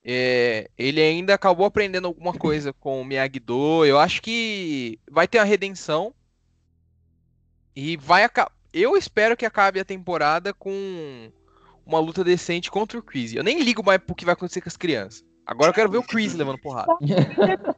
é, 0.06 0.70
ele 0.78 1.02
ainda 1.02 1.34
acabou 1.34 1.66
aprendendo 1.66 2.06
alguma 2.08 2.32
coisa 2.34 2.72
com 2.72 3.02
o 3.02 3.06
Miyagi-Do. 3.06 3.84
Eu 3.86 3.98
acho 4.00 4.22
que 4.22 5.00
vai 5.10 5.28
ter 5.28 5.40
uma 5.40 5.46
redenção. 5.46 6.14
E 7.76 7.98
vai 7.98 8.24
acabar. 8.24 8.52
Eu 8.74 8.96
espero 8.96 9.36
que 9.36 9.46
acabe 9.46 9.80
a 9.80 9.86
temporada 9.86 10.54
com 10.54 11.32
uma 11.86 12.00
luta 12.00 12.24
decente 12.24 12.72
contra 12.72 12.98
o 12.98 13.04
Chris. 13.04 13.34
Eu 13.34 13.44
nem 13.44 13.62
ligo 13.62 13.84
mais 13.84 14.00
pro 14.00 14.16
que 14.16 14.26
vai 14.26 14.34
acontecer 14.34 14.62
com 14.62 14.70
as 14.70 14.78
crianças. 14.78 15.26
Agora 15.46 15.70
eu 15.72 15.74
quero 15.74 15.90
ver 15.92 15.98
o 15.98 16.04
Chris 16.04 16.34
levando 16.34 16.58
porrada. 16.60 16.94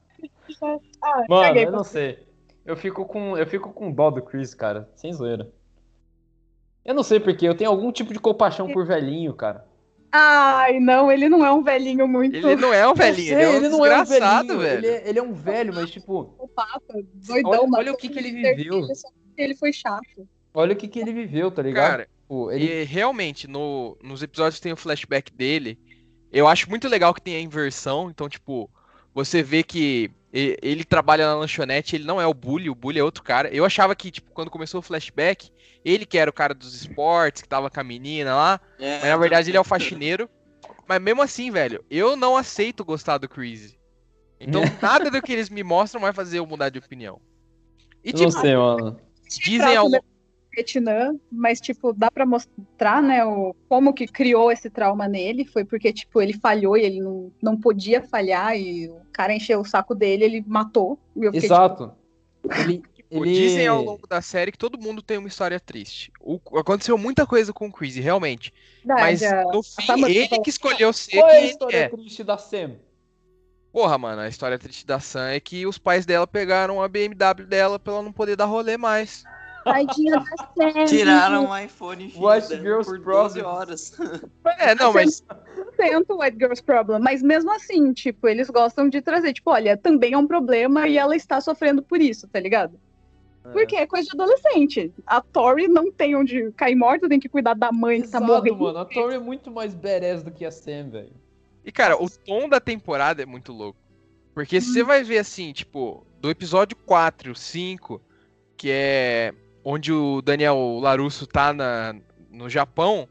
Ah, 1.01 1.23
Mano, 1.27 1.57
eu 1.57 1.71
não 1.71 1.83
sei. 1.83 2.19
Eu 2.65 2.77
fico 2.77 3.05
com, 3.05 3.37
eu 3.37 3.45
fico 3.45 3.73
com 3.73 3.91
dó 3.91 4.09
do 4.09 4.21
Chris, 4.21 4.53
cara. 4.53 4.89
Sem 4.95 5.11
zoeira. 5.11 5.51
Eu 6.85 6.93
não 6.93 7.03
sei 7.03 7.19
porque 7.19 7.45
eu 7.47 7.55
tenho 7.55 7.69
algum 7.69 7.91
tipo 7.91 8.13
de 8.13 8.19
compaixão 8.19 8.71
por 8.71 8.85
velhinho, 8.85 9.33
cara. 9.33 9.65
Ai, 10.11 10.79
não, 10.79 11.11
ele 11.11 11.27
não 11.27 11.43
é 11.45 11.51
um 11.51 11.63
velhinho 11.63 12.07
muito 12.07 12.35
Ele 12.35 12.55
não 12.55 12.71
é 12.73 12.87
um 12.87 12.93
velhinho, 12.93 13.33
Eu 13.33 13.39
sei, 13.49 13.55
ele 13.57 13.65
é 13.65 13.67
um 13.67 13.71
desgraçado, 13.71 14.59
velho. 14.59 14.77
Ele 14.79 14.87
é, 14.87 15.09
ele 15.09 15.19
é 15.19 15.23
um 15.23 15.33
velho, 15.33 15.73
mas 15.73 15.89
tipo, 15.89 16.25
psicopata, 16.25 16.93
doidão, 17.13 17.51
Olha- 17.51 17.77
olha 17.77 17.93
o 17.93 17.97
que 17.97 18.09
que 18.09 18.19
ele 18.19 18.31
viveu. 18.31 18.85
Ele 19.35 19.55
foi 19.55 19.73
chato. 19.73 20.27
Olha 20.53 20.73
o 20.73 20.75
que, 20.75 20.87
que 20.87 20.99
ele 20.99 21.13
viveu, 21.13 21.51
tá 21.51 21.61
ligado? 21.61 21.91
Cara, 21.91 22.09
Tipo, 22.33 22.51
ele... 22.51 22.65
E 22.65 22.83
realmente, 22.83 23.47
no, 23.47 23.97
nos 24.01 24.23
episódios 24.23 24.55
que 24.55 24.63
tem 24.63 24.73
o 24.73 24.77
flashback 24.77 25.31
dele, 25.31 25.77
eu 26.31 26.47
acho 26.47 26.69
muito 26.69 26.87
legal 26.87 27.13
que 27.13 27.21
tem 27.21 27.35
a 27.35 27.41
inversão. 27.41 28.09
Então, 28.09 28.27
tipo, 28.27 28.69
você 29.13 29.43
vê 29.43 29.61
que 29.63 30.09
Ele 30.33 30.83
trabalha 30.83 31.27
na 31.27 31.35
lanchonete, 31.35 31.95
ele 31.95 32.05
não 32.05 32.19
é 32.19 32.25
o 32.25 32.33
Bully, 32.33 32.67
o 32.69 32.73
Bully 32.75 32.97
é 32.99 33.03
outro 33.03 33.23
cara. 33.23 33.49
Eu 33.49 33.63
achava 33.65 33.95
que, 33.95 34.09
tipo, 34.09 34.31
quando 34.31 34.49
começou 34.49 34.79
o 34.79 34.83
flashback, 34.83 35.51
ele 35.85 36.07
que 36.07 36.17
era 36.17 36.29
o 36.29 36.33
cara 36.33 36.55
dos 36.55 36.73
esportes, 36.73 37.43
que 37.43 37.47
tava 37.47 37.69
com 37.69 37.79
a 37.79 37.83
menina 37.83 38.33
lá, 38.33 38.59
É, 38.79 38.99
mas 38.99 39.09
na 39.09 39.17
verdade 39.17 39.51
ele 39.51 39.57
é 39.57 39.61
o 39.61 39.65
faxineiro. 39.65 40.27
Mas 40.87 40.99
mesmo 40.99 41.21
assim, 41.21 41.51
velho, 41.51 41.85
eu 41.89 42.15
não 42.15 42.35
aceito 42.35 42.83
gostar 42.83 43.19
do 43.19 43.29
Chris. 43.29 43.77
Então 44.39 44.63
nada 44.81 45.11
do 45.11 45.21
que 45.21 45.31
eles 45.31 45.49
me 45.51 45.63
mostram 45.63 46.01
vai 46.01 46.13
fazer 46.13 46.39
eu 46.39 46.47
mudar 46.47 46.69
de 46.69 46.79
opinião. 46.79 47.21
E 48.03 48.11
Não 48.11 48.19
tipo, 48.19 48.31
sei, 48.31 48.55
mano. 48.55 48.99
dizem 49.43 49.75
ao 49.77 49.87
do 49.87 50.12
Vietnã, 50.53 51.15
mas 51.31 51.59
tipo, 51.59 51.91
dá 51.93 52.11
pra 52.11 52.25
mostrar, 52.25 53.01
né, 53.01 53.25
o, 53.25 53.55
como 53.67 53.93
que 53.93 54.05
criou 54.07 54.51
esse 54.51 54.69
trauma 54.69 55.07
nele, 55.07 55.45
foi 55.45 55.65
porque 55.65 55.91
tipo, 55.91 56.21
ele 56.21 56.33
falhou 56.33 56.77
e 56.77 56.81
ele 56.81 57.01
não, 57.01 57.31
não 57.41 57.57
podia 57.59 58.01
falhar 58.03 58.55
e 58.57 58.87
o 58.87 59.01
cara 59.11 59.33
encheu 59.33 59.59
o 59.61 59.65
saco 59.65 59.95
dele, 59.95 60.23
ele 60.25 60.43
matou. 60.45 60.99
E 61.15 61.25
eu 61.25 61.31
fiquei, 61.33 61.47
Exato. 61.47 61.91
Ele, 62.57 62.83
Tipo, 63.13 63.25
ele... 63.25 63.33
Dizem 63.33 63.67
ao 63.67 63.83
longo 63.83 64.07
da 64.07 64.21
série 64.21 64.51
que 64.51 64.57
todo 64.57 64.79
mundo 64.79 65.01
tem 65.01 65.17
uma 65.17 65.27
história 65.27 65.59
triste. 65.59 66.11
O- 66.19 66.39
aconteceu 66.57 66.97
muita 66.97 67.27
coisa 67.27 67.53
com 67.53 67.67
o 67.67 67.71
Chris, 67.71 67.95
realmente. 67.95 68.51
tipo, 68.81 68.87
Mas 68.87 69.19
"Verdade, 69.19 69.47
a- 69.47 69.51
no 69.51 69.61
fim, 69.63 69.85
Samantha 69.85 70.11
ele 70.11 70.27
falou, 70.27 70.43
que 70.43 70.49
escolheu 70.49 70.93
ser 70.93 71.11
Qual 71.17 71.29
é 71.29 71.33
a 71.33 71.37
ele 71.37 71.47
história 71.47 71.77
é. 71.77 71.89
triste 71.89 72.23
da 72.23 72.37
Sam? 72.37 72.71
Porra, 73.71 73.97
mano, 73.97 74.21
a 74.21 74.27
história 74.27 74.57
triste 74.59 74.85
da 74.85 74.99
Sam 74.99 75.29
é 75.29 75.39
que 75.39 75.65
os 75.65 75.77
pais 75.79 76.05
dela 76.05 76.27
pegaram 76.27 76.81
a 76.81 76.87
BMW 76.87 77.45
dela 77.47 77.79
pra 77.79 77.93
ela 77.93 78.01
não 78.03 78.13
poder 78.13 78.35
dar 78.35 78.45
rolê 78.45 78.77
mais. 78.77 79.23
Tadinha 79.63 80.19
da 80.19 80.71
Sam. 80.71 80.85
Tiraram 80.85 81.49
o 81.49 81.57
iPhone 81.57 82.05
White 82.15 82.49
dela 82.49 82.61
Girls 82.61 82.89
por 82.89 82.99
12 82.99 83.03
Problems. 83.03 83.45
horas. 83.45 83.97
É, 84.59 84.75
não, 84.75 84.93
mas 84.93 85.23
Tanto 85.75 86.19
White 86.19 86.37
Girls 86.37 86.63
Problem, 86.63 86.99
mas 87.01 87.21
mesmo 87.21 87.51
assim, 87.51 87.91
tipo, 87.93 88.27
eles 88.27 88.49
gostam 88.49 88.87
de 88.87 89.01
trazer, 89.01 89.33
tipo, 89.33 89.49
olha, 89.51 89.75
também 89.75 90.13
é 90.13 90.17
um 90.17 90.27
problema 90.27 90.87
e 90.87 90.97
ela 90.97 91.15
está 91.15 91.41
sofrendo 91.41 91.81
por 91.81 91.99
isso, 91.99 92.27
tá 92.27 92.39
ligado? 92.39 92.79
Porque 93.51 93.75
é 93.75 93.85
coisa 93.85 94.07
de 94.09 94.15
adolescente. 94.15 94.93
A 95.05 95.19
Tori 95.19 95.67
não 95.67 95.91
tem 95.91 96.15
onde 96.15 96.51
cair 96.53 96.75
morta, 96.75 97.09
tem 97.09 97.19
que 97.19 97.27
cuidar 97.27 97.53
da 97.55 97.71
mãe 97.73 98.01
que 98.01 98.07
tá 98.07 98.19
Exato, 98.19 98.31
morrendo. 98.31 98.57
mano. 98.57 98.79
A 98.79 98.85
Tori 98.85 99.15
é 99.15 99.19
muito 99.19 99.51
mais 99.51 99.73
badass 99.73 100.23
do 100.23 100.31
que 100.31 100.45
a 100.45 100.51
Sam, 100.51 100.89
velho. 100.91 101.11
E, 101.65 101.71
cara, 101.71 102.01
o 102.01 102.09
tom 102.09 102.47
da 102.47 102.61
temporada 102.61 103.21
é 103.21 103.25
muito 103.25 103.51
louco. 103.51 103.77
Porque 104.33 104.61
se 104.61 104.71
você 104.73 104.83
vai 104.83 105.03
ver 105.03 105.17
assim, 105.19 105.51
tipo, 105.51 106.05
do 106.19 106.29
episódio 106.29 106.75
4, 106.85 107.35
5, 107.35 108.01
que 108.55 108.69
é 108.71 109.33
onde 109.63 109.91
o 109.91 110.21
Daniel 110.21 110.79
Larusso 110.81 111.25
tá 111.25 111.53
na, 111.53 111.95
no 112.29 112.49
Japão, 112.49 113.07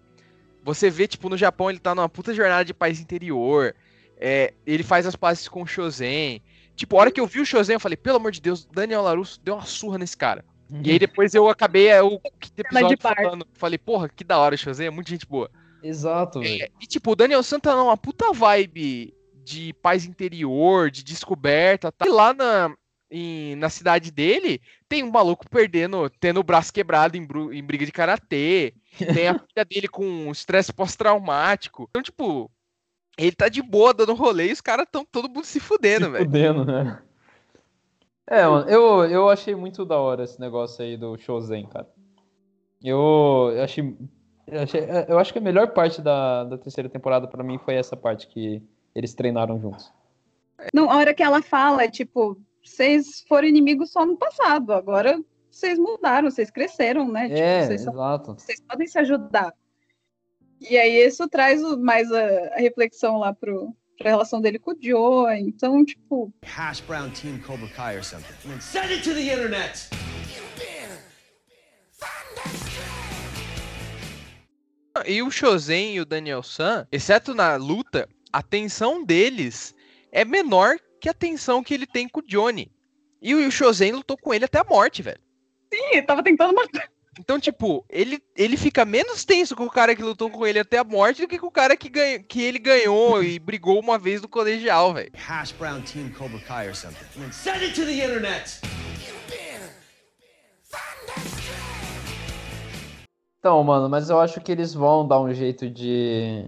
você 0.65 0.91
vê, 0.91 1.09
tipo, 1.09 1.29
no 1.29 1.37
Japão 1.37 1.71
ele 1.71 1.79
tá 1.79 1.95
numa 1.95 2.09
puta 2.09 2.35
jornada 2.35 2.65
de 2.65 2.75
paz 2.75 3.01
interior. 3.01 3.75
é, 4.19 4.55
ele 4.65 4.85
faz 4.85 5.05
as 5.07 5.17
pazes 5.17 5.49
com 5.49 5.63
o 5.63 5.67
Shozen. 5.67 6.41
Tipo, 6.77 6.97
a 6.97 7.01
hora 7.01 7.11
que 7.11 7.21
eu 7.21 7.27
vi 7.27 7.41
o 7.41 7.47
Shozen, 7.47 7.75
eu 7.75 7.81
falei, 7.81 7.97
pelo 7.97 8.17
amor 8.17 8.31
de 8.31 8.41
Deus, 8.41 8.65
Daniel 8.65 9.03
Larusso 9.03 9.41
deu 9.43 9.55
uma 9.55 9.65
surra 9.65 9.99
nesse 9.99 10.17
cara. 10.17 10.45
E 10.83 10.91
aí 10.91 10.99
depois 10.99 11.35
eu 11.35 11.51
acabei 11.51 11.89
é, 11.89 12.01
o 12.03 12.19
quinto 12.41 12.61
episódio 12.61 12.97
falando, 12.99 13.47
falei, 13.53 13.77
porra, 13.77 14.09
que 14.09 14.25
da 14.25 14.39
hora 14.39 14.55
o 14.55 14.59
Shozen, 14.59 14.87
é 14.87 14.91
muita 14.91 15.11
gente 15.11 15.27
boa. 15.27 15.51
Exato. 15.83 16.43
É, 16.43 16.69
e 16.81 16.87
tipo, 16.87 17.11
o 17.11 17.17
Daniel 17.17 17.43
San 17.43 17.61
tá 17.61 17.77
numa 17.77 17.97
puta 17.97 18.33
vibe 18.33 19.13
de 19.45 19.75
paz 19.83 20.07
interior, 20.07 20.91
de 20.91 21.03
descoberta, 21.03 21.93
tá? 21.93 22.07
E 22.07 22.09
lá 22.09 22.33
na, 22.33 22.75
em- 23.13 23.55
na 23.57 23.69
cidade 23.69 24.11
dele, 24.11 24.61
tem 24.89 25.03
um 25.05 25.11
maluco 25.11 25.49
perdendo, 25.49 26.09
tendo 26.19 26.41
o 26.41 26.43
braço 26.43 26.73
quebrado 26.73 27.17
em, 27.17 27.23
em 27.53 27.63
briga 27.63 27.85
de 27.87 27.93
karatê. 27.93 28.75
Tem 29.25 29.29
a 29.29 29.35
filha 29.39 29.65
dele 29.65 29.89
com 29.89 30.31
estresse 30.31 30.73
pós-traumático. 30.73 31.87
Então, 31.91 32.03
tipo, 32.03 32.51
ele 33.17 33.33
tá 33.33 33.49
de 33.49 33.63
boa 33.63 33.93
dando 33.95 34.15
rolê 34.15 34.49
e 34.49 34.53
os 34.53 34.61
caras 34.61 34.87
tão 34.91 35.05
todo 35.05 35.29
mundo 35.29 35.45
se 35.45 35.61
fudendo, 35.61 36.07
Se 36.07 36.11
velho. 36.11 36.25
fudendo, 36.25 36.65
né? 36.65 37.03
É, 38.27 38.47
mano, 38.47 38.69
eu, 38.71 39.05
eu 39.05 39.29
achei 39.29 39.55
muito 39.55 39.85
da 39.85 39.99
hora 39.99 40.25
esse 40.25 40.41
negócio 40.41 40.83
aí 40.85 40.97
do 40.97 41.17
Shozen, 41.19 41.67
cara. 41.67 41.89
Eu, 42.83 43.53
eu 43.55 43.63
achei, 43.63 43.97
eu 44.47 44.61
achei. 44.63 44.81
Eu 45.09 45.19
acho 45.19 45.33
que 45.33 45.39
a 45.39 45.43
melhor 45.43 45.69
parte 45.69 46.01
da, 46.01 46.45
da 46.45 46.59
terceira 46.59 46.89
temporada 46.89 47.27
pra 47.27 47.45
mim 47.45 47.59
foi 47.59 47.75
essa 47.75 47.97
parte 47.97 48.27
que 48.27 48.63
eles 48.95 49.15
treinaram 49.15 49.61
juntos. 49.61 49.93
Não, 50.73 50.91
a 50.91 50.97
hora 50.97 51.13
que 51.15 51.23
ela 51.23 51.43
fala, 51.43 51.89
tipo, 51.89 52.41
vocês 52.63 53.25
foram 53.29 53.49
inimigos 53.49 53.91
só 53.93 54.05
no 54.07 54.17
passado, 54.17 54.73
agora 54.73 55.21
vocês 55.51 55.79
mudaram, 55.79 56.31
vocês 56.31 56.51
cresceram, 56.51 57.11
né? 57.11 57.29
Tipo, 57.29 57.41
É, 57.41 57.67
vocês, 57.67 57.81
são- 57.83 57.93
exato. 57.93 58.35
vocês 58.35 58.61
podem 58.61 58.87
se 58.87 58.99
ajudar. 58.99 59.53
E 60.61 60.79
aí 60.79 61.05
isso 61.07 61.29
traz 61.29 61.63
o- 61.63 61.77
mais 61.79 62.11
a, 62.13 62.25
a 62.55 62.57
reflexão 62.59 63.19
lá 63.19 63.35
pro, 63.35 63.75
pra 63.99 64.11
relação 64.11 64.41
dele 64.41 64.59
com 64.59 64.71
o 64.73 64.77
Joe. 64.81 65.39
Então, 65.41 65.85
tipo, 65.85 66.33
Hash 66.45 66.81
brown 66.81 67.11
team 67.11 67.39
Cobra 67.41 67.69
Kai 67.69 67.99
or 67.99 68.05
something. 68.05 68.33
And 68.47 68.51
then 68.53 68.61
send 68.61 68.91
it 68.93 69.03
to 69.03 69.13
the 69.15 69.21
internet. 69.23 69.89
E 75.07 75.23
o 75.23 75.31
Shozen 75.31 75.95
e 75.97 76.01
o 76.01 76.05
Daniel 76.05 76.43
San, 76.43 76.87
exceto 76.93 77.35
na 77.35 77.57
luta, 77.57 78.09
a 78.33 78.43
tensão 78.43 79.03
deles 79.05 79.75
é 80.13 80.25
menor 80.25 80.77
que 81.03 81.09
a 81.09 81.15
tensão 81.15 81.65
que 81.65 81.75
ele 81.75 81.85
tem 81.85 82.09
com 82.09 82.21
o 82.21 82.23
Johnny. 82.25 82.71
E 83.21 83.35
o 83.35 83.51
Shozen 83.51 83.91
lutou 83.91 84.17
com 84.17 84.33
ele 84.33 84.45
até 84.45 84.61
a 84.61 84.65
morte, 84.65 85.03
velho. 85.03 85.21
sim, 85.75 86.01
tava 86.03 86.23
tentando 86.23 86.55
matar. 86.55 86.89
Então, 87.19 87.41
tipo, 87.41 87.85
ele, 87.91 88.23
ele 88.37 88.57
fica 88.57 88.85
menos 88.85 89.25
tenso 89.25 89.57
com 89.57 89.65
o 89.65 89.71
cara 89.71 89.97
que 89.97 90.03
lutou 90.03 90.31
com 90.31 90.47
ele 90.47 90.61
até 90.61 90.79
a 90.79 90.85
morte 90.85 91.21
do 91.21 91.29
que 91.29 91.41
com 91.41 91.49
o 91.49 91.51
cara 91.51 91.77
que, 91.77 91.89
ganha, 91.89 92.23
que 92.23 92.41
ele 92.41 92.59
ganhou 92.59 93.23
e 93.23 93.39
brigou 93.39 93.79
uma 93.81 93.99
vez 93.99 94.23
no 94.23 94.29
colegial, 94.29 94.95
velho. 94.95 95.11
Hash 95.15 95.51
brown 95.53 95.83
team 95.83 96.09
Cobra 96.11 96.39
Kai 96.39 96.69
or 96.69 96.75
something. 96.75 97.05
And 97.21 97.33
send 97.33 97.63
it 97.65 97.75
to 97.75 97.85
the 97.85 97.93
internet. 97.93 98.61
Então, 103.41 103.63
mano, 103.65 103.89
mas 103.89 104.09
eu 104.09 104.21
acho 104.21 104.41
que 104.41 104.53
eles 104.53 104.73
vão 104.73 105.07
dar 105.07 105.21
um 105.21 105.35
jeito 105.35 105.69
de, 105.69 106.47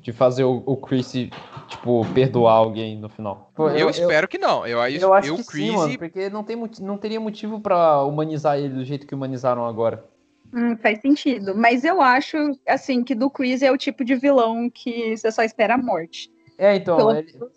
de 0.00 0.12
fazer 0.12 0.44
o, 0.44 0.62
o 0.64 0.76
Chris, 0.76 1.12
tipo, 1.12 2.06
perdoar 2.14 2.54
alguém 2.54 2.98
no 2.98 3.08
final. 3.08 3.50
Pô, 3.54 3.68
Eu, 3.70 3.90
espero 3.90 4.26
que 4.26 4.38
não. 4.38 4.66
Eu, 4.66 4.78
eu, 4.78 5.00
Eu 5.00 5.14
acho 5.14 5.28
eu 5.28 5.36
que 5.36 5.44
Chris 5.44 5.70
sim, 5.70 5.76
mano, 5.76 5.98
porque 5.98 6.30
não, 6.30 6.42
tem, 6.42 6.56
não 6.80 6.96
teria 6.96 7.20
motivo 7.20 7.60
pra 7.60 8.02
humanizar 8.02 8.58
ele 8.58 8.74
do 8.74 8.84
jeito 8.84 9.06
que 9.06 9.14
humanizaram 9.14 9.66
agora. 9.66 10.04
Hum, 10.52 10.76
faz 10.78 11.00
sentido. 11.00 11.54
Mas 11.54 11.84
eu 11.84 12.00
acho, 12.00 12.36
assim, 12.66 13.04
que 13.04 13.14
do 13.14 13.30
Chris 13.30 13.62
é 13.62 13.70
o 13.70 13.78
tipo 13.78 14.04
de 14.04 14.16
vilão 14.16 14.70
que 14.70 15.16
você 15.16 15.30
só 15.30 15.42
espera 15.42 15.74
a 15.74 15.78
morte. 15.78 16.30
É, 16.58 16.76
então, 16.76 16.98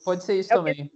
pode 0.05 0.23
ser 0.23 0.39
isso 0.39 0.53
é 0.53 0.55
também. 0.55 0.91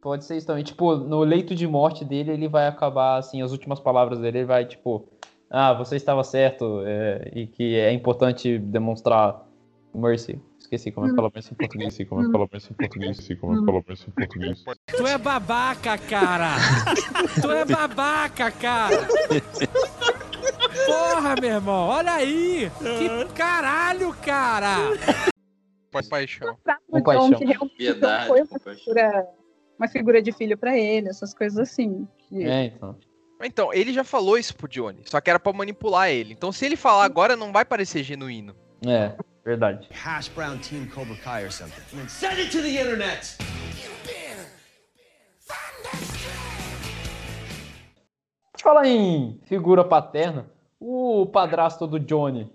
Pode 0.00 0.24
ser 0.24 0.36
isso 0.36 0.46
também. 0.46 0.64
Tipo, 0.64 0.96
no 0.96 1.20
leito 1.20 1.54
de 1.54 1.66
morte 1.66 2.04
dele, 2.04 2.32
ele 2.32 2.48
vai 2.48 2.66
acabar, 2.66 3.18
assim, 3.18 3.42
as 3.42 3.52
últimas 3.52 3.80
palavras 3.80 4.18
dele, 4.18 4.38
ele 4.38 4.46
vai, 4.46 4.64
tipo, 4.64 5.08
ah, 5.50 5.72
você 5.72 5.96
estava 5.96 6.24
certo, 6.24 6.82
é, 6.84 7.30
e 7.34 7.46
que 7.46 7.76
é 7.76 7.92
importante 7.92 8.58
demonstrar 8.58 9.47
mercy. 9.94 10.40
Esqueci 10.58 10.90
como 10.92 11.06
é 11.06 11.10
que 11.10 11.16
fala 11.16 11.30
mercy 11.34 11.52
em 11.52 11.56
português. 11.56 11.88
Esqueci 11.92 12.08
como 12.08 12.20
é 12.22 12.26
que 12.26 12.32
fala 12.32 12.48
isso 12.54 12.72
em 12.72 12.76
português. 12.76 13.10
Esqueci 13.18 13.36
como 13.36 13.52
é 13.54 13.58
que 13.58 13.64
fala 13.66 13.84
isso 13.94 14.08
em 14.08 14.12
português. 14.12 14.64
Tu 14.96 15.06
é 15.06 15.18
babaca, 15.18 15.98
cara! 15.98 16.56
tu 17.40 17.50
é 17.50 17.64
babaca, 17.64 18.50
cara! 18.50 19.08
Porra, 20.86 21.34
meu 21.40 21.50
irmão, 21.50 21.88
olha 21.88 22.12
aí! 22.12 22.70
Que 22.78 23.32
caralho, 23.34 24.14
cara! 24.24 24.76
Pa- 25.90 26.02
paixão. 26.08 26.56
Paixão. 27.04 27.30
Que 27.32 27.68
Piedade. 27.76 28.26
foi 28.28 28.42
uma 28.42 28.58
figura, 28.74 29.26
uma 29.78 29.88
figura 29.88 30.22
de 30.22 30.32
filho 30.32 30.56
pra 30.58 30.76
ele, 30.78 31.08
essas 31.08 31.32
coisas 31.34 31.58
assim. 31.58 32.06
que- 32.18 32.44
É, 32.44 32.66
então. 32.66 32.96
Então, 33.42 33.72
ele 33.72 33.92
já 33.92 34.02
falou 34.02 34.36
isso 34.36 34.54
pro 34.56 34.66
Johnny, 34.68 35.02
só 35.06 35.20
que 35.20 35.30
era 35.30 35.38
pra 35.38 35.52
manipular 35.52 36.10
ele. 36.10 36.32
Então, 36.32 36.50
se 36.50 36.66
ele 36.66 36.76
falar 36.76 37.04
agora, 37.04 37.36
não 37.36 37.52
vai 37.52 37.64
parecer 37.64 38.02
genuíno. 38.02 38.54
É, 38.86 39.12
verdade. 39.44 39.88
Hash 39.90 40.28
brown 40.28 40.58
team 40.58 40.86
Cobra 40.86 41.16
Kai 41.16 41.44
or 41.44 41.50
something. 41.50 41.82
And 41.92 41.98
then 41.98 42.08
send 42.08 42.38
it 42.38 42.50
to 42.50 42.62
the 42.62 42.78
internet. 42.78 43.36
Deixa 48.52 48.68
eu 48.68 48.74
falar 48.74 48.86
em 48.86 49.40
figura 49.46 49.84
paterna, 49.84 50.50
o 50.80 51.26
padrasto 51.26 51.86
do 51.86 51.98
Johnny. 51.98 52.50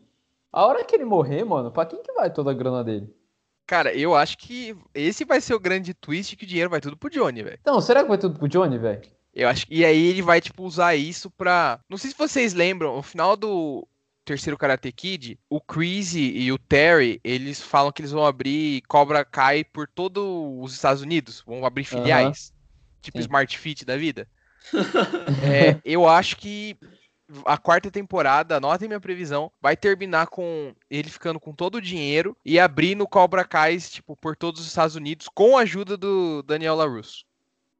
A 0.51 0.65
hora 0.65 0.83
que 0.83 0.95
ele 0.95 1.05
morrer, 1.05 1.43
mano, 1.43 1.71
pra 1.71 1.85
quem 1.85 2.03
que 2.03 2.11
vai 2.13 2.29
toda 2.31 2.51
a 2.51 2.53
grana 2.53 2.83
dele? 2.83 3.11
Cara, 3.65 3.93
eu 3.93 4.13
acho 4.13 4.37
que 4.37 4.75
esse 4.93 5.23
vai 5.23 5.39
ser 5.39 5.53
o 5.53 5.59
grande 5.59 5.93
twist 5.93 6.35
que 6.35 6.43
o 6.43 6.47
dinheiro 6.47 6.69
vai 6.69 6.81
tudo 6.81 6.97
pro 6.97 7.09
Johnny, 7.09 7.41
velho. 7.41 7.57
Então, 7.61 7.79
será 7.79 8.03
que 8.03 8.09
vai 8.09 8.17
tudo 8.17 8.37
pro 8.37 8.47
Johnny, 8.47 8.77
velho? 8.77 9.01
Eu 9.33 9.49
acho 9.49 9.65
que. 9.65 9.75
E 9.75 9.85
aí 9.85 10.09
ele 10.09 10.21
vai, 10.21 10.39
tipo, 10.41 10.63
usar 10.63 10.93
isso 10.95 11.31
pra. 11.31 11.79
Não 11.89 11.97
sei 11.97 12.11
se 12.11 12.17
vocês 12.17 12.53
lembram, 12.53 12.95
no 12.97 13.01
final 13.01 13.35
do 13.35 13.87
terceiro 14.23 14.57
Karate 14.57 14.91
Kid, 14.91 15.39
o 15.49 15.59
Chris 15.59 16.13
e 16.15 16.51
o 16.51 16.57
Terry, 16.57 17.19
eles 17.23 17.61
falam 17.61 17.91
que 17.91 18.01
eles 18.01 18.11
vão 18.11 18.25
abrir 18.25 18.81
Cobra 18.87 19.23
Kai 19.23 19.63
por 19.63 19.87
todos 19.87 20.23
os 20.61 20.73
Estados 20.73 21.01
Unidos. 21.01 21.43
Vão 21.45 21.65
abrir 21.65 21.83
filiais. 21.83 22.53
Tipo 23.01 23.17
Sim. 23.17 23.23
Smart 23.23 23.57
Fit 23.57 23.85
da 23.85 23.97
vida. 23.97 24.27
É, 25.43 25.77
eu 25.83 26.07
acho 26.07 26.37
que 26.37 26.77
a 27.45 27.57
quarta 27.57 27.91
temporada, 27.91 28.57
anotem 28.57 28.87
minha 28.87 28.99
previsão, 28.99 29.51
vai 29.61 29.75
terminar 29.75 30.27
com 30.27 30.73
ele 30.89 31.09
ficando 31.09 31.39
com 31.39 31.53
todo 31.53 31.75
o 31.75 31.81
dinheiro 31.81 32.35
e 32.45 32.59
abrindo 32.59 33.07
Cobra 33.07 33.43
Kai, 33.43 33.77
tipo, 33.77 34.15
por 34.15 34.35
todos 34.35 34.61
os 34.61 34.67
Estados 34.67 34.95
Unidos, 34.95 35.27
com 35.27 35.57
a 35.57 35.61
ajuda 35.61 35.97
do 35.97 36.41
Daniel 36.43 36.75
LaRusso. 36.75 37.25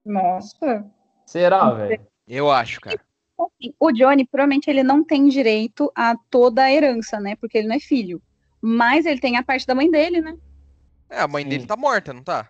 Nossa. 0.06 0.86
Será, 1.26 1.72
velho? 1.72 2.06
Eu 2.28 2.52
acho, 2.52 2.82
cara. 2.82 3.00
Assim, 3.40 3.74
O 3.80 3.92
Johnny, 3.92 4.26
provavelmente, 4.26 4.70
ele 4.70 4.84
não 4.84 5.04
tem 5.04 5.28
direito 5.28 5.92
a 5.96 6.16
toda 6.30 6.64
a 6.64 6.72
herança, 6.72 7.20
né? 7.20 7.36
Porque 7.36 7.58
ele 7.58 7.68
não 7.68 7.76
é 7.76 7.80
filho. 7.80 8.22
Mas 8.62 9.06
ele 9.06 9.20
tem 9.20 9.38
a 9.38 9.44
parte 9.44 9.66
da 9.68 9.76
mãe 9.76 9.90
dele, 9.90 10.22
né? 10.22 10.36
É, 11.10 11.20
a 11.22 11.28
mãe 11.28 11.44
Sim. 11.44 11.50
dele 11.50 11.66
tá 11.66 11.76
morta, 11.76 12.14
não 12.14 12.24
tá? 12.24 12.50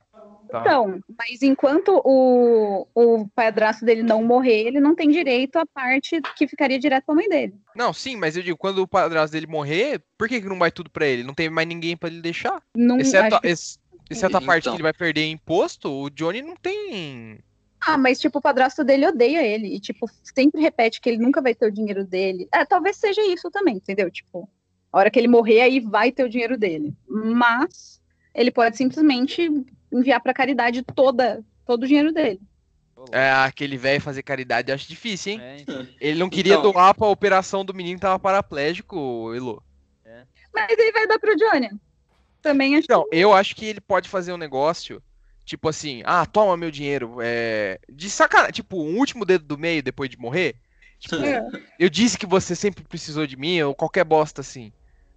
Tá. 0.49 0.61
Então, 0.61 0.99
mas 1.17 1.41
enquanto 1.41 1.99
o, 2.05 2.87
o 2.93 3.27
padrasto 3.33 3.83
dele 3.83 4.03
não 4.03 4.23
morrer, 4.23 4.67
ele 4.67 4.79
não 4.79 4.93
tem 4.93 5.09
direito 5.09 5.55
à 5.57 5.65
parte 5.65 6.21
que 6.37 6.47
ficaria 6.47 6.77
direto 6.77 7.05
pra 7.05 7.15
mãe 7.15 7.27
dele. 7.27 7.55
Não, 7.75 7.91
sim, 7.91 8.15
mas 8.15 8.37
eu 8.37 8.43
digo, 8.43 8.55
quando 8.57 8.77
o 8.77 8.87
padrasto 8.87 9.31
dele 9.33 9.47
morrer, 9.47 10.03
por 10.15 10.29
que, 10.29 10.39
que 10.39 10.47
não 10.47 10.59
vai 10.59 10.69
tudo 10.71 10.91
pra 10.91 11.07
ele? 11.07 11.23
Não 11.23 11.33
tem 11.33 11.49
mais 11.49 11.67
ninguém 11.67 11.97
pra 11.97 12.07
ele 12.07 12.21
deixar? 12.21 12.61
Não, 12.77 12.99
Exceto, 12.99 13.33
acho 13.33 13.41
que- 13.41 13.47
ex- 13.47 13.79
exceto 14.11 14.37
a 14.37 14.41
parte 14.41 14.65
Então. 14.65 14.73
que 14.73 14.75
ele 14.77 14.83
vai 14.83 14.93
perder 14.93 15.21
em 15.21 15.31
imposto, 15.31 15.89
o 15.91 16.09
Johnny 16.11 16.43
não 16.43 16.55
tem. 16.55 17.39
Ah, 17.85 17.97
mas 17.97 18.19
tipo, 18.19 18.39
o 18.39 18.41
padrasto 18.41 18.83
dele 18.83 19.07
odeia 19.07 19.41
ele. 19.45 19.75
E, 19.75 19.79
tipo, 19.79 20.09
sempre 20.23 20.61
repete 20.61 21.01
que 21.01 21.09
ele 21.09 21.17
nunca 21.17 21.41
vai 21.41 21.53
ter 21.53 21.65
o 21.67 21.71
dinheiro 21.71 22.05
dele. 22.05 22.47
É, 22.53 22.63
talvez 22.65 22.95
seja 22.97 23.21
isso 23.25 23.49
também, 23.51 23.75
entendeu? 23.75 24.09
Tipo, 24.09 24.49
a 24.91 24.97
hora 24.99 25.09
que 25.11 25.19
ele 25.19 25.27
morrer, 25.27 25.61
aí 25.61 25.79
vai 25.79 26.11
ter 26.11 26.23
o 26.23 26.29
dinheiro 26.29 26.57
dele. 26.57 26.95
Mas 27.07 28.01
ele 28.33 28.51
pode 28.51 28.77
simplesmente 28.77 29.49
enviar 29.91 30.21
pra 30.21 30.33
caridade 30.33 30.81
toda, 30.81 31.43
todo 31.65 31.83
o 31.83 31.87
dinheiro 31.87 32.11
dele. 32.13 32.39
É, 33.11 33.31
aquele 33.31 33.75
velho 33.75 33.99
fazer 34.01 34.23
caridade, 34.23 34.71
eu 34.71 34.75
acho 34.75 34.87
difícil, 34.87 35.33
hein? 35.33 35.41
É, 35.41 35.57
então. 35.59 35.85
Ele 35.99 36.17
não 36.19 36.29
queria 36.29 36.53
Então. 36.55 36.71
doar 36.71 36.95
pra 36.95 37.07
operação 37.07 37.65
do 37.65 37.73
menino 37.73 37.95
que 37.97 38.01
tava 38.01 38.17
paraplégico, 38.17 39.33
Elo. 39.35 39.61
Mas 40.53 40.79
aí 40.79 40.91
vai 40.91 41.07
dar 41.07 41.19
pro 41.19 41.35
Johnny. 41.35 41.69
Também 42.41 42.75
acho 42.75 42.85
Então, 42.85 43.05
eu 43.11 43.33
acho 43.33 43.55
que 43.55 43.65
ele 43.65 43.81
pode 43.81 44.07
fazer 44.07 44.31
um 44.31 44.37
negócio, 44.37 45.01
tipo 45.45 45.69
assim, 45.69 46.01
ah, 46.05 46.25
toma 46.25 46.57
meu 46.57 46.71
dinheiro, 46.71 47.17
é... 47.21 47.79
De 47.89 48.09
sacanagem, 48.09 48.53
tipo, 48.53 48.81
um 48.81 48.97
último 48.97 49.25
dedo 49.25 49.45
do 49.45 49.57
meio 49.57 49.83
depois 49.83 50.09
de 50.09 50.17
morrer. 50.17 50.55
Tipo. 50.99 51.15
É. 51.15 51.45
eu 51.77 51.89
disse 51.89 52.17
que 52.17 52.25
você 52.25 52.55
sempre 52.55 52.83
precisou 52.83 53.27
de 53.27 53.35
mim, 53.35 53.61
ou 53.61 53.75
qualquer 53.75 54.05
bosta 54.05 54.41
assim. 54.41 54.71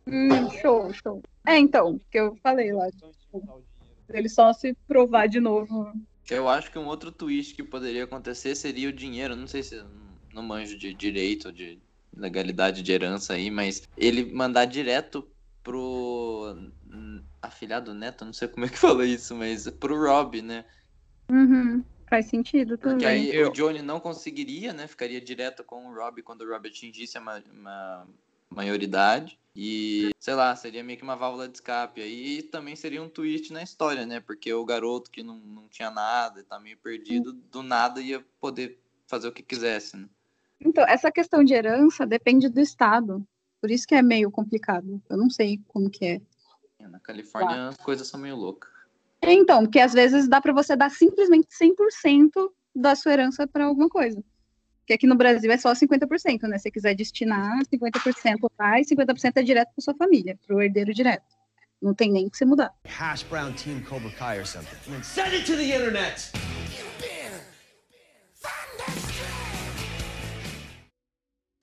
Hum, 0.07 0.51
show, 0.61 0.93
show. 0.93 1.23
É, 1.47 1.57
então, 1.59 2.01
que 2.11 2.19
eu 2.19 2.37
falei 2.43 2.73
lá. 2.73 2.91
Tipo, 2.91 3.63
ele 4.09 4.29
só 4.29 4.53
se 4.53 4.75
provar 4.87 5.29
de 5.29 5.41
novo. 5.41 5.93
Eu 6.29 6.49
acho 6.49 6.71
que 6.71 6.79
um 6.79 6.87
outro 6.87 7.13
twist 7.13 7.55
que 7.55 7.63
poderia 7.63 8.05
acontecer 8.05 8.55
seria 8.57 8.89
o 8.89 8.93
dinheiro. 8.93 9.37
Não 9.37 9.47
sei 9.47 9.63
se 9.63 9.77
eu 9.77 9.87
não 10.35 10.43
manjo 10.43 10.77
de 10.77 10.93
direito, 10.93 11.53
de 11.53 11.79
legalidade 12.17 12.83
de 12.83 12.93
herança 12.93 13.35
aí, 13.35 13.51
mas 13.51 13.89
ele 13.97 14.33
mandar 14.33 14.65
direto 14.65 15.27
pro 15.63 16.57
afilhado 17.41 17.95
neto, 17.95 18.25
não 18.25 18.33
sei 18.33 18.49
como 18.49 18.67
é 18.67 18.69
que 18.69 18.79
fala 18.79 19.05
isso, 19.07 19.35
mas 19.35 19.69
pro 19.71 19.97
Rob, 19.99 20.43
né? 20.43 20.65
Uhum, 21.31 21.85
faz 22.09 22.27
sentido 22.27 22.77
Porque 22.79 23.05
também. 23.05 23.25
aí 23.27 23.37
Eu- 23.37 23.49
o 23.49 23.53
Johnny 23.53 23.83
não 23.83 24.01
conseguiria, 24.01 24.73
né? 24.73 24.87
Ficaria 24.87 25.21
direto 25.21 25.65
com 25.65 25.87
o 25.87 25.95
Rob 25.95 26.23
quando 26.23 26.43
o 26.43 26.49
Rob 26.49 26.69
atingisse 26.69 27.19
a 27.19 27.21
ma- 27.21 27.43
ma- 27.53 28.07
maioridade. 28.51 29.39
E, 29.55 30.11
sei 30.21 30.35
lá, 30.35 30.55
seria 30.55 30.85
meio 30.85 30.99
que 30.99 31.03
uma 31.05 31.17
válvula 31.17 31.49
de 31.49 31.57
escape. 31.57 32.03
Aí 32.03 32.43
também 32.43 32.77
seria 32.77 33.03
um 33.03 33.09
twist 33.09 33.53
na 33.53 33.63
história, 33.63 34.05
né? 34.05 34.21
Porque 34.21 34.53
o 34.53 34.65
garoto 34.65 35.11
que 35.11 35.23
não, 35.23 35.39
não 35.39 35.69
tinha 35.69 35.91
nada 35.91 36.41
e 36.41 36.45
tá 36.45 36.61
meio 36.61 36.77
perdido, 36.77 37.33
do 37.33 37.63
nada 37.63 38.01
ia 38.01 38.25
poder 38.39 38.79
fazer 39.07 39.29
o 39.29 39.33
que 39.33 39.43
quisesse, 39.43 39.97
né? 39.97 40.09
Então, 40.61 40.85
essa 40.87 41.11
questão 41.11 41.43
de 41.43 41.55
herança 41.55 42.07
depende 42.07 42.49
do 42.49 42.61
estado. 42.61 43.27
Por 43.61 43.71
isso 43.71 43.87
que 43.87 43.95
é 43.95 44.03
meio 44.03 44.31
complicado. 44.31 45.03
Eu 45.09 45.17
não 45.17 45.31
sei 45.31 45.61
como 45.69 45.91
que 45.91 46.05
é. 46.05 46.21
Na 46.81 47.01
Califórnia 47.01 47.69
as 47.69 47.77
coisas 47.77 48.07
são 48.07 48.21
meio 48.21 48.37
loucas. 48.37 48.71
É, 49.23 49.33
Então, 49.33 49.63
porque 49.63 49.81
às 49.81 49.93
vezes 49.93 50.29
dá 50.29 50.41
pra 50.41 50.53
você 50.53 50.77
dar 50.77 50.91
simplesmente 50.91 51.49
100% 51.51 52.31
da 52.75 52.95
sua 52.95 53.13
herança 53.13 53.47
pra 53.47 53.65
alguma 53.65 53.89
coisa. 53.89 54.23
Porque 54.81 54.93
aqui 54.93 55.07
no 55.07 55.17
Brasil 55.17 55.51
é 55.51 55.59
só 55.59 55.73
50%, 55.73 56.43
né? 56.43 56.59
Se 56.59 56.65
você 56.65 56.71
quiser 56.71 56.95
destinar, 56.95 57.59
50% 57.73 58.49
vai, 58.57 58.83
50% 58.85 59.33
é 59.37 59.43
direto 59.43 59.73
pra 59.75 59.83
sua 59.83 59.95
família, 59.95 60.39
pro 60.47 60.63
herdeiro 60.63 60.95
direto. 60.95 61.25
Não 61.83 61.93
tem 61.93 62.11
nem 62.13 62.29
que 62.29 62.37
você 62.37 62.45
mudar. 62.45 62.73
Hash 62.87 63.23
brown 63.25 63.53
team 63.53 63.83
Cobra 63.83 64.11
Kai 64.11 64.39
or 64.39 64.47
something. 64.47 65.03
Send 65.03 65.35
it 65.35 65.45
to 65.45 65.57
the 65.57 65.65
internet. 65.65 66.31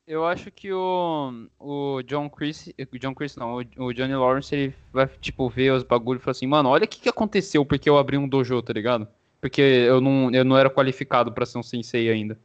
Eu 0.06 0.26
acho 0.26 0.52
que 0.52 0.72
o, 0.72 1.48
o 1.58 2.02
John 2.04 2.30
Chris, 2.30 2.70
o 2.92 3.00
John 3.00 3.16
Chris 3.16 3.38
não, 3.38 3.56
o, 3.78 3.94
Johnny 3.94 4.14
Lawrence, 4.14 4.54
ele 4.54 4.76
vai, 4.92 5.08
tipo, 5.08 5.50
ver 5.50 5.72
os 5.72 5.84
bagulhos 5.84 6.22
e 6.22 6.24
falar 6.24 6.32
assim, 6.32 6.48
mano, 6.48 6.70
olha 6.70 6.84
o 6.84 6.88
que, 6.88 7.00
que 7.00 7.10
aconteceu 7.10 7.66
porque 7.66 7.90
eu 7.90 7.98
abri 7.98 8.18
um 8.18 8.28
dojo, 8.28 8.62
tá 8.62 8.74
ligado? 8.74 9.08
Porque 9.40 9.62
eu 9.62 10.02
não, 10.02 10.30
eu 10.32 10.44
não 10.44 10.58
era 10.58 10.70
qualificado 10.70 11.32
pra 11.32 11.46
ser 11.46 11.58
um 11.58 11.64
sensei 11.64 12.10
ainda. 12.10 12.38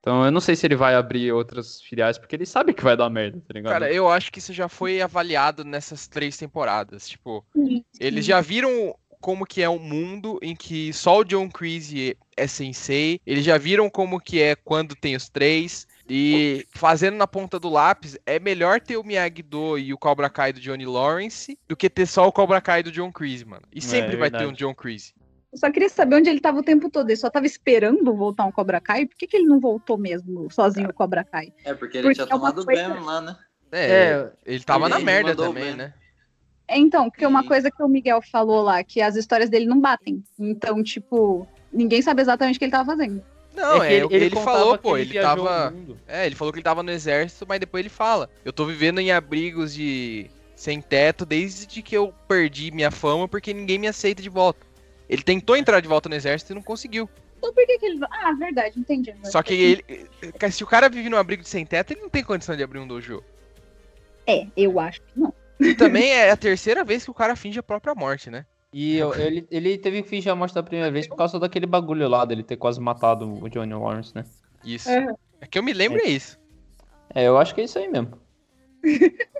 Então 0.00 0.24
eu 0.24 0.30
não 0.30 0.40
sei 0.40 0.54
se 0.54 0.66
ele 0.66 0.76
vai 0.76 0.94
abrir 0.94 1.32
outras 1.32 1.80
filiais, 1.80 2.18
porque 2.18 2.36
ele 2.36 2.44
sabe 2.44 2.74
que 2.74 2.84
vai 2.84 2.96
dar 2.96 3.08
merda, 3.08 3.40
tá 3.40 3.54
ligado? 3.54 3.72
Cara, 3.72 3.92
eu 3.92 4.08
acho 4.08 4.30
que 4.30 4.38
isso 4.38 4.52
já 4.52 4.68
foi 4.68 5.00
avaliado 5.00 5.64
nessas 5.64 6.06
três 6.06 6.36
temporadas. 6.36 7.08
Tipo, 7.08 7.44
eles 7.98 8.24
já 8.26 8.40
viram 8.40 8.94
como 9.18 9.46
que 9.46 9.62
é 9.62 9.68
um 9.68 9.78
mundo 9.78 10.38
em 10.42 10.54
que 10.54 10.92
só 10.92 11.20
o 11.20 11.24
John 11.24 11.48
Creasy 11.48 12.14
é 12.36 12.46
sensei. 12.46 13.18
Eles 13.26 13.46
já 13.46 13.56
viram 13.56 13.88
como 13.88 14.20
que 14.20 14.42
é 14.42 14.54
quando 14.54 14.94
tem 14.94 15.16
os 15.16 15.30
três. 15.30 15.86
E 16.08 16.66
fazendo 16.74 17.16
na 17.16 17.26
ponta 17.26 17.58
do 17.58 17.68
lápis, 17.70 18.18
é 18.26 18.38
melhor 18.38 18.80
ter 18.80 18.96
o 18.96 19.04
Miyagi-Do 19.04 19.78
e 19.78 19.92
o 19.92 19.98
Cobra 19.98 20.28
Kai 20.28 20.52
do 20.52 20.60
Johnny 20.60 20.84
Lawrence 20.84 21.58
do 21.66 21.74
que 21.76 21.88
ter 21.88 22.06
só 22.06 22.26
o 22.28 22.32
Cobra 22.32 22.60
Kai 22.60 22.82
do 22.82 22.92
John 22.92 23.10
Creasy, 23.10 23.44
mano. 23.44 23.62
E 23.74 23.80
sempre 23.80 24.16
vai 24.16 24.30
ter 24.30 24.46
um. 24.46 24.52
John 24.52 24.74
Creasy. 24.74 25.14
Eu 25.50 25.58
só 25.58 25.70
queria 25.70 25.88
saber 25.88 26.16
onde 26.16 26.28
ele 26.28 26.40
tava 26.40 26.58
o 26.58 26.62
tempo 26.64 26.90
todo. 26.90 27.08
Ele 27.08 27.16
só 27.16 27.30
tava 27.30 27.46
esperando 27.46 28.12
voltar 28.14 28.44
um 28.44 28.52
Cobra 28.52 28.80
Kai? 28.80 29.06
Por 29.06 29.16
que, 29.16 29.26
que 29.26 29.36
ele 29.36 29.46
não 29.46 29.60
voltou 29.60 29.96
mesmo, 29.96 30.50
sozinho, 30.50 30.90
o 30.90 30.92
Cobra 30.94 31.24
Kai? 31.24 31.52
É, 31.64 31.72
porque 31.72 31.98
ele 31.98 32.08
Porque 32.08 32.14
tinha 32.16 32.26
é 32.26 32.28
tomado 32.28 32.64
coisa- 32.64 32.88
bem 32.88 33.02
lá, 33.02 33.20
né? 33.20 33.36
É, 33.72 33.86
É, 33.90 34.32
ele 34.44 34.62
tava 34.64 34.88
na 34.88 34.96
ele 34.96 35.04
merda 35.04 35.34
também, 35.34 35.74
né? 35.74 35.94
É, 36.68 36.78
então, 36.78 37.08
porque 37.10 37.26
uma 37.26 37.44
coisa 37.44 37.70
que 37.70 37.82
o 37.82 37.88
Miguel 37.88 38.20
falou 38.22 38.62
lá, 38.62 38.82
que 38.82 39.00
as 39.00 39.16
histórias 39.16 39.48
dele 39.50 39.66
não 39.66 39.80
batem. 39.80 40.22
Então, 40.38 40.82
tipo, 40.82 41.46
ninguém 41.72 42.00
sabe 42.02 42.22
exatamente 42.22 42.56
o 42.56 42.58
que 42.58 42.64
ele 42.64 42.72
tava 42.72 42.86
fazendo. 42.86 43.22
Não, 43.54 43.82
é, 43.82 43.88
que 43.88 44.04
o 44.04 44.08
que 44.08 44.14
ele, 44.16 44.30
contava 44.30 44.58
falou, 44.58 44.76
que 44.76 44.82
pô, 44.82 44.96
ele 44.96 45.10
viajou 45.10 45.44
tava. 45.44 45.74
É, 46.08 46.26
ele 46.26 46.34
falou 46.34 46.52
que 46.52 46.58
ele 46.58 46.64
tava 46.64 46.82
no 46.82 46.90
exército, 46.90 47.46
mas 47.48 47.60
depois 47.60 47.80
ele 47.80 47.88
fala: 47.88 48.28
Eu 48.44 48.52
tô 48.52 48.66
vivendo 48.66 49.00
em 49.00 49.12
abrigos 49.12 49.72
de 49.72 50.30
sem 50.56 50.80
teto 50.80 51.24
desde 51.24 51.82
que 51.82 51.96
eu 51.96 52.12
perdi 52.26 52.70
minha 52.70 52.90
fama 52.90 53.28
porque 53.28 53.54
ninguém 53.54 53.78
me 53.78 53.86
aceita 53.86 54.20
de 54.20 54.28
volta. 54.28 54.66
Ele 55.08 55.22
tentou 55.22 55.56
entrar 55.56 55.80
de 55.80 55.88
volta 55.88 56.08
no 56.08 56.14
exército 56.14 56.52
e 56.52 56.54
não 56.54 56.62
conseguiu. 56.62 57.08
Então 57.38 57.52
por 57.52 57.66
que, 57.66 57.78
que 57.78 57.86
ele. 57.86 58.00
Ah, 58.10 58.32
verdade, 58.32 58.78
entendi. 58.78 59.14
Só 59.24 59.42
que 59.42 59.54
ele. 59.54 60.08
Se 60.50 60.64
o 60.64 60.66
cara 60.66 60.88
vive 60.88 61.08
num 61.08 61.16
abrigo 61.16 61.42
de 61.42 61.48
sem 61.48 61.64
teto, 61.64 61.92
ele 61.92 62.00
não 62.00 62.10
tem 62.10 62.24
condição 62.24 62.56
de 62.56 62.62
abrir 62.62 62.78
um 62.78 62.86
dojo. 62.86 63.22
É, 64.26 64.46
eu 64.56 64.80
acho 64.80 65.00
que 65.02 65.20
não. 65.20 65.32
E 65.60 65.74
também 65.74 66.10
é 66.10 66.30
a 66.30 66.36
terceira 66.36 66.82
vez 66.82 67.04
que 67.04 67.10
o 67.10 67.14
cara 67.14 67.36
finge 67.36 67.58
a 67.58 67.62
própria 67.62 67.94
morte, 67.94 68.30
né? 68.30 68.44
E 68.76 68.96
eu- 68.96 69.14
ele, 69.14 69.46
ele 69.52 69.78
teve 69.78 70.02
que 70.02 70.08
fingir 70.08 70.32
a 70.32 70.34
morte 70.34 70.52
da 70.54 70.62
primeira 70.62 70.90
vez 70.90 71.06
por 71.06 71.14
causa 71.16 71.38
daquele 71.38 71.64
bagulho 71.66 72.08
lá 72.08 72.24
dele 72.24 72.42
ter 72.42 72.56
quase 72.56 72.80
matado 72.80 73.32
o 73.42 73.48
Johnny 73.48 73.72
Lawrence, 73.72 74.12
né? 74.14 74.24
Isso. 74.64 74.88
É. 74.90 75.06
É 75.42 75.46
que 75.46 75.56
eu 75.58 75.62
me 75.62 75.72
lembro 75.72 76.00
é 76.00 76.08
isso. 76.08 76.36
É, 77.14 77.28
eu 77.28 77.38
acho 77.38 77.54
que 77.54 77.60
é 77.60 77.64
isso 77.64 77.78
aí 77.78 77.86
mesmo. 77.88 78.18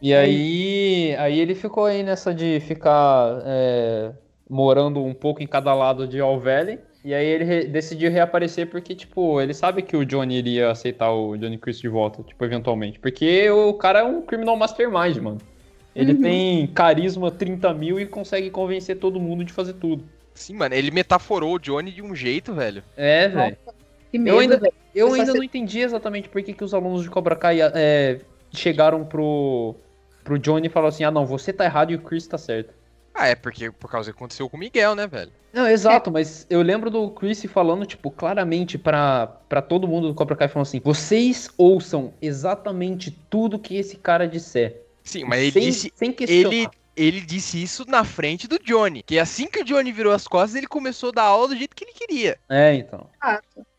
E 0.00 0.14
aí, 0.14 1.16
aí 1.18 1.40
ele 1.40 1.52
ficou 1.54 1.84
aí 1.86 2.04
nessa 2.04 2.32
de 2.32 2.60
ficar 2.60 3.42
é, 3.44 4.12
morando 4.48 5.02
um 5.02 5.12
pouco 5.12 5.42
em 5.42 5.48
cada 5.48 5.74
lado 5.74 6.06
de 6.06 6.20
All 6.20 6.38
Valley. 6.38 6.78
E 7.04 7.12
aí 7.12 7.26
ele 7.26 7.42
re- 7.44 7.64
decidiu 7.66 8.08
reaparecer 8.10 8.70
porque, 8.70 8.94
tipo, 8.94 9.40
ele 9.40 9.52
sabe 9.52 9.82
que 9.82 9.96
o 9.96 10.04
Johnny 10.06 10.36
iria 10.36 10.70
aceitar 10.70 11.10
o 11.12 11.36
Johnny 11.36 11.58
Chris 11.58 11.80
de 11.80 11.88
volta, 11.88 12.22
tipo, 12.22 12.44
eventualmente. 12.44 13.00
Porque 13.00 13.50
o 13.50 13.74
cara 13.74 13.98
é 13.98 14.04
um 14.04 14.22
criminal 14.22 14.56
mastermind, 14.56 15.16
mano. 15.18 15.38
Ele 15.94 16.12
Uhum. 16.12 16.20
tem 16.20 16.66
carisma 16.68 17.30
30 17.30 17.72
mil 17.72 18.00
e 18.00 18.06
consegue 18.06 18.50
convencer 18.50 18.98
todo 18.98 19.20
mundo 19.20 19.44
de 19.44 19.52
fazer 19.52 19.74
tudo. 19.74 20.04
Sim, 20.34 20.54
mano, 20.54 20.74
ele 20.74 20.90
metaforou 20.90 21.54
o 21.54 21.58
Johnny 21.58 21.92
de 21.92 22.02
um 22.02 22.14
jeito, 22.14 22.52
velho. 22.52 22.82
É, 22.96 23.28
velho. 23.28 23.56
Medo, 24.12 24.38
ainda-. 24.38 24.60
Eu 24.94 25.12
ainda 25.12 25.32
se- 25.32 25.38
não 25.38 25.44
entendi 25.44 25.80
exatamente 25.80 26.28
por 26.28 26.42
que, 26.42 26.52
que 26.52 26.64
os 26.64 26.72
alunos 26.74 27.02
de 27.02 27.10
Cobra 27.10 27.34
Kai 27.36 27.58
é, 27.60 28.20
chegaram 28.52 29.04
pro, 29.04 29.74
pro 30.22 30.38
Johnny 30.38 30.66
e 30.68 30.70
falaram 30.70 30.88
assim: 30.88 31.04
ah, 31.04 31.10
não, 31.10 31.26
você 31.26 31.52
tá 31.52 31.64
errado 31.64 31.90
e 31.92 31.96
o 31.96 32.00
Chris 32.00 32.26
tá 32.26 32.38
certo. 32.38 32.72
Ah, 33.12 33.28
é 33.28 33.34
porque 33.36 33.70
por 33.70 33.88
causa 33.88 34.10
que 34.12 34.16
aconteceu 34.16 34.48
com 34.48 34.56
o 34.56 34.60
Miguel, 34.60 34.94
né, 34.96 35.06
velho? 35.06 35.30
Não, 35.52 35.68
exato, 35.68 36.10
mas 36.10 36.46
eu 36.50 36.62
lembro 36.62 36.90
do 36.90 37.08
Chris 37.10 37.44
falando, 37.44 37.86
tipo, 37.86 38.10
claramente 38.10 38.76
pra, 38.76 39.28
pra 39.48 39.62
todo 39.62 39.86
mundo 39.86 40.08
do 40.08 40.14
Cobra 40.14 40.34
Kai, 40.34 40.48
falando 40.48 40.66
assim: 40.66 40.80
vocês 40.82 41.48
ouçam 41.56 42.12
exatamente 42.20 43.10
tudo 43.30 43.58
que 43.58 43.76
esse 43.76 43.96
cara 43.96 44.26
disser. 44.26 44.82
Sim, 45.04 45.24
mas 45.24 45.40
ele 45.40 45.52
sem, 45.52 45.62
disse. 45.62 45.92
sem 45.94 46.12
questionar. 46.12 46.52
Ele, 46.52 46.68
ele 46.96 47.20
disse 47.20 47.62
isso 47.62 47.84
na 47.86 48.02
frente 48.02 48.48
do 48.48 48.58
Johnny. 48.58 49.02
Que 49.02 49.18
assim 49.18 49.46
que 49.46 49.60
o 49.60 49.64
Johnny 49.64 49.92
virou 49.92 50.12
as 50.12 50.26
costas, 50.26 50.56
ele 50.56 50.66
começou 50.66 51.10
a 51.10 51.12
dar 51.12 51.22
aula 51.24 51.48
do 51.48 51.56
jeito 51.56 51.76
que 51.76 51.84
ele 51.84 51.92
queria. 51.92 52.38
É, 52.48 52.74
então. 52.74 53.08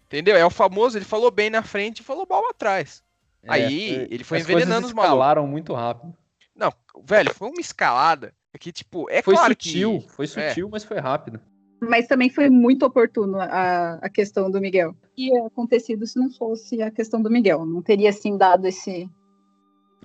Entendeu? 0.06 0.38
É 0.38 0.46
o 0.46 0.50
famoso, 0.50 0.98
ele 0.98 1.06
falou 1.06 1.32
bem 1.32 1.50
na 1.50 1.64
frente 1.64 2.00
e 2.00 2.04
falou 2.04 2.28
mal 2.30 2.48
atrás. 2.50 3.04
É, 3.44 3.52
Aí, 3.52 4.08
ele 4.10 4.24
foi 4.24 4.38
as 4.38 4.44
envenenando 4.44 4.88
os 4.88 4.94
malucos. 4.94 5.16
escalaram 5.16 5.48
muito 5.48 5.74
rápido. 5.74 6.16
Não, 6.56 6.72
velho, 7.04 7.34
foi 7.34 7.50
uma 7.50 7.60
escalada. 7.60 8.34
Que, 8.60 8.72
tipo, 8.72 9.10
é 9.10 9.22
Foi 9.22 9.34
claro 9.34 9.52
sutil, 9.52 10.00
que. 10.00 10.10
foi 10.12 10.28
sutil, 10.28 10.70
mas 10.72 10.84
foi 10.86 10.98
rápido. 10.98 11.42
Mas 11.82 12.08
também 12.08 12.30
foi 12.30 12.50
muito 12.50 12.86
oportuno 12.86 13.38
a, 13.38 13.96
a 14.02 14.10
questão 14.10 14.50
do 14.50 14.62
Miguel. 14.62 14.92
O 14.92 15.08
que 15.14 15.28
ia 15.28 15.46
acontecido 15.46 16.08
se 16.08 16.18
não 16.18 16.32
fosse 16.32 16.82
a 16.82 16.90
questão 16.90 17.22
do 17.22 17.30
Miguel? 17.30 17.66
Não 17.66 17.82
teria, 17.82 18.10
assim, 18.10 18.38
dado 18.38 18.66
esse... 18.66 19.10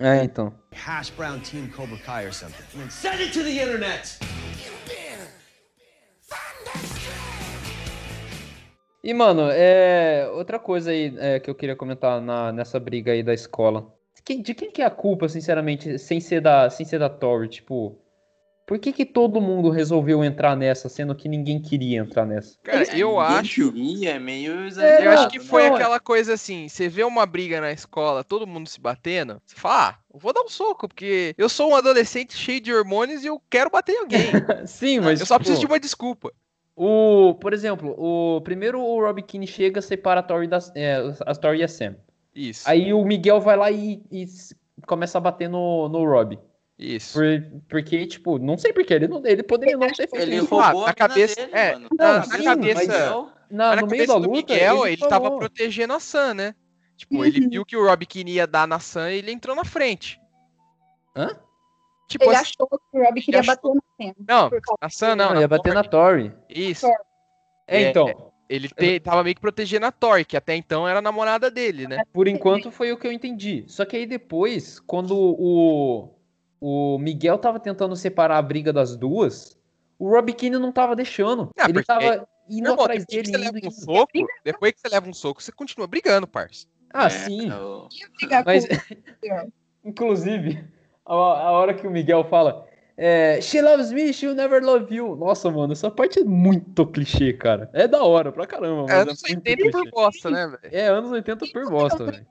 É, 0.01 0.23
então. 0.23 0.51
Hash 0.73 1.11
brown 1.11 1.39
team 1.41 1.67
Cobra 1.67 1.97
Kai 1.99 2.25
or 2.25 2.33
something. 2.33 2.65
And 2.73 2.79
then 2.79 2.89
send 2.89 3.21
it 3.21 3.31
to 3.33 3.43
the 3.43 3.51
internet. 3.51 4.17
E, 9.03 9.13
mano, 9.13 9.49
é... 9.51 10.27
outra 10.33 10.57
coisa 10.57 10.89
aí 10.89 11.13
é, 11.17 11.39
que 11.39 11.49
eu 11.49 11.55
queria 11.55 11.75
comentar 11.75 12.19
na, 12.19 12.51
nessa 12.51 12.79
briga 12.79 13.11
aí 13.11 13.21
da 13.21 13.33
escola. 13.33 13.93
De 14.25 14.53
quem 14.53 14.71
que 14.71 14.81
é 14.81 14.85
a 14.85 14.91
culpa, 14.91 15.29
sinceramente, 15.29 15.99
sem 15.99 16.19
ser 16.19 16.41
da, 16.41 16.69
sem 16.69 16.85
ser 16.85 16.99
da 16.99 17.09
Tori? 17.09 17.47
Tipo, 17.47 17.95
por 18.65 18.79
que 18.79 18.93
que 18.93 19.05
todo 19.05 19.41
mundo 19.41 19.69
resolveu 19.69 20.23
entrar 20.23 20.55
nessa, 20.55 20.87
sendo 20.87 21.13
que 21.13 21.27
ninguém 21.27 21.61
queria 21.61 21.99
entrar 21.99 22.25
nessa? 22.25 22.57
Cara, 22.63 22.83
eu 22.97 23.19
acho. 23.19 23.71
queria, 23.71 24.11
é 24.11 24.19
meio 24.19 24.53
Eu 24.53 24.67
exagerado. 24.67 25.09
acho 25.19 25.29
que 25.29 25.39
foi 25.39 25.63
não, 25.67 25.73
é- 25.73 25.75
aquela 25.75 25.99
coisa 25.99 26.33
assim, 26.33 26.69
você 26.69 26.87
vê 26.87 27.03
uma 27.03 27.25
briga 27.25 27.59
na 27.59 27.71
escola, 27.71 28.23
todo 28.23 28.47
mundo 28.47 28.69
se 28.69 28.79
batendo, 28.79 29.41
você 29.45 29.55
fala, 29.55 29.89
ah, 29.89 29.95
eu 30.13 30.19
vou 30.19 30.31
dar 30.33 30.41
um 30.41 30.49
soco, 30.49 30.87
porque 30.87 31.33
eu 31.37 31.49
sou 31.49 31.71
um 31.71 31.75
adolescente 31.75 32.35
cheio 32.37 32.61
de 32.61 32.73
hormônios 32.73 33.23
e 33.23 33.27
eu 33.27 33.41
quero 33.49 33.69
bater 33.69 33.93
em 33.93 33.99
alguém. 33.99 34.31
Sim, 34.65 34.99
mas 35.01 35.19
eu 35.19 35.25
só 35.25 35.35
tipo, 35.35 35.39
preciso 35.45 35.59
de 35.59 35.65
uma 35.65 35.79
desculpa. 35.79 36.31
o, 36.75 37.35
por 37.41 37.53
exemplo, 37.53 37.93
o 37.97 38.39
primeiro 38.41 38.79
o 38.79 39.01
Rob 39.01 39.21
Keane 39.21 39.47
chega, 39.47 39.81
separa 39.81 40.21
a 40.21 40.23
Tori 40.23 40.47
das, 40.47 40.71
é, 40.75 40.95
a 41.25 41.35
Tori 41.35 41.59
e 41.59 41.63
a 41.63 41.67
Sam. 41.67 41.95
Isso. 42.33 42.69
Aí 42.69 42.93
o 42.93 43.03
Miguel 43.03 43.41
vai 43.41 43.57
lá 43.57 43.69
e, 43.69 44.01
e 44.09 44.25
começa 44.87 45.17
a 45.17 45.21
bater 45.21 45.49
no, 45.49 45.89
no 45.89 46.05
Rob. 46.05 46.39
Isso. 46.81 47.13
Por- 47.19 47.61
porque, 47.69 48.07
tipo, 48.07 48.39
não 48.39 48.57
sei 48.57 48.73
porquê, 48.73 48.95
ele, 48.95 49.07
não, 49.07 49.21
ele 49.23 49.43
poderia 49.43 49.77
não 49.77 49.85
ter 49.87 50.09
feito 50.09 50.15
Ele 50.17 50.37
isso. 50.37 50.45
roubou 50.47 50.81
Ah, 50.81 50.85
a 50.85 50.87
na 50.87 50.93
cabeça- 50.95 51.35
dele, 51.35 51.51
é, 51.53 51.73
mano. 51.73 51.89
não, 51.97 52.05
Na 52.13 52.23
sim, 52.23 52.43
cabeça 52.43 52.75
mas- 52.75 52.87
Na, 53.51 53.67
Mas 53.67 53.75
na 53.75 53.81
no 53.81 53.87
meio 53.87 54.03
cabeça 54.07 54.07
da 54.07 54.13
do 54.13 54.19
luta, 54.33 54.53
Miguel, 54.53 54.87
ele, 54.87 54.97
tava 54.97 55.25
falou. 55.25 55.37
protegendo 55.39 55.93
a 55.93 55.99
Sam, 55.99 56.33
né? 56.33 56.55
Tipo, 56.97 57.23
ele 57.25 57.47
viu 57.49 57.65
que 57.65 57.75
o 57.77 57.85
Rob 57.85 58.05
Keane 58.05 58.31
ia 58.31 58.47
dar 58.47 58.65
na 58.67 58.79
Sam 58.79 59.11
e 59.11 59.17
ele 59.17 59.31
entrou 59.31 59.55
na 59.55 59.65
frente. 59.65 60.19
Hã? 61.15 61.37
Tipo, 62.07 62.25
Ele 62.25 62.35
assim, 62.35 62.41
achou 62.59 62.67
que 62.67 62.97
o 62.97 63.03
Rob 63.03 63.21
queria 63.21 63.39
achou- 63.41 63.55
bater 63.55 63.67
no 63.75 63.83
Sam. 64.01 64.13
não, 64.27 64.49
na 64.81 64.89
Sam 64.89 65.15
não. 65.15 65.25
Não, 65.27 65.33
na 65.35 65.41
ia 65.41 65.47
bater 65.47 65.73
na 65.73 65.83
Tori. 65.83 66.33
Isso. 66.49 66.87
É, 67.67 67.83
É, 67.83 67.89
então, 67.89 68.31
Ele 68.49 68.67
te- 68.67 68.99
tava 68.99 69.23
meio 69.23 69.33
que 69.35 69.39
protegendo 69.41 69.85
a 69.85 69.91
Tori, 69.91 70.25
que 70.25 70.35
até 70.35 70.55
então 70.55 70.85
era 70.87 70.99
a 70.99 71.01
namorada 71.01 71.49
dele, 71.51 71.87
né? 71.87 72.03
por 72.11 72.27
enquanto 72.27 72.69
foi 72.71 72.91
o 72.91 72.97
que 72.97 73.07
eu 73.07 73.11
entendi. 73.11 73.63
Só 73.67 73.85
que 73.85 73.95
aí 73.95 74.05
depois, 74.05 74.77
quando 74.81 75.15
o, 75.17 76.09
o 76.61 76.97
Miguel 76.99 77.37
tava 77.39 77.59
tentando 77.59 77.95
separar 77.95 78.37
a 78.37 78.41
briga 78.41 78.71
das 78.71 78.95
duas, 78.95 79.59
o 79.97 80.07
Rob 80.09 80.31
Keane 80.33 80.57
não 80.59 80.71
tava 80.71 80.95
deixando. 80.95 81.49
Ah, 81.57 81.63
ele 81.65 81.73
porque- 81.73 81.85
tava 81.87 82.27
indo 82.49 82.63
Meu 82.63 82.71
irmão, 82.71 82.85
atrás 82.85 83.03
depois 83.05 83.05
que 83.05 83.15
dele. 83.15 83.27
você 83.31 83.37
leva 83.37 83.55
um 83.57 83.67
indo. 83.67 83.71
soco, 83.71 84.27
depois 84.45 84.71
que 84.73 84.79
você 84.79 84.87
leva 84.89 85.09
um 85.09 85.13
soco, 85.13 85.41
você 85.43 85.51
continua 85.51 85.87
brigando, 85.87 86.27
parça. 86.27 86.67
Ah, 86.93 87.05
É, 87.05 87.09
sim. 87.09 87.49
eu- 87.49 87.87
Mas, 88.45 88.65
inclusive, 89.83 90.63
a, 91.05 91.13
a 91.13 91.51
hora 91.51 91.73
que 91.73 91.87
o 91.87 91.91
Miguel 91.91 92.23
fala. 92.25 92.67
É, 92.97 93.41
She 93.41 93.61
loves 93.61 93.91
me, 93.91 94.13
she'll 94.13 94.35
never 94.35 94.61
love 94.63 94.93
you. 94.93 95.15
Nossa, 95.15 95.49
mano, 95.49 95.73
essa 95.73 95.89
parte 95.89 96.19
é 96.19 96.23
muito 96.23 96.85
clichê, 96.85 97.33
cara. 97.33 97.67
É 97.73 97.87
da 97.87 98.03
hora 98.03 98.31
pra 98.31 98.45
caramba, 98.45 98.91
É 98.91 98.97
é, 98.97 99.01
anos 99.01 99.21
muito 99.27 99.47
80 99.49 99.71
por 99.71 99.89
bosta, 99.91 100.29
né, 100.29 100.47
velho? 100.47 100.75
É 100.75 100.87
anos 100.87 101.09
80 101.11 101.45
por 101.51 101.69
bosta, 101.69 102.05
velho. 102.05 102.27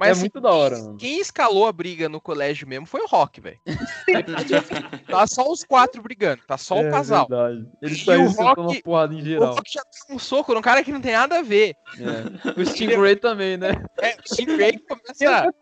Mas 0.00 0.08
É 0.08 0.12
assim, 0.12 0.20
muito 0.22 0.40
da 0.40 0.50
hora, 0.50 0.78
mano. 0.78 0.96
quem 0.96 1.20
escalou 1.20 1.66
a 1.66 1.72
briga 1.72 2.08
no 2.08 2.22
colégio 2.22 2.66
mesmo 2.66 2.86
foi 2.86 3.02
o 3.02 3.06
Rock, 3.06 3.38
velho. 3.38 3.60
tá 5.06 5.26
só 5.26 5.46
os 5.52 5.62
quatro 5.62 6.00
brigando, 6.00 6.40
tá 6.46 6.56
só 6.56 6.76
É 6.76 6.88
o 6.88 6.90
casal. 6.90 7.28
verdade. 7.28 7.68
Ele 7.82 7.94
E 7.94 7.98
saiu 8.02 8.24
o 8.24 8.28
Rock- 8.30 8.60
uma 8.60 8.80
porrada 8.82 9.12
em 9.14 9.18
O 9.20 9.24
geral. 9.24 9.54
Rock 9.54 9.70
já 9.70 9.82
deu 10.08 10.16
um 10.16 10.18
soco 10.18 10.54
num 10.54 10.62
cara 10.62 10.82
que 10.82 10.90
não 10.90 11.02
tem 11.02 11.12
nada 11.12 11.38
a 11.40 11.42
ver. 11.42 11.76
É. 11.98 12.58
O 12.58 12.64
Stingray 12.64 13.14
também, 13.16 13.58
né? 13.58 13.72
É, 14.00 14.16
o 14.16 14.34
Stingray 14.34 14.78
começa. 14.88 15.52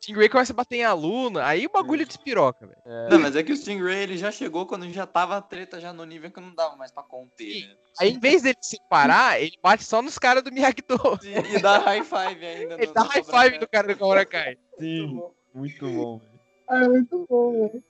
Stingray 0.00 0.28
começa 0.30 0.52
a 0.52 0.56
bater 0.56 0.76
em 0.76 0.84
aluna, 0.84 1.44
aí 1.44 1.66
o 1.66 1.70
bagulho 1.70 2.06
despiroca, 2.06 2.66
velho. 2.66 2.80
Não, 3.10 3.18
mas 3.18 3.36
é 3.36 3.42
que 3.42 3.52
o 3.52 3.56
Stingray 3.56 3.98
ele 4.04 4.16
já 4.16 4.32
chegou 4.32 4.64
quando 4.66 4.90
já 4.90 5.06
tava 5.06 5.36
a 5.36 5.42
treta 5.42 5.78
já 5.78 5.92
no 5.92 6.04
nível 6.06 6.30
que 6.30 6.40
não 6.40 6.54
dava 6.54 6.74
mais 6.76 6.90
pra 6.90 7.02
conter, 7.02 7.66
né? 7.68 7.76
Aí 7.98 8.10
em 8.10 8.18
vez 8.18 8.40
dele 8.42 8.56
separar, 8.62 9.38
ele 9.42 9.58
bate 9.62 9.84
só 9.84 10.00
nos 10.00 10.18
caras 10.18 10.42
do 10.42 10.50
Miyagi-Do. 10.50 10.96
E, 11.22 11.56
e 11.56 11.60
dá 11.60 11.78
high 11.78 12.02
five 12.02 12.44
ainda. 12.46 12.74
Ele 12.76 12.86
no- 12.86 12.94
dá 12.94 13.02
no 13.04 13.08
high 13.10 13.22
five 13.24 13.58
do 13.58 13.68
cara 13.68 13.88
do 13.88 13.98
Cobra 13.98 14.24
Kai. 14.24 14.56
Sim. 14.80 15.22
Muito 15.52 15.84
bom. 15.90 16.18
velho. 16.18 16.40
Ah, 16.66 16.88
muito 16.88 17.26
bom, 17.28 17.68
velho. 17.68 17.84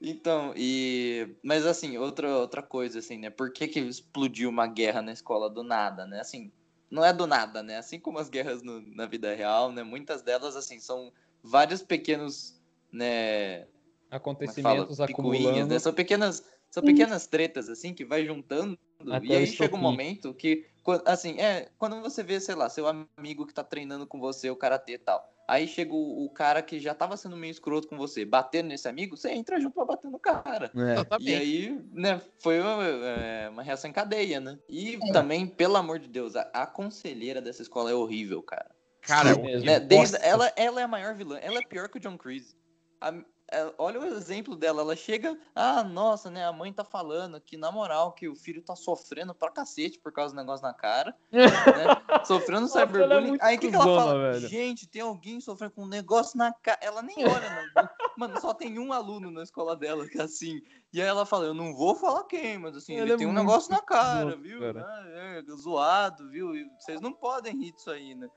Então, 0.00 0.52
e. 0.56 1.36
Mas 1.42 1.64
assim, 1.66 1.96
outra, 1.98 2.36
outra 2.38 2.62
coisa, 2.62 2.98
assim, 2.98 3.18
né? 3.18 3.30
Por 3.30 3.52
que, 3.52 3.66
que 3.68 3.80
explodiu 3.80 4.48
uma 4.48 4.66
guerra 4.66 5.00
na 5.02 5.12
escola 5.12 5.48
do 5.48 5.62
nada, 5.62 6.06
né? 6.06 6.20
Assim, 6.20 6.52
não 6.90 7.04
é 7.04 7.12
do 7.12 7.26
nada, 7.26 7.62
né? 7.62 7.78
Assim 7.78 7.98
como 8.00 8.18
as 8.18 8.28
guerras 8.28 8.62
no- 8.62 8.82
na 8.94 9.06
vida 9.06 9.34
real, 9.34 9.72
né? 9.72 9.82
Muitas 9.82 10.20
delas, 10.22 10.56
assim, 10.56 10.78
são 10.80 11.12
vários 11.42 11.82
pequenos, 11.82 12.60
né? 12.90 13.66
Acontecimentos 14.10 15.00
é 15.00 15.06
que 15.06 15.12
fala? 15.14 15.32
Acumulando. 15.32 15.66
né? 15.72 15.78
São 15.78 15.92
pequenas, 15.92 16.44
são 16.70 16.82
pequenas 16.82 17.26
tretas, 17.26 17.68
assim, 17.68 17.94
que 17.94 18.04
vai 18.04 18.24
juntando. 18.24 18.78
Até 19.10 19.26
e 19.26 19.36
aí 19.36 19.46
chega 19.46 19.74
um 19.74 19.78
estopim. 19.78 19.82
momento 19.82 20.34
que, 20.34 20.66
assim, 21.06 21.40
é, 21.40 21.68
quando 21.78 22.00
você 22.00 22.22
vê, 22.22 22.38
sei 22.38 22.54
lá, 22.54 22.68
seu 22.68 22.86
amigo 22.86 23.46
que 23.46 23.54
tá 23.54 23.64
treinando 23.64 24.06
com 24.06 24.20
você, 24.20 24.50
o 24.50 24.56
karatê 24.56 24.92
e 24.94 24.98
tal. 24.98 25.28
Aí 25.48 25.66
chega 25.66 25.92
o, 25.92 26.24
o 26.24 26.30
cara 26.30 26.62
que 26.62 26.78
já 26.78 26.94
tava 26.94 27.16
sendo 27.16 27.36
meio 27.36 27.50
escroto 27.50 27.88
com 27.88 27.96
você, 27.96 28.24
batendo 28.24 28.68
nesse 28.68 28.88
amigo, 28.88 29.16
você 29.16 29.32
entra 29.32 29.58
junto 29.58 29.74
pra 29.74 29.84
bater 29.84 30.10
no 30.10 30.18
cara. 30.18 30.70
É. 30.74 31.20
E 31.20 31.34
aí, 31.34 31.80
né, 31.92 32.22
foi 32.38 32.60
uma, 32.60 32.84
é, 32.86 33.48
uma 33.48 33.62
reação 33.62 33.90
em 33.90 33.92
cadeia, 33.92 34.40
né? 34.40 34.58
E 34.68 34.96
É. 34.96 35.12
também, 35.12 35.46
pelo 35.46 35.76
amor 35.76 35.98
de 35.98 36.08
Deus, 36.08 36.36
a, 36.36 36.42
a 36.52 36.66
conselheira 36.66 37.42
dessa 37.42 37.60
escola 37.60 37.90
é 37.90 37.94
horrível, 37.94 38.40
cara. 38.42 38.70
Cara, 39.02 39.34
Sim 39.34 39.42
mesmo. 39.42 39.66
Né? 39.66 39.80
Desde, 39.80 40.16
ela, 40.22 40.52
ela 40.56 40.80
é 40.80 40.84
a 40.84 40.88
maior 40.88 41.14
vilã. 41.14 41.38
Ela 41.38 41.58
é 41.58 41.66
pior 41.66 41.88
que 41.88 41.98
o 41.98 42.00
John 42.00 42.16
Creasy. 42.16 42.56
A- 43.00 43.12
é, 43.54 43.70
olha 43.76 44.00
o 44.00 44.04
exemplo 44.06 44.56
dela. 44.56 44.80
Ela 44.80 44.96
chega. 44.96 45.36
Ah, 45.54 45.84
nossa, 45.84 46.30
né? 46.30 46.46
A 46.46 46.52
mãe 46.52 46.72
tá 46.72 46.84
falando 46.84 47.38
que, 47.38 47.54
na 47.58 47.70
moral, 47.70 48.12
que 48.12 48.26
o 48.26 48.34
filho 48.34 48.62
tá 48.62 48.74
sofrendo 48.74 49.34
pra 49.34 49.50
cacete 49.50 49.98
por 49.98 50.10
causa 50.10 50.32
do 50.34 50.38
negócio 50.38 50.62
na 50.66 50.72
cara. 50.72 51.14
né? 51.30 51.42
Sofrendo 52.24 52.64
é 52.64 52.68
cyberbullying. 52.68 53.28
muito 53.28 53.42
Aí 53.42 53.56
o 53.56 53.60
que, 53.60 53.68
que 53.68 53.74
ela 53.74 53.84
fala? 53.84 54.30
velho. 54.32 54.48
Gente, 54.48 54.88
tem 54.88 55.02
alguém 55.02 55.38
sofrendo 55.38 55.74
com 55.74 55.82
um 55.82 55.88
negócio 55.88 56.38
na 56.38 56.50
cara. 56.50 56.78
Ela 56.80 57.02
nem 57.02 57.16
olha, 57.18 57.70
não. 57.76 57.88
Mano, 58.16 58.40
só 58.40 58.54
tem 58.54 58.78
um 58.78 58.90
aluno 58.92 59.30
na 59.30 59.42
escola 59.42 59.76
dela 59.76 60.08
que 60.08 60.18
é 60.18 60.22
assim. 60.22 60.62
E 60.92 61.02
aí 61.02 61.08
ela 61.08 61.26
fala, 61.26 61.44
eu 61.44 61.54
não 61.54 61.74
vou 61.74 61.94
falar 61.94 62.24
quem, 62.24 62.56
mas 62.56 62.74
assim, 62.76 62.94
Ela 62.94 63.02
ele 63.04 63.12
é 63.12 63.16
tem 63.16 63.26
um 63.26 63.32
negócio 63.34 63.70
na 63.70 63.82
cara, 63.82 64.36
viu? 64.36 64.60
cara. 64.60 64.86
Ah, 64.86 65.04
é, 65.08 65.42
zoado, 65.56 66.30
viu? 66.30 66.54
E 66.54 66.64
vocês 66.78 67.00
não 67.02 67.12
podem 67.12 67.54
rir 67.58 67.72
disso 67.72 67.90
aí, 67.90 68.14
né? 68.14 68.28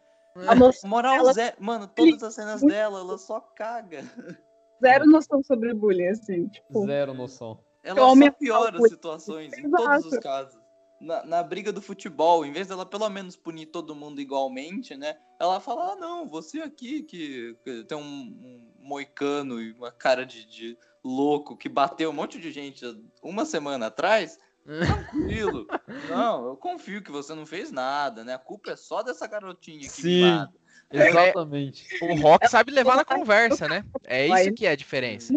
A 0.47 0.55
moça 0.55 0.88
Moral 0.88 1.15
Ela- 1.15 1.33
zero. 1.33 1.55
Mano, 1.59 1.88
todas 1.88 2.21
as 2.23 2.33
cenas 2.33 2.61
dela, 2.61 2.99
ela 2.99 3.17
só 3.17 3.39
caga. 3.39 4.03
zero 4.81 5.05
noção 5.05 5.41
sobre 5.43 5.73
bullying, 5.73 6.07
assim. 6.07 6.47
Tipo, 6.49 6.86
Zero 6.86 7.13
noção. 7.13 7.59
Ela 7.83 7.99
só 7.99 8.31
piora 8.31 8.57
alcoólico. 8.65 8.86
as 8.86 8.91
situações 8.91 9.53
em 9.57 9.69
todos 9.69 9.97
os 10.05 10.05
Exato. 10.07 10.21
casos. 10.23 10.65
Na, 10.99 11.25
na 11.25 11.43
briga 11.43 11.71
do 11.73 11.81
futebol, 11.81 12.45
em 12.45 12.51
vez 12.51 12.67
dela 12.67 12.86
pelo 12.86 13.07
menos 13.09 13.36
punir 13.36 13.67
todo 13.67 13.93
mundo 13.95 14.19
igualmente, 14.21 14.95
né? 14.95 15.15
Ela 15.39 15.59
fala: 15.59 15.91
ah, 15.91 15.95
não, 15.95 16.27
você 16.27 16.61
aqui 16.61 17.03
que, 17.03 17.53
que 17.63 17.83
tem 17.83 17.97
um, 17.97 18.01
um 18.01 18.71
moicano 18.79 19.61
e 19.61 19.73
uma 19.73 19.91
cara 19.91 20.25
de, 20.25 20.45
de 20.45 20.77
louco 21.03 21.55
que 21.57 21.69
bateu 21.69 22.09
um 22.09 22.13
monte 22.13 22.39
de 22.39 22.49
gente 22.51 22.83
uma 23.21 23.45
semana 23.45 23.88
atrás. 23.88 24.38
Tranquilo. 24.66 25.68
não, 26.09 26.47
eu 26.47 26.57
confio 26.57 27.01
que 27.03 27.11
você 27.11 27.34
não 27.36 27.45
fez 27.45 27.72
nada, 27.72 28.24
né? 28.24 28.34
A 28.34 28.39
culpa 28.39 28.72
é 28.72 28.76
só 28.76 29.03
dessa 29.03 29.28
garotinha 29.28 29.88
aqui 29.88 30.01
Sim. 30.01 30.24
mimada. 30.26 30.53
Exatamente. 30.91 31.88
o 32.01 32.16
Rock 32.22 32.47
sabe 32.47 32.72
levar 32.72 32.95
na 32.95 33.05
conversa, 33.05 33.68
né? 33.68 33.84
É 34.05 34.28
isso 34.28 34.53
que 34.53 34.66
é 34.66 34.72
a 34.72 34.76
diferença. 34.76 35.33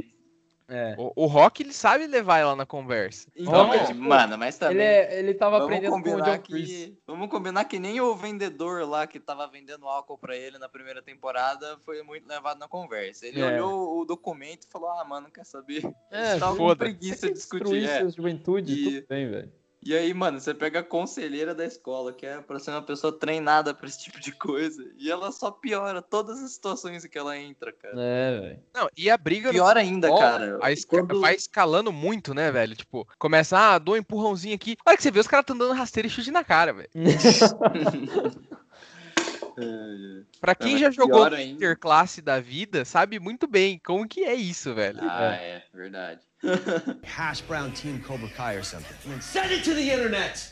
É. 0.70 0.94
O, 0.98 1.24
o 1.24 1.26
Rock, 1.26 1.62
ele 1.62 1.72
sabe 1.72 2.06
levar 2.06 2.38
ela 2.38 2.54
na 2.54 2.66
conversa. 2.66 3.26
Então, 3.34 3.52
Rock 3.66 3.76
é 3.78 3.86
tipo- 3.86 4.00
mano, 4.02 4.36
mas 4.36 4.58
também. 4.58 4.76
Ele, 4.76 4.84
é, 4.84 5.18
ele 5.18 5.32
tava 5.32 5.58
Vamos 5.58 5.64
aprendendo 5.66 5.92
com 5.92 5.98
o 5.98 6.02
combinar, 6.02 6.36
John 6.36 6.42
Chris. 6.42 6.68
que, 6.68 6.98
vamos 7.06 7.28
combinar 7.30 7.64
que 7.64 7.78
nem 7.78 8.00
o 8.02 8.14
vendedor 8.14 8.86
lá 8.86 9.06
que 9.06 9.18
tava 9.18 9.46
vendendo 9.46 9.86
álcool 9.88 10.18
pra 10.18 10.36
ele 10.36 10.58
na 10.58 10.68
primeira 10.68 11.00
temporada 11.00 11.78
foi 11.86 12.02
muito 12.02 12.28
levado 12.28 12.58
na 12.58 12.68
conversa. 12.68 13.26
Ele 13.26 13.40
É. 13.40 13.46
olhou 13.46 13.98
o 14.00 14.04
documento 14.04 14.64
e 14.66 14.70
falou: 14.70 14.90
Ah, 14.90 15.04
mano, 15.04 15.30
quer 15.30 15.46
saber? 15.46 15.82
É, 16.10 16.36
Tava 16.38 16.52
com 16.52 16.58
foda. 16.58 16.84
preguiça 16.84 17.28
de 17.28 17.32
discutir. 17.32 17.64
Destruir 17.64 17.88
é. 17.88 18.08
juventude, 18.10 18.72
E- 18.74 18.84
tudo 19.00 19.06
bem, 19.08 19.30
velho. 19.30 19.52
E 19.88 19.96
aí, 19.96 20.12
mano, 20.12 20.38
você 20.38 20.52
pega 20.52 20.80
a 20.80 20.82
conselheira 20.82 21.54
da 21.54 21.64
escola, 21.64 22.12
que 22.12 22.26
é 22.26 22.42
pra 22.42 22.58
ser 22.58 22.72
uma 22.72 22.82
pessoa 22.82 23.10
treinada 23.10 23.72
pra 23.72 23.88
esse 23.88 23.98
tipo 24.04 24.20
de 24.20 24.32
coisa, 24.32 24.84
e 24.98 25.10
ela 25.10 25.32
só 25.32 25.50
piora 25.50 26.02
todas 26.02 26.42
as 26.42 26.52
situações 26.52 27.06
em 27.06 27.08
que 27.08 27.16
ela 27.16 27.38
entra, 27.38 27.72
cara. 27.72 27.94
É, 27.98 28.38
velho. 28.38 28.62
Não, 28.74 28.90
e 28.94 29.08
a 29.08 29.16
briga 29.16 29.48
no 29.48 29.54
Pior 29.54 29.78
ainda, 29.78 30.14
cara. 30.14 30.58
a 30.60 30.70
esca- 30.70 30.98
quando- 30.98 31.18
vai 31.22 31.34
escalando 31.34 31.90
muito, 31.90 32.34
né, 32.34 32.52
velho? 32.52 32.76
Tipo, 32.76 33.08
começa, 33.18 33.56
ah, 33.58 33.78
dou 33.78 33.94
um 33.94 33.96
empurrãozinho 33.98 34.54
aqui. 34.54 34.76
Olha 34.84 34.94
que 34.94 35.02
você 35.02 35.10
vê, 35.10 35.20
os 35.20 35.26
caras 35.26 35.46
tão 35.46 35.56
dando 35.56 35.72
rasteira 35.72 36.06
e 36.06 36.10
chute 36.10 36.30
na 36.30 36.44
cara, 36.44 36.74
velho. 36.74 36.90
Pra 40.40 40.54
quem 40.54 40.72
Não, 40.72 40.78
já 40.78 40.90
jogou 40.90 41.24
ainda. 41.24 41.42
interclasse 41.42 42.20
da 42.22 42.40
vida, 42.40 42.84
sabe 42.84 43.18
muito 43.18 43.46
bem 43.46 43.78
como 43.84 44.06
que 44.08 44.22
é 44.24 44.34
isso, 44.34 44.74
velho. 44.74 44.98
Ah, 45.02 45.34
é, 45.34 45.62
verdade. 45.74 46.20
Hash 47.04 47.40
brown 47.42 47.70
team 47.70 47.98
Cobra 48.00 48.28
Kai 48.28 48.58
or 48.58 48.64
something. 48.64 48.94
Send 49.20 49.52
it 49.52 49.64
to 49.64 49.74
the 49.74 49.82
internet. 49.82 50.48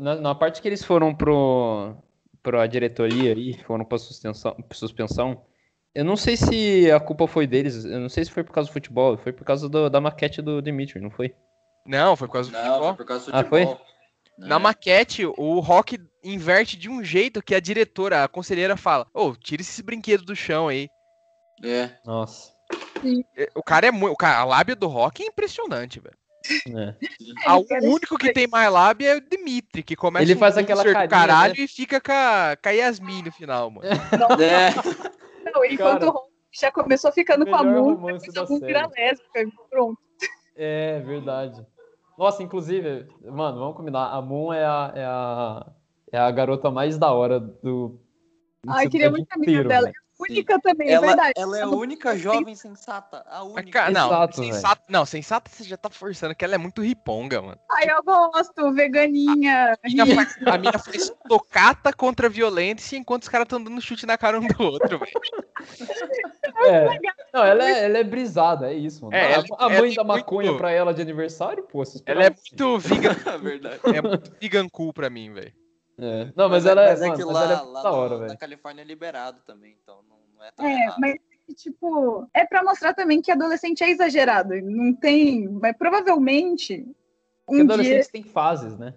Na, 0.00 0.16
na 0.16 0.34
parte 0.34 0.60
que 0.60 0.68
eles 0.68 0.84
foram 0.84 1.14
pro, 1.14 1.96
pra 2.42 2.66
diretoria 2.66 3.32
aí, 3.32 3.54
foram 3.64 3.84
pra 3.84 3.98
suspensão, 3.98 4.54
suspensão, 4.72 5.42
eu 5.94 6.04
não 6.04 6.16
sei 6.16 6.36
se 6.36 6.90
a 6.90 7.00
culpa 7.00 7.26
foi 7.26 7.46
deles, 7.46 7.84
eu 7.84 7.98
não 7.98 8.08
sei 8.08 8.24
se 8.24 8.30
foi 8.30 8.44
por 8.44 8.52
causa 8.52 8.68
do 8.68 8.72
futebol, 8.72 9.16
foi 9.16 9.32
por 9.32 9.44
causa 9.44 9.68
do- 9.68 9.88
da 9.88 10.00
maquete 10.00 10.42
do 10.42 10.60
Dimitri, 10.60 11.00
não 11.00 11.10
foi? 11.10 11.34
Não, 11.88 12.14
foi 12.16 12.28
por 12.28 12.34
causa 12.34 12.50
do 12.50 12.52
Não, 12.56 12.64
futebol. 12.64 12.88
foi 12.88 12.96
por 12.96 13.06
causa 13.06 13.32
do 13.32 13.36
Ah, 13.36 13.44
foi? 13.44 13.64
futebol. 13.66 13.86
Na 14.38 14.54
É. 14.56 14.58
maquete, 14.58 15.26
o 15.26 15.58
Rock 15.58 15.98
inverte 16.22 16.76
de 16.76 16.88
um 16.88 17.02
jeito 17.02 17.42
que 17.42 17.54
a 17.54 17.60
diretora, 17.60 18.22
a 18.22 18.28
conselheira 18.28 18.76
fala: 18.76 19.06
Ô, 19.12 19.34
tira 19.34 19.62
esse 19.62 19.82
brinquedo 19.82 20.22
do 20.24 20.36
chão 20.36 20.68
aí. 20.68 20.88
É. 21.64 21.90
Nossa. 22.04 22.52
É, 23.36 23.48
O 23.54 23.62
cara 23.62 23.86
é 23.86 23.90
muito. 23.90 24.16
A 24.24 24.44
lábia 24.44 24.76
do 24.76 24.86
Rock 24.86 25.22
é 25.22 25.26
impressionante, 25.26 25.98
velho. 25.98 26.16
É. 26.78 26.94
O 27.82 27.90
único 27.94 28.16
que 28.16 28.32
tem 28.32 28.46
mais 28.46 28.70
lábia 28.72 29.08
é 29.12 29.16
o 29.16 29.20
Dimitri, 29.20 29.82
que 29.82 29.96
começa 29.96 30.24
Ele 30.24 30.34
um 30.34 30.38
faz 30.38 30.56
aquela 30.56 30.84
do 30.84 30.92
carinha, 30.92 31.08
caralho 31.08 31.54
né? 31.56 31.64
e 31.64 31.68
fica 31.68 32.00
com 32.00 32.12
a, 32.12 32.56
com 32.62 32.68
a 32.68 32.72
Yasmin 32.72 33.22
no 33.22 33.32
final, 33.32 33.70
mano. 33.70 33.88
É. 34.40 34.70
Não, 35.50 35.64
enquanto 35.64 35.98
Cara, 36.00 36.06
o 36.10 36.14
Ron 36.14 36.28
já 36.52 36.70
começou 36.70 37.10
ficando 37.12 37.44
com 37.44 37.54
a 37.54 37.58
romance 37.58 38.26
depois 38.28 38.34
da 38.34 38.42
a 38.42 38.46
Moon 38.48 38.60
vira 38.60 38.86
lésbica. 38.96 39.40
e 39.42 39.50
Pronto. 39.68 39.98
É, 40.56 41.00
verdade. 41.00 41.66
Nossa, 42.18 42.42
inclusive, 42.42 43.06
mano, 43.24 43.60
vamos 43.60 43.76
combinar, 43.76 44.08
a 44.08 44.20
Moon 44.20 44.52
é 44.52 44.64
a, 44.64 44.92
é 44.92 45.04
a, 45.04 45.66
é 46.12 46.18
a 46.18 46.30
garota 46.32 46.68
mais 46.68 46.98
da 46.98 47.12
hora 47.12 47.38
do... 47.38 48.00
Ai, 48.66 48.88
queria 48.88 49.08
muito 49.08 49.32
amiga 49.32 49.52
inteiro, 49.52 49.68
dela. 49.68 49.86
velho. 49.86 50.08
Única 50.20 50.60
também, 50.60 50.88
é 50.88 50.94
Ela, 50.94 51.06
verdade. 51.06 51.32
ela 51.36 51.58
é 51.58 51.62
a 51.62 51.68
única 51.68 52.16
jovem 52.18 52.52
sensata. 52.56 53.24
A 53.28 53.44
única. 53.44 53.88
não, 53.88 54.08
Exato, 54.08 54.36
sensata, 54.36 54.82
não, 54.88 55.06
sensata 55.06 55.48
você 55.48 55.62
já 55.62 55.76
tá 55.76 55.88
forçando, 55.88 56.34
que 56.34 56.44
ela 56.44 56.56
é 56.56 56.58
muito 56.58 56.82
riponga, 56.82 57.40
mano. 57.40 57.60
Ai, 57.70 57.88
eu 57.88 58.02
gosto, 58.02 58.72
veganinha. 58.72 59.78
A 59.80 59.88
mina 59.88 60.06
faz, 60.06 60.36
a 60.44 60.58
mina 60.58 60.78
faz 60.78 61.12
tocata 61.28 61.92
contra 61.92 62.26
a 62.26 62.30
violência 62.30 62.96
enquanto 62.96 63.22
os 63.22 63.28
caras 63.28 63.44
estão 63.44 63.62
dando 63.62 63.80
chute 63.80 64.06
na 64.06 64.18
cara 64.18 64.40
um 64.40 64.46
do 64.48 64.60
outro, 64.60 64.98
velho. 64.98 65.12
É. 66.60 66.98
Não, 67.32 67.44
ela 67.44 67.64
é, 67.68 67.84
ela 67.84 67.98
é 67.98 68.04
brisada, 68.04 68.70
é 68.72 68.74
isso, 68.74 69.04
mano. 69.04 69.14
É, 69.16 69.20
a, 69.26 69.30
ela- 69.32 69.44
a 69.58 69.64
ela 69.72 69.80
mãe 69.80 69.92
é 69.92 69.94
da 69.94 70.04
maconha 70.04 70.48
muito- 70.48 70.58
pra 70.60 70.70
ela 70.72 70.92
de 70.92 71.00
aniversário, 71.02 71.62
pô, 71.64 71.78
Ela 71.82 72.24
é 72.24 72.28
esperavam? 72.28 72.36
muito 72.50 72.78
vegan, 72.78 73.14
verdade. 73.42 73.80
é 73.84 74.02
muito 74.02 74.32
vegan 74.40 74.68
cool 74.68 74.92
pra 74.92 75.08
mim, 75.08 75.32
velho. 75.32 75.52
É. 76.00 76.32
Não, 76.36 76.48
mas, 76.48 76.64
ela 76.66 76.82
é, 76.84 76.90
mas 76.90 77.02
é 77.02 77.06
mano, 77.06 77.18
que 77.18 77.24
mas 77.24 77.34
lá, 77.34 77.42
ela 77.44 77.52
é 77.52 77.62
lá 77.62 77.82
da 77.82 77.92
hora, 77.92 78.18
na 78.18 78.26
velho. 78.26 78.38
Califórnia 78.38 78.82
é 78.82 78.84
liberado 78.84 79.40
também, 79.46 79.76
então 79.82 80.00
não, 80.08 80.16
não 80.36 80.44
é 80.44 80.50
tão 80.52 80.64
É, 80.66 80.72
errado. 80.84 80.96
mas 81.00 81.16
tipo, 81.56 82.28
é 82.34 82.44
pra 82.46 82.62
mostrar 82.62 82.94
também 82.94 83.20
que 83.22 83.32
adolescente 83.32 83.82
é 83.82 83.90
exagerado. 83.90 84.54
Não 84.62 84.92
tem, 84.94 85.48
mas 85.48 85.76
provavelmente 85.76 86.86
Porque 87.46 87.62
um 87.62 87.66
dia 87.66 87.74
adolescentes 87.74 88.08
têm 88.08 88.22
fases, 88.22 88.76
né? 88.78 88.94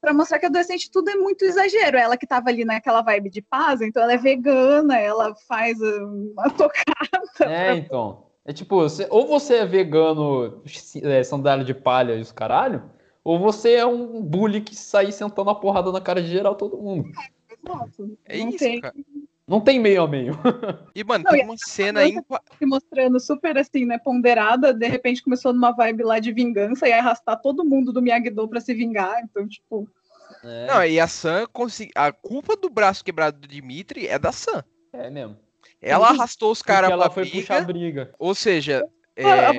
Pra 0.00 0.12
mostrar 0.12 0.38
que 0.38 0.46
adolescente 0.46 0.90
tudo 0.90 1.10
é 1.10 1.14
muito 1.14 1.44
exagero. 1.44 1.96
Ela 1.96 2.16
que 2.16 2.26
tava 2.26 2.48
ali 2.48 2.64
naquela 2.64 3.02
vibe 3.02 3.30
de 3.30 3.42
paz, 3.42 3.80
então 3.80 4.02
ela 4.02 4.12
é 4.14 4.18
vegana, 4.18 4.98
ela 4.98 5.34
faz 5.48 5.78
uh, 5.80 6.32
uma 6.32 6.50
tocada. 6.54 7.22
É, 7.40 7.74
então. 7.74 8.26
É 8.44 8.52
tipo, 8.52 8.76
você- 8.76 9.06
ou 9.08 9.26
você 9.26 9.58
é 9.58 9.66
vegano, 9.66 10.62
é, 11.02 11.22
sandália 11.22 11.64
de 11.64 11.72
palha 11.74 12.14
e 12.16 12.20
os 12.20 12.32
caralho, 12.32 12.90
ou 13.22 13.38
você 13.38 13.74
é 13.74 13.86
um 13.86 14.20
bully 14.20 14.60
que 14.60 14.74
sai 14.74 15.12
sentando 15.12 15.50
a 15.50 15.54
porrada 15.54 15.92
na 15.92 16.00
cara 16.00 16.20
de 16.20 16.28
geral 16.28 16.56
todo 16.56 16.76
mundo. 16.76 17.08
É 18.24 18.38
não 18.38 18.48
isso, 18.48 18.58
tem 18.58 18.80
cara. 18.80 18.94
Não 19.46 19.60
tem 19.60 19.78
meio 19.80 20.02
a 20.02 20.08
meio. 20.08 20.38
E, 20.94 21.02
mano, 21.02 21.24
Não, 21.24 21.32
tem 21.32 21.44
uma 21.44 21.56
cena 21.58 22.04
ímpar. 22.06 22.40
se 22.58 22.64
mostrando 22.64 23.18
super 23.18 23.58
assim, 23.58 23.84
né, 23.84 23.98
ponderada, 23.98 24.72
de 24.72 24.86
repente 24.86 25.22
começou 25.22 25.52
numa 25.52 25.72
vibe 25.72 26.04
lá 26.04 26.18
de 26.18 26.32
vingança 26.32 26.86
e 26.86 26.92
arrastar 26.92 27.40
todo 27.40 27.64
mundo 27.64 27.92
do 27.92 28.00
Miyagi-Do 28.00 28.48
pra 28.48 28.60
se 28.60 28.72
vingar, 28.72 29.20
então 29.24 29.46
tipo, 29.48 29.88
É, 30.44 30.66
Não, 30.66 30.84
e 30.84 30.98
a 30.98 31.06
Sam 31.08 31.46
consegui... 31.52 31.90
A 31.94 32.10
culpa 32.12 32.56
do 32.56 32.70
braço 32.70 33.04
quebrado 33.04 33.38
do 33.40 33.48
Dimitri 33.48 34.06
é 34.06 34.18
da 34.18 34.32
Sam. 34.32 34.64
é 34.92 35.10
mesmo. 35.10 35.36
Ela 35.80 36.08
arrastou 36.10 36.50
os 36.52 36.62
caras 36.62 36.88
pra 36.88 36.94
ela 36.94 37.10
foi 37.10 37.24
briga, 37.24 37.38
puxar 37.40 37.64
briga. 37.66 38.14
ou 38.18 38.34
seja, 38.34 38.88
é, 39.16 39.24
Ah, 39.26 39.52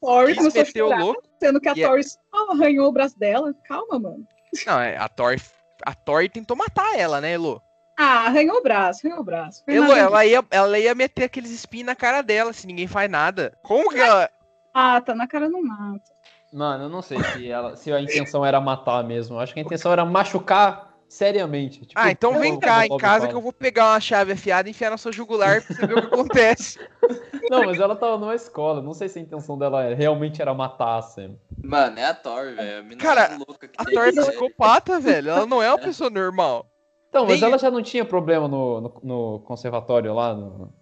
Tori 0.00 0.34
quis 0.34 0.38
começou 0.38 0.62
a 0.62 0.64
chorar, 0.66 0.98
louco. 1.04 1.22
sendo 1.42 1.60
que 1.60 1.68
a 1.68 1.72
é- 1.72 1.86
Tori 1.86 2.04
só 2.04 2.18
arranhou 2.50 2.88
o 2.88 2.92
braço 2.92 3.18
dela. 3.18 3.52
Calma, 3.66 3.98
mano. 3.98 4.26
Não, 4.66 4.78
é, 4.80 4.96
a 4.96 5.08
Thor, 5.08 5.36
a 5.84 5.94
Thor 5.94 6.28
tentou 6.28 6.56
matar 6.56 6.98
ela, 6.98 7.20
né, 7.20 7.32
Elo? 7.32 7.60
Ah, 8.02 8.28
arranhou 8.28 8.56
o 8.56 8.62
braço, 8.62 9.00
arranhou 9.06 9.20
o 9.20 9.24
braço. 9.24 9.62
Nada 9.66 9.98
ela 9.98 10.24
ia, 10.24 10.42
ela 10.50 10.78
ia 10.78 10.94
meter 10.94 11.24
aqueles 11.24 11.50
espinhos 11.50 11.84
na 11.84 11.94
cara 11.94 12.22
dela 12.22 12.50
se 12.50 12.66
ninguém 12.66 12.86
faz 12.86 13.10
nada. 13.10 13.52
Como 13.62 13.90
que 13.90 14.00
ela. 14.00 14.30
Ah, 14.72 15.02
tá 15.02 15.14
na 15.14 15.28
cara 15.28 15.50
não 15.50 15.62
mata. 15.62 16.10
Mano, 16.50 16.84
eu 16.84 16.88
não 16.88 17.02
sei 17.02 17.22
se, 17.22 17.50
ela, 17.50 17.76
se 17.76 17.92
a 17.92 18.00
intenção 18.00 18.42
era 18.44 18.58
matar 18.58 19.04
mesmo. 19.04 19.36
Eu 19.36 19.40
acho 19.40 19.52
que 19.52 19.60
a 19.60 19.62
intenção 19.62 19.92
era 19.92 20.02
machucar 20.02 20.94
seriamente. 21.06 21.80
Tipo, 21.84 21.92
Ah, 21.94 22.10
então 22.10 22.38
vem 22.38 22.58
cá 22.58 22.86
em 22.86 22.96
casa 22.96 23.18
fala. 23.18 23.28
que 23.28 23.34
eu 23.34 23.40
vou 23.42 23.52
pegar 23.52 23.92
uma 23.92 24.00
chave 24.00 24.32
afiada 24.32 24.66
e 24.66 24.70
enfiar 24.70 24.90
na 24.90 24.96
sua 24.96 25.12
jugular 25.12 25.62
pra 25.62 25.76
você 25.76 25.86
ver 25.86 25.98
o 25.98 26.00
que 26.00 26.14
acontece. 26.14 26.78
Não, 27.50 27.66
mas 27.66 27.78
ela 27.78 27.94
tava 27.94 28.16
numa 28.16 28.34
escola. 28.34 28.80
Não 28.80 28.94
sei 28.94 29.10
se 29.10 29.18
a 29.18 29.22
intenção 29.22 29.58
dela 29.58 29.92
realmente 29.94 30.40
era 30.40 30.54
matar 30.54 30.96
a 30.96 31.02
Sam. 31.02 31.36
Mano, 31.62 31.98
é 31.98 32.06
a 32.06 32.14
Thor, 32.14 32.54
velho. 32.54 32.78
A 32.78 32.82
mina 32.82 33.02
Cara, 33.02 33.28
mais 33.28 33.38
louca 33.46 33.68
que 33.68 33.74
A 33.76 33.84
Thor 33.84 34.08
é 34.08 34.12
psicopata, 34.12 34.98
velho. 34.98 35.28
Ela 35.28 35.44
não 35.44 35.62
é 35.62 35.68
uma 35.68 35.78
pessoa 35.78 36.08
normal. 36.08 36.66
Então, 37.10 37.26
mas 37.26 37.40
Nem- 37.40 37.50
ela 37.50 37.58
já 37.58 37.70
não 37.70 37.82
tinha 37.82 38.04
problema 38.04 38.46
no, 38.48 38.80
no, 38.80 39.00
no 39.02 39.40
conservatório 39.40 40.14
lá, 40.14 40.32
no, 40.32 40.72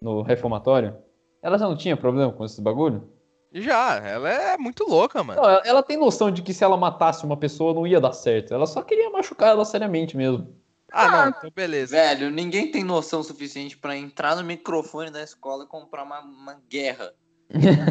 no 0.00 0.22
reformatório? 0.22 0.96
Ela 1.42 1.58
já 1.58 1.68
não 1.68 1.76
tinha 1.76 1.96
problema 1.96 2.32
com 2.32 2.44
esse 2.44 2.60
bagulho? 2.60 3.12
Já, 3.52 3.96
ela 3.98 4.28
é 4.28 4.56
muito 4.56 4.84
louca, 4.88 5.22
mano. 5.22 5.40
Não, 5.40 5.48
ela, 5.64 5.82
tem 5.82 5.96
noção 5.96 6.30
de 6.30 6.42
que 6.42 6.54
se 6.54 6.64
ela 6.64 6.76
matasse 6.76 7.24
uma 7.24 7.36
pessoa 7.36 7.74
não 7.74 7.86
ia 7.86 8.00
dar 8.00 8.12
certo. 8.14 8.52
Ela 8.52 8.66
só 8.66 8.82
queria 8.82 9.10
machucar 9.10 9.50
ela 9.50 9.64
seriamente 9.64 10.16
mesmo. 10.16 10.56
Ah, 10.90 11.08
não, 11.08 11.28
então 11.28 11.50
beleza. 11.54 11.94
Velho, 11.94 12.30
ninguém 12.30 12.70
tem 12.70 12.82
noção 12.82 13.22
suficiente 13.22 13.76
pra 13.76 13.96
entrar 13.96 14.34
no 14.36 14.42
microfone 14.42 15.10
da 15.10 15.22
escola 15.22 15.64
e 15.64 15.68
comprar 15.68 16.02
uma, 16.02 16.20
uma 16.20 16.54
guerra. 16.68 17.12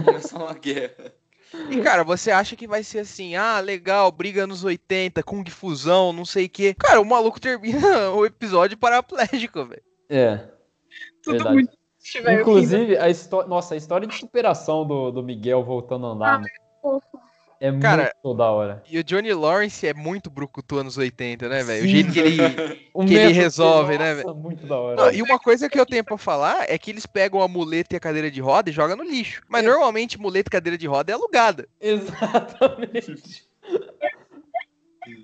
Começar 0.06 0.38
uma 0.42 0.54
guerra. 0.54 1.14
E, 1.70 1.82
cara, 1.82 2.04
você 2.04 2.32
acha 2.32 2.56
que 2.56 2.68
vai 2.68 2.84
ser 2.84 3.00
assim, 3.00 3.36
ah, 3.36 3.60
legal, 3.60 4.12
briga 4.12 4.48
nos 4.48 4.64
80, 4.64 5.22
Kung 5.22 5.48
Fusão, 5.50 6.12
não 6.12 6.26
sei 6.26 6.46
o 6.46 6.50
quê. 6.50 6.74
Cara, 6.74 7.00
o 7.00 7.06
maluco 7.06 7.40
termina 7.40 8.10
o 8.12 8.26
episódio 8.26 8.78
paraplégico, 8.78 9.66
velho. 9.66 9.84
É. 10.10 10.38
Tudo 11.22 11.36
Verdade. 11.36 11.54
muito. 11.54 11.84
Inclusive, 12.40 12.98
a 12.98 13.10
história. 13.10 13.48
Nossa, 13.48 13.76
a 13.76 13.78
história 13.78 14.06
de 14.06 14.18
superação 14.18 14.86
do, 14.86 15.12
do 15.12 15.24
Miguel 15.24 15.64
voltando 15.64 16.08
a 16.08 16.10
andar, 16.10 16.40
mano, 16.40 16.50
fofo. 16.82 17.13
É 17.66 17.80
Cara, 17.80 18.14
muito 18.24 18.38
da 18.38 18.52
hora. 18.52 18.84
E 18.90 19.00
o 19.00 19.04
Johnny 19.04 19.34
Lawrence 19.34 19.88
é 19.88 19.94
muito 19.94 20.30
brucutu 20.30 20.78
anos 20.80 20.98
80, 20.98 21.48
né, 21.48 21.64
velho? 21.64 21.86
O 21.86 21.88
jeito 21.88 22.12
que 22.12 22.20
ele. 22.20 22.38
O 22.94 23.06
que 23.06 23.16
ele 23.16 23.32
resolve, 23.34 23.98
né, 23.98 24.16
Nossa, 24.16 24.34
muito 24.36 24.68
da 24.68 24.78
hora. 24.78 24.96
Não, 25.02 25.12
e 25.12 25.22
uma 25.24 25.40
coisa 25.40 25.68
que 25.70 25.80
eu 25.80 25.86
tenho 25.86 26.04
pra 26.04 26.18
falar 26.18 26.70
é 26.70 26.78
que 26.78 26.92
eles 26.92 27.06
pegam 27.08 27.42
a 27.42 27.48
muleta 27.48 27.96
e 27.96 27.98
a 27.98 28.00
cadeira 28.00 28.30
de 28.30 28.40
roda 28.40 28.70
e 28.70 28.74
jogam 28.74 28.96
no 28.98 29.04
lixo. 29.04 29.42
Mas 29.50 29.64
normalmente 29.66 30.20
muleta 30.20 30.50
e 30.50 30.52
cadeira 30.52 30.78
de 30.78 30.86
roda 30.86 31.12
é 31.12 31.16
alugada. 31.16 31.68
Exatamente. 31.82 33.46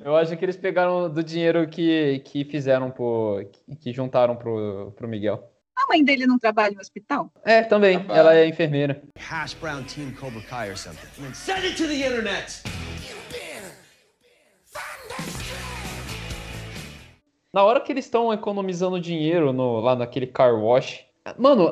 Eu 0.04 0.16
acho 0.16 0.36
que 0.36 0.44
eles 0.44 0.58
pegaram 0.58 1.10
do 1.10 1.24
dinheiro 1.24 1.68
que, 1.68 2.20
que 2.26 2.44
fizeram 2.46 2.92
pro. 2.92 3.46
que- 3.52 3.76
que 3.78 3.94
juntaram 3.94 4.36
pro, 4.36 4.92
pro 4.96 5.08
Miguel. 5.08 5.50
A 5.82 5.88
mãe 5.88 6.04
dele 6.04 6.28
não 6.28 6.38
trabalha 6.38 6.74
no 6.76 6.82
hospital? 6.82 7.32
É, 7.44 7.64
também. 7.64 7.98
Trabalha. 8.00 8.20
Ela 8.20 8.36
é 8.36 8.48
enfermeira. 8.48 9.02
Hash 9.18 9.54
brown 9.54 9.84
team 9.84 10.12
Cobra 10.20 10.42
Kai 10.42 10.70
or 10.72 10.78
something. 10.78 11.08
And 11.26 11.34
send 11.34 11.66
it 11.66 11.78
to 11.78 11.88
the 11.88 11.96
internet. 11.96 12.62
Na 17.54 17.64
hora 17.64 17.80
que 17.82 17.92
eles 17.92 18.06
estão 18.06 18.32
economizando 18.32 19.00
dinheiro 19.00 19.52
no- 19.52 19.80
lá 19.80 19.96
naquele 19.96 20.28
car 20.28 20.54
wash. 20.56 21.04
Mano, 21.38 21.72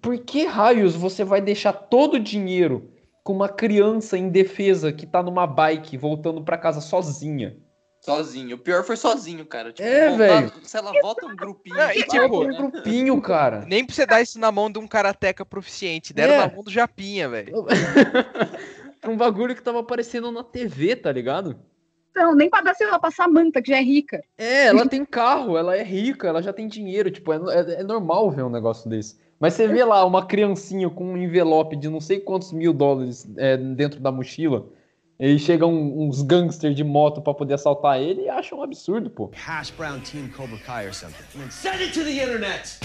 por 0.00 0.16
que 0.18 0.44
raios 0.44 0.94
você 0.94 1.24
vai 1.24 1.40
deixar 1.40 1.72
todo 1.72 2.14
o 2.14 2.20
dinheiro 2.20 2.88
com 3.24 3.32
uma 3.32 3.48
criança 3.48 4.16
indefesa 4.16 4.92
que 4.92 5.06
tá 5.06 5.22
numa 5.22 5.46
bike 5.46 5.96
voltando 5.96 6.42
pra 6.44 6.56
casa 6.58 6.80
sozinha? 6.80 7.56
Sozinho. 8.04 8.56
O 8.56 8.58
pior 8.58 8.82
foi 8.84 8.96
sozinho, 8.96 9.46
cara. 9.46 9.72
Tipo, 9.72 9.88
É, 9.88 10.10
velho. 10.16 10.52
Se 10.64 10.76
ela 10.76 10.92
volta 11.00 11.24
um 11.24 11.36
grupinho. 11.36 11.80
Ah, 11.80 11.94
e 11.94 12.02
tipo, 12.02 12.42
um 12.42 12.48
né? 12.48 12.56
grupinho, 12.56 13.20
cara. 13.22 13.64
Nem 13.68 13.84
pra 13.86 13.94
você 13.94 14.04
dar 14.04 14.20
isso 14.20 14.40
na 14.40 14.50
mão 14.50 14.68
de 14.70 14.78
um 14.80 14.88
karateca 14.88 15.44
proficiente. 15.46 16.12
Deram 16.12 16.34
É. 16.34 16.38
na 16.38 16.52
mão 16.52 16.64
do 16.64 16.70
Japinha, 16.70 17.28
velho. 17.28 17.64
um 19.08 19.16
bagulho 19.16 19.54
que 19.54 19.62
tava 19.62 19.78
aparecendo 19.80 20.32
na 20.32 20.42
TV, 20.42 20.96
tá 20.96 21.12
ligado? 21.12 21.56
Não, 22.14 22.34
nem 22.34 22.50
pra 22.50 22.60
dar, 22.60 22.74
sei 22.74 22.88
lá, 22.88 22.98
pra 22.98 23.10
Samanta, 23.10 23.62
que 23.62 23.70
já 23.70 23.78
é 23.78 23.82
rica. 23.82 24.22
É, 24.36 24.66
ela 24.66 24.86
tem 24.86 25.04
carro, 25.04 25.56
ela 25.56 25.74
é 25.76 25.82
rica, 25.82 26.28
ela 26.28 26.42
já 26.42 26.52
tem 26.52 26.68
dinheiro, 26.68 27.10
tipo, 27.10 27.32
é, 27.32 27.36
é- 27.36 27.80
é 27.80 27.82
normal 27.84 28.30
ver 28.30 28.42
um 28.42 28.50
negócio 28.50 28.90
desse. 28.90 29.16
Mas 29.40 29.54
você 29.54 29.66
vê 29.66 29.82
lá 29.84 30.04
uma 30.04 30.26
criancinha 30.26 30.90
com 30.90 31.04
um 31.04 31.16
envelope 31.16 31.74
de 31.74 31.88
não 31.88 32.00
sei 32.00 32.20
quantos 32.20 32.52
mil 32.52 32.72
dólares 32.72 33.26
é, 33.38 33.56
dentro 33.56 33.98
da 33.98 34.12
mochila, 34.12 34.66
Aí 35.22 35.38
chegam 35.38 35.72
uns 35.72 36.20
gangsters 36.20 36.74
de 36.74 36.82
moto 36.82 37.22
pra 37.22 37.32
poder 37.32 37.54
assaltar 37.54 38.00
ele 38.00 38.22
e 38.22 38.28
acham 38.28 38.58
um 38.58 38.62
absurdo, 38.64 39.08
pô. 39.08 39.30
Hash 39.32 39.70
brown 39.70 40.00
team 40.00 40.28
Cobra 40.36 40.58
Kai 40.58 40.88
or 40.88 40.92
something. 40.92 41.22
And 41.36 41.42
then 41.42 41.50
send 41.52 41.80
it 41.80 41.94
to 41.94 42.02
the 42.02 42.10
internet. 42.10 42.80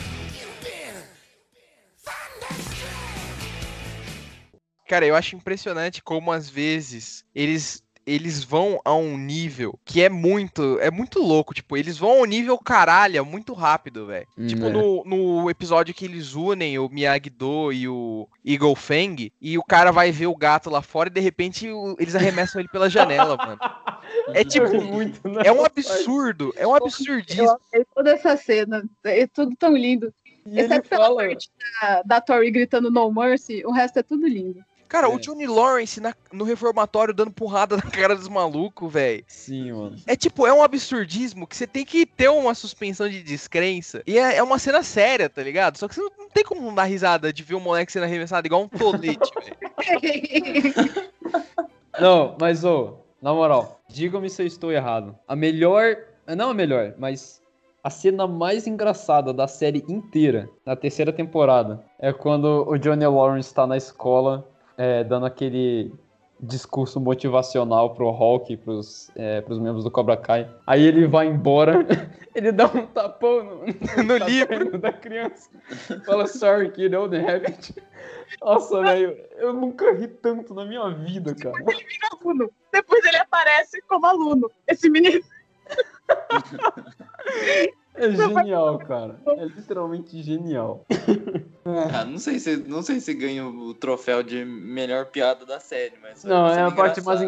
Cara, 4.87 5.07
eu 5.07 5.15
acho 5.15 5.35
impressionante 5.35 6.03
como 6.03 6.31
às 6.31 6.47
vezes 6.47 7.25
eles 7.33 7.83
eles 8.07 8.41
vão 8.41 8.79
a 8.85 8.95
um 8.95 9.17
nível 9.17 9.77
que 9.83 10.01
é 10.01 10.07
muito, 10.09 10.79
é 10.79 10.89
muito 10.89 11.19
louco, 11.21 11.53
tipo, 11.53 11.75
eles 11.75 11.97
vão 11.97 12.19
ao 12.19 12.25
nível 12.25 12.57
caralho 12.57 13.25
muito 13.25 13.53
rápido, 13.53 14.05
velho. 14.07 14.25
Hum, 14.37 14.47
tipo 14.47 14.65
é. 14.65 14.69
no, 14.69 15.03
no 15.03 15.49
episódio 15.49 15.93
que 15.93 16.05
eles 16.05 16.33
unem 16.33 16.79
o 16.79 16.87
Miyagi-Do 16.87 17.73
e 17.73 17.87
o 17.89 18.27
Eagle 18.45 18.75
Fang 18.75 19.31
e 19.41 19.57
o 19.57 19.63
cara 19.63 19.91
vai 19.91 20.11
ver 20.11 20.27
o 20.27 20.35
gato 20.35 20.69
lá 20.69 20.81
fora 20.81 21.09
e 21.09 21.11
de 21.11 21.19
repente 21.19 21.69
o- 21.69 21.95
eles 21.99 22.15
arremessam 22.15 22.61
ele 22.61 22.69
pela 22.69 22.89
janela, 22.89 23.35
mano. 23.37 23.59
É 24.33 24.43
tipo, 24.45 24.81
muito, 24.81 25.27
né? 25.27 25.41
é 25.45 25.51
um 25.51 25.65
absurdo, 25.65 26.53
é 26.55 26.65
um 26.65 26.71
Eu 26.71 26.75
absurdismo. 26.77 27.59
toda 27.93 28.11
essa 28.11 28.37
cena. 28.37 28.83
É 29.03 29.27
tudo 29.27 29.53
tão 29.57 29.75
lindo. 29.75 30.13
E 30.49 30.61
Exceto 30.61 30.87
pela 30.87 31.07
fala, 31.07 31.23
parte 31.25 31.49
da, 31.81 32.01
da 32.03 32.21
Tori 32.21 32.49
gritando 32.51 32.89
No 32.89 33.11
Mercy, 33.11 33.63
o 33.65 33.71
resto 33.71 33.99
é 33.99 34.03
tudo 34.03 34.25
lindo. 34.25 34.63
Cara, 34.87 35.07
É. 35.07 35.09
o 35.09 35.19
Johnny 35.19 35.45
Lawrence 35.45 35.99
na- 35.99 36.15
no 36.31 36.43
reformatório 36.45 37.13
dando 37.13 37.31
porrada 37.31 37.75
na 37.77 37.83
cara 37.83 38.15
dos 38.15 38.27
malucos, 38.29 38.91
velho. 38.91 39.23
sim, 39.27 39.71
mano. 39.71 39.95
É 40.07 40.15
tipo, 40.15 40.47
é 40.47 40.53
um 40.53 40.63
absurdismo 40.63 41.45
que 41.45 41.55
você 41.57 41.67
tem 41.67 41.85
que 41.85 42.05
ter 42.05 42.29
uma 42.29 42.53
suspensão 42.55 43.09
de 43.09 43.21
descrença. 43.21 44.01
E 44.07 44.17
é, 44.17 44.37
é 44.37 44.43
uma 44.43 44.57
cena 44.59 44.81
séria, 44.83 45.29
tá 45.29 45.43
ligado? 45.43 45.77
Só 45.77 45.87
que 45.87 45.95
você 45.95 46.01
não, 46.01 46.11
não 46.19 46.29
tem 46.29 46.43
como 46.43 46.61
não 46.61 46.73
dar 46.73 46.83
risada 46.85 47.31
de 47.33 47.43
ver 47.43 47.55
um 47.55 47.59
moleque 47.59 47.91
sendo 47.91 48.03
arremessado 48.03 48.47
igual 48.47 48.61
um 48.63 48.67
tolete, 48.67 49.29
velho. 50.01 51.01
Não, 51.99 52.35
mas 52.39 52.63
ô, 52.63 52.99
na 53.21 53.33
moral, 53.33 53.79
diga-me 53.89 54.29
se 54.29 54.41
eu 54.43 54.47
estou 54.47 54.71
errado. 54.71 55.15
A 55.27 55.35
melhor, 55.35 55.97
não 56.35 56.49
a 56.49 56.53
melhor, 56.53 56.93
mas 56.97 57.41
a 57.83 57.89
cena 57.89 58.27
mais 58.27 58.67
engraçada 58.67 59.33
da 59.33 59.47
série 59.47 59.83
inteira, 59.87 60.49
da 60.65 60.75
terceira 60.75 61.11
temporada, 61.11 61.83
é 61.99 62.11
quando 62.13 62.65
o 62.67 62.77
Johnny 62.77 63.05
Lawrence 63.05 63.53
tá 63.53 63.65
na 63.65 63.77
escola, 63.77 64.47
é, 64.77 65.03
dando 65.03 65.25
aquele 65.25 65.91
discurso 66.39 66.99
motivacional 66.99 67.95
pro 67.95 68.11
Hulk, 68.11 68.57
pros, 68.57 69.09
é, 69.15 69.41
pros 69.41 69.59
membros 69.59 69.83
do 69.83 69.89
Cobra 69.91 70.15
Kai. 70.15 70.47
Aí 70.67 70.83
ele 70.83 71.07
vai 71.07 71.27
embora, 71.27 71.85
ele 72.35 72.51
dá 72.51 72.67
um 72.67 72.85
tapão 72.85 73.43
no, 73.43 73.65
No 74.05 74.17
livro. 74.17 74.47
caderno 74.47 74.77
da 74.79 74.93
criança. 74.93 75.49
Fala, 76.05 76.27
sorry, 76.27 76.69
kid, 76.71 76.85
I 76.85 76.89
don't 76.89 77.15
have 77.15 77.45
it. 77.45 77.73
Nossa, 78.41 78.81
velho, 78.81 79.17
eu 79.37 79.53
nunca 79.53 79.91
ri 79.93 80.07
tanto 80.07 80.53
na 80.53 80.65
minha 80.65 80.89
vida, 80.89 81.33
cara. 81.33 81.55
aluno. 82.11 82.51
Depois 82.71 83.03
ele 83.05 83.17
aparece 83.17 83.81
como 83.83 84.05
aluno. 84.05 84.51
Esse 84.67 84.89
menino. 84.89 85.23
É 87.95 88.11
genial, 88.11 88.77
cara. 88.79 89.19
É 89.25 89.45
literalmente 89.45 90.21
genial. 90.21 90.85
Ah, 91.93 92.05
não 92.05 92.17
sei 92.17 92.39
se 92.39 92.57
não 92.57 92.81
sei 92.81 92.99
se 92.99 93.13
ganha 93.13 93.45
o 93.45 93.73
troféu 93.73 94.21
de 94.23 94.45
melhor 94.45 95.05
piada 95.07 95.45
da 95.45 95.59
série, 95.59 95.93
mas 96.01 96.23
Não, 96.23 96.47
é 96.47 96.61
a 96.61 96.71
parte 96.71 97.01
mais 97.01 97.21
engraçada. 97.21 97.25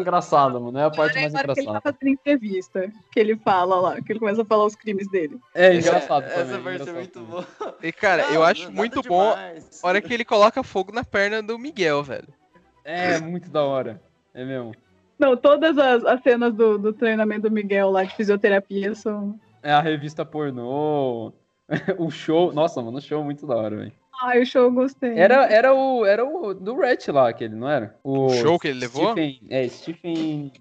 engraçada, 0.56 0.60
mano. 0.60 0.78
É 0.78 0.84
a 0.84 0.90
parte 0.90 1.14
mais 1.20 1.32
Na 1.32 1.40
hora 1.40 1.54
que 1.54 1.60
ele 1.60 1.66
tá 1.66 1.70
engraçada. 1.72 1.96
fazendo 1.98 2.12
entrevista, 2.12 2.92
que 3.12 3.20
ele 3.20 3.36
fala 3.36 3.80
lá, 3.80 4.00
que 4.00 4.12
ele 4.12 4.18
começa 4.18 4.42
a 4.42 4.44
falar 4.44 4.64
os 4.66 4.74
crimes 4.74 5.08
dele. 5.10 5.38
É 5.54 5.74
engraçado 5.74 6.24
Essa 6.24 6.44
também. 6.44 6.78
parte 6.78 6.88
é 6.88 6.92
muito 6.92 7.20
boa. 7.20 7.46
E, 7.82 7.92
cara, 7.92 8.22
eu 8.28 8.34
Não, 8.34 8.42
acho 8.44 8.62
nada 8.64 8.74
muito 8.76 9.02
bom 9.02 9.30
demais. 9.30 9.80
a 9.82 9.86
hora 9.86 10.00
que 10.00 10.12
ele 10.14 10.24
coloca 10.24 10.62
fogo 10.62 10.92
na 10.92 11.04
perna 11.04 11.42
do 11.42 11.58
Miguel, 11.58 12.02
velho. 12.02 12.28
É 12.84 13.18
muito 13.20 13.50
da 13.50 13.62
hora. 13.62 14.00
É 14.32 14.44
mesmo. 14.44 14.74
Não, 15.18 15.36
todas 15.36 15.76
as, 15.76 16.02
as 16.04 16.22
cenas 16.22 16.54
do, 16.54 16.78
do 16.78 16.92
treinamento 16.94 17.42
do 17.42 17.50
Miguel 17.50 17.90
lá 17.90 18.04
de 18.04 18.14
fisioterapia 18.16 18.94
são. 18.94 19.38
É 19.62 19.70
a 19.72 19.80
revista 19.80 20.24
pornô. 20.24 21.32
o 21.98 22.10
show. 22.10 22.52
Nossa, 22.52 22.80
mano, 22.82 22.98
o 22.98 23.00
show 23.02 23.20
é 23.20 23.24
muito 23.24 23.46
da 23.46 23.54
hora, 23.54 23.76
velho. 23.76 23.92
Ai, 24.22 24.42
o 24.42 24.46
show 24.46 24.64
eu 24.64 24.72
gostei. 24.72 25.18
Era, 25.18 25.46
era, 25.46 25.74
o, 25.74 26.04
era 26.04 26.24
o 26.24 26.52
do 26.52 26.76
Rat 26.78 27.08
lá, 27.08 27.28
aquele, 27.30 27.54
não 27.54 27.68
era? 27.68 27.96
O 28.04 28.28
show 28.34 28.58
que 28.58 28.68
ele 28.68 28.80
levou? 28.80 29.12
Stephen, 29.12 29.40
é, 29.48 29.68
Stephen. 29.68 30.52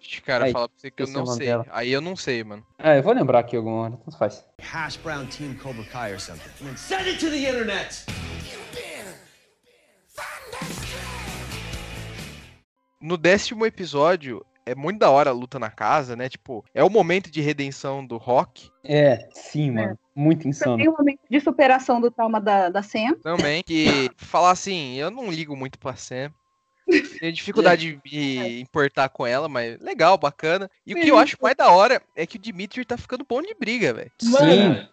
Ixi, 0.00 0.22
Cara, 0.22 0.46
Aí, 0.46 0.52
fala 0.52 0.68
pra 0.68 0.78
você 0.78 0.90
que 0.90 1.02
eu 1.02 1.06
não 1.08 1.22
o 1.22 1.26
sei. 1.26 1.46
dela. 1.46 1.66
Aí 1.70 1.92
eu 1.92 2.00
não 2.00 2.16
sei, 2.16 2.42
mano. 2.44 2.64
É, 2.78 2.98
eu 2.98 3.02
vou 3.02 3.12
lembrar 3.14 3.38
aqui 3.40 3.56
alguma 3.56 3.82
hora. 3.82 3.96
Tanto 4.04 4.18
faz. 4.18 4.44
Hash 4.60 4.96
brown 4.96 5.26
team 5.26 5.54
Cobra 5.54 5.84
Kai 5.84 6.12
or 6.12 6.20
something. 6.20 6.50
And 6.60 6.66
then 6.66 6.76
send 6.76 7.06
it 7.08 7.18
to 7.20 7.30
the 7.30 7.38
internet. 7.38 8.04
No 13.00 13.16
décimo 13.16 13.64
episódio, 13.64 14.44
é 14.70 14.74
muito 14.74 15.00
da 15.00 15.10
hora 15.10 15.30
a 15.30 15.32
luta 15.32 15.58
na 15.58 15.70
casa, 15.70 16.14
né? 16.14 16.28
Tipo, 16.28 16.64
é 16.72 16.84
o 16.84 16.88
momento 16.88 17.30
de 17.30 17.40
redenção 17.40 18.06
do 18.06 18.16
Rock 18.16 18.70
É, 18.84 19.28
sim, 19.32 19.72
mano. 19.72 19.98
Muito 20.14 20.46
insano. 20.46 20.76
Tem 20.76 20.88
um 20.88 20.94
momento 20.96 21.20
de 21.28 21.40
superação 21.40 22.00
do 22.00 22.10
trauma 22.10 22.40
da, 22.40 22.68
da 22.68 22.82
Sam. 22.82 23.14
também. 23.22 23.62
Que 23.64 24.10
falar 24.16 24.52
assim, 24.52 24.94
eu 24.94 25.10
não 25.10 25.30
ligo 25.30 25.56
muito 25.56 25.78
pra 25.78 25.96
Sam. 25.96 26.32
Tenho 27.18 27.32
dificuldade 27.32 27.98
de 28.04 28.16
me 28.16 28.60
importar 28.60 29.08
com 29.08 29.26
ela, 29.26 29.48
mas 29.48 29.78
legal, 29.80 30.16
bacana. 30.16 30.70
E 30.86 30.94
o 30.94 31.00
que 31.00 31.08
eu 31.08 31.18
acho 31.18 31.36
mais 31.40 31.56
da 31.56 31.70
hora 31.72 32.00
é 32.14 32.24
que 32.24 32.36
o 32.36 32.40
Dimitri 32.40 32.84
tá 32.84 32.96
ficando 32.96 33.26
bom 33.28 33.42
de 33.42 33.54
briga, 33.54 33.92
velho. 33.92 34.12
Sim. 34.20 34.88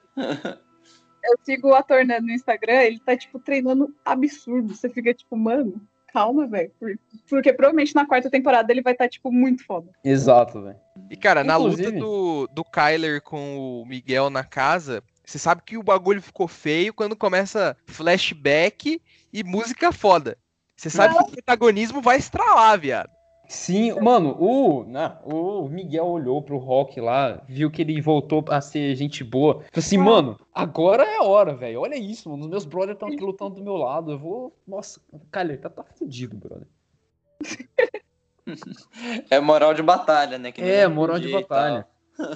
Eu 1.24 1.38
sigo 1.44 1.70
o 1.70 1.76
ator 1.76 2.06
né, 2.06 2.20
no 2.20 2.32
Instagram, 2.32 2.82
ele 2.84 3.00
tá, 3.00 3.16
tipo, 3.18 3.38
treinando 3.38 3.94
absurdo. 4.06 4.74
Você 4.74 4.90
fica, 4.90 5.14
tipo, 5.14 5.36
mano, 5.36 5.82
calma, 6.12 6.48
velho. 6.48 6.72
Por- 6.80 6.98
Porque 7.30 7.52
provavelmente 7.54 7.94
na 7.96 8.06
quarta 8.06 8.30
temporada 8.30 8.72
ele 8.72 8.82
vai 8.82 8.94
estar, 8.94 9.08
tipo, 9.10 9.32
muito 9.32 9.66
foda. 9.66 9.92
Exato, 10.04 10.62
velho. 10.62 10.78
E, 11.10 11.16
cara, 11.18 11.44
na 11.44 11.58
luta 11.58 11.74
Inclusive- 11.82 12.00
do, 12.00 12.48
do 12.48 12.64
Kyler 12.64 13.22
com 13.22 13.82
o 13.82 13.86
Miguel 13.86 14.30
na 14.30 14.44
casa, 14.44 15.04
você 15.26 15.38
sabe 15.38 15.62
que 15.66 15.78
o 15.78 15.84
bagulho 15.84 16.22
ficou 16.22 16.48
feio 16.48 16.94
quando 16.94 17.16
começa 17.16 17.76
flashback 17.86 19.02
e 19.32 19.44
música 19.44 19.92
foda. 19.92 20.38
Você 20.76 20.90
sabe 20.90 21.16
que 21.16 21.24
o 21.24 21.28
protagonismo 21.32 22.02
vai 22.02 22.18
estralar, 22.18 22.80
viado. 22.80 23.10
Sim, 23.48 23.94
mano, 24.02 24.36
o, 24.38 24.84
né, 24.84 25.18
o 25.24 25.70
Miguel 25.70 26.06
olhou 26.06 26.42
pro 26.42 26.58
Rock 26.58 27.00
lá, 27.00 27.42
viu 27.48 27.72
que 27.72 27.82
ele 27.82 28.02
voltou 28.02 28.44
a 28.50 28.60
ser 28.60 28.94
gente 28.96 29.24
boa. 29.24 29.56
Falei 29.56 29.70
assim, 29.78 29.98
mano, 29.98 30.38
agora 30.54 31.04
é 31.04 31.16
a 31.16 31.24
hora, 31.24 31.56
velho. 31.56 31.80
Olha 31.80 31.96
isso, 31.96 32.30
mano. 32.30 32.44
Os 32.44 32.50
meus 32.50 32.66
brothers 32.66 32.96
estão 32.96 33.08
aqui 33.08 33.24
lutando 33.24 33.56
do 33.56 33.64
meu 33.64 33.76
lado. 33.76 34.12
Eu 34.12 34.20
vou. 34.20 34.54
Nossa, 34.68 35.00
Kyler, 35.32 35.62
tá, 35.62 35.70
tá 35.70 35.84
fudido, 35.84 36.36
brother. 36.36 36.68
É 39.30 39.42
moral 39.42 39.74
de 39.74 39.84
batalha, 39.84 40.38
né? 40.38 40.54
É, 40.56 40.88
moral 40.88 41.20
de 41.20 41.30
batalha. 41.30 41.86
tal. 42.16 42.28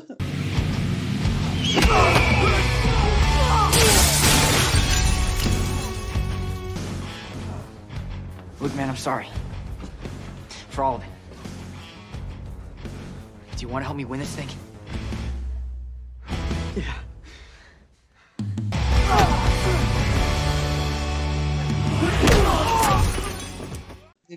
Look, 8.59 8.75
man, 8.75 8.89
I'm 8.89 8.97
sorry. 8.97 9.27
For 10.71 10.83
all 10.83 10.95
of 10.95 11.03
it. 11.03 11.09
Do 13.57 13.61
you 13.61 13.67
want 13.67 13.83
to 13.83 13.85
help 13.85 13.97
me 13.97 14.05
win 14.05 14.19
this 14.19 14.33
thing? 14.35 14.47
Yeah. 16.75 16.93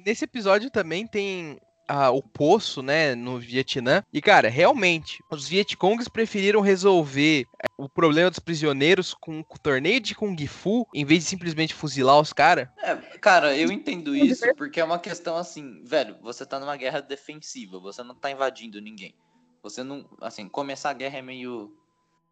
Nesse 0.04 0.24
episódio 0.24 0.70
também 0.70 1.06
tem 1.06 1.58
ah, 1.88 2.10
o 2.10 2.22
poço, 2.22 2.82
né, 2.82 3.14
no 3.14 3.38
Vietnã. 3.38 4.02
E, 4.12 4.20
cara, 4.20 4.48
realmente, 4.48 5.22
os 5.30 5.48
Vietcongs 5.48 6.08
preferiram 6.08 6.60
resolver 6.60 7.46
eh, 7.62 7.66
o 7.76 7.88
problema 7.88 8.30
dos 8.30 8.38
prisioneiros 8.38 9.14
com 9.14 9.40
o 9.40 9.58
torneio 9.58 10.00
de 10.00 10.14
Kung 10.14 10.36
Fu, 10.46 10.86
em 10.94 11.04
vez 11.04 11.24
de 11.24 11.30
simplesmente 11.30 11.74
fuzilar 11.74 12.20
os 12.20 12.32
caras. 12.32 12.68
É, 12.82 12.96
cara, 13.18 13.56
eu 13.56 13.70
entendo 13.70 14.14
isso 14.14 14.44
porque 14.56 14.80
é 14.80 14.84
uma 14.84 14.98
questão 14.98 15.36
assim, 15.36 15.82
velho, 15.84 16.16
você 16.22 16.44
tá 16.46 16.58
numa 16.58 16.76
guerra 16.76 17.00
defensiva, 17.00 17.78
você 17.78 18.02
não 18.02 18.14
tá 18.14 18.30
invadindo 18.30 18.80
ninguém. 18.80 19.14
Você 19.62 19.82
não, 19.82 20.08
assim, 20.20 20.48
começar 20.48 20.90
a 20.90 20.94
guerra 20.94 21.18
é 21.18 21.22
meio 21.22 21.74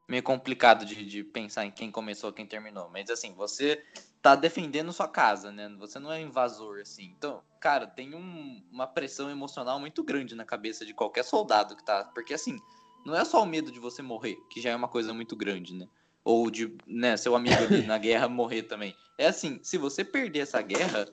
meio 0.08 0.22
complicado 0.22 0.84
de, 0.84 1.06
de 1.06 1.24
pensar 1.24 1.64
em 1.64 1.70
quem 1.70 1.90
começou, 1.90 2.32
quem 2.32 2.44
terminou, 2.44 2.90
mas 2.90 3.08
assim, 3.08 3.32
você 3.34 3.82
tá 4.22 4.36
defendendo 4.36 4.92
sua 4.92 5.08
casa, 5.08 5.50
né? 5.52 5.68
Você 5.78 5.98
não 5.98 6.12
é 6.12 6.20
invasor 6.20 6.80
assim. 6.80 7.04
Então, 7.16 7.42
cara, 7.60 7.86
tem 7.86 8.14
um- 8.14 8.62
uma 8.70 8.86
pressão 8.86 9.30
emocional 9.30 9.80
muito 9.80 10.02
grande 10.04 10.34
na 10.34 10.44
cabeça 10.44 10.86
de 10.86 10.94
qualquer 10.94 11.24
soldado 11.24 11.76
que 11.76 11.84
tá, 11.84 12.04
porque 12.14 12.34
assim, 12.34 12.62
não 13.04 13.16
é 13.16 13.24
só 13.24 13.42
o 13.42 13.46
medo 13.46 13.72
de 13.72 13.80
você 13.80 14.00
morrer, 14.02 14.46
que 14.48 14.60
já 14.60 14.70
é 14.70 14.76
uma 14.76 14.88
coisa 14.88 15.12
muito 15.12 15.36
grande, 15.36 15.74
né? 15.74 15.88
Ou 16.24 16.50
de, 16.50 16.76
né, 16.86 17.16
seu 17.16 17.34
amigo 17.34 17.64
ali 17.64 17.82
na 17.86 17.98
guerra 17.98 18.28
morrer 18.28 18.62
também. 18.64 18.96
É 19.18 19.26
assim, 19.26 19.60
se 19.62 19.76
você 19.76 20.04
perder 20.04 20.40
essa 20.40 20.62
guerra, 20.62 21.08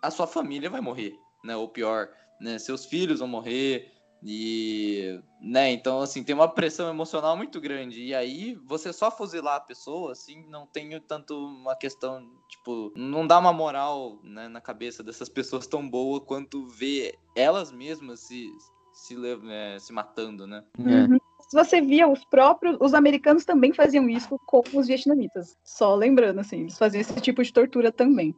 a 0.00 0.10
sua 0.10 0.26
família 0.26 0.70
vai 0.70 0.80
morrer, 0.80 1.20
né? 1.42 1.56
Ou 1.56 1.68
pior, 1.68 2.08
né? 2.38 2.58
Seus 2.58 2.84
filhos 2.86 3.18
vão 3.20 3.28
morrer, 3.28 3.91
E, 4.24 5.20
né, 5.40 5.72
então, 5.72 6.00
assim, 6.00 6.22
tem 6.22 6.34
uma 6.34 6.48
pressão 6.48 6.88
emocional 6.88 7.36
muito 7.36 7.60
grande. 7.60 8.02
E 8.02 8.14
aí, 8.14 8.54
você 8.64 8.92
só 8.92 9.10
fuzilar 9.10 9.56
a 9.56 9.60
pessoa, 9.60 10.12
assim, 10.12 10.46
não 10.48 10.64
tem 10.66 10.98
tanto 11.00 11.36
uma 11.36 11.74
questão, 11.74 12.24
tipo, 12.48 12.92
não 12.94 13.26
dá 13.26 13.38
uma 13.38 13.52
moral 13.52 14.20
né, 14.22 14.48
na 14.48 14.60
cabeça 14.60 15.02
dessas 15.02 15.28
pessoas 15.28 15.66
tão 15.66 15.88
boa 15.88 16.20
quanto 16.20 16.66
ver 16.68 17.18
elas 17.34 17.72
mesmas 17.72 18.20
se, 18.20 18.48
se, 18.92 19.16
é, 19.50 19.78
se 19.80 19.92
matando, 19.92 20.46
né? 20.46 20.62
Uhum. 20.78 21.18
Se 21.40 21.56
você 21.56 21.80
via 21.80 22.08
os 22.08 22.24
próprios, 22.24 22.78
os 22.80 22.94
americanos 22.94 23.44
também 23.44 23.72
faziam 23.74 24.08
isso 24.08 24.38
com 24.46 24.62
os 24.72 24.86
vietnamitas. 24.86 25.58
Só 25.64 25.94
lembrando, 25.96 26.38
assim, 26.40 26.60
eles 26.60 26.78
faziam 26.78 27.00
esse 27.00 27.20
tipo 27.20 27.42
de 27.42 27.52
tortura 27.52 27.90
também. 27.90 28.34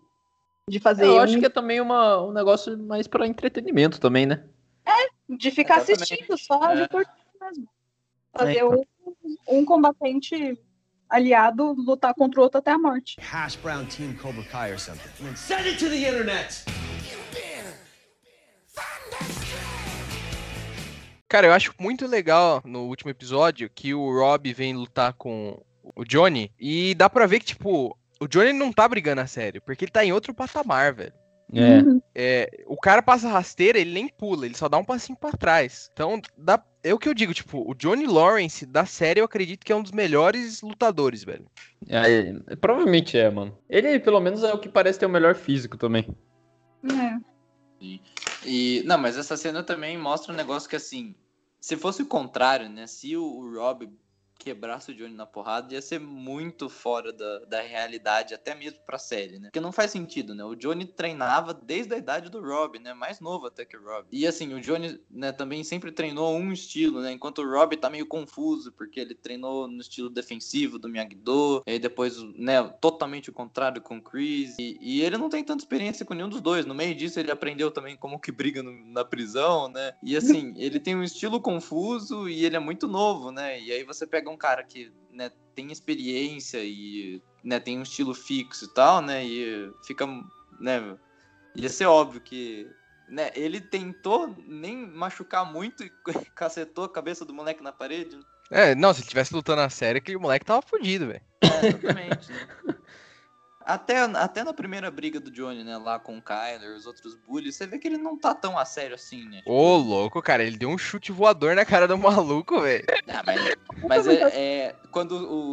De 0.69 0.81
fazer 0.81 1.05
Eu 1.05 1.17
um- 1.17 1.19
acho 1.21 1.39
que 1.39 1.45
é 1.45 1.51
também 1.51 1.79
uma, 1.81 2.23
um 2.23 2.33
negócio 2.33 2.77
mais 2.79 3.07
pra 3.07 3.27
entretenimento 3.27 4.01
também, 4.01 4.25
né? 4.25 4.49
De 5.29 5.51
ficar 5.51 5.77
Exatamente. 5.79 6.03
assistindo 6.03 6.39
só 6.39 6.71
É. 6.73 6.77
de 6.83 6.89
tortura 6.89 7.17
mesmo. 7.41 7.69
Fazer 8.37 8.51
É, 8.51 8.65
então. 8.65 8.85
um, 9.49 9.59
um 9.61 9.65
combatente 9.65 10.59
aliado 11.09 11.73
lutar 11.75 12.15
contra 12.15 12.41
o 12.41 12.43
outro 12.45 12.59
até 12.59 12.73
a 12.73 12.79
morte. 12.79 13.17
Hash 13.21 13.57
brown 13.57 13.85
team 13.87 14.15
Cobra 14.17 14.43
Kai 14.45 14.73
or 14.73 14.79
something. 14.81 15.09
And 15.21 15.27
then 15.27 15.37
send 15.37 15.67
it 15.69 15.79
to 15.79 15.89
the 15.89 15.97
internet. 15.97 16.65
Cara, 21.29 21.49
eu 21.49 21.53
acho 21.53 21.75
muito 21.79 22.07
legal 22.07 22.61
no 22.65 22.83
último 22.85 23.11
episódio 23.11 23.69
que 23.69 23.93
o 23.93 24.13
Rob 24.13 24.53
vem 24.53 24.75
lutar 24.75 25.13
com 25.15 25.61
o 25.97 26.05
Johnny 26.05 26.53
e 26.59 26.95
dá 26.95 27.11
pra 27.11 27.27
ver 27.27 27.41
que, 27.41 27.47
tipo, 27.47 27.97
o 28.21 28.29
Johnny 28.29 28.53
não 28.53 28.73
tá 28.73 28.87
brigando 28.87 29.21
a 29.21 29.27
sério, 29.27 29.61
porque 29.63 29.85
ele 29.85 29.91
tá 29.93 30.05
em 30.05 30.13
outro 30.13 30.33
patamar, 30.33 30.93
velho. 30.95 31.13
É. 31.55 31.83
Uhum. 31.83 32.01
É, 32.15 32.65
o 32.67 32.77
cara 32.77 33.03
passa 33.03 33.29
rasteira, 33.29 33.79
ele 33.79 33.93
nem 33.93 34.09
pula, 34.09 34.45
ele 34.45 34.57
só 34.57 34.69
dá 34.69 34.77
um 34.77 34.85
passinho 34.85 35.17
pra 35.19 35.33
trás. 35.33 35.89
Então, 35.93 36.21
dá, 36.37 36.63
é 36.83 36.93
o 36.93 36.99
que 36.99 37.09
eu 37.09 37.15
digo, 37.15 37.33
tipo, 37.33 37.69
o 37.69 37.75
Johnny 37.75 38.07
Lawrence 38.07 38.67
da 38.67 38.85
série 38.85 39.21
eu 39.21 39.25
acredito 39.25 39.65
que 39.65 39.73
é 39.73 39.77
um 39.77 39.83
dos 39.83 39.93
melhores 39.93 40.63
lutadores, 40.63 41.25
velho. 41.25 41.47
É, 41.89 42.35
é, 42.49 42.57
provavelmente 42.57 43.17
é, 43.17 43.31
mano. 43.31 43.57
Ele, 43.69 43.99
pelo 44.01 44.21
menos, 44.21 44.43
é 44.43 44.53
o 44.53 44.59
que 44.59 44.69
parece 44.69 44.99
ter 44.99 45.07
o 45.07 45.11
melhor 45.11 45.35
físico 45.35 45.77
também. 45.77 46.07
É. 46.85 47.35
E, 48.45 48.83
não, 48.85 48.99
mas 48.99 49.17
essa 49.17 49.37
cena 49.37 49.63
também 49.63 49.97
mostra 49.97 50.33
um 50.33 50.37
negócio 50.37 50.69
que, 50.69 50.77
assim, 50.77 51.15
se 51.61 51.77
fosse 51.77 52.03
o 52.03 52.07
contrário, 52.07 52.69
né? 52.69 52.87
Se 52.87 53.17
o, 53.17 53.25
o 53.25 53.55
Rob 53.55 53.89
quebrasse 54.39 54.91
o 54.91 54.95
Johnny 54.95 55.15
na 55.15 55.27
porrada, 55.27 55.73
ia 55.73 55.81
ser 55.81 55.99
muito 56.01 56.69
fora 56.69 57.13
da, 57.13 57.39
da 57.41 57.61
realidade, 57.63 58.35
até 58.35 58.55
mesmo 58.55 58.79
pra 58.87 58.99
série, 58.99 59.39
né? 59.39 59.49
Porque 59.49 59.61
não 59.61 59.73
faz 59.73 59.91
sentido, 59.91 60.35
né? 60.35 60.45
O 60.45 60.55
Johnny 60.55 60.85
treinava 60.85 61.55
desde 61.55 61.95
a 61.95 61.99
idade 61.99 62.31
do 62.31 62.41
Rob, 62.43 62.79
né? 62.79 62.93
Mais 62.95 63.21
novo 63.21 63.47
até 63.47 63.65
que 63.65 63.77
o 63.77 63.83
Rob. 63.83 64.07
E 64.11 64.27
assim, 64.27 64.53
o 64.55 64.61
Johnny, 64.61 65.01
né, 65.11 65.33
também 65.33 65.63
sempre 65.65 65.91
treinou 65.93 66.35
um 66.37 66.53
estilo, 66.53 67.01
né? 67.01 67.13
Enquanto 67.13 67.43
o 67.43 67.51
Rob 67.51 67.77
tá 67.77 67.89
meio 67.89 68.07
confuso, 68.07 68.73
porque 68.73 69.01
ele 69.01 69.15
treinou 69.15 69.67
no 69.69 69.81
estilo 69.81 70.11
defensivo 70.11 70.79
do 70.79 70.89
Miyagi-Do, 70.89 71.63
e 71.67 71.79
depois, 71.79 72.21
né, 72.35 72.63
totalmente 72.81 73.31
o 73.31 73.33
contrário 73.33 73.81
com 73.81 73.97
o 73.99 74.03
Chris. 74.03 74.57
E, 74.59 74.77
e 74.81 75.03
ele 75.03 75.17
não 75.17 75.29
tem 75.29 75.43
tanta 75.45 75.63
experiência 75.63 76.05
com 76.05 76.15
nenhum 76.15 76.29
dos 76.29 76.41
dois. 76.41 76.67
No 76.67 76.75
meio 76.75 76.95
disso, 76.95 77.19
ele 77.21 77.31
aprendeu 77.31 77.71
também 77.71 77.97
como 77.97 78.19
que 78.21 78.33
briga 78.33 78.63
no- 78.63 78.85
na 78.87 79.05
prisão, 79.05 79.69
né? 79.69 79.95
E 80.03 80.17
assim, 80.17 80.53
ele 80.57 80.79
tem 80.81 80.95
um 80.95 81.03
estilo 81.03 81.41
confuso 81.41 82.29
e 82.29 82.45
ele 82.45 82.57
é 82.57 82.61
muito 82.61 82.87
novo, 82.87 83.31
né? 83.31 83.61
E 83.61 83.73
aí 83.73 83.83
você 83.85 84.07
pega 84.07 84.24
um 84.31 84.37
cara 84.37 84.63
que, 84.63 84.93
né, 85.13 85.31
tem 85.55 85.71
experiência 85.71 86.59
e, 86.63 87.23
né, 87.43 87.61
tem 87.61 87.79
um 87.79 87.83
estilo 87.83 88.15
fixo 88.15 88.65
e 88.65 88.69
tal, 88.69 89.01
né? 89.01 89.25
E 89.25 89.71
fica, 89.87 90.07
né, 90.61 90.97
ia 91.55 91.69
ser 91.69 91.87
óbvio 91.87 92.21
que 92.21 92.69
né, 93.09 93.31
ele 93.35 93.61
tentou 93.61 94.35
nem 94.47 94.87
machucar 94.87 95.45
muito 95.45 95.85
e 95.85 95.93
cacetou 96.35 96.85
a 96.85 96.93
cabeça 96.93 97.25
do 97.25 97.35
moleque 97.35 97.63
na 97.63 97.73
parede. 97.73 98.19
É, 98.51 98.75
não, 98.75 98.93
se 98.93 99.01
ele 99.01 99.09
tivesse 99.09 99.35
lutando 99.35 99.63
a 99.63 99.71
série, 99.71 99.99
aquele 99.99 100.19
moleque 100.19 100.45
tava 100.45 100.63
fudido, 100.63 101.07
velho. 101.07 101.23
É, 101.43 101.67
exatamente. 101.67 102.33
né? 102.33 102.49
Até, 103.65 103.99
até 103.99 104.45
na 104.45 104.53
primeira 104.53 104.91
briga 104.91 105.19
do 105.19 105.31
Johnny, 105.31 105.65
né, 105.65 105.79
lá 105.79 105.99
com 105.99 106.19
o 106.19 106.23
Kyler, 106.23 106.77
os 106.77 106.87
outros 106.87 107.15
bullies, 107.15 107.57
você 107.57 107.67
vê 107.67 107.79
que 107.79 107.89
ele 107.89 107.97
não 107.97 108.17
tá 108.17 108.35
tão 108.35 108.59
a 108.59 108.65
sério 108.65 108.95
assim, 108.95 109.25
né? 109.29 109.41
Ô, 109.47 109.77
louco, 109.77 110.21
cara, 110.21 110.45
ele 110.45 110.57
deu 110.57 110.69
um 110.69 110.77
chute 110.77 111.11
voador 111.11 111.55
na 111.57 111.65
cara 111.65 111.89
do 111.89 111.97
maluco, 111.97 112.61
velho. 112.61 112.85
Ah, 113.09 113.23
mas 113.25 113.57
mas 113.89 114.07
é, 114.07 114.23
é- 114.35 114.75
quando 114.91 115.13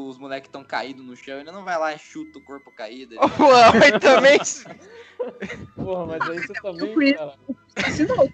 os 0.09 0.17
moleques 0.17 0.47
estão 0.47 0.63
caídos 0.63 1.05
no 1.05 1.15
chão, 1.15 1.39
ele 1.39 1.51
não 1.51 1.63
vai 1.63 1.77
lá 1.77 1.93
e 1.93 1.99
chuta 1.99 2.37
o 2.39 2.43
corpo 2.43 2.71
caído. 2.71 3.15
ele- 3.15 3.29
Pô, 3.37 3.49
mas 3.79 3.99
também. 3.99 4.39
Porra, 5.75 6.05
mas 6.07 6.29
aí 6.29 6.39
você 6.39 6.53
também, 6.61 7.13
cara. 7.13 7.35
Ensinou. 7.87 8.29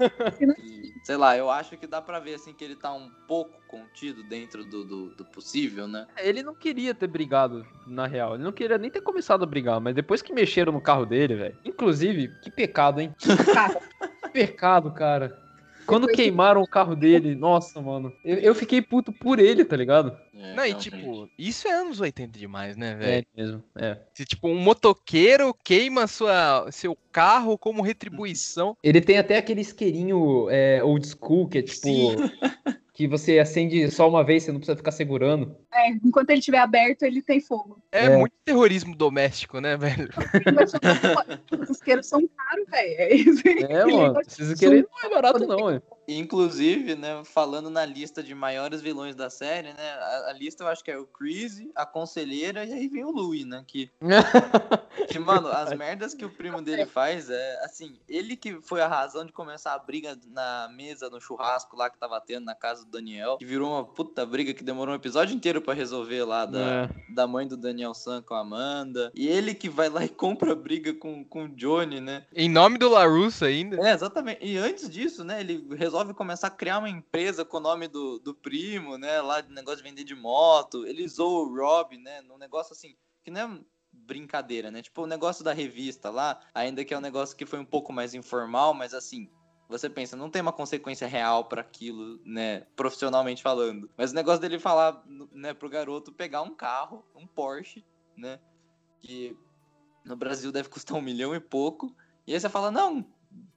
E, 0.63 0.86
sei 1.07 1.15
lá, 1.15 1.37
eu 1.37 1.49
acho 1.49 1.77
que 1.77 1.87
dá 1.87 2.01
pra 2.01 2.19
ver 2.19 2.33
assim 2.33 2.53
que 2.53 2.65
ele 2.65 2.75
tá 2.75 2.91
um 2.91 3.09
pouco 3.25 3.61
contido 3.65 4.23
dentro 4.23 4.65
do, 4.65 4.83
do, 4.83 5.05
do 5.15 5.23
possível, 5.23 5.87
né? 5.87 6.05
Ele 6.17 6.43
não 6.43 6.53
queria 6.53 6.93
ter 6.93 7.07
brigado, 7.07 7.65
na 7.87 8.05
real. 8.05 8.35
Ele 8.35 8.43
não 8.43 8.51
queria 8.51 8.77
nem 8.77 8.91
ter 8.91 8.99
começado 8.99 9.41
a 9.41 9.45
brigar, 9.45 9.79
mas 9.79 9.95
depois 9.95 10.21
que 10.21 10.33
mexeram 10.33 10.73
no 10.73 10.81
carro 10.81 11.05
dele, 11.05 11.35
velho. 11.35 11.57
Inclusive, 11.63 12.27
que 12.41 12.51
pecado, 12.51 12.99
hein? 12.99 13.15
Que 13.17 14.29
pecado, 14.33 14.91
cara. 14.91 15.46
Quando 15.87 16.07
queimaram 16.07 16.61
o 16.61 16.67
carro 16.67 16.95
dele, 16.95 17.33
nossa, 17.33 17.81
mano. 17.81 18.13
Eu, 18.23 18.37
eu 18.37 18.55
fiquei 18.55 18.81
puto 18.81 19.11
por 19.11 19.39
ele, 19.39 19.63
tá 19.63 19.75
ligado? 19.75 20.17
É, 20.35 20.53
Não, 20.55 20.65
e 20.65 20.73
tipo, 20.73 21.29
isso 21.37 21.67
é 21.67 21.71
anos 21.71 21.99
80 21.99 22.37
demais, 22.37 22.75
né, 22.75 22.91
É 22.91 22.95
velho? 22.95 23.27
mesmo, 23.35 23.63
é. 23.75 23.97
Se, 24.13 24.25
tipo, 24.25 24.47
um 24.47 24.57
motoqueiro 24.59 25.53
queima 25.63 26.05
sua, 26.07 26.69
seu 26.71 26.97
carro 27.11 27.57
como 27.57 27.81
retribuição. 27.81 28.75
Ele 28.83 29.01
tem 29.01 29.17
até 29.17 29.37
aquele 29.37 29.61
isqueirinho 29.61 30.49
é, 30.49 30.83
old 30.83 31.07
school, 31.07 31.47
que 31.47 31.59
é 31.59 31.61
tipo. 31.61 31.87
que 32.97 33.07
você 33.07 33.37
acende 33.37 33.91
só 33.91 34.09
uma 34.09 34.23
vez, 34.23 34.41
você 34.41 34.51
não 34.51 34.57
precisa 34.59 34.75
ficar 34.75 34.91
segurando. 34.91 35.55
é, 35.71 35.89
enquanto 36.03 36.31
ele 36.31 36.39
estiver 36.39 36.57
aberto, 36.57 37.03
ele 37.03 37.21
tem 37.21 37.39
fogo. 37.39 37.77
É, 37.91 38.05
É. 38.05 38.17
muito 38.17 38.33
terrorismo 38.43 38.95
doméstico, 38.95 39.61
né, 39.61 39.77
velho? 39.77 40.09
Mas 40.55 40.71
os 41.61 41.69
isqueiros 41.69 42.07
são 42.07 42.27
caros, 42.35 42.65
velho. 42.71 42.97
É. 43.69 43.73
É, 43.81 43.85
mano. 43.85 44.19
Esses 44.25 44.49
isqueiros 44.49 44.83
não 44.89 45.11
é 45.11 45.13
barato, 45.13 45.45
não, 45.45 45.69
é. 45.69 45.79
Inclusive, 46.07 46.95
né, 46.95 47.21
falando 47.25 47.69
na 47.69 47.85
lista 47.85 48.23
de 48.23 48.33
maiores 48.33 48.81
vilões 48.81 49.15
da 49.15 49.29
série, 49.29 49.69
né, 49.73 49.89
a, 49.99 50.29
a 50.29 50.33
lista 50.33 50.63
eu 50.63 50.67
acho 50.67 50.83
que 50.83 50.91
é 50.91 50.97
o 50.97 51.05
Chris, 51.05 51.61
a 51.75 51.85
Conselheira 51.85 52.63
e 52.65 52.73
aí 52.73 52.87
vem 52.87 53.03
o 53.03 53.11
Louis, 53.11 53.45
né, 53.45 53.63
que, 53.67 53.89
que, 55.09 55.19
mano, 55.19 55.47
as 55.49 55.73
merdas 55.73 56.13
que 56.13 56.23
o 56.25 56.29
primo 56.29 56.61
dele 56.61 56.85
faz 56.85 57.29
é, 57.29 57.63
assim, 57.65 57.97
ele 58.07 58.35
que 58.35 58.59
foi 58.61 58.81
a 58.81 58.87
razão 58.87 59.25
de 59.25 59.31
começar 59.31 59.73
a 59.73 59.79
briga 59.79 60.17
na 60.31 60.69
mesa, 60.73 61.09
no 61.09 61.19
churrasco 61.19 61.75
lá 61.75 61.89
que 61.89 61.97
tava 61.97 62.19
tendo 62.21 62.45
na 62.45 62.55
casa 62.55 62.85
do 62.85 62.91
Daniel, 62.91 63.37
que 63.37 63.45
virou 63.45 63.71
uma 63.71 63.83
puta 63.83 64.25
briga 64.25 64.53
que 64.53 64.63
demorou 64.63 64.93
um 64.93 64.97
episódio 64.97 65.35
inteiro 65.35 65.61
pra 65.61 65.73
resolver 65.73 66.23
lá 66.23 66.45
da, 66.45 66.59
É. 66.59 66.89
da 67.13 67.27
mãe 67.27 67.47
do 67.47 67.57
Daniel 67.57 67.93
San 67.93 68.21
com 68.21 68.33
a 68.33 68.39
Amanda, 68.39 69.11
e 69.13 69.27
ele 69.27 69.53
que 69.53 69.69
vai 69.69 69.89
lá 69.89 70.05
e 70.05 70.09
compra 70.09 70.55
briga 70.55 70.93
com, 70.93 71.23
com 71.25 71.45
o 71.45 71.49
Johnny, 71.49 71.99
né, 71.99 72.25
Em 72.33 72.49
nome 72.49 72.77
do 72.77 72.89
LaRusso 72.89 73.43
ainda. 73.45 73.75
é, 73.87 73.93
exatamente. 73.93 74.45
E 74.45 74.57
antes 74.57 74.89
disso, 74.89 75.23
né, 75.23 75.39
ele 75.41 75.67
resolve 75.75 75.96
começar 76.13 76.47
a 76.47 76.51
criar 76.51 76.79
uma 76.79 76.89
empresa 76.89 77.45
com 77.45 77.57
o 77.57 77.61
nome 77.61 77.87
do, 77.87 78.19
do 78.19 78.33
primo, 78.33 78.97
né, 78.97 79.21
lá 79.21 79.41
de 79.41 79.51
negócio 79.51 79.83
de 79.83 79.89
vender 79.89 80.03
de 80.03 80.15
moto. 80.15 80.85
Ele 80.85 81.07
zoa 81.07 81.47
o 81.47 81.55
Rob, 81.55 81.97
né, 81.97 82.21
num 82.21 82.37
negócio 82.37 82.73
assim, 82.73 82.95
que 83.23 83.31
não 83.31 83.41
é 83.41 83.61
brincadeira, 83.91 84.69
né? 84.69 84.81
Tipo 84.81 85.03
o 85.03 85.07
negócio 85.07 85.43
da 85.43 85.53
revista 85.53 86.09
lá, 86.09 86.39
ainda 86.53 86.85
que 86.85 86.93
é 86.93 86.97
um 86.97 87.01
negócio 87.01 87.35
que 87.35 87.45
foi 87.45 87.59
um 87.59 87.65
pouco 87.65 87.91
mais 87.91 88.13
informal, 88.13 88.73
mas 88.73 88.93
assim, 88.93 89.29
você 89.69 89.89
pensa, 89.89 90.15
não 90.15 90.29
tem 90.29 90.41
uma 90.41 90.53
consequência 90.53 91.07
real 91.07 91.45
pra 91.45 91.61
aquilo, 91.61 92.19
né, 92.25 92.61
profissionalmente 92.75 93.41
falando. 93.41 93.89
Mas 93.97 94.11
o 94.11 94.15
negócio 94.15 94.39
dele 94.39 94.59
falar, 94.59 95.03
né, 95.31 95.53
pro 95.53 95.69
garoto 95.69 96.11
pegar 96.11 96.41
um 96.41 96.55
carro, 96.55 97.05
um 97.15 97.27
Porsche, 97.27 97.85
né, 98.15 98.39
que 99.01 99.37
no 100.05 100.15
Brasil 100.15 100.51
deve 100.51 100.69
custar 100.69 100.97
um 100.97 101.01
milhão 101.01 101.35
e 101.35 101.39
pouco, 101.39 101.93
e 102.25 102.33
aí 102.33 102.39
você 102.39 102.49
fala, 102.49 102.71
não, 102.71 103.05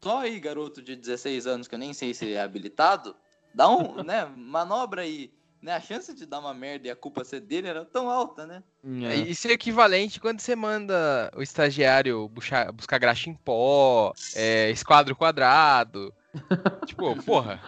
só 0.03 0.21
aí, 0.21 0.41
garoto 0.41 0.83
de 0.83 0.97
16 0.97 1.47
anos, 1.47 1.69
que 1.69 1.75
eu 1.75 1.79
nem 1.79 1.93
sei 1.93 2.15
se 2.15 2.33
é 2.33 2.41
habilitado, 2.41 3.15
dá 3.55 3.69
um, 3.69 4.03
né, 4.05 4.25
manobra 4.37 5.03
aí. 5.03 5.33
Né, 5.63 5.75
a 5.75 5.81
chance 5.81 6.15
de 6.15 6.25
dar 6.25 6.39
uma 6.39 6.55
merda 6.55 6.89
e 6.89 6.91
a 6.91 6.97
culpa 6.97 7.23
ser 7.23 7.41
dele 7.41 7.69
era 7.69 7.85
tão 7.85 8.09
alta, 8.09 8.47
né? 8.47 8.63
É, 9.05 9.15
Isso 9.17 9.47
é 9.47 9.53
equivalente 9.53 10.19
quando 10.19 10.41
você 10.41 10.57
manda 10.57 11.31
o 11.37 11.43
estagiário 11.43 12.27
buscar, 12.31 12.73
buscar 12.73 12.97
graxa 12.97 13.29
em 13.29 13.35
pó, 13.35 14.11
é, 14.35 14.71
esquadro 14.71 15.15
quadrado. 15.15 16.15
tipo, 16.87 17.15
porra. 17.25 17.61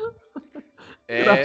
É, 1.09 1.45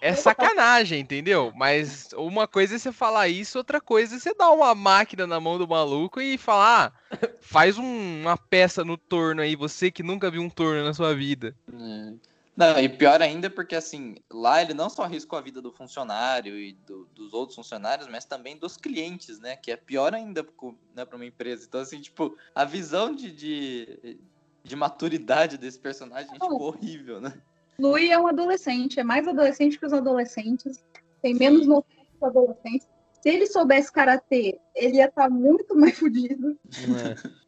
é 0.00 0.14
sacanagem, 0.14 1.00
entendeu? 1.00 1.52
Mas 1.56 2.10
uma 2.14 2.46
coisa 2.46 2.76
é 2.76 2.78
você 2.78 2.92
falar 2.92 3.28
isso, 3.28 3.58
outra 3.58 3.80
coisa 3.80 4.16
é 4.16 4.18
você 4.18 4.34
dar 4.34 4.50
uma 4.50 4.74
máquina 4.74 5.26
na 5.26 5.40
mão 5.40 5.58
do 5.58 5.66
maluco 5.66 6.20
e 6.20 6.38
falar, 6.38 6.92
ah, 7.10 7.18
faz 7.40 7.78
um- 7.78 8.20
uma 8.22 8.36
peça 8.36 8.84
no 8.84 8.96
torno 8.96 9.42
aí, 9.42 9.56
você 9.56 9.90
que 9.90 10.02
nunca 10.02 10.30
viu 10.30 10.42
um 10.42 10.50
torno 10.50 10.84
na 10.84 10.94
sua 10.94 11.14
vida. 11.14 11.54
É. 11.72 12.12
Não, 12.56 12.76
e 12.80 12.88
pior 12.88 13.22
ainda 13.22 13.48
porque, 13.48 13.76
assim, 13.76 14.16
lá 14.28 14.60
ele 14.60 14.74
não 14.74 14.90
só 14.90 15.04
arriscou 15.04 15.38
a 15.38 15.42
vida 15.42 15.62
do 15.62 15.70
funcionário 15.70 16.58
e 16.58 16.72
do- 16.72 17.08
dos 17.14 17.32
outros 17.32 17.54
funcionários, 17.54 18.08
mas 18.08 18.24
também 18.24 18.56
dos 18.56 18.76
clientes, 18.76 19.38
né? 19.38 19.54
Que 19.54 19.70
é 19.70 19.76
pior 19.76 20.12
ainda 20.12 20.44
né, 20.92 21.04
pra 21.04 21.14
uma 21.14 21.24
empresa. 21.24 21.64
Então, 21.68 21.80
assim, 21.80 22.00
tipo, 22.00 22.36
a 22.52 22.64
visão 22.64 23.14
de, 23.14 23.30
de, 23.30 24.18
de 24.64 24.74
maturidade 24.74 25.56
desse 25.56 25.78
personagem 25.78 26.30
é, 26.30 26.32
tipo, 26.32 26.60
horrível, 26.60 27.20
né? 27.20 27.40
Louis 27.80 28.10
é 28.10 28.18
um 28.18 28.26
adolescente, 28.26 28.98
é 28.98 29.04
mais 29.04 29.26
adolescente 29.28 29.78
que 29.78 29.86
os 29.86 29.92
adolescentes, 29.92 30.84
tem 31.22 31.34
menos 31.34 31.66
noção 31.66 31.84
que 31.88 32.16
os 32.16 32.22
adolescentes. 32.22 32.88
Se 33.22 33.28
ele 33.28 33.46
soubesse 33.46 33.92
karatê, 33.92 34.60
ele 34.74 34.96
ia 34.96 35.06
estar 35.06 35.28
muito 35.30 35.76
mais 35.76 35.98
fudido. 35.98 36.58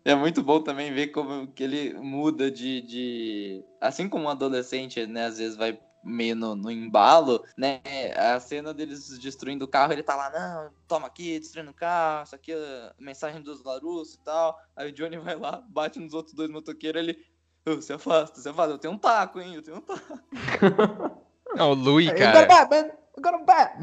É 0.04 0.14
muito 0.14 0.42
bom 0.42 0.60
também 0.60 0.92
ver 0.92 1.08
como 1.08 1.46
que 1.48 1.62
ele 1.62 1.94
muda 1.94 2.50
de, 2.50 2.80
de... 2.82 3.64
Assim 3.80 4.08
como 4.08 4.24
um 4.24 4.28
adolescente, 4.28 5.06
né, 5.06 5.26
às 5.26 5.38
vezes 5.38 5.56
vai 5.56 5.78
meio 6.02 6.34
no, 6.34 6.56
no 6.56 6.70
embalo, 6.70 7.44
né, 7.56 7.82
a 8.16 8.40
cena 8.40 8.72
deles 8.72 9.18
destruindo 9.18 9.66
o 9.66 9.68
carro, 9.68 9.92
ele 9.92 10.02
tá 10.02 10.16
lá, 10.16 10.30
não, 10.30 10.72
toma 10.88 11.06
aqui, 11.06 11.38
destruindo 11.38 11.72
o 11.72 11.74
carro, 11.74 12.24
isso 12.24 12.34
aqui 12.34 12.52
é 12.52 12.92
mensagem 12.98 13.42
dos 13.42 13.62
Larus 13.62 14.14
e 14.14 14.20
tal. 14.20 14.58
Aí 14.74 14.90
o 14.90 14.92
Johnny 14.92 15.18
vai 15.18 15.36
lá, 15.36 15.62
bate 15.68 15.98
nos 15.98 16.14
outros 16.14 16.34
dois 16.34 16.50
motoqueiros, 16.50 17.02
ele... 17.02 17.29
"Ô, 17.66 17.80
se 17.80 17.92
afasta, 17.92 18.40
se 18.40 18.48
afasta, 18.48 18.72
eu 18.74 18.78
tenho 18.78 18.94
um 18.94 18.98
taco, 18.98 19.40
hein, 19.40 19.54
eu 19.54 19.62
tenho 19.62 19.78
um 19.78 19.80
taco. 19.80 20.18
Não, 21.56 21.70
o 21.72 21.74
Louis, 21.74 22.08
Eu 22.08 22.14
cara. 22.16 22.32
got 22.32 22.44
a 22.44 22.46
bat, 22.46 22.70
man. 22.70 22.90
Eu 23.16 23.22
got 23.22 23.34
a 23.34 23.38
bat. 23.44 23.74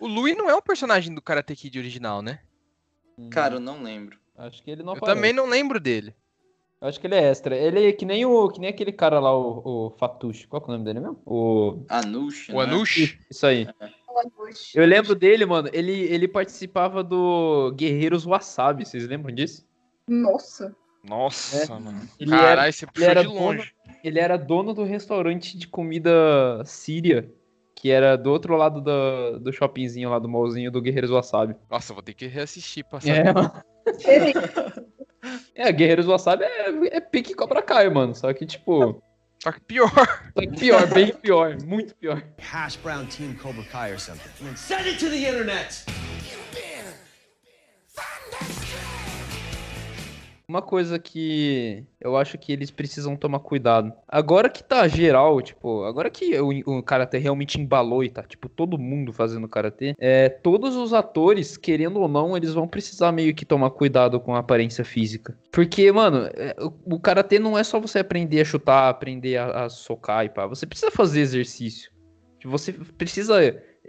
O 0.00 0.06
Louis 0.08 0.36
não 0.36 0.50
é 0.50 0.54
um 0.54 0.60
personagem 0.60 1.14
do 1.14 1.22
Karate 1.22 1.54
Kid 1.54 1.78
original, 1.78 2.22
né? 2.22 2.40
Cara, 3.30 3.54
eu 3.54 3.60
não 3.60 3.82
lembro. 3.82 4.18
Acho 4.36 4.62
que 4.62 4.70
ele 4.70 4.82
não 4.82 4.94
Eu 4.94 4.96
aparece. 4.96 5.16
também 5.16 5.32
não 5.32 5.46
lembro 5.46 5.78
dele. 5.78 6.14
Eu 6.80 6.88
acho 6.88 6.98
que 6.98 7.06
ele 7.06 7.14
é 7.14 7.22
extra. 7.22 7.54
Ele 7.54 7.86
é 7.86 7.92
que 7.92 8.04
nem 8.06 8.24
o 8.24 8.48
que 8.48 8.58
nem 8.58 8.70
aquele 8.70 8.90
cara 8.90 9.20
lá, 9.20 9.36
o, 9.36 9.86
o 9.86 9.90
Fatush. 9.98 10.46
Qual 10.46 10.60
que 10.62 10.68
é 10.68 10.70
o 10.70 10.72
nome 10.72 10.84
dele 10.84 10.98
mesmo? 11.00 11.20
O 11.26 11.84
Anush, 11.88 12.48
O 12.50 12.54
né? 12.56 12.62
Anush? 12.62 13.18
Isso 13.30 13.46
aí. 13.46 13.68
Eu 14.74 14.86
lembro 14.86 15.14
dele, 15.14 15.44
mano. 15.46 15.68
Ele, 15.72 15.92
ele 15.92 16.26
participava 16.26 17.04
do 17.04 17.70
Guerreiros 17.76 18.24
Wasabi. 18.24 18.84
Vocês 18.86 19.06
lembram 19.06 19.34
disso? 19.34 19.64
Nossa. 20.08 20.74
Nossa, 21.02 21.64
É. 21.64 21.78
mano. 21.78 22.00
Ele 22.18 22.30
Caralho, 22.30 22.60
era- 22.60 22.72
você 22.72 22.86
puxou 22.86 23.08
era 23.10 23.22
de 23.22 23.28
longe. 23.28 23.72
Ele 24.04 24.18
era 24.18 24.36
dono 24.36 24.72
do 24.74 24.84
restaurante 24.84 25.56
de 25.58 25.66
comida 25.66 26.10
síria, 26.64 27.30
que 27.74 27.90
era 27.90 28.16
do 28.16 28.30
outro 28.30 28.56
lado 28.56 28.80
do, 28.80 29.38
do 29.40 29.52
shoppingzinho 29.52 30.10
lá, 30.10 30.18
do 30.18 30.28
mallzinho 30.28 30.70
do 30.70 30.80
Guerreiros 30.82 31.10
Wasabi. 31.10 31.54
Nossa, 31.70 31.94
vou 31.94 32.02
ter 32.02 32.12
que 32.14 32.26
reassistir 32.26 32.84
pra 32.84 32.98
É, 32.98 33.00
saber. 33.24 33.34
mano. 33.34 33.52
É, 35.54 35.70
Guerreiros 35.70 36.06
Wasabi 36.06 36.44
é, 36.44 36.96
é 36.96 37.00
pique 37.00 37.34
Cobra 37.34 37.60
Kai, 37.60 37.90
mano. 37.90 38.14
Só 38.14 38.32
que, 38.32 38.46
tipo. 38.46 39.02
Só 39.42 39.52
que 39.52 39.60
pior. 39.60 39.90
Só 40.34 40.40
que 40.40 40.48
pior, 40.58 40.86
bem 40.94 41.12
pior, 41.14 41.56
muito 41.62 41.94
pior. 41.96 42.22
Hash 42.38 42.76
brown 42.76 43.04
team 43.06 43.34
Cobra 43.34 43.62
Kai 43.64 43.92
or 43.92 44.00
something. 44.00 44.30
Send 44.56 44.86
it 44.86 44.98
to 44.98 45.10
the 45.10 45.16
internet. 45.28 45.84
Uma 50.50 50.60
coisa 50.60 50.98
que 50.98 51.84
eu 52.00 52.16
acho 52.16 52.36
que 52.36 52.52
eles 52.52 52.72
precisam 52.72 53.14
tomar 53.14 53.38
cuidado. 53.38 53.92
Agora 54.08 54.50
que 54.50 54.64
tá 54.64 54.88
geral, 54.88 55.40
tipo, 55.40 55.84
agora 55.84 56.10
que 56.10 56.36
o, 56.40 56.78
o 56.78 56.82
karatê 56.82 57.18
realmente 57.18 57.60
embalou 57.60 58.02
e 58.02 58.10
tá, 58.10 58.24
tipo, 58.24 58.48
todo 58.48 58.76
mundo 58.76 59.12
fazendo 59.12 59.46
karatê, 59.46 59.94
é, 59.96 60.28
todos 60.28 60.74
os 60.74 60.92
atores, 60.92 61.56
querendo 61.56 62.00
ou 62.00 62.08
não, 62.08 62.36
eles 62.36 62.52
vão 62.52 62.66
precisar 62.66 63.12
meio 63.12 63.32
que 63.32 63.44
tomar 63.44 63.70
cuidado 63.70 64.18
com 64.18 64.34
a 64.34 64.40
aparência 64.40 64.84
física. 64.84 65.38
Porque, 65.52 65.92
mano, 65.92 66.28
é, 66.34 66.56
o, 66.58 66.96
o 66.96 66.98
karatê 66.98 67.38
não 67.38 67.56
é 67.56 67.62
só 67.62 67.78
você 67.78 68.00
aprender 68.00 68.40
a 68.40 68.44
chutar, 68.44 68.88
aprender 68.88 69.36
a, 69.36 69.66
a 69.66 69.68
socar 69.68 70.24
e 70.24 70.30
pá. 70.30 70.48
Você 70.48 70.66
precisa 70.66 70.90
fazer 70.90 71.20
exercício. 71.20 71.92
Tipo, 72.40 72.50
Você 72.50 72.72
precisa. 72.72 73.38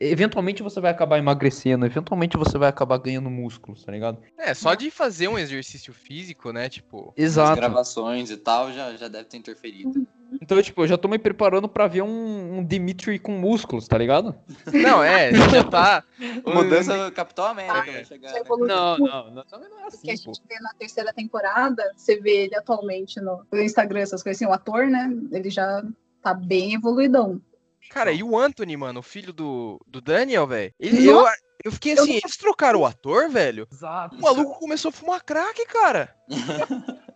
Eventualmente 0.03 0.63
você 0.63 0.81
vai 0.81 0.89
acabar 0.89 1.19
emagrecendo, 1.19 1.85
eventualmente 1.85 2.35
você 2.35 2.57
vai 2.57 2.67
acabar 2.67 2.97
ganhando 2.97 3.29
músculos, 3.29 3.83
tá 3.83 3.91
ligado? 3.91 4.17
É, 4.35 4.51
só 4.55 4.73
de 4.73 4.89
fazer 4.89 5.27
um 5.27 5.37
exercício 5.37 5.93
físico, 5.93 6.51
né? 6.51 6.67
Tipo. 6.67 7.13
As 7.15 7.23
Exato. 7.23 7.55
gravações 7.55 8.31
e 8.31 8.37
tal 8.37 8.73
já, 8.73 8.95
já 8.95 9.07
deve 9.07 9.25
ter 9.25 9.37
interferido. 9.37 10.07
Então, 10.41 10.59
tipo, 10.61 10.81
eu 10.81 10.87
já 10.87 10.97
tô 10.97 11.07
me 11.07 11.19
preparando 11.19 11.69
pra 11.69 11.87
ver 11.87 12.01
um, 12.01 12.57
um 12.57 12.65
Dimitri 12.65 13.19
com 13.19 13.33
músculos, 13.33 13.87
tá 13.87 13.95
ligado? 13.97 14.33
Não, 14.73 15.03
é, 15.03 15.33
já 15.51 15.63
tá. 15.63 16.03
Mudança 16.47 17.05
do 17.05 17.11
Capitão 17.11 17.45
América 17.45 17.91
vai 17.91 18.05
chegar, 18.05 18.29
Já 18.29 18.39
né? 18.39 18.43
Não, 18.47 18.97
não, 18.97 19.31
não, 19.31 19.43
também 19.43 19.69
não 19.69 19.85
é 19.85 19.89
que 19.89 20.09
a 20.09 20.13
assim, 20.13 20.23
pô. 20.23 20.33
gente 20.33 20.41
vê 20.47 20.59
na 20.61 20.73
terceira 20.73 21.13
temporada, 21.13 21.91
você 21.95 22.19
vê 22.19 22.45
ele 22.45 22.55
atualmente 22.55 23.19
no 23.19 23.45
no 23.51 23.61
Instagram, 23.61 23.99
essas 23.99 24.23
coisas 24.23 24.41
assim, 24.41 24.49
o 24.49 24.53
ator, 24.53 24.87
né? 24.87 25.13
Ele 25.31 25.49
já 25.49 25.83
tá 26.23 26.33
bem 26.33 26.73
evoluidão. 26.73 27.41
Cara, 27.89 28.11
e 28.11 28.23
o 28.23 28.37
Anthony, 28.37 28.77
mano, 28.77 28.99
o 28.99 29.03
filho 29.03 29.33
do, 29.33 29.79
do 29.87 29.99
Daniel, 29.99 30.47
velho? 30.47 30.73
Ele, 30.79 31.07
eu, 31.07 31.25
eu 31.63 31.71
fiquei 31.71 31.93
assim, 31.93 32.19
eles 32.23 32.37
trocaram 32.37 32.81
o 32.81 32.85
ator, 32.85 33.29
velho? 33.29 33.67
Exato. 33.71 34.15
O 34.15 34.21
maluco 34.21 34.59
começou 34.59 34.89
a 34.89 34.93
fumar 34.93 35.23
crack, 35.23 35.65
cara. 35.67 36.15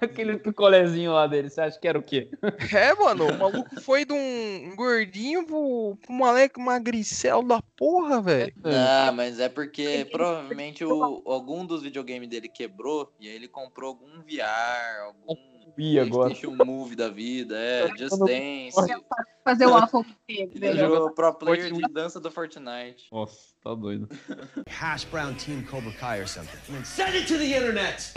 Aquele 0.00 0.36
picolézinho 0.36 1.12
lá 1.12 1.26
dele, 1.26 1.48
você 1.48 1.62
acha 1.62 1.78
que 1.80 1.88
era 1.88 1.98
o 1.98 2.02
quê? 2.02 2.30
É, 2.74 2.94
mano, 2.94 3.26
o 3.28 3.38
maluco 3.38 3.80
foi 3.80 4.04
de 4.04 4.12
um 4.12 4.74
gordinho 4.76 5.46
pro, 5.46 5.96
pro 6.02 6.12
moleque 6.12 6.60
magricel 6.60 7.42
da 7.42 7.62
porra, 7.76 8.20
velho. 8.20 8.52
Ah, 8.64 9.10
mas 9.12 9.40
é 9.40 9.48
porque 9.48 10.06
provavelmente 10.12 10.84
o, 10.84 11.22
algum 11.24 11.64
dos 11.64 11.82
videogames 11.82 12.28
dele 12.28 12.48
quebrou 12.48 13.10
e 13.18 13.28
aí 13.28 13.34
ele 13.34 13.48
comprou 13.48 13.88
algum 13.88 14.20
VR, 14.22 15.06
algum 15.06 15.55
Ih, 15.78 15.98
agora. 15.98 16.30
PlayStation 16.30 16.64
Move 16.64 16.96
da 16.96 17.08
vida, 17.08 17.56
é, 17.56 17.88
Just 17.96 18.18
Dance. 18.18 19.02
Fazer 19.44 19.66
o 19.66 19.70
waffle. 19.74 20.04
Ele 20.28 20.72
jogou 20.76 21.10
pro 21.10 21.34
player 21.34 21.72
de 21.72 21.82
dança 21.92 22.20
do 22.20 22.30
Fortnite. 22.30 23.06
Nossa, 23.12 23.54
tá 23.62 23.74
doido. 23.74 24.08
Hash 24.68 25.04
brown 25.04 25.34
team 25.34 25.62
Cobra 25.62 25.92
Kai 25.92 26.20
or 26.20 26.28
something. 26.28 26.58
Send 26.84 27.16
it 27.16 27.26
to 27.26 27.38
the 27.38 27.56
internet. 27.56 28.14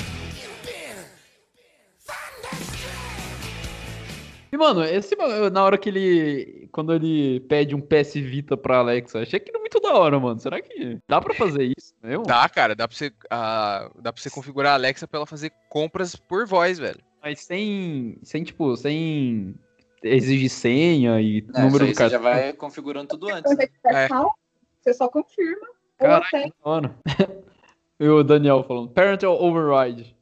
E, 4.52 4.58
mano, 4.58 4.84
esse 4.84 5.16
na 5.52 5.64
hora 5.64 5.78
que 5.78 5.90
ele. 5.90 6.68
Quando 6.72 6.94
ele 6.94 7.40
pede 7.42 7.76
um 7.76 7.82
PS 7.82 8.14
Vita 8.16 8.58
pra 8.58 8.78
Alexa, 8.78 9.20
achei 9.20 9.38
aquilo 9.38 9.60
muito 9.60 9.80
da 9.80 9.94
hora, 9.94 10.20
mano. 10.20 10.40
Será 10.40 10.60
que 10.60 10.98
dá 11.08 11.22
pra 11.22 11.36
fazer 11.36 11.72
isso 11.78 11.94
mesmo? 12.02 12.24
Dá, 12.24 12.48
cara, 12.50 12.76
dá 12.76 12.88
pra 12.88 12.98
você, 12.98 13.12
ah, 13.30 13.92
dá 14.02 14.12
pra 14.12 14.22
você 14.22 14.30
configurar 14.30 14.72
a 14.72 14.76
Alexa 14.76 15.08
pra 15.08 15.20
ela 15.20 15.28
fazer 15.28 15.52
compras 15.70 16.16
por 16.16 16.48
voz, 16.48 16.80
velho. 16.80 17.00
Mas 17.22 17.42
sem. 17.42 18.18
Sem, 18.24 18.44
tipo, 18.44 18.76
sem 18.78 19.56
exigir 20.04 20.50
senha 20.50 21.20
e 21.20 21.46
É, 21.54 21.62
número 21.62 21.80
do 21.80 21.90
aí 21.90 21.96
você 21.96 22.10
já 22.10 22.20
cartão. 22.20 22.22
vai 22.22 22.54
configurando 22.54 23.08
tudo 23.10 23.30
antes. 23.30 23.52
Né? 23.58 23.66
você 23.66 23.68
tiver 23.68 24.06
É. 24.06 24.08
salvo, 24.08 24.32
você 24.82 24.94
só 24.94 25.08
confirma. 25.10 25.68
Caraca, 25.98 26.54
hora. 26.64 26.96
E 28.02 28.08
o 28.08 28.24
Daniel 28.24 28.64
falando, 28.64 28.90
Parental 28.92 29.44
Override. 29.44 30.16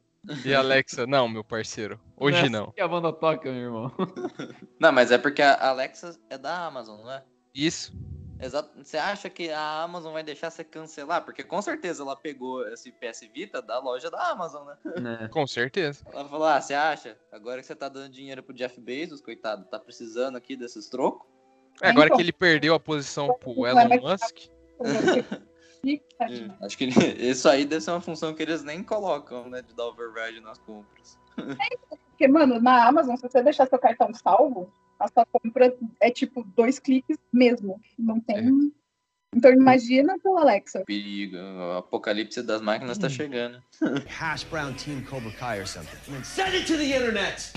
E 0.44 0.52
a 0.52 0.58
Alexa, 0.58 1.06
não, 1.06 1.28
meu 1.28 1.44
parceiro, 1.44 1.96
hoje 2.16 2.46
é 2.46 2.48
não. 2.48 2.64
assim 2.64 2.72
que 2.72 2.80
a 2.80 2.88
banda 2.88 3.12
toca, 3.12 3.52
meu 3.52 3.62
irmão. 3.62 3.92
Não, 4.80 4.90
mas 4.90 5.12
é 5.12 5.16
porque 5.16 5.40
a 5.40 5.68
Alexa 5.68 6.18
é 6.28 6.36
da 6.36 6.66
Amazon, 6.66 6.98
não 7.04 7.12
é? 7.12 7.22
Isso. 7.54 7.92
Exato. 8.40 8.70
Você 8.76 8.96
acha 8.96 9.28
que 9.28 9.50
a 9.50 9.82
Amazon 9.82 10.12
vai 10.12 10.22
deixar 10.22 10.50
você 10.50 10.62
cancelar? 10.62 11.24
Porque 11.24 11.42
com 11.42 11.60
certeza 11.60 12.02
ela 12.02 12.16
pegou 12.16 12.66
esse 12.68 12.92
PS 12.92 13.28
Vita 13.32 13.60
da 13.60 13.78
loja 13.80 14.10
da 14.10 14.30
Amazon, 14.30 14.66
né? 14.66 14.76
né? 15.00 15.28
Com 15.32 15.46
certeza. 15.46 16.04
Ela 16.12 16.28
falou: 16.28 16.46
Ah, 16.46 16.60
você 16.60 16.74
acha? 16.74 17.18
Agora 17.32 17.60
que 17.60 17.66
você 17.66 17.74
tá 17.74 17.88
dando 17.88 18.12
dinheiro 18.12 18.42
pro 18.42 18.54
Jeff 18.54 18.80
Bezos, 18.80 19.20
coitado, 19.20 19.64
tá 19.64 19.78
precisando 19.78 20.36
aqui 20.36 20.56
desses 20.56 20.88
trocos? 20.88 21.26
É, 21.82 21.88
agora 21.88 22.06
Então. 22.06 22.16
que 22.16 22.22
ele 22.22 22.32
perdeu 22.32 22.74
a 22.74 22.80
posição 22.80 23.32
pro 23.38 23.66
Elon 23.66 23.88
Musk, 24.00 24.48
Hum, 24.80 26.54
acho 26.62 26.78
que 26.78 26.86
isso 27.18 27.48
aí 27.48 27.64
deve 27.64 27.80
ser 27.80 27.90
uma 27.90 28.00
função 28.00 28.34
que 28.34 28.42
eles 28.42 28.62
nem 28.62 28.82
colocam, 28.82 29.48
né? 29.48 29.62
De 29.62 29.74
dar 29.74 29.86
override 29.86 30.40
nas 30.40 30.58
compras. 30.58 31.18
Porque, 32.10 32.26
mano, 32.26 32.60
na 32.60 32.88
Amazon, 32.88 33.16
se 33.16 33.22
você 33.22 33.42
deixar 33.42 33.66
seu 33.68 33.78
cartão 33.78 34.12
salvo, 34.12 34.72
a 34.98 35.08
sua 35.08 35.24
compra 35.26 35.74
é 36.00 36.10
tipo 36.10 36.42
dois 36.56 36.78
cliques 36.78 37.16
mesmo. 37.32 37.80
Não 37.98 38.20
tem. 38.20 38.72
Então 39.34 39.52
imagina 39.52 40.18
pelo 40.18 40.38
Alexa. 40.38 40.84
Perigo. 40.86 41.36
O 41.36 41.78
apocalipse 41.78 42.42
das 42.42 42.60
máquinas 42.60 42.98
tá 42.98 43.08
chegando. 43.08 43.62
Hash 44.08 44.44
brown 44.44 44.72
team 44.74 45.02
Cobra 45.04 45.30
Kai 45.32 45.60
or 45.60 45.66
something. 45.66 45.98
And 46.14 46.24
send 46.24 46.54
it 46.54 46.66
to 46.66 46.76
the 46.76 46.84
internet. 46.84 47.52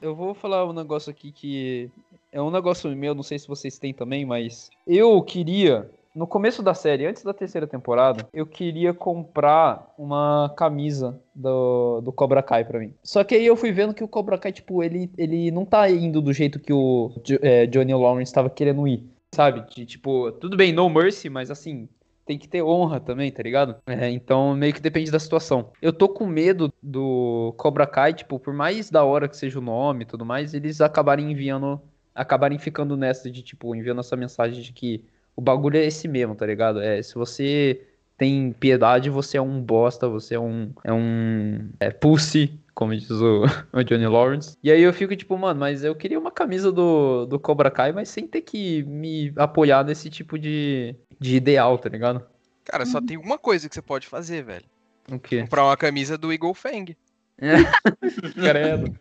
Eu 0.00 0.14
vou 0.14 0.32
falar 0.32 0.64
um 0.64 0.72
negócio 0.72 1.10
aqui 1.10 1.30
que 1.30 1.90
é 2.32 2.40
um 2.40 2.50
negócio 2.50 2.88
meu, 2.96 3.14
não 3.14 3.22
sei 3.22 3.38
se 3.38 3.46
vocês 3.46 3.78
têm 3.78 3.92
também, 3.92 4.24
mas 4.24 4.70
eu 4.86 5.20
queria, 5.22 5.90
no 6.14 6.26
começo 6.26 6.62
da 6.62 6.74
série, 6.74 7.06
antes 7.06 7.22
da 7.22 7.32
terceira 7.32 7.66
temporada, 7.66 8.28
eu 8.32 8.46
queria 8.46 8.92
comprar 8.92 9.92
uma 9.96 10.52
camisa 10.56 11.20
do, 11.34 12.00
do 12.00 12.12
Cobra 12.12 12.42
Kai 12.42 12.64
pra 12.64 12.80
mim. 12.80 12.92
Só 13.02 13.22
que 13.22 13.34
aí 13.34 13.46
eu 13.46 13.56
fui 13.56 13.72
vendo 13.72 13.94
que 13.94 14.02
o 14.02 14.08
Cobra 14.08 14.38
Kai, 14.38 14.52
tipo, 14.52 14.82
ele, 14.82 15.10
ele 15.16 15.50
não 15.50 15.64
tá 15.64 15.88
indo 15.88 16.20
do 16.20 16.32
jeito 16.32 16.58
que 16.58 16.72
o 16.72 17.12
é, 17.42 17.66
Johnny 17.66 17.94
Lawrence 17.94 18.32
tava 18.32 18.50
querendo 18.50 18.86
ir, 18.88 19.04
sabe? 19.34 19.64
De, 19.72 19.86
tipo, 19.86 20.32
tudo 20.32 20.56
bem, 20.56 20.72
no 20.72 20.88
mercy, 20.88 21.30
mas 21.30 21.50
assim, 21.50 21.88
tem 22.26 22.38
que 22.38 22.48
ter 22.48 22.62
honra 22.62 23.00
também, 23.00 23.30
tá 23.30 23.42
ligado? 23.42 23.76
É, 23.86 24.10
então 24.10 24.54
meio 24.54 24.74
que 24.74 24.80
depende 24.80 25.10
da 25.10 25.18
situação. 25.18 25.70
Eu 25.80 25.92
tô 25.92 26.08
com 26.08 26.26
medo 26.26 26.72
do 26.82 27.54
Cobra 27.56 27.86
Kai, 27.86 28.14
tipo, 28.14 28.38
por 28.38 28.52
mais 28.52 28.90
da 28.90 29.04
hora 29.04 29.28
que 29.28 29.36
seja 29.36 29.58
o 29.58 29.62
nome 29.62 30.02
e 30.02 30.06
tudo 30.06 30.24
mais, 30.24 30.54
eles 30.54 30.80
acabarem 30.80 31.30
enviando, 31.30 31.80
acabarem 32.14 32.58
ficando 32.58 32.96
nessa 32.96 33.30
de, 33.30 33.42
tipo, 33.42 33.74
enviando 33.76 34.00
essa 34.00 34.16
mensagem 34.16 34.60
de 34.60 34.72
que 34.72 35.04
o 35.36 35.40
bagulho 35.40 35.76
é 35.78 35.86
esse 35.86 36.06
mesmo, 36.08 36.34
tá 36.34 36.46
ligado? 36.46 36.80
É, 36.80 37.02
se 37.02 37.14
você 37.14 37.86
tem 38.16 38.52
piedade, 38.52 39.08
você 39.08 39.38
é 39.38 39.42
um 39.42 39.62
bosta, 39.62 40.06
você 40.08 40.34
é 40.34 40.40
um. 40.40 40.72
É 40.84 40.92
um. 40.92 41.70
É 41.80 41.90
pussy, 41.90 42.60
como 42.74 42.94
diz 42.94 43.10
o, 43.10 43.44
o 43.72 43.82
Johnny 43.82 44.06
Lawrence. 44.06 44.56
E 44.62 44.70
aí 44.70 44.82
eu 44.82 44.92
fico 44.92 45.16
tipo, 45.16 45.38
mano, 45.38 45.58
mas 45.58 45.82
eu 45.82 45.94
queria 45.94 46.18
uma 46.18 46.30
camisa 46.30 46.70
do, 46.70 47.24
do 47.24 47.40
Cobra 47.40 47.70
Kai, 47.70 47.92
mas 47.92 48.10
sem 48.10 48.26
ter 48.26 48.42
que 48.42 48.82
me 48.82 49.32
apoiar 49.36 49.84
nesse 49.84 50.10
tipo 50.10 50.38
de, 50.38 50.94
de 51.18 51.36
ideal, 51.36 51.78
tá 51.78 51.88
ligado? 51.88 52.22
Cara, 52.64 52.84
só 52.84 53.00
tem 53.00 53.16
uma 53.16 53.38
coisa 53.38 53.68
que 53.68 53.74
você 53.74 53.82
pode 53.82 54.06
fazer, 54.06 54.44
velho. 54.44 54.66
O 55.10 55.18
quê? 55.18 55.40
Comprar 55.40 55.64
uma 55.64 55.76
camisa 55.76 56.18
do 56.18 56.32
Eagle 56.32 56.54
Fang. 56.54 56.96
Credo. 58.34 58.94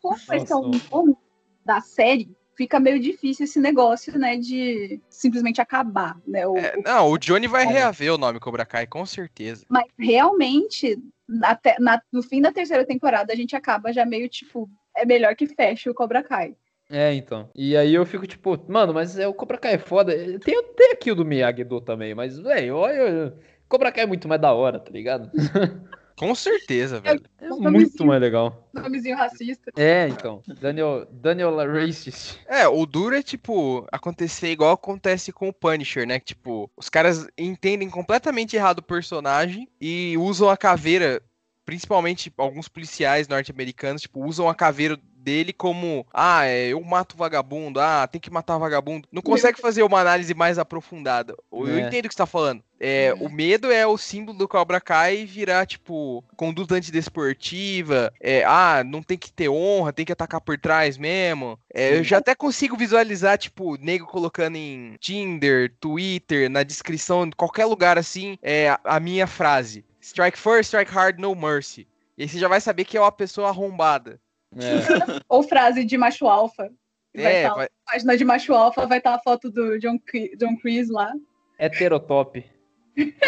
Como 0.00 0.16
vai 0.26 0.46
ser 0.46 0.54
um 0.54 1.16
da 1.64 1.80
série, 1.80 2.34
fica 2.62 2.78
meio 2.78 3.00
difícil 3.00 3.44
esse 3.44 3.58
negócio, 3.58 4.16
né, 4.16 4.36
de 4.36 5.00
simplesmente 5.10 5.60
acabar, 5.60 6.16
né? 6.26 6.46
O- 6.46 6.56
É, 6.56 6.76
não, 6.84 7.10
o 7.10 7.18
Johnny 7.18 7.48
vai 7.48 7.66
reaver 7.66 8.14
o 8.14 8.18
nome 8.18 8.38
Cobra 8.38 8.64
Kai, 8.64 8.86
com 8.86 9.04
certeza. 9.04 9.66
Mas 9.68 9.84
realmente, 9.98 10.96
na 11.28 11.56
te- 11.56 11.76
na- 11.80 12.00
no 12.12 12.22
fim 12.22 12.40
da 12.40 12.52
terceira 12.52 12.84
temporada, 12.86 13.32
a 13.32 13.36
gente 13.36 13.56
acaba 13.56 13.92
já 13.92 14.04
meio 14.06 14.28
tipo, 14.28 14.70
é 14.96 15.04
melhor 15.04 15.34
que 15.34 15.46
feche 15.48 15.90
o 15.90 15.94
Cobra 15.94 16.22
Kai. 16.22 16.54
É, 16.88 17.12
então. 17.14 17.50
E 17.54 17.76
aí 17.76 17.92
eu 17.94 18.06
fico 18.06 18.26
tipo, 18.28 18.56
mano, 18.70 18.94
mas 18.94 19.18
é, 19.18 19.26
o 19.26 19.34
Cobra 19.34 19.58
Kai 19.58 19.74
é 19.74 19.78
foda. 19.78 20.12
Tem, 20.38 20.62
tem 20.76 20.92
aqui 20.92 21.10
o 21.10 21.14
do 21.16 21.24
Miyagi-Do 21.24 21.80
também, 21.80 22.14
mas, 22.14 22.38
velho, 22.38 22.76
olha. 22.76 23.34
Cobra 23.68 23.90
Kai 23.90 24.04
é 24.04 24.06
muito 24.06 24.28
mais 24.28 24.40
da 24.40 24.52
hora, 24.52 24.78
tá 24.78 24.90
ligado? 24.92 25.30
Com 26.16 26.34
certeza, 26.34 27.00
velho. 27.00 27.22
É 27.40 27.48
Nomezinho. 27.48 27.72
muito 27.72 28.06
mais 28.06 28.20
legal. 28.20 28.68
Nomezinho 28.72 29.16
racista. 29.16 29.72
É, 29.76 30.08
então. 30.08 30.42
Daniel, 30.60 31.06
Daniel 31.10 31.56
Racist. 31.56 32.38
É, 32.46 32.66
o 32.68 32.86
duro 32.86 33.14
é, 33.14 33.22
tipo, 33.22 33.86
acontecer 33.90 34.50
igual 34.50 34.72
acontece 34.72 35.32
com 35.32 35.48
o 35.48 35.52
Punisher, 35.52 36.06
né? 36.06 36.18
Que, 36.18 36.26
tipo, 36.26 36.70
os 36.76 36.88
caras 36.88 37.26
entendem 37.36 37.90
completamente 37.90 38.56
errado 38.56 38.78
o 38.78 38.82
personagem 38.82 39.68
e 39.80 40.16
usam 40.18 40.48
a 40.48 40.56
caveira, 40.56 41.22
principalmente 41.64 42.32
alguns 42.36 42.68
policiais 42.68 43.28
norte-americanos, 43.28 44.02
tipo, 44.02 44.24
usam 44.24 44.48
a 44.48 44.54
caveira 44.54 44.98
dele 45.22 45.52
como, 45.52 46.06
ah, 46.12 46.44
é, 46.44 46.68
eu 46.68 46.82
mato 46.82 47.16
vagabundo, 47.16 47.80
ah, 47.80 48.06
tem 48.06 48.20
que 48.20 48.30
matar 48.30 48.58
vagabundo. 48.58 49.06
Não 49.12 49.22
consegue 49.22 49.60
fazer 49.60 49.82
uma 49.82 50.00
análise 50.00 50.34
mais 50.34 50.58
aprofundada. 50.58 51.36
Eu 51.52 51.68
É. 51.68 51.80
entendo 51.80 52.06
o 52.06 52.08
que 52.08 52.14
você 52.14 52.18
tá 52.18 52.26
falando. 52.26 52.62
É, 52.84 53.14
o 53.20 53.28
medo 53.28 53.70
é 53.70 53.86
o 53.86 53.96
símbolo 53.96 54.36
do 54.36 54.48
Cobra 54.48 54.80
Kai 54.80 55.24
virar, 55.24 55.64
tipo, 55.66 56.24
conduta 56.36 56.74
antidesportiva. 56.74 58.12
É, 58.20 58.42
ah, 58.44 58.82
não 58.84 59.02
tem 59.02 59.16
que 59.16 59.32
ter 59.32 59.48
honra, 59.48 59.92
tem 59.92 60.04
que 60.04 60.12
atacar 60.12 60.40
por 60.40 60.58
trás 60.58 60.98
mesmo. 60.98 61.58
É, 61.72 61.96
eu 61.96 62.02
já 62.02 62.18
até 62.18 62.34
consigo 62.34 62.76
visualizar, 62.76 63.38
tipo, 63.38 63.76
nego 63.76 64.06
colocando 64.06 64.56
em 64.56 64.96
Tinder, 65.00 65.72
Twitter, 65.78 66.50
na 66.50 66.64
descrição, 66.64 67.28
de 67.28 67.36
qualquer 67.36 67.66
lugar 67.66 67.98
assim, 67.98 68.36
é, 68.42 68.70
a, 68.70 68.80
a 68.84 69.00
minha 69.00 69.26
frase. 69.28 69.84
Strike 70.00 70.36
first, 70.38 70.64
strike 70.64 70.90
hard, 70.90 71.20
no 71.20 71.34
mercy. 71.36 71.86
E 72.18 72.24
aí 72.24 72.28
você 72.28 72.38
já 72.38 72.48
vai 72.48 72.60
saber 72.60 72.84
que 72.84 72.96
é 72.96 73.00
uma 73.00 73.12
pessoa 73.12 73.48
arrombada. 73.48 74.20
É. 74.56 75.20
Ou 75.28 75.42
frase 75.42 75.84
de 75.84 75.96
macho 75.96 76.26
alfa. 76.26 76.70
Vai 77.14 77.36
É, 77.36 77.48
tá- 77.48 77.54
vai- 77.54 77.68
Página 77.86 78.16
de 78.16 78.24
macho 78.24 78.54
alfa 78.54 78.86
vai 78.86 78.98
estar 78.98 79.14
a 79.14 79.18
foto 79.20 79.50
do 79.50 79.78
John, 79.78 79.98
John 80.38 80.56
Chris 80.60 80.88
lá. 80.88 81.12
Heterotop. 81.58 82.44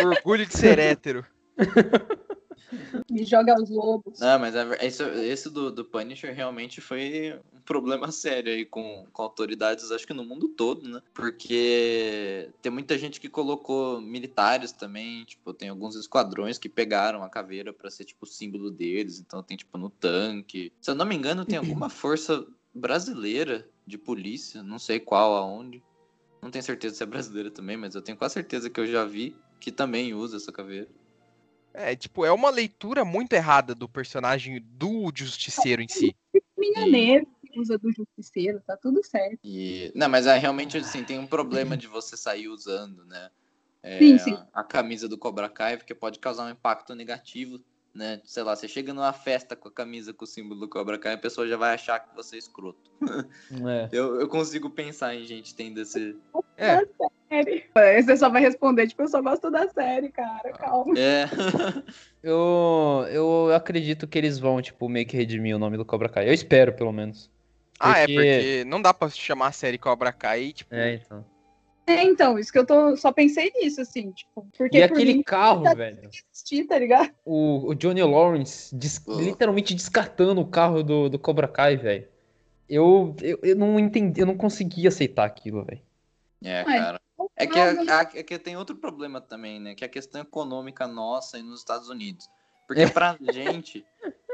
orgulho 0.04 0.46
de 0.46 0.56
ser 0.56 0.78
hétero. 0.78 1.24
E 3.10 3.24
joga 3.24 3.54
os 3.60 3.70
lobos. 3.70 4.18
Não, 4.18 4.38
mas 4.38 4.54
é 4.54 4.86
esse, 4.86 5.50
do, 5.50 5.70
do 5.70 5.84
Punisher 5.84 6.34
realmente 6.34 6.80
foi 6.80 7.38
um 7.52 7.60
problema 7.60 8.10
sério 8.12 8.52
aí 8.52 8.64
com, 8.64 9.06
com 9.12 9.22
autoridades, 9.22 9.90
acho 9.90 10.06
que 10.06 10.12
no 10.12 10.24
mundo 10.24 10.48
todo, 10.48 10.88
né? 10.88 11.00
Porque 11.12 12.50
tem 12.62 12.72
muita 12.72 12.96
gente 12.98 13.20
que 13.20 13.28
colocou 13.28 14.00
militares 14.00 14.72
também, 14.72 15.24
tipo, 15.24 15.52
tem 15.52 15.68
alguns 15.68 15.96
esquadrões 15.96 16.58
que 16.58 16.68
pegaram 16.68 17.22
a 17.22 17.28
caveira 17.28 17.72
pra 17.72 17.90
ser, 17.90 18.04
tipo, 18.04 18.24
o 18.24 18.28
símbolo 18.28 18.70
deles, 18.70 19.20
então 19.20 19.42
tem, 19.42 19.56
tipo, 19.56 19.76
no 19.78 19.90
tanque. 19.90 20.72
Se 20.80 20.90
eu 20.90 20.94
não 20.94 21.06
me 21.06 21.14
engano, 21.14 21.44
tem 21.44 21.58
alguma 21.58 21.88
força 21.90 22.46
brasileira 22.72 23.68
de 23.86 23.98
polícia, 23.98 24.62
não 24.62 24.78
sei 24.78 24.98
qual, 24.98 25.36
aonde. 25.36 25.82
Não 26.42 26.50
tenho 26.50 26.64
certeza 26.64 26.96
se 26.96 27.02
é 27.02 27.06
brasileira 27.06 27.50
também, 27.50 27.76
mas 27.76 27.94
eu 27.94 28.02
tenho 28.02 28.18
quase 28.18 28.34
certeza 28.34 28.68
que 28.68 28.80
eu 28.80 28.86
já 28.86 29.04
vi 29.04 29.36
que 29.60 29.72
também 29.72 30.12
usa 30.12 30.36
essa 30.36 30.52
caveira. 30.52 30.88
É, 31.74 31.96
tipo, 31.96 32.24
é 32.24 32.30
uma 32.30 32.50
leitura 32.50 33.04
muito 33.04 33.32
errada 33.32 33.74
do 33.74 33.88
personagem 33.88 34.60
do 34.60 35.10
justiceiro 35.12 35.82
em 35.82 35.88
si. 35.88 36.14
Minhoneiro 36.56 37.26
que 37.42 37.58
usa 37.58 37.76
do 37.76 37.90
justiceiro, 37.92 38.62
tá 38.64 38.76
tudo 38.76 39.04
certo. 39.04 39.40
E, 39.42 39.90
não, 39.94 40.08
mas 40.08 40.26
é, 40.26 40.38
realmente 40.38 40.76
assim, 40.78 41.02
tem 41.02 41.18
um 41.18 41.26
problema 41.26 41.76
de 41.76 41.88
você 41.88 42.16
sair 42.16 42.48
usando, 42.48 43.04
né? 43.04 43.28
é, 43.82 43.98
Sim, 43.98 44.18
sim. 44.18 44.38
A, 44.52 44.60
a 44.60 44.64
camisa 44.64 45.08
do 45.08 45.18
Cobra 45.18 45.48
Kai, 45.48 45.76
porque 45.76 45.94
pode 45.94 46.20
causar 46.20 46.46
um 46.46 46.50
impacto 46.50 46.94
negativo, 46.94 47.60
né? 47.94 48.20
Sei 48.24 48.42
lá, 48.42 48.56
você 48.56 48.66
chega 48.66 48.92
numa 48.92 49.12
festa 49.12 49.54
com 49.54 49.68
a 49.68 49.72
camisa 49.72 50.12
com 50.12 50.24
o 50.24 50.26
símbolo 50.26 50.60
do 50.60 50.68
Cobra 50.68 50.98
Kai, 50.98 51.14
a 51.14 51.18
pessoa 51.18 51.46
já 51.46 51.56
vai 51.56 51.74
achar 51.74 52.00
que 52.00 52.14
você 52.14 52.36
é 52.36 52.38
escroto. 52.38 52.90
É. 53.68 53.88
Eu, 53.92 54.20
eu 54.20 54.28
consigo 54.28 54.68
pensar 54.70 55.14
em 55.14 55.24
gente 55.24 55.54
tendo 55.54 55.80
esse. 55.80 56.16
É. 56.56 56.80
Aí 57.74 58.02
Você 58.02 58.16
só 58.16 58.28
vai 58.28 58.40
responder, 58.40 58.86
tipo, 58.88 59.02
eu 59.02 59.08
só 59.08 59.20
gosto 59.22 59.50
da 59.50 59.68
série, 59.68 60.10
cara, 60.10 60.52
calma. 60.52 60.94
É. 60.98 61.24
Eu, 62.22 63.04
eu 63.10 63.54
acredito 63.54 64.06
que 64.08 64.16
eles 64.16 64.38
vão, 64.38 64.62
tipo, 64.62 64.88
meio 64.88 65.06
que 65.06 65.14
redimir 65.16 65.54
o 65.54 65.58
nome 65.58 65.76
do 65.76 65.84
Cobra 65.84 66.08
Kai. 66.08 66.26
Eu 66.26 66.32
espero, 66.32 66.72
pelo 66.72 66.90
menos. 66.90 67.30
Ah, 67.78 67.98
é 67.98 68.06
Porque- 68.06 68.14
porque 68.14 68.64
não 68.66 68.80
dá 68.80 68.94
pra 68.94 69.10
chamar 69.10 69.48
a 69.48 69.52
série 69.52 69.76
Cobra 69.76 70.10
Kai, 70.10 70.52
tipo, 70.54 70.74
É, 70.74 70.94
então. 70.94 71.22
É, 71.86 72.02
então, 72.02 72.38
isso 72.38 72.50
que 72.52 72.58
eu 72.58 72.64
tô, 72.66 72.96
só 72.96 73.12
pensei 73.12 73.52
nisso, 73.56 73.80
assim, 73.80 74.10
tipo, 74.12 74.46
porque 74.56 74.78
E 74.78 74.88
por 74.88 74.94
aquele 74.94 75.14
mim, 75.14 75.22
carro, 75.22 75.64
tá- 75.64 75.74
velho. 75.74 76.08
assistir, 76.32 76.64
tá 76.66 76.78
ligado? 76.78 77.10
O, 77.24 77.68
o 77.70 77.74
Johnny 77.74 78.02
Lawrence 78.02 78.74
des- 78.74 79.04
literalmente 79.06 79.74
descartando 79.74 80.40
o 80.40 80.46
carro 80.46 80.82
do, 80.82 81.08
do 81.10 81.18
Cobra 81.18 81.46
Kai, 81.46 81.76
velho. 81.76 82.08
Eu, 82.68 83.14
eu, 83.20 83.38
eu 83.42 83.54
não 83.56 83.78
entendi, 83.78 84.20
eu 84.20 84.26
não 84.26 84.36
consegui 84.36 84.86
aceitar 84.86 85.24
aquilo, 85.24 85.62
velho. 85.64 85.82
É, 86.42 86.64
cara. 86.64 87.00
É 87.36 87.46
que, 87.46 87.58
a- 87.58 88.00
a- 88.00 88.10
é 88.14 88.22
que 88.22 88.38
tem 88.38 88.56
outro 88.56 88.76
problema 88.76 89.20
também, 89.20 89.60
né? 89.60 89.74
Que 89.74 89.84
é 89.84 89.86
a 89.86 89.90
questão 89.90 90.20
econômica 90.22 90.86
nossa 90.86 91.36
aí 91.36 91.42
nos 91.42 91.60
Estados 91.60 91.88
Unidos. 91.88 92.28
Porque 92.66 92.86
pra 92.86 93.16
gente. 93.20 93.84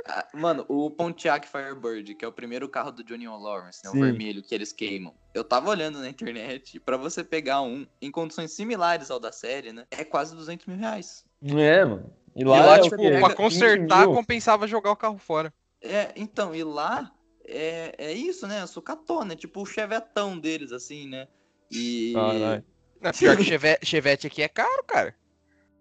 A- 0.06 0.26
Mano, 0.34 0.64
o 0.68 0.90
Pontiac 0.90 1.46
Firebird, 1.48 2.14
que 2.14 2.24
é 2.24 2.28
o 2.28 2.32
primeiro 2.32 2.68
carro 2.68 2.90
do 2.92 3.04
Johnny 3.04 3.26
Lawrence, 3.26 3.80
né? 3.84 3.90
O 3.90 3.94
vermelho 4.00 4.42
que 4.42 4.54
eles 4.54 4.72
queimam. 4.72 5.14
Eu 5.34 5.44
tava 5.44 5.70
olhando 5.70 5.98
na 5.98 6.08
internet, 6.08 6.76
e 6.76 6.80
pra 6.80 6.96
você 6.96 7.22
pegar 7.24 7.62
um 7.62 7.86
em 8.00 8.10
condições 8.10 8.52
similares 8.52 9.10
ao 9.10 9.20
da 9.20 9.32
série, 9.32 9.72
né? 9.72 9.86
É 9.90 10.04
quase 10.04 10.34
200 10.34 10.66
mil 10.66 10.76
reais. 10.76 11.24
É, 11.42 11.84
mano. 11.84 12.12
E 12.34 12.42
e 12.42 12.44
lá, 12.44 12.76
é 12.76 12.80
tipo, 12.80 12.96
pra 12.96 13.28
20 13.28 13.36
consertar, 13.36 14.06
compensava 14.06 14.66
jogar 14.66 14.90
o 14.92 14.96
carro 14.96 15.18
fora. 15.18 15.52
É, 15.82 16.12
então, 16.16 16.54
e 16.54 16.62
lá 16.62 17.10
é, 17.44 17.94
é 17.98 18.12
isso, 18.12 18.46
né? 18.46 18.64
Sucatona, 18.66 19.32
é 19.32 19.36
tipo 19.36 19.62
o 19.62 19.66
chevetão 19.66 20.38
deles, 20.38 20.70
assim, 20.72 21.08
né? 21.08 21.26
E. 21.70 22.12
Caralho. 22.14 22.64
Não, 23.00 23.10
pior 23.12 23.36
que 23.36 23.44
Chevette, 23.44 23.86
Chevette 23.86 24.26
aqui 24.26 24.42
é 24.42 24.48
caro, 24.48 24.84
cara. 24.84 25.14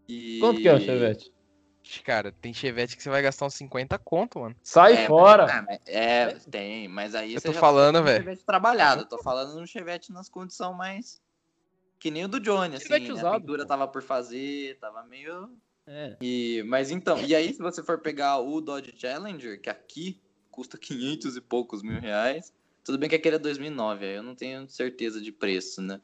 e- 0.08 0.40
Quanto 0.40 0.62
que 0.62 0.68
é 0.70 0.74
o 0.74 0.80
Chevette? 0.80 1.32
Ixi, 1.90 2.04
Cara, 2.04 2.32
tem 2.32 2.54
Chevette 2.54 2.96
que 2.96 3.02
você 3.02 3.10
vai 3.10 3.22
gastar 3.24 3.48
uns 3.48 3.56
50 3.56 3.98
conto, 3.98 4.40
mano. 4.40 4.56
Sai 4.62 4.94
É, 4.94 5.08
fora! 5.08 5.48
mas- 5.48 5.56
ah, 5.56 5.62
mas- 5.68 5.80
é, 5.88 6.34
tem, 6.52 6.88
mas 6.88 7.16
aí 7.16 7.34
Eu 7.34 7.42
você 7.42 7.48
tô 7.48 7.54
falando, 7.54 7.96
tá 7.96 8.00
com 8.00 8.04
um 8.04 8.06
velho. 8.06 8.24
Chevette 8.24 8.46
trabalhado, 8.46 9.02
eu 9.02 9.06
tô 9.08 9.18
falando 9.18 9.60
no 9.60 9.66
Chevette 9.66 10.12
nas 10.12 10.30
condições 10.30 10.78
mais. 10.78 11.22
Que 12.00 12.12
nem 12.12 12.26
o 12.26 12.28
do 12.28 12.40
Johnny, 12.40 12.76
assim. 12.76 12.86
Chevette 12.86 13.08
né? 13.08 13.14
usado, 13.14 13.36
a 13.36 13.40
pintura 13.40 13.64
pô. 13.64 13.68
tava 13.68 13.88
por 13.88 14.04
fazer, 14.04 14.78
tava 14.80 15.04
meio. 15.04 15.50
É. 15.88 16.16
E, 16.22 16.64
mas 16.68 16.92
então, 16.92 17.20
e 17.26 17.34
aí 17.34 17.52
se 17.52 17.60
você 17.60 17.82
for 17.82 17.98
pegar 17.98 18.38
o 18.38 18.62
Dodge 18.62 18.94
Challenger, 18.96 19.60
que 19.60 19.70
aqui 19.72 20.22
custa 20.52 20.78
500 20.78 21.36
e 21.38 21.42
poucos 21.42 21.82
mil 21.82 22.00
reais, 22.00 22.54
tudo 22.84 23.00
bem 23.00 23.10
que 23.10 23.16
aquele 23.16 23.38
é 23.38 23.40
2009, 23.40 24.06
aí 24.06 24.16
eu 24.16 24.24
não 24.24 24.36
tenho 24.36 24.70
certeza 24.70 25.20
de 25.20 25.32
preço, 25.32 25.82
né? 25.82 26.00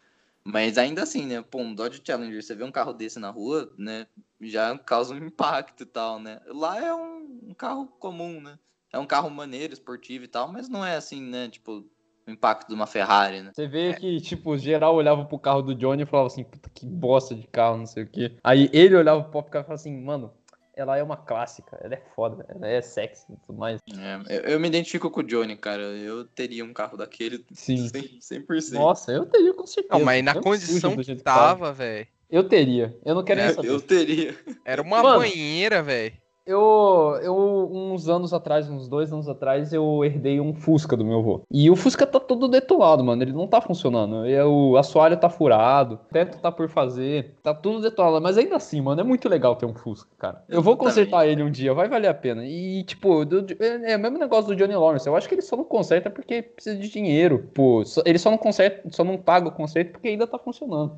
Mas 0.46 0.78
ainda 0.78 1.02
assim, 1.02 1.26
né? 1.26 1.42
Pô, 1.42 1.60
um 1.60 1.74
Dodge 1.74 2.02
Challenger, 2.06 2.44
você 2.44 2.54
vê 2.54 2.64
um 2.64 2.72
carro 2.72 2.94
desse 2.94 3.18
na 3.18 3.32
rua, 3.32 3.74
né? 3.78 4.06
Já 4.40 4.78
causa 4.78 5.16
um 5.16 5.18
impacto 5.18 5.82
e 5.82 5.86
tal, 5.88 6.20
né? 6.20 6.40
Lá 6.48 6.80
é 6.80 6.94
um, 6.94 7.50
um 7.50 7.54
carro 7.54 7.88
comum, 8.00 8.40
né? 8.40 8.60
É 8.94 9.00
um 9.00 9.08
carro 9.08 9.30
maneiro, 9.30 9.74
esportivo 9.74 10.24
e 10.24 10.28
tal, 10.28 10.52
mas 10.52 10.70
não 10.70 10.86
é 10.86 10.96
assim, 10.96 11.20
né? 11.20 11.50
Tipo, 11.50 11.84
o 12.28 12.32
impacto 12.32 12.68
de 12.68 12.76
uma 12.76 12.86
Ferrari, 12.86 13.42
né? 13.42 13.52
Você 13.54 13.68
vê 13.68 13.94
que, 13.96 14.22
tipo, 14.22 14.56
geral 14.58 14.96
olhava 14.96 15.26
pro 15.26 15.40
carro 15.40 15.64
do 15.64 15.74
Johnny 15.74 16.04
e 16.04 16.06
falava 16.06 16.28
assim, 16.28 16.44
puta 16.44 16.70
que 16.70 16.86
bosta 16.86 17.34
de 17.34 17.48
carro, 17.48 17.78
não 17.78 17.88
sei 17.88 18.04
o 18.04 18.08
quê. 18.08 18.38
Aí 18.44 18.70
ele 18.72 18.96
olhava 18.96 19.24
pro 19.24 19.32
pop 19.32 19.50
e 19.50 19.52
falava 19.52 19.74
assim, 19.74 20.00
mano, 20.00 20.32
ela 20.76 20.98
é 20.98 21.04
uma 21.04 21.18
clássica, 21.18 21.80
ela 21.82 21.94
é 21.94 22.02
foda, 22.16 22.46
ela 22.50 22.68
é 22.68 22.82
sexy 22.82 23.26
e 23.32 23.36
tudo 23.46 23.58
mais. 23.58 23.80
É, 24.28 24.38
eu, 24.38 24.42
eu 24.54 24.60
me 24.60 24.68
identifico 24.68 25.10
com 25.10 25.22
o 25.22 25.24
Johnny, 25.24 25.56
cara. 25.56 25.82
Eu 25.82 26.26
teria 26.26 26.64
um 26.66 26.74
carro 26.74 26.98
daquele 26.98 27.46
Sim. 27.54 27.76
100%. 27.88 28.20
100%. 28.22 28.74
Nossa, 28.74 29.12
eu 29.12 29.26
teria 29.26 29.54
com 29.54 29.66
certeza. 29.66 29.98
Não, 29.98 30.06
mas 30.06 30.24
na 30.24 30.34
Mesmo 30.34 30.44
condição 30.44 30.96
que 30.96 31.16
tava, 31.16 31.72
velho. 31.72 32.08
Eu 32.30 32.44
teria. 32.48 32.98
Eu 33.06 33.16
não 33.16 33.24
quero 33.24 33.40
nem 33.40 33.50
É, 33.50 33.54
saber. 33.54 33.70
eu 33.70 33.80
teria. 33.80 34.36
Era 34.66 34.82
uma 34.82 35.02
Mano. 35.02 35.20
banheira, 35.20 35.82
velho. 35.82 36.14
Eu, 36.46 37.18
eu, 37.24 37.70
uns 37.74 38.08
anos 38.08 38.32
atrás, 38.32 38.70
uns 38.70 38.88
dois 38.88 39.12
anos 39.12 39.28
atrás, 39.28 39.74
eu 39.74 40.06
herdei 40.06 40.40
um 40.40 40.54
Fusca 40.54 40.96
do 40.96 41.04
meu 41.04 41.18
avô. 41.18 41.42
E 41.50 41.72
o 41.72 41.76
Fusca 41.76 42.06
tá 42.06 42.20
todo 42.20 42.48
detonado, 42.48 43.04
mano. 43.04 43.24
Ele 43.24 43.34
não 43.34 43.48
tá 43.48 43.60
funcionando. 43.60 44.28
E 44.28 44.40
o 44.44 44.78
assoalho 44.78 45.18
tá 45.18 45.28
furado, 45.28 45.96
o 45.96 46.14
teto 46.14 46.38
tá 46.40 46.52
por 46.52 46.70
fazer, 46.70 47.34
tá 47.42 47.52
tudo 47.52 47.82
detonado. 47.82 48.22
Mas 48.22 48.38
ainda 48.38 48.56
assim, 48.58 48.80
mano, 48.80 49.02
é 49.02 49.04
muito 49.04 49.28
legal 49.28 49.56
ter 49.56 49.66
um 49.66 49.74
Fusca, 49.74 50.08
cara. 50.20 50.44
Eu 50.48 50.62
vou 50.62 50.78
consertar 50.78 51.26
ele 51.28 51.42
um 51.42 51.50
dia, 51.50 51.74
vai 51.74 51.90
valer 51.90 52.10
a 52.10 52.14
pena. 52.14 52.46
E, 52.46 52.84
tipo, 52.84 53.26
do- 53.26 53.46
é 53.60 53.94
é 53.94 53.98
o 53.98 54.00
mesmo 54.00 54.20
negócio 54.20 54.48
do 54.48 54.56
Johnny 54.56 54.76
Lawrence. 54.76 55.08
Eu 55.08 55.16
acho 55.16 55.28
que 55.28 55.34
ele 55.36 55.42
só 55.42 55.56
não 55.58 55.64
conserta 55.64 56.10
porque 56.12 56.44
precisa 56.44 56.78
de 56.78 56.90
dinheiro. 56.90 57.50
Pô, 57.56 57.82
ele 58.06 58.20
só 58.20 58.30
não 58.30 58.38
conserta, 58.38 58.88
só 58.92 59.04
não 59.04 59.18
paga 59.18 59.48
o 59.48 59.52
conserto 59.52 59.94
porque 59.94 60.10
ainda 60.10 60.28
tá 60.28 60.38
funcionando. 60.38 60.96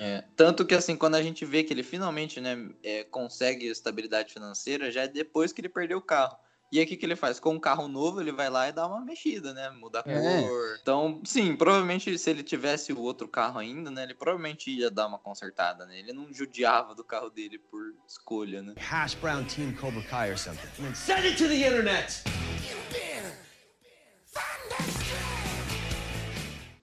É, 0.00 0.24
tanto 0.34 0.64
que 0.66 0.74
assim, 0.74 0.96
quando 0.96 1.14
a 1.14 1.22
gente 1.22 1.44
vê 1.44 1.62
que 1.62 1.72
ele 1.72 1.82
finalmente 1.82 2.40
né, 2.40 2.68
é, 2.82 3.04
consegue 3.04 3.66
estabilidade 3.66 4.32
financeira, 4.32 4.90
já 4.90 5.02
é 5.02 5.08
depois 5.08 5.52
que 5.52 5.60
ele 5.60 5.68
perdeu 5.68 5.98
o 5.98 6.02
carro. 6.02 6.36
E 6.72 6.80
aí 6.80 6.84
o 6.84 6.88
que, 6.88 6.96
que 6.96 7.06
ele 7.06 7.14
faz? 7.14 7.38
Com 7.38 7.54
um 7.54 7.60
carro 7.60 7.86
novo, 7.86 8.20
ele 8.20 8.32
vai 8.32 8.50
lá 8.50 8.68
e 8.68 8.72
dá 8.72 8.88
uma 8.88 9.00
mexida, 9.00 9.54
né? 9.54 9.70
Muda 9.70 10.02
a 10.04 10.10
É. 10.10 10.42
cor. 10.42 10.78
Então, 10.82 11.22
sim, 11.24 11.54
provavelmente 11.54 12.18
se 12.18 12.28
ele 12.28 12.42
tivesse 12.42 12.92
o 12.92 12.98
outro 13.00 13.28
carro 13.28 13.60
ainda, 13.60 13.88
né? 13.88 14.02
Ele 14.02 14.14
provavelmente 14.14 14.68
ia 14.68 14.90
dar 14.90 15.06
uma 15.06 15.18
consertada, 15.18 15.86
né? 15.86 15.96
Ele 16.00 16.12
não 16.12 16.32
judiava 16.34 16.92
do 16.92 17.04
carro 17.04 17.30
dele 17.30 17.56
por 17.56 17.94
escolha, 18.08 18.62
né? 18.62 18.74
Hash 18.78 19.14
brown 19.14 19.44
team 19.44 19.72
Cobra 19.74 20.02
Kai 20.02 20.32
or 20.32 20.38
something. 20.38 20.68
And 20.84 20.92
send 20.96 21.24
it 21.24 21.38
to 21.38 21.46
the 21.46 21.54
internet! 21.54 22.24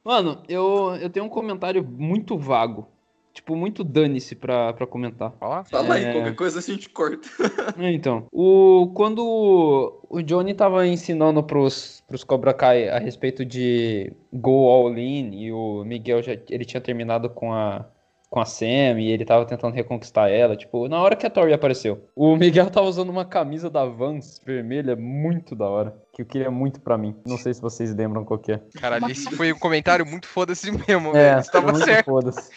Mano, 0.03 0.43
eu, 0.49 0.95
eu 1.01 1.09
tenho 1.09 1.25
um 1.25 1.29
comentário 1.29 1.83
muito 1.83 2.37
vago. 2.37 2.87
Tipo, 3.33 3.55
muito 3.55 3.83
dane-se 3.83 4.35
pra, 4.35 4.73
pra 4.73 4.85
comentar. 4.85 5.33
Ó, 5.41 5.63
Fala 5.63 5.95
aí, 5.95 6.03
É. 6.05 6.11
qualquer 6.13 6.35
coisa 6.35 6.59
a 6.59 6.61
gente 6.61 6.87
corta. 6.89 7.27
Então, 7.79 8.27
o, 8.31 8.91
quando 8.93 9.99
o 10.07 10.21
Johnny 10.21 10.53
tava 10.53 10.85
ensinando 10.85 11.41
pros, 11.41 12.03
pros 12.07 12.23
Cobra 12.23 12.53
Kai 12.53 12.89
a 12.89 12.99
respeito 12.99 13.43
de 13.43 14.13
go 14.31 14.69
all 14.69 14.95
in 14.95 15.33
e 15.33 15.51
o 15.51 15.83
Miguel 15.83 16.21
já 16.21 16.33
ele 16.47 16.63
tinha 16.63 16.79
terminado 16.79 17.27
com 17.27 17.51
a, 17.51 17.85
com 18.29 18.39
a 18.39 18.45
Sam 18.45 18.99
e 18.99 19.09
ele 19.11 19.25
tava 19.25 19.45
tentando 19.45 19.73
reconquistar 19.73 20.29
ela, 20.29 20.55
tipo, 20.55 20.87
na 20.87 21.01
hora 21.01 21.15
que 21.15 21.25
a 21.25 21.29
Tori 21.31 21.53
apareceu. 21.53 22.03
O 22.15 22.35
Miguel 22.35 22.69
tava 22.69 22.85
usando 22.87 23.09
uma 23.09 23.25
camisa 23.25 23.67
da 23.67 23.83
Vans 23.85 24.39
vermelha 24.45 24.95
muito 24.95 25.55
da 25.55 25.67
hora, 25.67 26.02
que 26.13 26.21
eu 26.21 26.25
queria 26.27 26.51
muito 26.51 26.79
pra 26.79 26.95
mim. 26.95 27.15
Não 27.25 27.39
sei 27.39 27.55
se 27.55 27.59
vocês 27.61 27.93
lembram 27.95 28.23
qual 28.23 28.37
que 28.39 28.51
é. 28.51 28.61
Caralho, 28.79 29.09
esse 29.09 29.29
foi 29.35 29.51
um 29.51 29.57
comentário 29.57 30.05
muito 30.05 30.27
foda-se 30.27 30.71
mesmo, 30.71 31.09
É, 31.09 31.11
velho. 31.31 31.39
Isso 31.41 31.51
tava 31.51 31.71
muito 31.71 31.83
certo. 31.85 32.05
foda-se. 32.05 32.51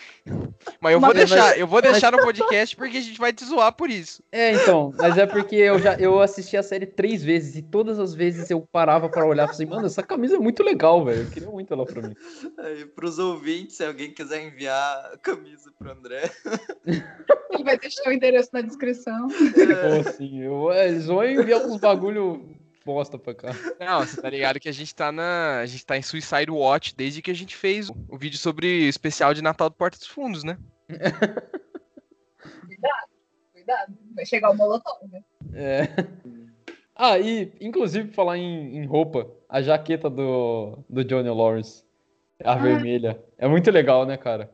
Mas 0.78 0.92
eu 0.92 1.00
vou 1.00 1.08
Mas- 1.08 1.16
deixar, 1.16 1.58
eu 1.58 1.66
vou 1.66 1.80
deixar 1.80 2.12
no 2.12 2.18
podcast 2.18 2.76
porque 2.76 2.98
a 2.98 3.00
gente 3.00 3.18
vai 3.18 3.32
te 3.32 3.44
zoar 3.46 3.72
por 3.72 3.88
isso. 3.88 4.22
É, 4.30 4.52
então, 4.52 4.92
mas 4.98 5.16
é 5.16 5.24
porque 5.24 5.56
eu 5.56 5.78
já 5.78 5.94
eu 5.94 6.20
assisti 6.20 6.54
a 6.56 6.62
série 6.62 6.84
três 6.84 7.22
vezes 7.22 7.56
e 7.56 7.62
todas 7.62 7.98
as 7.98 8.12
vezes 8.12 8.50
eu 8.50 8.60
parava 8.60 9.08
pra 9.08 9.24
olhar 9.24 9.44
e 9.44 9.46
falei, 9.46 9.64
assim, 9.64 9.66
mano, 9.74 9.86
essa 9.86 10.02
camisa 10.02 10.36
é 10.36 10.38
muito 10.38 10.62
legal, 10.62 11.02
velho. 11.02 11.22
Eu 11.22 11.30
queria 11.30 11.48
muito 11.48 11.72
ela 11.72 11.86
pra 11.86 12.02
mim. 12.02 12.14
Aí, 12.58 12.84
pros 12.84 13.18
ouvintes, 13.18 13.76
se 13.76 13.84
alguém 13.84 14.12
quiser 14.12 14.46
enviar 14.46 15.12
a 15.14 15.16
camisa 15.16 15.72
pro 15.78 15.92
André. 15.92 16.30
Ele 16.86 17.64
vai 17.64 17.78
deixar 17.78 18.10
o 18.10 18.12
endereço 18.12 18.50
na 18.52 18.60
descrição. 18.60 19.28
Pô, 19.28 20.08
assim, 20.10 20.42
eu, 20.42 20.70
eles 20.72 21.06
vão 21.06 21.24
enviar 21.24 21.64
uns 21.64 21.80
bagulho 21.80 22.55
bosta 22.86 23.18
pra 23.18 23.34
cá. 23.34 23.48
Não, 23.80 24.06
você 24.06 24.22
tá 24.22 24.30
ligado 24.30 24.60
que 24.60 24.68
a 24.68 24.72
gente 24.72 24.94
tá 24.94 25.10
na. 25.10 25.58
A 25.58 25.66
gente 25.66 25.84
tá 25.84 25.96
em 25.96 26.02
Suicide 26.02 26.50
Watch 26.50 26.94
desde 26.94 27.20
que 27.20 27.32
a 27.32 27.34
gente 27.34 27.56
fez 27.56 27.90
o, 27.90 28.16
vídeo 28.16 28.38
sobre 28.38 28.66
o 28.86 28.88
especial 28.88 29.34
de 29.34 29.42
Natal 29.42 29.68
do 29.68 29.74
Porta 29.74 29.98
dos 29.98 30.06
Fundos, 30.06 30.44
né? 30.44 30.56
Cuidado, 32.66 33.08
cuidado. 33.52 33.98
Vai 34.14 34.24
chegar 34.24 34.50
o 34.50 34.54
Molotov. 34.56 34.98
né? 35.10 35.24
É. 35.52 35.88
Ah, 36.94 37.18
e 37.18 37.52
inclusive 37.60 38.12
falar 38.12 38.38
em, 38.38 38.76
em 38.76 38.86
roupa, 38.86 39.28
a 39.48 39.60
jaqueta 39.60 40.08
do, 40.08 40.78
do 40.88 41.04
Johnny 41.04 41.28
Lawrence, 41.28 41.84
a 42.42 42.54
vermelha, 42.54 43.22
é 43.36 43.48
muito 43.48 43.70
legal, 43.70 44.06
né, 44.06 44.16
cara? 44.16 44.50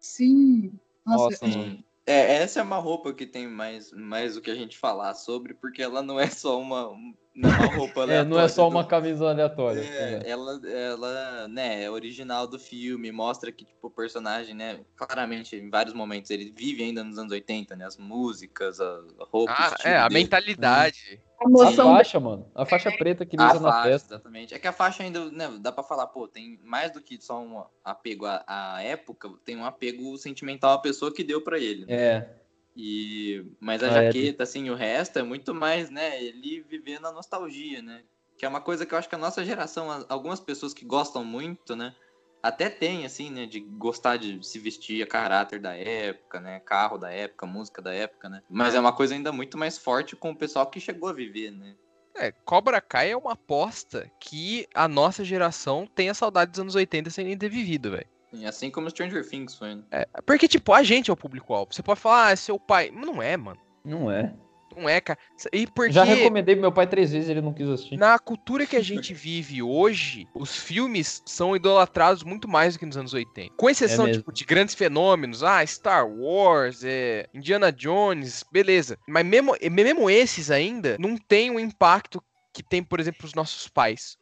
Sim. 0.00 0.72
Nossa, 1.04 1.24
Nossa, 1.24 1.46
mano. 1.46 1.76
Sim. 1.76 1.84
É, 2.06 2.36
essa 2.36 2.60
é 2.60 2.62
uma 2.62 2.78
roupa 2.78 3.14
que 3.14 3.26
tem 3.26 3.48
mais, 3.48 3.90
mais 3.92 4.36
o 4.36 4.42
que 4.42 4.50
a 4.50 4.54
gente 4.54 4.76
falar 4.76 5.14
sobre, 5.14 5.54
porque 5.54 5.82
ela 5.82 6.02
não 6.02 6.20
é 6.20 6.26
só 6.26 6.60
uma, 6.60 6.90
um- 6.90 7.14
não 7.34 7.50
é 7.50 7.52
uma 7.54 7.66
roupa 7.66 8.02
É, 8.02 8.06
não 8.06 8.12
é 8.12 8.20
aleatória 8.20 8.48
só 8.48 8.62
do- 8.64 8.68
uma 8.70 8.84
camisa 8.86 9.28
aleatória. 9.28 9.80
É, 9.80 10.22
É. 10.24 10.30
ela, 10.30 10.60
ela, 10.68 11.48
né, 11.48 11.82
é 11.84 11.90
original 11.90 12.46
do 12.46 12.58
filme, 12.58 13.10
mostra 13.10 13.50
que, 13.50 13.64
tipo, 13.64 13.88
o 13.88 13.90
personagem, 13.90 14.54
né, 14.54 14.80
claramente, 14.96 15.56
em 15.56 15.68
vários 15.68 15.94
momentos, 15.94 16.30
ele 16.30 16.52
vive 16.56 16.82
ainda 16.84 17.02
nos 17.02 17.18
anos 17.18 17.32
80, 17.32 17.74
né, 17.76 17.84
as 17.84 17.96
músicas, 17.96 18.80
a 18.80 18.84
a 19.20 19.24
roupa, 19.24 19.52
Ah, 19.56 19.74
é, 19.84 19.96
a 19.96 20.08
dele. 20.08 20.20
mentalidade. 20.20 21.20
a 21.40 21.44
A 21.46 21.48
moção 21.48 21.92
faixa, 21.92 22.20
mano, 22.20 22.50
a 22.54 22.64
faixa 22.64 22.90
preta 22.92 23.26
que 23.26 23.34
ele 23.36 23.42
A 23.42 23.50
usa 23.50 23.60
na 23.60 23.72
faixa, 23.72 23.88
testa. 23.90 24.14
exatamente. 24.14 24.54
É 24.54 24.58
que 24.58 24.68
a 24.68 24.72
faixa 24.72 25.02
ainda, 25.02 25.30
né, 25.30 25.50
dá 25.60 25.72
pra 25.72 25.82
falar, 25.82 26.06
pô, 26.06 26.28
tem 26.28 26.58
mais 26.62 26.92
do 26.92 27.00
que 27.02 27.20
só 27.20 27.40
um 27.42 27.64
apego 27.84 28.24
à, 28.26 28.42
à 28.46 28.82
época, 28.82 29.28
tem 29.44 29.56
um 29.56 29.64
apego 29.64 30.16
sentimental 30.16 30.72
à 30.72 30.78
pessoa 30.78 31.12
que 31.12 31.24
deu 31.24 31.42
pra 31.42 31.58
ele. 31.58 31.84
né? 31.84 31.92
É, 31.94 32.28
E, 32.76 33.44
mas 33.60 33.82
a 33.82 33.88
Ah, 33.88 34.02
é. 34.02 34.06
jaqueta, 34.06 34.42
assim, 34.42 34.68
o 34.70 34.74
resto 34.74 35.18
é 35.18 35.22
muito 35.22 35.54
mais, 35.54 35.90
né, 35.90 36.22
ele 36.22 36.60
vivendo 36.68 37.06
a 37.06 37.12
nostalgia, 37.12 37.80
né? 37.80 38.02
Que 38.36 38.44
é 38.44 38.48
uma 38.48 38.60
coisa 38.60 38.84
que 38.84 38.92
eu 38.92 38.98
acho 38.98 39.08
que 39.08 39.14
a 39.14 39.18
nossa 39.18 39.44
geração, 39.44 40.04
algumas 40.08 40.40
pessoas 40.40 40.74
que 40.74 40.84
gostam 40.84 41.24
muito, 41.24 41.76
né, 41.76 41.94
até 42.42 42.68
tem, 42.68 43.06
assim, 43.06 43.30
né, 43.30 43.46
de 43.46 43.60
gostar 43.60 44.16
de 44.16 44.44
se 44.44 44.58
vestir 44.58 45.02
a 45.02 45.06
caráter 45.06 45.60
da 45.60 45.74
época, 45.74 46.40
né, 46.40 46.60
carro 46.60 46.98
da 46.98 47.10
época, 47.10 47.46
música 47.46 47.80
da 47.80 47.94
época, 47.94 48.28
né? 48.28 48.42
Mas 48.50 48.74
é 48.74 48.80
uma 48.80 48.92
coisa 48.92 49.14
ainda 49.14 49.32
muito 49.32 49.56
mais 49.56 49.78
forte 49.78 50.16
com 50.16 50.30
o 50.32 50.36
pessoal 50.36 50.66
que 50.66 50.80
chegou 50.80 51.08
a 51.08 51.12
viver, 51.12 51.52
né? 51.52 51.74
É, 52.16 52.30
Cobra 52.30 52.80
Kai 52.80 53.10
é 53.10 53.16
uma 53.16 53.32
aposta 53.32 54.10
que 54.20 54.68
a 54.74 54.86
nossa 54.86 55.24
geração 55.24 55.86
tem 55.86 56.08
a 56.08 56.14
saudade 56.14 56.52
dos 56.52 56.60
anos 56.60 56.74
80 56.74 57.10
sem 57.10 57.24
nem 57.24 57.36
ter 57.36 57.48
vivido, 57.48 57.90
velho. 57.90 58.06
E 58.34 58.46
assim 58.46 58.70
como 58.70 58.90
Stranger 58.90 59.26
Things 59.28 59.54
foi, 59.54 59.76
né? 59.76 59.82
É, 59.90 60.08
porque, 60.26 60.48
tipo, 60.48 60.72
a 60.72 60.82
gente 60.82 61.10
é 61.10 61.12
o 61.12 61.16
público-alvo. 61.16 61.72
Você 61.72 61.82
pode 61.82 62.00
falar, 62.00 62.26
ah, 62.26 62.30
é 62.32 62.36
seu 62.36 62.58
pai. 62.58 62.90
Mas 62.92 63.06
não 63.06 63.22
é, 63.22 63.36
mano. 63.36 63.60
não 63.84 64.10
é. 64.10 64.34
Não 64.76 64.88
é, 64.88 65.00
cara. 65.00 65.18
E 65.52 65.66
porque 65.66 65.92
Já 65.92 66.04
recomendei 66.04 66.54
pro 66.54 66.62
meu 66.62 66.72
pai 66.72 66.86
três 66.86 67.12
vezes, 67.12 67.28
ele 67.28 67.40
não 67.40 67.52
quis 67.52 67.68
assistir. 67.68 67.96
na 67.96 68.18
cultura 68.18 68.66
que 68.66 68.76
a 68.76 68.82
gente 68.82 69.14
vive 69.14 69.62
hoje, 69.62 70.26
os 70.34 70.56
filmes 70.56 71.22
são 71.24 71.54
idolatrados 71.54 72.22
muito 72.22 72.48
mais 72.48 72.74
do 72.74 72.80
que 72.80 72.86
nos 72.86 72.96
anos 72.96 73.14
80. 73.14 73.54
Com 73.56 73.70
exceção, 73.70 74.06
mesmo. 74.06 74.20
tipo, 74.20 74.32
de 74.32 74.44
grandes 74.44 74.74
fenômenos, 74.74 75.42
ah, 75.42 75.64
Star 75.64 76.08
Wars, 76.08 76.82
é, 76.84 77.28
Indiana 77.32 77.70
Jones, 77.70 78.44
beleza. 78.50 78.98
Mas 79.06 79.24
mesmo, 79.24 79.54
mesmo 79.70 80.10
esses 80.10 80.50
ainda 80.50 80.96
não 80.98 81.16
tem 81.16 81.50
o 81.50 81.60
impacto 81.60 82.22
que 82.52 82.62
tem, 82.62 82.82
por 82.82 83.00
exemplo, 83.00 83.26
os 83.26 83.34
nossos 83.34 83.68
pais. 83.68 84.16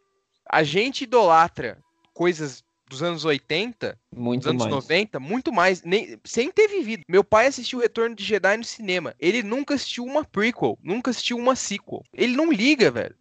A 0.49 0.63
gente 0.63 1.05
idolatra 1.05 1.79
coisas 2.13 2.63
dos 2.93 3.03
anos 3.03 3.25
80 3.25 3.99
Muito 4.15 4.43
dos 4.43 4.51
anos 4.51 4.63
mais. 4.63 4.75
90, 4.75 5.21
muito 5.21 5.53
mais, 5.53 5.83
nem, 5.83 6.19
sem 6.25 6.51
ter 6.51 6.69
vivido. 6.69 7.03
Meu 7.09 7.25
pai 7.25 7.47
assistiu 7.47 7.79
o 7.79 7.83
Retorno 7.83 8.15
de 8.15 8.23
Jedi 8.23 8.57
no 8.57 8.65
cinema. 8.65 9.15
Ele 9.19 9.43
nunca 9.43 9.75
assistiu 9.75 10.05
uma 10.05 10.25
prequel, 10.25 10.79
nunca 10.83 11.11
assistiu 11.11 11.37
uma 11.37 11.57
sequel. 11.57 12.03
Ele 12.13 12.37
não 12.37 12.53
liga, 12.53 12.91
velho. 12.91 13.15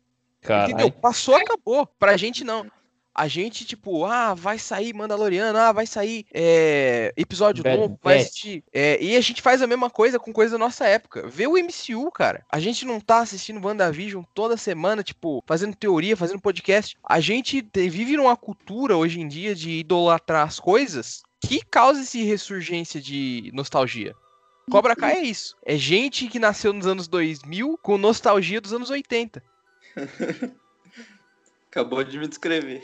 Entendeu? 0.44 0.92
Passou, 0.92 1.36
acabou. 1.36 1.86
Pra 1.86 2.18
gente 2.18 2.44
não. 2.44 2.66
A 3.14 3.28
gente, 3.28 3.66
tipo, 3.66 4.06
ah, 4.06 4.34
vai 4.34 4.58
sair 4.58 4.94
Mandaloriano, 4.94 5.58
ah, 5.58 5.72
vai 5.72 5.86
sair 5.86 6.26
é, 6.34 7.14
episódio 7.18 7.64
Bad 7.64 7.78
novo, 7.78 8.00
vai 8.02 8.20
assistir. 8.20 8.64
É, 8.74 9.02
e 9.04 9.18
a 9.18 9.22
gente 9.22 9.42
faz 9.42 9.62
a 9.62 9.68
mesma 9.68 9.90
coisa 9.90 10.18
com 10.18 10.32
coisa 10.32 10.54
da 10.54 10.58
nossa 10.58 10.86
época. 10.86 11.28
Vê 11.28 11.46
o 11.46 11.58
MCU, 11.58 12.10
cara. 12.12 12.46
A 12.50 12.60
gente 12.60 12.86
não 12.86 13.00
tá 13.02 13.20
assistindo 13.20 13.64
WandaVision 13.66 14.24
toda 14.34 14.56
semana, 14.56 15.04
tipo, 15.04 15.44
fazendo 15.46 15.76
teoria, 15.76 16.16
fazendo 16.16 16.40
podcast. 16.40 16.98
A 17.04 17.20
gente 17.20 17.62
te- 17.62 17.90
vive 17.90 18.16
numa 18.16 18.38
cultura 18.38 18.96
hoje 18.96 19.20
em 19.20 19.28
dia 19.28 19.54
de 19.54 19.72
idolatrar 19.72 20.48
as 20.48 20.60
coisas 20.60 21.22
que 21.42 21.62
causa 21.66 22.02
esse 22.02 22.24
ressurgência 22.24 23.02
de 23.02 23.52
nostalgia. 23.54 24.16
Cobra 24.70 24.96
Kai 24.96 25.18
é 25.18 25.24
isso. 25.24 25.58
É 25.66 25.76
gente 25.76 26.28
que 26.28 26.40
nasceu 26.40 26.72
nos 26.72 26.88
anos 26.88 27.08
2000 27.08 27.78
com 27.82 27.98
nostalgia 27.98 28.62
dos 28.62 28.72
anos 28.72 28.90
80. 28.90 29.44
Acabou 31.72 32.04
de 32.04 32.20
me 32.20 32.28
descrever. 32.28 32.84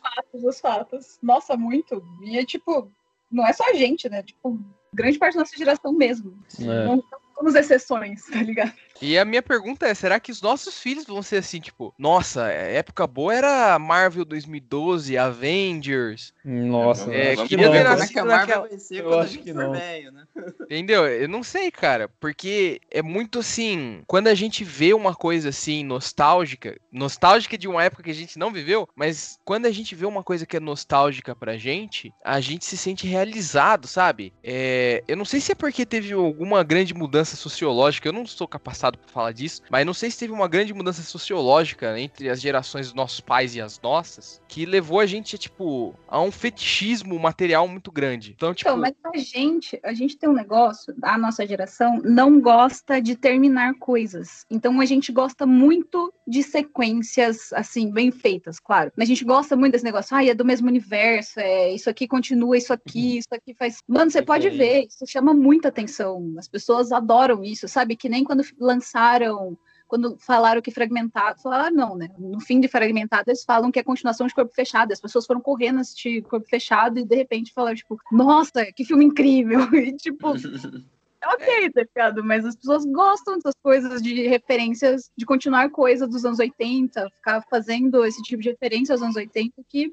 fatos, 0.00 0.42
os 0.42 0.58
fatos. 0.58 1.18
Nossa, 1.22 1.54
muito. 1.54 2.02
E 2.22 2.38
é 2.38 2.46
tipo, 2.46 2.90
não 3.30 3.46
é 3.46 3.52
só 3.52 3.68
a 3.70 3.74
gente, 3.74 4.08
né? 4.08 4.22
Tipo, 4.22 4.58
grande 4.92 5.18
parte 5.18 5.34
da 5.34 5.40
nossa 5.40 5.56
geração 5.56 5.92
mesmo. 5.92 6.34
É. 6.58 6.86
Não 6.86 7.04
somos 7.34 7.54
exceções, 7.54 8.24
tá 8.24 8.42
ligado? 8.42 8.72
E 9.00 9.18
a 9.18 9.24
minha 9.24 9.42
pergunta 9.42 9.86
é, 9.86 9.94
será 9.94 10.18
que 10.20 10.30
os 10.32 10.40
nossos 10.40 10.78
filhos 10.78 11.04
vão 11.04 11.22
ser 11.22 11.36
assim, 11.38 11.60
tipo, 11.60 11.92
nossa, 11.98 12.46
época 12.48 13.06
boa 13.06 13.34
era 13.34 13.78
Marvel 13.78 14.24
2012, 14.24 15.16
Avengers, 15.18 16.32
Nossa, 16.44 17.12
É, 17.12 17.34
que 17.36 17.48
queria 17.48 17.66
não. 17.66 17.72
ter 17.72 17.78
é 17.80 17.84
nascido 17.84 18.12
que 18.12 18.18
a 18.18 18.24
Marvel 18.24 18.46
naquela- 18.46 18.68
vai 18.68 18.78
ser 18.78 19.00
Eu 19.00 19.04
quando 19.04 19.14
a 19.18 19.22
acho 19.22 19.32
gente 19.32 19.42
que 19.42 19.52
não. 19.52 19.72
velho, 19.72 20.12
né? 20.12 20.24
entendeu? 20.64 21.06
Eu 21.06 21.28
não 21.28 21.42
sei, 21.42 21.70
cara, 21.70 22.08
porque 22.20 22.80
é 22.90 23.02
muito 23.02 23.40
assim, 23.40 24.02
quando 24.06 24.28
a 24.28 24.34
gente 24.34 24.62
vê 24.62 24.94
uma 24.94 25.14
coisa 25.14 25.48
assim, 25.48 25.82
nostálgica, 25.84 26.78
nostálgica 26.92 27.58
de 27.58 27.66
uma 27.66 27.82
época 27.82 28.02
que 28.04 28.10
a 28.10 28.14
gente 28.14 28.38
não 28.38 28.52
viveu, 28.52 28.88
mas 28.94 29.38
quando 29.44 29.66
a 29.66 29.72
gente 29.72 29.94
vê 29.94 30.06
uma 30.06 30.22
coisa 30.22 30.46
que 30.46 30.56
é 30.56 30.60
nostálgica 30.60 31.34
pra 31.34 31.56
gente, 31.56 32.12
a 32.24 32.40
gente 32.40 32.64
se 32.64 32.76
sente 32.76 33.06
realizado, 33.06 33.86
sabe? 33.88 34.32
É, 34.44 35.02
eu 35.08 35.16
não 35.16 35.24
sei 35.24 35.40
se 35.40 35.52
é 35.52 35.54
porque 35.54 35.84
teve 35.84 36.12
alguma 36.12 36.62
grande 36.62 36.92
mudança 36.94 37.06
mudança 37.16 37.36
sociológica, 37.36 38.08
eu 38.08 38.12
não 38.12 38.26
sou 38.26 38.46
capacitado 38.48 38.85
para 38.92 39.08
falar 39.08 39.32
disso, 39.32 39.62
mas 39.70 39.84
não 39.84 39.94
sei 39.94 40.10
se 40.10 40.18
teve 40.18 40.32
uma 40.32 40.48
grande 40.48 40.72
mudança 40.72 41.02
sociológica 41.02 41.98
entre 41.98 42.28
as 42.28 42.40
gerações 42.40 42.86
dos 42.86 42.94
nossos 42.94 43.20
pais 43.20 43.54
e 43.56 43.60
as 43.60 43.80
nossas, 43.80 44.40
que 44.48 44.64
levou 44.64 45.00
a 45.00 45.06
gente, 45.06 45.36
tipo, 45.38 45.94
a 46.06 46.20
um 46.20 46.30
fetichismo 46.30 47.18
material 47.18 47.66
muito 47.66 47.90
grande. 47.90 48.32
Então, 48.36 48.54
tipo, 48.54 48.70
Então, 48.70 48.80
mas 48.80 48.94
a 49.04 49.18
gente, 49.18 49.80
a 49.82 49.92
gente 49.92 50.16
tem 50.16 50.28
um 50.28 50.34
negócio, 50.34 50.94
a 51.02 51.18
nossa 51.18 51.46
geração 51.46 52.00
não 52.04 52.40
gosta 52.40 53.00
de 53.00 53.16
terminar 53.16 53.74
coisas. 53.78 54.44
Então 54.50 54.80
a 54.80 54.84
gente 54.84 55.10
gosta 55.12 55.46
muito 55.46 56.12
de 56.26 56.42
sequências, 56.42 57.52
assim, 57.52 57.90
bem 57.90 58.10
feitas, 58.10 58.58
claro. 58.58 58.90
Mas 58.96 59.06
a 59.06 59.08
gente 59.08 59.24
gosta 59.24 59.54
muito 59.54 59.72
desse 59.72 59.84
negócio, 59.84 60.16
ah, 60.16 60.24
é 60.24 60.34
do 60.34 60.44
mesmo 60.44 60.66
universo, 60.66 61.38
é 61.38 61.72
isso 61.72 61.88
aqui 61.88 62.08
continua, 62.08 62.56
isso 62.56 62.72
aqui, 62.72 63.18
isso 63.18 63.28
aqui 63.32 63.54
faz. 63.54 63.78
Mano, 63.86 64.10
você 64.10 64.22
pode 64.22 64.50
ver, 64.50 64.86
isso 64.86 65.06
chama 65.06 65.32
muita 65.32 65.68
atenção. 65.68 66.34
As 66.38 66.48
pessoas 66.48 66.90
adoram 66.90 67.44
isso, 67.44 67.68
sabe? 67.68 67.96
Que 67.96 68.08
nem 68.08 68.24
quando 68.24 68.42
lançaram 68.58 69.56
quando 69.88 70.16
falaram 70.18 70.60
que 70.60 70.70
fragmentado, 70.70 71.40
falaram 71.40 71.74
não, 71.74 71.96
né? 71.96 72.08
No 72.18 72.40
fim 72.40 72.60
de 72.60 72.68
fragmentado, 72.68 73.30
eles 73.30 73.44
falam 73.44 73.70
que 73.70 73.78
é 73.78 73.84
continuação 73.84 74.26
de 74.26 74.34
corpo 74.34 74.52
fechado. 74.54 74.92
As 74.92 75.00
pessoas 75.00 75.26
foram 75.26 75.40
correndo 75.40 75.80
assistir 75.80 76.22
corpo 76.22 76.48
fechado 76.48 76.98
e 76.98 77.04
de 77.04 77.14
repente 77.14 77.52
falaram, 77.52 77.76
tipo, 77.76 77.96
nossa, 78.10 78.66
que 78.72 78.84
filme 78.84 79.04
incrível! 79.04 79.60
E 79.86 79.92
tipo, 79.92 80.32
ok, 81.34 81.70
tá 81.70 81.82
ligado? 81.82 82.24
Mas 82.24 82.44
as 82.44 82.56
pessoas 82.56 82.84
gostam 82.84 83.36
dessas 83.36 83.54
coisas 83.62 84.02
de 84.02 84.26
referências, 84.28 85.10
de 85.16 85.24
continuar 85.24 85.70
coisa 85.70 86.06
dos 86.06 86.24
anos 86.24 86.38
80, 86.38 87.10
ficar 87.10 87.42
fazendo 87.50 88.04
esse 88.04 88.22
tipo 88.22 88.42
de 88.42 88.50
referência 88.50 88.92
aos 88.92 89.02
anos 89.02 89.16
80 89.16 89.52
que 89.68 89.92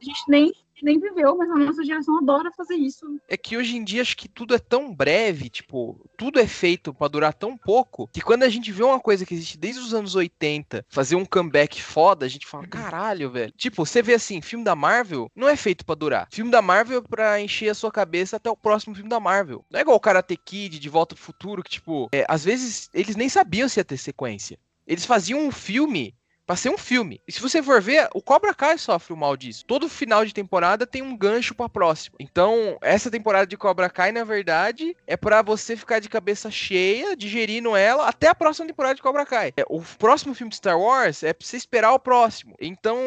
a 0.00 0.04
gente 0.04 0.22
nem, 0.28 0.52
nem 0.82 0.98
viveu, 0.98 1.36
mas 1.36 1.50
a 1.50 1.54
nossa 1.54 1.84
geração 1.84 2.18
adora 2.18 2.50
fazer 2.52 2.74
isso. 2.74 3.06
É 3.28 3.36
que 3.36 3.56
hoje 3.56 3.76
em 3.76 3.84
dia 3.84 4.02
acho 4.02 4.16
que 4.16 4.28
tudo 4.28 4.54
é 4.54 4.58
tão 4.58 4.94
breve, 4.94 5.48
tipo, 5.48 6.04
tudo 6.16 6.40
é 6.40 6.46
feito 6.46 6.92
pra 6.92 7.08
durar 7.08 7.32
tão 7.32 7.56
pouco, 7.56 8.08
que 8.12 8.20
quando 8.20 8.42
a 8.42 8.48
gente 8.48 8.72
vê 8.72 8.82
uma 8.82 9.00
coisa 9.00 9.24
que 9.24 9.34
existe 9.34 9.58
desde 9.58 9.80
os 9.80 9.94
anos 9.94 10.14
80 10.14 10.84
fazer 10.88 11.16
um 11.16 11.24
comeback 11.24 11.82
foda, 11.82 12.26
a 12.26 12.28
gente 12.28 12.46
fala, 12.46 12.66
caralho, 12.66 13.30
velho. 13.30 13.52
Tipo, 13.56 13.86
você 13.86 14.02
vê 14.02 14.14
assim, 14.14 14.40
filme 14.40 14.64
da 14.64 14.74
Marvel 14.74 15.30
não 15.34 15.48
é 15.48 15.56
feito 15.56 15.84
pra 15.84 15.94
durar. 15.94 16.28
Filme 16.30 16.50
da 16.50 16.60
Marvel 16.60 16.98
é 16.98 17.08
pra 17.08 17.40
encher 17.40 17.70
a 17.70 17.74
sua 17.74 17.90
cabeça 17.90 18.36
até 18.36 18.50
o 18.50 18.56
próximo 18.56 18.94
filme 18.94 19.08
da 19.08 19.20
Marvel. 19.20 19.64
Não 19.70 19.78
é 19.78 19.82
igual 19.82 19.96
o 19.96 20.00
Karate 20.00 20.36
Kid, 20.36 20.78
De 20.78 20.88
Volta 20.88 21.14
pro 21.14 21.24
Futuro, 21.24 21.62
que, 21.62 21.70
tipo, 21.70 22.08
é, 22.12 22.24
às 22.28 22.44
vezes 22.44 22.90
eles 22.92 23.16
nem 23.16 23.28
sabiam 23.28 23.68
se 23.68 23.78
ia 23.78 23.84
ter 23.84 23.96
sequência. 23.96 24.58
Eles 24.86 25.06
faziam 25.06 25.40
um 25.40 25.50
filme 25.50 26.14
Pra 26.46 26.56
ser 26.56 26.70
um 26.70 26.78
filme. 26.78 27.20
E 27.26 27.32
se 27.32 27.40
você 27.40 27.62
for 27.62 27.80
ver, 27.80 28.08
o 28.14 28.20
Cobra 28.20 28.52
Kai 28.52 28.76
sofre 28.76 29.12
o 29.12 29.16
mal 29.16 29.36
disso. 29.36 29.64
Todo 29.64 29.88
final 29.88 30.24
de 30.24 30.34
temporada 30.34 30.86
tem 30.86 31.00
um 31.00 31.16
gancho 31.16 31.54
pra 31.54 31.68
próxima. 31.68 32.16
Então, 32.18 32.76
essa 32.82 33.10
temporada 33.10 33.46
de 33.46 33.56
Cobra 33.56 33.88
Kai, 33.88 34.10
na 34.10 34.24
verdade, 34.24 34.96
é 35.06 35.16
pra 35.16 35.40
você 35.40 35.76
ficar 35.76 36.00
de 36.00 36.08
cabeça 36.08 36.50
cheia, 36.50 37.16
digerindo 37.16 37.76
ela, 37.76 38.08
até 38.08 38.28
a 38.28 38.34
próxima 38.34 38.66
temporada 38.66 38.96
de 38.96 39.02
Cobra 39.02 39.24
Kai. 39.24 39.52
É, 39.56 39.64
o 39.68 39.80
próximo 39.98 40.34
filme 40.34 40.50
de 40.50 40.56
Star 40.56 40.78
Wars 40.78 41.22
é 41.22 41.32
pra 41.32 41.46
você 41.46 41.56
esperar 41.56 41.92
o 41.92 41.98
próximo. 41.98 42.54
Então, 42.60 42.98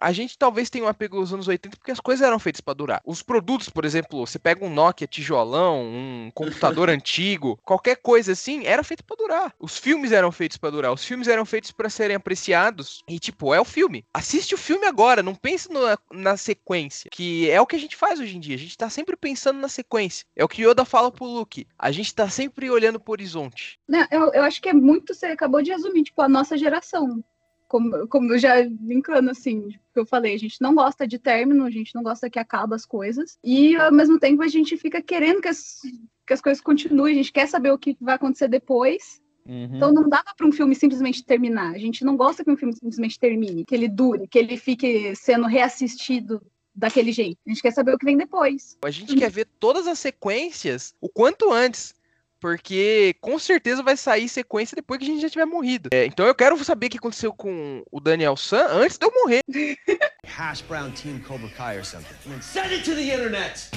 a 0.00 0.12
gente 0.12 0.36
talvez 0.36 0.68
tenha 0.68 0.84
um 0.84 0.88
apego 0.88 1.18
aos 1.18 1.32
anos 1.32 1.46
80 1.46 1.76
porque 1.76 1.92
as 1.92 2.00
coisas 2.00 2.26
eram 2.26 2.38
feitas 2.38 2.60
pra 2.60 2.74
durar. 2.74 3.00
Os 3.04 3.22
produtos, 3.22 3.68
por 3.68 3.84
exemplo, 3.84 4.26
você 4.26 4.38
pega 4.38 4.64
um 4.64 4.70
Nokia 4.70 5.06
tijolão, 5.06 5.82
um 5.82 6.30
computador 6.34 6.90
antigo, 6.90 7.58
qualquer 7.64 7.96
coisa 7.96 8.32
assim, 8.32 8.66
era 8.66 8.82
feito 8.82 9.04
pra 9.04 9.16
durar. 9.16 9.54
Os 9.60 9.78
filmes 9.78 10.10
eram 10.10 10.32
feitos 10.32 10.56
pra 10.56 10.70
durar. 10.70 10.92
Os 10.92 11.04
filmes 11.04 11.28
eram 11.28 11.44
feitos 11.44 11.70
pra 11.70 11.88
serem 11.88 12.16
apreciados 12.16 12.71
e, 13.08 13.18
tipo, 13.18 13.52
é 13.54 13.60
o 13.60 13.64
filme. 13.64 14.04
Assiste 14.12 14.54
o 14.54 14.58
filme 14.58 14.86
agora, 14.86 15.22
não 15.22 15.34
pense 15.34 15.70
no- 15.70 15.80
na 16.12 16.36
sequência. 16.36 17.10
Que 17.12 17.50
é 17.50 17.60
o 17.60 17.66
que 17.66 17.76
a 17.76 17.78
gente 17.78 17.96
faz 17.96 18.20
hoje 18.20 18.36
em 18.36 18.40
dia. 18.40 18.54
A 18.54 18.58
gente 18.58 18.76
tá 18.76 18.88
sempre 18.88 19.16
pensando 19.16 19.58
na 19.58 19.68
sequência. 19.68 20.26
É 20.36 20.44
o 20.44 20.48
que 20.48 20.62
Yoda 20.66 20.84
fala 20.84 21.10
pro 21.10 21.24
Luke. 21.24 21.66
A 21.78 21.90
gente 21.90 22.14
tá 22.14 22.28
sempre 22.28 22.70
olhando 22.70 23.00
pro 23.00 23.12
horizonte. 23.12 23.78
Né, 23.88 24.06
eu, 24.10 24.32
eu 24.32 24.42
acho 24.42 24.60
que 24.60 24.68
é 24.68 24.72
muito, 24.72 25.14
você 25.14 25.26
acabou 25.26 25.62
de 25.62 25.70
resumir, 25.70 26.04
tipo, 26.04 26.20
a 26.22 26.28
nossa 26.28 26.56
geração. 26.56 27.22
Como, 27.68 28.06
como 28.08 28.34
eu 28.34 28.38
já 28.38 28.56
brincando, 28.68 29.30
assim, 29.30 29.68
que 29.94 30.00
eu 30.00 30.04
falei, 30.04 30.34
a 30.34 30.38
gente 30.38 30.60
não 30.60 30.74
gosta 30.74 31.06
de 31.08 31.18
término, 31.18 31.64
a 31.64 31.70
gente 31.70 31.94
não 31.94 32.02
gosta 32.02 32.28
que 32.28 32.38
acaba 32.38 32.76
as 32.76 32.84
coisas. 32.84 33.38
E, 33.42 33.74
ao 33.76 33.90
mesmo 33.90 34.18
tempo, 34.18 34.42
a 34.42 34.48
gente 34.48 34.76
fica 34.76 35.00
querendo 35.00 35.40
que 35.40 35.48
as, 35.48 35.80
que 36.26 36.34
as 36.34 36.42
coisas 36.42 36.62
continuem, 36.62 37.14
a 37.14 37.16
gente 37.16 37.32
quer 37.32 37.48
saber 37.48 37.70
o 37.70 37.78
que 37.78 37.96
vai 37.98 38.16
acontecer 38.16 38.46
depois. 38.48 39.22
Uhum. 39.46 39.76
Então 39.76 39.92
não 39.92 40.08
dá 40.08 40.22
para 40.36 40.46
um 40.46 40.52
filme 40.52 40.74
simplesmente 40.74 41.24
terminar. 41.24 41.74
A 41.74 41.78
gente 41.78 42.04
não 42.04 42.16
gosta 42.16 42.44
que 42.44 42.50
um 42.50 42.56
filme 42.56 42.72
simplesmente 42.74 43.18
termine, 43.18 43.64
que 43.64 43.74
ele 43.74 43.88
dure, 43.88 44.26
que 44.28 44.38
ele 44.38 44.56
fique 44.56 45.14
sendo 45.16 45.46
reassistido 45.46 46.42
daquele 46.74 47.12
jeito. 47.12 47.38
A 47.46 47.50
gente 47.50 47.62
quer 47.62 47.72
saber 47.72 47.94
o 47.94 47.98
que 47.98 48.04
vem 48.04 48.16
depois. 48.16 48.76
A 48.82 48.90
gente 48.90 49.14
quer 49.14 49.30
ver 49.30 49.46
todas 49.58 49.86
as 49.86 49.98
sequências 49.98 50.94
o 51.00 51.08
quanto 51.08 51.52
antes. 51.52 51.94
Porque 52.40 53.14
com 53.20 53.38
certeza 53.38 53.84
vai 53.84 53.96
sair 53.96 54.28
sequência 54.28 54.74
depois 54.74 54.98
que 54.98 55.04
a 55.04 55.06
gente 55.06 55.22
já 55.22 55.30
tiver 55.30 55.44
morrido. 55.44 55.90
É, 55.92 56.06
então 56.06 56.26
eu 56.26 56.34
quero 56.34 56.58
saber 56.64 56.86
o 56.86 56.90
que 56.90 56.98
aconteceu 56.98 57.32
com 57.32 57.84
o 57.88 58.00
Daniel 58.00 58.36
San 58.36 58.66
antes 58.66 58.98
de 58.98 59.06
eu 59.06 59.12
morrer. 59.14 59.42
Hash 60.26 60.60
brown 60.62 60.90
team 60.90 61.20
Cobra 61.20 61.48
Kai 61.50 61.78
or 61.78 61.84
something. 61.84 62.16
Send 62.40 62.72
it 62.72 62.84
to 62.84 62.96
the 62.96 63.14
internet. 63.14 63.70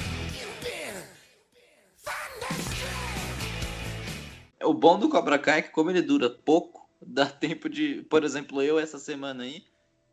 O 4.62 4.72
bom 4.72 4.98
do 4.98 5.08
Cobra 5.08 5.38
Kai 5.38 5.58
é 5.58 5.62
que 5.62 5.70
como 5.70 5.90
ele 5.90 6.02
dura 6.02 6.30
pouco, 6.30 6.88
dá 7.00 7.26
tempo 7.26 7.68
de, 7.68 8.02
por 8.04 8.24
exemplo, 8.24 8.62
eu 8.62 8.78
essa 8.78 8.98
semana 8.98 9.44
aí, 9.44 9.64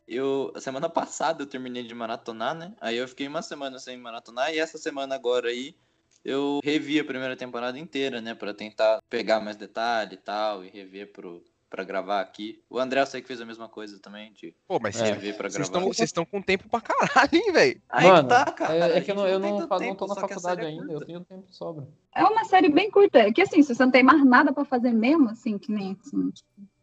eu 0.07 0.53
semana 0.59 0.89
passada 0.89 1.43
eu 1.43 1.47
terminei 1.47 1.83
de 1.83 1.95
maratonar, 1.95 2.53
né? 2.53 2.75
Aí 2.81 2.97
eu 2.97 3.07
fiquei 3.07 3.27
uma 3.27 3.41
semana 3.41 3.79
sem 3.79 3.97
maratonar 3.97 4.53
e 4.53 4.59
essa 4.59 4.77
semana 4.77 5.15
agora 5.15 5.49
aí 5.49 5.75
eu 6.23 6.59
revi 6.63 6.99
a 6.99 7.05
primeira 7.05 7.35
temporada 7.35 7.77
inteira, 7.77 8.21
né, 8.21 8.33
Pra 8.33 8.53
tentar 8.53 9.01
pegar 9.09 9.39
mais 9.39 9.57
detalhe 9.57 10.15
e 10.15 10.17
tal 10.17 10.63
e 10.63 10.69
rever 10.69 11.11
pro 11.11 11.43
para 11.73 11.83
gravar 11.83 12.21
aqui. 12.21 12.63
O 12.69 12.77
André 12.77 13.01
eu 13.01 13.05
sei 13.07 13.19
que 13.19 13.27
fez 13.27 13.41
a 13.41 13.45
mesma 13.45 13.67
coisa 13.67 13.97
também, 13.97 14.31
de 14.33 14.55
Pô, 14.67 14.77
mas 14.79 14.95
É. 15.01 15.15
vocês 15.15 15.57
estão 15.57 15.81
vocês 15.81 16.09
estão 16.09 16.23
com 16.23 16.39
tempo 16.39 16.69
pra 16.69 16.79
caralho, 16.79 17.29
hein, 17.33 17.51
velho? 17.51 17.81
Aí 17.89 18.07
Mano, 18.07 18.29
tá, 18.29 18.45
cara. 18.51 18.75
é, 18.75 18.97
é 18.99 19.01
que 19.01 19.09
eu 19.09 19.15
não, 19.15 19.27
eu 19.27 19.39
não, 19.39 19.57
não 19.57 19.79
tempo, 19.79 19.95
tô 19.95 20.05
na 20.05 20.13
a 20.13 20.15
faculdade 20.17 20.61
é 20.61 20.65
ainda, 20.65 20.93
eu 20.93 21.03
tenho 21.03 21.25
tempo 21.25 21.47
sobra. 21.49 21.87
É 22.13 22.23
uma 22.23 22.45
série 22.45 22.69
bem 22.69 22.91
curta. 22.91 23.17
É 23.17 23.33
que 23.33 23.41
assim, 23.41 23.63
se 23.63 23.73
você 23.73 23.83
não 23.83 23.91
tem 23.91 24.03
mais 24.03 24.23
nada 24.23 24.53
pra 24.53 24.63
fazer 24.63 24.91
mesmo, 24.91 25.31
assim, 25.31 25.57
que 25.57 25.71
nem 25.71 25.97
assim, 25.99 26.31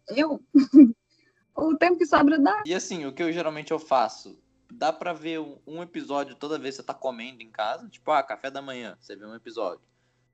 eu, 0.08 0.42
o 1.54 1.76
tempo 1.76 1.96
que 1.96 2.04
sobra 2.04 2.36
dá. 2.36 2.60
E 2.66 2.74
assim, 2.74 3.06
o 3.06 3.12
que 3.12 3.22
eu 3.22 3.32
geralmente 3.32 3.70
eu 3.70 3.78
faço, 3.78 4.42
dá 4.72 4.92
pra 4.92 5.12
ver 5.12 5.38
um, 5.38 5.56
um 5.68 5.82
episódio 5.84 6.34
toda 6.34 6.58
vez 6.58 6.74
que 6.74 6.82
você 6.82 6.86
tá 6.88 6.94
comendo 6.94 7.44
em 7.44 7.50
casa, 7.52 7.88
tipo, 7.88 8.10
ah, 8.10 8.24
café 8.24 8.50
da 8.50 8.60
manhã, 8.60 8.98
você 9.00 9.14
vê 9.14 9.24
um 9.24 9.36
episódio. 9.36 9.84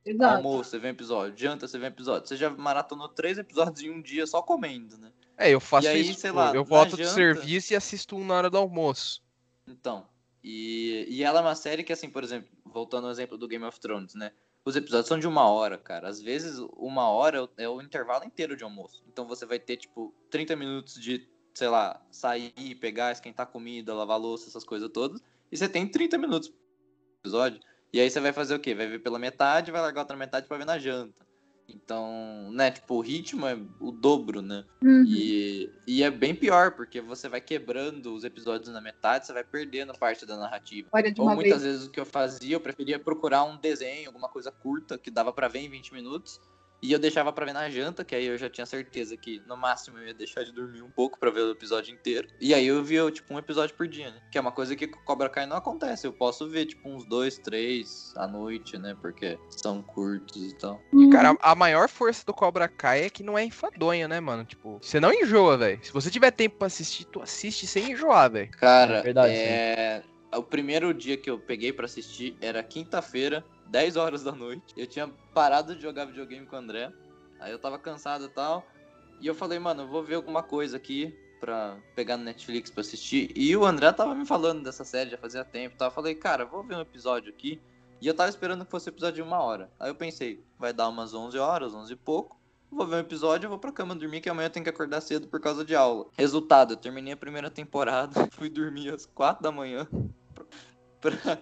Exato. 0.06 0.36
Almoço, 0.36 0.70
você 0.70 0.78
vê 0.78 0.86
um 0.88 0.90
episódio. 0.90 1.36
Janta, 1.36 1.66
você 1.66 1.78
vê 1.78 1.84
um 1.84 1.88
episódio. 1.88 2.28
Você 2.28 2.36
já 2.36 2.48
maratonou 2.48 3.08
três 3.08 3.36
episódios 3.38 3.82
em 3.82 3.90
um 3.90 4.00
dia 4.00 4.26
só 4.26 4.40
comendo, 4.40 4.96
né? 4.96 5.12
É, 5.36 5.50
eu 5.50 5.60
faço 5.60 5.86
E 5.86 5.90
aí, 5.90 6.00
isso. 6.10 6.20
sei 6.20 6.30
lá, 6.30 6.54
eu 6.54 6.64
volto 6.64 6.92
do 6.92 6.98
janta- 6.98 7.10
serviço 7.14 7.72
e 7.72 7.76
assisto 7.76 8.16
um 8.16 8.24
na 8.24 8.34
hora 8.34 8.48
do 8.48 8.56
almoço. 8.56 9.22
Então. 9.66 10.06
E, 10.42 11.04
e 11.08 11.24
ela 11.24 11.40
é 11.40 11.42
uma 11.42 11.56
série 11.56 11.82
que, 11.82 11.92
assim, 11.92 12.08
por 12.08 12.22
exemplo, 12.22 12.48
voltando 12.64 13.06
ao 13.06 13.10
exemplo 13.10 13.36
do 13.36 13.48
Game 13.48 13.64
of 13.64 13.80
Thrones, 13.80 14.14
né? 14.14 14.30
Os 14.64 14.76
episódios 14.76 15.08
são 15.08 15.18
de 15.18 15.26
uma 15.26 15.48
hora, 15.50 15.76
cara. 15.76 16.08
Às 16.08 16.20
vezes, 16.22 16.58
uma 16.76 17.08
hora 17.08 17.48
é 17.56 17.68
o- 17.68 17.80
é 17.80 17.84
intervalo 17.84 18.24
inteiro 18.24 18.56
de 18.56 18.62
almoço. 18.64 19.02
Então 19.08 19.26
você 19.26 19.44
vai 19.44 19.58
ter, 19.58 19.76
tipo, 19.76 20.14
30 20.30 20.54
minutos 20.54 20.94
de, 20.94 21.28
sei 21.54 21.68
lá, 21.68 22.00
sair, 22.10 22.74
pegar, 22.80 23.10
esquentar 23.12 23.46
comida, 23.48 23.92
lavar 23.94 24.18
louça, 24.20 24.48
essas 24.48 24.62
coisas 24.64 24.88
todas. 24.92 25.20
E 25.50 25.56
você 25.56 25.68
tem 25.68 25.86
30 25.86 26.16
minutos 26.16 26.52
episódio. 27.20 27.60
E 27.92 28.00
aí 28.00 28.10
você 28.10 28.20
vai 28.20 28.32
fazer 28.32 28.54
o 28.54 28.60
quê? 28.60 28.74
Vai 28.74 28.86
ver 28.86 28.98
pela 28.98 29.18
metade, 29.18 29.70
vai 29.70 29.80
largar 29.80 30.02
outra 30.02 30.16
metade 30.16 30.46
pra 30.46 30.58
ver 30.58 30.66
na 30.66 30.78
janta. 30.78 31.26
Então, 31.68 32.50
né, 32.52 32.70
tipo, 32.70 32.94
o 32.94 33.00
ritmo 33.00 33.46
é 33.46 33.58
o 33.80 33.90
dobro, 33.90 34.40
né? 34.40 34.64
Uhum. 34.82 35.04
E, 35.04 35.70
e 35.86 36.02
é 36.02 36.10
bem 36.10 36.34
pior, 36.34 36.72
porque 36.72 37.00
você 37.00 37.28
vai 37.28 37.40
quebrando 37.40 38.14
os 38.14 38.22
episódios 38.22 38.72
na 38.72 38.80
metade, 38.80 39.26
você 39.26 39.32
vai 39.32 39.42
perdendo 39.42 39.92
parte 39.98 40.24
da 40.24 40.36
narrativa. 40.36 40.88
Ou 41.18 41.34
muitas 41.34 41.62
vez. 41.62 41.74
vezes 41.74 41.88
o 41.88 41.90
que 41.90 41.98
eu 41.98 42.06
fazia, 42.06 42.54
eu 42.54 42.60
preferia 42.60 42.98
procurar 42.98 43.42
um 43.44 43.56
desenho, 43.56 44.08
alguma 44.08 44.28
coisa 44.28 44.52
curta, 44.52 44.96
que 44.96 45.10
dava 45.10 45.32
pra 45.32 45.48
ver 45.48 45.60
em 45.60 45.68
20 45.68 45.92
minutos. 45.92 46.40
E 46.82 46.92
eu 46.92 46.98
deixava 46.98 47.32
pra 47.32 47.46
ver 47.46 47.52
na 47.52 47.68
janta, 47.70 48.04
que 48.04 48.14
aí 48.14 48.26
eu 48.26 48.36
já 48.36 48.48
tinha 48.50 48.66
certeza 48.66 49.16
que 49.16 49.42
no 49.46 49.56
máximo 49.56 49.98
eu 49.98 50.08
ia 50.08 50.14
deixar 50.14 50.44
de 50.44 50.52
dormir 50.52 50.82
um 50.82 50.90
pouco 50.90 51.18
pra 51.18 51.30
ver 51.30 51.40
o 51.40 51.50
episódio 51.50 51.92
inteiro. 51.92 52.28
E 52.40 52.52
aí 52.54 52.66
eu 52.66 52.82
via, 52.84 53.10
tipo, 53.10 53.32
um 53.32 53.38
episódio 53.38 53.74
por 53.74 53.88
dia, 53.88 54.10
né? 54.10 54.20
Que 54.30 54.38
é 54.38 54.40
uma 54.40 54.52
coisa 54.52 54.76
que 54.76 54.86
com 54.86 55.00
Cobra 55.00 55.28
Kai 55.28 55.46
não 55.46 55.56
acontece. 55.56 56.06
Eu 56.06 56.12
posso 56.12 56.48
ver, 56.48 56.66
tipo, 56.66 56.88
uns 56.88 57.04
dois, 57.06 57.38
três 57.38 58.12
à 58.16 58.26
noite, 58.26 58.78
né? 58.78 58.96
Porque 59.00 59.38
são 59.50 59.82
curtos 59.82 60.52
e 60.52 60.54
tal. 60.56 60.80
Uhum. 60.92 61.10
Cara, 61.10 61.36
a 61.40 61.54
maior 61.54 61.88
força 61.88 62.24
do 62.26 62.34
Cobra 62.34 62.68
Kai 62.68 63.04
é 63.04 63.10
que 63.10 63.22
não 63.22 63.38
é 63.38 63.44
enfadonha, 63.44 64.06
né, 64.06 64.20
mano? 64.20 64.44
Tipo, 64.44 64.78
você 64.80 65.00
não 65.00 65.12
enjoa, 65.12 65.56
velho. 65.56 65.80
Se 65.82 65.92
você 65.92 66.10
tiver 66.10 66.30
tempo 66.30 66.56
pra 66.56 66.66
assistir, 66.66 67.04
tu 67.06 67.22
assiste 67.22 67.66
sem 67.66 67.92
enjoar, 67.92 68.30
velho. 68.30 68.50
Cara, 68.52 68.98
É 68.98 69.02
verdade, 69.02 69.34
é... 69.34 70.02
o 70.34 70.42
primeiro 70.42 70.92
dia 70.92 71.16
que 71.16 71.30
eu 71.30 71.38
peguei 71.38 71.72
pra 71.72 71.86
assistir 71.86 72.36
era 72.40 72.62
quinta-feira, 72.62 73.44
10 73.68 73.96
horas 73.96 74.22
da 74.22 74.32
noite. 74.32 74.74
Eu 74.76 74.86
tinha 74.86 75.08
parado 75.34 75.74
de 75.74 75.82
jogar 75.82 76.06
videogame 76.06 76.46
com 76.46 76.56
o 76.56 76.58
André. 76.58 76.92
Aí 77.40 77.52
eu 77.52 77.58
tava 77.58 77.78
cansado 77.78 78.24
e 78.24 78.28
tal. 78.28 78.66
E 79.20 79.26
eu 79.26 79.34
falei, 79.34 79.58
mano, 79.58 79.82
eu 79.82 79.88
vou 79.88 80.02
ver 80.02 80.14
alguma 80.16 80.42
coisa 80.42 80.76
aqui 80.76 81.16
pra 81.40 81.78
pegar 81.94 82.16
no 82.16 82.24
Netflix 82.24 82.70
pra 82.70 82.80
assistir. 82.80 83.30
E 83.34 83.56
o 83.56 83.64
André 83.64 83.92
tava 83.92 84.14
me 84.14 84.26
falando 84.26 84.62
dessa 84.62 84.84
série 84.84 85.10
já 85.10 85.18
fazia 85.18 85.44
tempo 85.44 85.74
e 85.74 85.78
tal. 85.78 85.88
Eu 85.88 85.92
falei, 85.92 86.14
cara, 86.14 86.44
vou 86.44 86.62
ver 86.62 86.76
um 86.76 86.80
episódio 86.80 87.30
aqui. 87.30 87.60
E 88.00 88.06
eu 88.06 88.14
tava 88.14 88.28
esperando 88.28 88.64
que 88.64 88.70
fosse 88.70 88.88
episódio 88.88 89.16
de 89.16 89.22
uma 89.22 89.40
hora. 89.40 89.70
Aí 89.80 89.90
eu 89.90 89.94
pensei, 89.94 90.44
vai 90.58 90.72
dar 90.72 90.88
umas 90.88 91.14
11 91.14 91.38
horas, 91.38 91.74
11 91.74 91.92
e 91.92 91.96
pouco. 91.96 92.36
Vou 92.70 92.86
ver 92.86 92.96
um 92.96 93.00
episódio, 93.00 93.46
eu 93.46 93.50
vou 93.50 93.58
pra 93.58 93.72
cama 93.72 93.94
dormir, 93.94 94.20
que 94.20 94.28
amanhã 94.28 94.46
eu 94.46 94.50
tenho 94.50 94.64
que 94.64 94.70
acordar 94.70 95.00
cedo 95.00 95.28
por 95.28 95.40
causa 95.40 95.64
de 95.64 95.74
aula. 95.74 96.06
Resultado, 96.12 96.74
eu 96.74 96.76
terminei 96.76 97.12
a 97.12 97.16
primeira 97.16 97.48
temporada, 97.48 98.26
fui 98.32 98.50
dormir 98.50 98.92
às 98.92 99.06
4 99.06 99.42
da 99.42 99.52
manhã 99.52 99.88
pra, 100.34 100.44
pra 101.00 101.38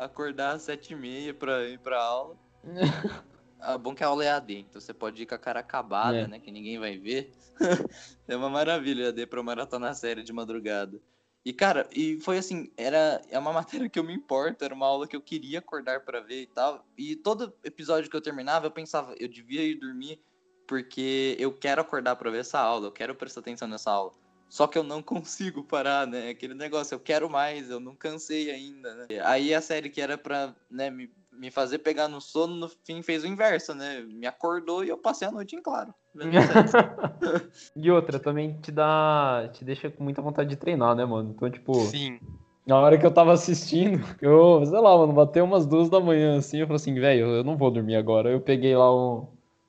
acordar 0.00 0.54
às 0.54 0.62
7 0.62 0.92
e 0.92 0.96
meia 0.96 1.34
pra 1.34 1.64
ir 1.64 1.78
pra 1.78 2.02
aula. 2.02 2.36
Ah, 3.66 3.78
bom 3.78 3.94
que 3.94 4.04
a 4.04 4.08
aula 4.08 4.22
é 4.22 4.28
AD, 4.28 4.58
então 4.58 4.78
você 4.78 4.92
pode 4.92 5.22
ir 5.22 5.24
com 5.24 5.34
a 5.34 5.38
cara 5.38 5.60
acabada, 5.60 6.18
É. 6.18 6.26
né? 6.28 6.38
Que 6.38 6.50
ninguém 6.50 6.78
vai 6.78 6.98
ver. 6.98 7.32
é 8.28 8.36
uma 8.36 8.50
maravilha 8.50 9.08
AD 9.08 9.26
pra 9.26 9.42
maratonar 9.42 9.92
a 9.92 9.94
série 9.94 10.22
de 10.22 10.34
madrugada. 10.34 11.00
E, 11.42 11.50
cara, 11.50 11.88
e 11.90 12.20
foi 12.20 12.36
assim, 12.36 12.70
era 12.76 13.22
é 13.30 13.38
uma 13.38 13.54
matéria 13.82 13.88
que 13.88 13.98
eu 13.98 14.04
me 14.04 14.12
importo, 14.12 14.62
era 14.66 14.74
uma 14.74 14.86
aula 14.86 15.08
que 15.08 15.16
eu 15.16 15.20
queria 15.22 15.60
acordar 15.60 16.00
pra 16.04 16.20
ver 16.20 16.42
e 16.42 16.46
tal. 16.46 16.86
E 16.98 17.16
todo 17.16 17.54
episódio 17.64 18.10
que 18.10 18.16
eu 18.16 18.20
terminava, 18.20 18.66
eu 18.66 18.70
pensava, 18.70 19.14
eu 19.18 19.28
devia 19.28 19.62
ir 19.62 19.76
dormir 19.76 20.20
porque 20.68 21.34
eu 21.38 21.50
quero 21.50 21.80
acordar 21.80 22.16
pra 22.16 22.30
ver 22.30 22.40
essa 22.40 22.58
aula, 22.60 22.88
eu 22.88 22.92
quero 22.92 23.14
prestar 23.14 23.40
atenção 23.40 23.66
nessa 23.66 23.90
aula. 23.90 24.12
Só 24.54 24.68
que 24.68 24.78
eu 24.78 24.84
não 24.84 25.02
consigo 25.02 25.64
parar, 25.64 26.06
né? 26.06 26.28
Aquele 26.28 26.54
negócio, 26.54 26.94
eu 26.94 27.00
quero 27.00 27.28
mais, 27.28 27.68
eu 27.68 27.80
não 27.80 27.96
cansei 27.96 28.52
ainda, 28.52 28.94
né? 28.94 29.06
Aí 29.24 29.52
a 29.52 29.60
série 29.60 29.90
que 29.90 30.00
era 30.00 30.16
pra 30.16 30.54
né, 30.70 30.90
me, 30.90 31.10
me 31.32 31.50
fazer 31.50 31.78
pegar 31.78 32.06
no 32.06 32.20
sono, 32.20 32.54
no 32.54 32.68
fim 32.68 33.02
fez 33.02 33.24
o 33.24 33.26
inverso, 33.26 33.74
né? 33.74 34.02
Me 34.02 34.28
acordou 34.28 34.84
e 34.84 34.88
eu 34.90 34.96
passei 34.96 35.26
a 35.26 35.32
noite 35.32 35.56
em 35.56 35.60
claro. 35.60 35.92
e 37.74 37.90
outra, 37.90 38.20
também 38.20 38.56
te 38.60 38.70
dá. 38.70 39.50
te 39.52 39.64
deixa 39.64 39.90
com 39.90 40.04
muita 40.04 40.22
vontade 40.22 40.50
de 40.50 40.56
treinar, 40.56 40.94
né, 40.94 41.04
mano? 41.04 41.34
Então, 41.34 41.50
tipo, 41.50 41.74
Sim. 41.88 42.20
na 42.64 42.78
hora 42.78 42.96
que 42.96 43.04
eu 43.04 43.12
tava 43.12 43.32
assistindo, 43.32 43.98
eu, 44.22 44.64
sei 44.64 44.78
lá, 44.78 44.96
mano, 44.96 45.12
bateu 45.12 45.44
umas 45.44 45.66
duas 45.66 45.90
da 45.90 45.98
manhã 45.98 46.38
assim, 46.38 46.58
eu 46.58 46.68
falei 46.68 46.76
assim, 46.76 46.94
velho, 46.94 47.26
eu 47.26 47.42
não 47.42 47.56
vou 47.56 47.72
dormir 47.72 47.96
agora. 47.96 48.30
Eu 48.30 48.40
peguei 48.40 48.76
lá 48.76 48.94
um- 48.94 49.26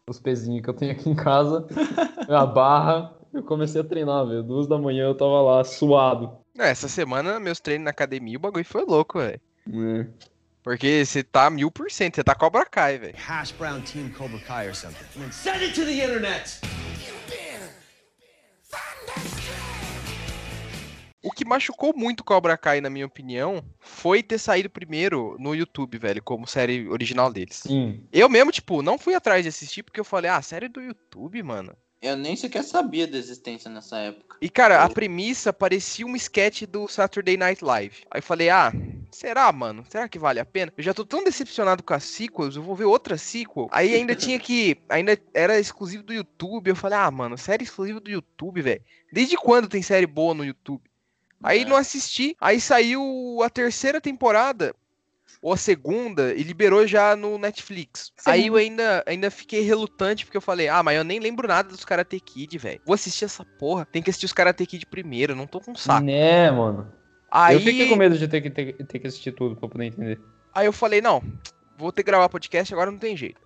os 0.08 0.20
pezinhos 0.20 0.62
que 0.62 0.70
eu 0.70 0.76
tenho 0.76 0.92
aqui 0.92 1.10
em 1.10 1.16
casa, 1.16 1.66
a 2.30 2.46
barra, 2.46 3.16
eu 3.36 3.44
comecei 3.44 3.82
a 3.82 3.84
treinar, 3.84 4.26
velho. 4.26 4.44
Duas 4.44 4.68
da 4.68 4.78
manhã 4.78 5.06
eu 5.06 5.16
tava 5.16 5.42
lá, 5.42 5.64
suado. 5.64 6.38
Essa 6.58 6.88
semana, 6.88 7.40
meus 7.40 7.60
treinos 7.60 7.86
na 7.86 7.92
academia, 7.92 8.38
o 8.38 8.40
bagulho 8.40 8.66
foi 8.66 8.86
louco, 8.86 9.20
velho. 9.20 9.42
É. 9.68 10.08
Porque 10.64 11.06
você 11.06 11.22
tá 11.22 11.50
mil 11.50 11.70
por 11.70 11.92
cento, 11.92 12.16
você 12.16 12.24
tá 12.24 12.34
Cobra 12.34 12.66
Kai, 12.66 12.98
velho. 12.98 13.16
Hash 13.18 13.52
brown 13.52 13.82
team 13.82 14.10
Cobra 14.10 14.40
Kai 14.40 14.68
or 14.68 14.76
something. 14.76 15.06
And 15.16 15.22
then 15.22 15.32
send 15.32 15.64
it 15.64 15.76
to 15.76 15.86
the 15.86 15.94
internet. 15.94 16.62
O 21.22 21.32
que 21.32 21.44
machucou 21.44 21.92
muito 21.96 22.24
Cobra 22.24 22.56
Kai, 22.56 22.80
na 22.80 22.90
minha 22.90 23.06
opinião, 23.06 23.64
foi 23.80 24.22
ter 24.22 24.38
saído 24.38 24.70
primeiro 24.70 25.36
no 25.40 25.56
YouTube, 25.56 25.98
velho, 25.98 26.22
como 26.24 26.48
série 26.48 26.88
original 26.88 27.34
deles. 27.34 27.58
Sim. 27.58 28.04
Eu 28.14 28.30
mesmo, 28.30 28.52
tipo, 28.52 28.82
não 28.84 28.98
fui 28.98 29.16
atrás 29.16 29.44
de 29.44 29.50
assistir 29.50 29.82
porque 29.84 30.00
eu 30.00 30.06
falei, 30.06 30.30
ah, 30.30 30.42
série 30.42 30.68
do 30.68 30.80
YouTube, 30.80 31.42
mano. 31.42 31.76
Eu 32.06 32.16
nem 32.16 32.36
sequer 32.36 32.64
sabia 32.64 33.08
da 33.08 33.18
existência 33.18 33.70
nessa 33.70 33.98
época. 33.98 34.38
E, 34.40 34.48
cara, 34.48 34.84
a 34.84 34.90
premissa 34.90 35.52
parecia 35.52 36.06
um 36.06 36.16
sketch 36.16 36.64
do 36.64 36.88
Saturday 36.88 37.36
Night 37.36 37.64
Live. 37.64 38.04
Aí 38.12 38.20
eu 38.20 38.24
falei, 38.24 38.50
ah, 38.50 38.72
será, 39.10 39.52
mano? 39.52 39.84
Será 39.90 40.08
que 40.08 40.20
vale 40.20 40.40
a 40.40 40.46
pena? 40.46 40.72
Eu 40.78 40.84
já 40.84 40.94
tô 40.94 41.04
tão 41.04 41.24
decepcionado 41.24 41.82
com 41.82 41.94
as 41.96 42.04
sequels, 42.04 42.56
eu 42.56 42.62
vou 42.62 42.76
ver 42.76 42.86
outra 42.86 43.18
sequel. 43.18 43.68
Aí 43.72 43.96
ainda 43.96 44.14
tinha 44.16 44.38
que. 44.38 44.78
Ainda 44.88 45.18
era 45.34 45.60
exclusivo 45.60 46.04
do 46.04 46.14
YouTube. 46.14 46.68
Eu 46.68 46.76
falei, 46.76 47.00
ah, 47.00 47.10
mano, 47.10 47.38
série 47.38 47.64
exclusiva 47.64 48.00
do 48.00 48.12
YouTube, 48.12 48.62
velho. 48.62 48.84
Desde 49.12 49.36
quando 49.36 49.68
tem 49.68 49.82
série 49.82 50.06
boa 50.06 50.36
no 50.36 50.46
YouTube? 50.46 50.84
Aí 51.42 51.62
É. 51.62 51.66
não 51.66 51.76
assisti. 51.76 52.36
Aí 52.40 52.62
saiu 52.62 53.40
a 53.44 53.50
terceira 53.50 54.00
temporada. 54.00 54.76
Ou 55.42 55.54
a 55.54 55.58
segunda, 55.58 56.34
e 56.34 56.42
liberou 56.44 56.88
já 56.88 57.16
no 57.16 57.38
Netflix. 57.38 58.12
Aí 58.26 58.48
eu 58.48 58.56
ainda, 58.56 59.04
ainda 59.06 59.30
fiquei 59.30 59.62
relutante, 59.62 60.26
porque 60.26 60.38
eu 60.38 60.42
falei, 60.42 60.68
ah, 60.68 60.82
mas 60.82 60.98
eu 60.98 61.04
nem 61.04 61.20
lembro 61.20 61.48
nada 61.48 61.70
dos 61.70 61.86
Karate 61.86 62.20
Kid, 62.20 62.58
velho. 62.58 62.82
Vou 62.86 62.96
assistir 62.96 63.26
essa 63.26 63.44
porra. 63.44 63.86
Tem 63.86 64.02
que 64.02 64.10
assistir 64.10 64.26
os 64.26 64.34
Karate 64.34 64.66
Kid 64.66 64.86
primeiro, 64.88 65.36
não 65.36 65.46
tô 65.46 65.60
com 65.60 65.76
saco. 65.76 66.04
Né, 66.04 66.50
mano. 66.50 66.92
Aí, 67.30 67.56
Eu 67.56 67.60
fiquei 67.60 67.90
com 67.90 67.96
medo 67.96 68.18
de 68.18 68.28
ter 68.28 68.42
que, 68.42 68.50
ter, 68.50 68.74
ter 68.86 69.00
que 69.00 69.08
assistir 69.08 69.32
tudo 69.34 69.56
pra 69.56 69.68
poder 69.68 69.86
entender. 69.86 70.20
aí 70.54 70.66
eu 70.66 70.74
falei, 70.74 71.02
não, 71.02 71.22
vou 71.78 71.92
ter 71.92 72.02
que 72.02 72.08
gravar 72.08 72.30
podcast, 72.30 72.74
agora 72.74 72.90
não 72.90 72.98
tem 72.98 73.16
jeito. 73.16 73.45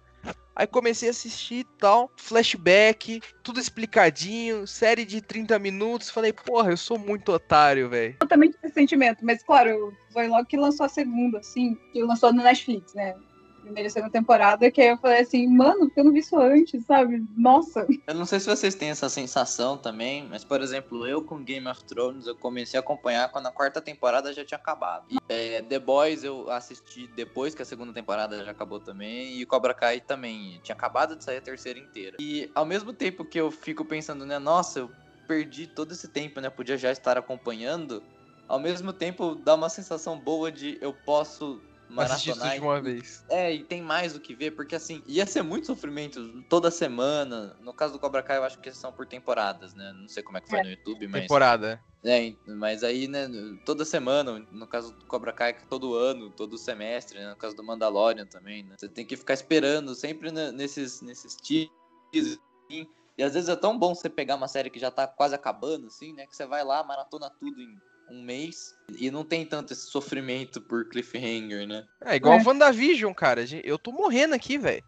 Aí 0.60 0.68
comecei 0.68 1.08
a 1.08 1.12
assistir 1.12 1.66
tal, 1.78 2.12
flashback, 2.18 3.22
tudo 3.42 3.62
explicadinho, 3.62 4.68
série 4.68 5.06
de 5.06 5.22
30 5.22 5.58
minutos. 5.58 6.10
Falei, 6.10 6.34
porra, 6.34 6.72
eu 6.72 6.78
sou 6.78 7.00
muito 7.00 7.32
otário, 7.32 7.88
velho. 7.88 8.18
Totalmente 8.20 8.58
esse 8.62 8.74
sentimento, 8.74 9.24
mas 9.24 9.42
claro, 9.42 9.94
foi 10.12 10.28
logo 10.28 10.46
que 10.46 10.58
lançou 10.58 10.86
a 10.86 10.90
segunda, 10.90 11.40
assim, 11.40 11.76
que 11.94 12.04
lançou 12.04 12.34
no 12.34 12.44
Netflix, 12.44 12.94
né? 12.94 13.16
Primeira 13.62 13.88
e 13.88 13.92
segunda 13.92 14.12
temporada, 14.12 14.72
que 14.72 14.82
eu 14.82 14.98
falei 14.98 15.20
assim, 15.20 15.48
mano, 15.48 15.82
porque 15.82 16.00
eu 16.00 16.04
não 16.06 16.14
vi 16.14 16.20
isso 16.20 16.38
antes, 16.38 16.86
sabe? 16.86 17.24
Nossa. 17.36 17.86
Eu 18.08 18.16
não 18.16 18.26
sei 18.26 18.40
se 18.40 18.48
vocês 18.48 18.76
têm 18.76 18.90
essa 18.90 19.10
sensação 19.10 19.78
também, 19.78 20.28
mas, 20.28 20.44
por 20.44 20.62
exemplo, 20.62 21.06
eu 21.06 21.24
com 21.24 21.44
Game 21.44 21.68
of 21.68 21.84
Thrones, 21.86 22.26
eu 22.26 22.36
comecei 22.36 22.78
a 22.78 22.82
acompanhar 22.82 23.30
quando 23.32 23.48
a 23.48 23.52
quarta 23.52 23.82
temporada 23.82 24.34
já 24.34 24.46
tinha 24.46 24.58
acabado. 24.58 25.06
E, 25.10 25.18
é, 25.30 25.62
The 25.62 25.80
Boys 25.80 26.24
eu 26.24 26.50
assisti 26.50 27.08
depois 27.16 27.54
que 27.54 27.62
a 27.62 27.66
segunda 27.66 27.94
temporada 27.94 28.44
já 28.44 28.52
acabou 28.52 28.80
também, 28.80 29.40
e 29.40 29.46
Cobra 29.46 29.74
Kai 29.74 30.00
também. 30.00 30.60
Tinha 30.64 30.76
acabado 30.76 31.16
de 31.16 31.24
sair 31.24 31.38
a 31.38 31.42
terceira 31.42 31.80
inteira. 31.80 32.18
E 32.20 32.50
ao 32.56 32.66
mesmo 32.66 32.94
tempo 32.94 33.26
que 33.26 33.40
eu 33.40 33.52
fico 33.52 33.86
pensando, 33.86 34.26
né, 34.26 34.40
nossa, 34.40 34.80
eu 34.80 34.90
perdi 35.28 35.68
todo 35.68 35.92
esse 35.92 36.08
tempo, 36.08 36.42
né, 36.42 36.50
podia 36.50 36.78
já 36.78 36.92
estar 36.92 37.18
acompanhando, 37.18 38.02
ao 38.48 38.60
mesmo 38.60 38.92
tempo 38.92 39.36
dá 39.36 39.54
uma 39.54 39.70
sensação 39.70 40.18
boa 40.18 40.52
de 40.52 40.78
eu 40.82 40.92
posso 40.92 41.62
Assistir 41.98 42.34
de 42.34 42.56
e 42.56 42.60
uma 42.60 42.82
vez. 42.82 43.26
é, 43.30 43.54
e 43.54 43.64
tem 43.64 43.82
mais 43.82 44.16
o 44.16 44.20
que 44.20 44.36
ver, 44.36 44.52
porque 44.52 44.76
assim, 44.76 45.02
ia 45.08 45.26
ser 45.26 45.42
muito 45.42 45.68
sofrimento 45.68 46.44
toda 46.44 46.70
semana. 46.70 47.56
No 47.62 47.74
caso 47.74 47.94
do 47.94 48.00
Cobra 48.00 48.22
Kai, 48.22 48.38
eu 48.38 48.44
acho 48.44 48.60
que 48.60 48.72
são 48.72 48.92
por 48.92 49.06
temporadas, 49.06 49.74
né? 49.74 49.92
Não 49.94 50.08
sei 50.08 50.22
como 50.22 50.38
é 50.38 50.42
que 50.42 50.50
foi 50.50 50.62
no 50.62 50.70
YouTube, 50.70 51.08
mas. 51.08 51.22
Temporada. 51.22 51.82
É, 52.04 52.34
mas 52.48 52.84
aí, 52.84 53.08
né, 53.08 53.28
toda 53.66 53.84
semana, 53.84 54.46
no 54.52 54.68
caso 54.68 54.94
do 54.94 55.06
Cobra 55.06 55.34
Kai, 55.34 55.58
todo 55.68 55.96
ano, 55.96 56.30
todo 56.30 56.58
semestre, 56.58 57.20
né, 57.20 57.30
no 57.30 57.36
caso 57.36 57.56
do 57.56 57.64
Mandalorian 57.64 58.26
também, 58.26 58.64
né? 58.64 58.76
Você 58.78 58.88
tem 58.88 59.06
que 59.06 59.18
ficar 59.18 59.34
esperando 59.34 59.94
sempre 59.94 60.32
né, 60.32 60.52
nesses, 60.52 61.02
nesses 61.02 61.36
teasers, 61.36 62.40
assim. 62.66 62.88
E 63.18 63.24
às 63.24 63.34
vezes 63.34 63.50
é 63.50 63.56
tão 63.56 63.78
bom 63.78 63.94
você 63.94 64.10
pegar 64.10 64.36
uma 64.36 64.48
série 64.48 64.70
que 64.70 64.80
já 64.80 64.90
tá 64.90 65.06
quase 65.06 65.36
acabando, 65.36 65.88
assim, 65.88 66.14
né? 66.14 66.26
Que 66.26 66.34
você 66.34 66.46
vai 66.46 66.64
lá, 66.64 66.82
maratona 66.84 67.30
tudo 67.30 67.60
em 67.62 67.78
um 68.12 68.22
mês 68.22 68.76
e 68.98 69.12
não 69.12 69.24
tem 69.24 69.46
tanto 69.46 69.74
esse 69.74 69.88
sofrimento 69.88 70.62
por 70.62 70.88
cliffhanger, 70.90 71.68
né? 71.68 71.86
É 72.04 72.16
igual 72.16 72.40
É. 72.40 72.42
o 72.42 72.46
WandaVision, 72.48 73.14
cara. 73.14 73.44
Eu 73.64 73.78
tô 73.78 73.92
morrendo 73.92 74.36
aqui, 74.36 74.58
velho. 74.58 74.84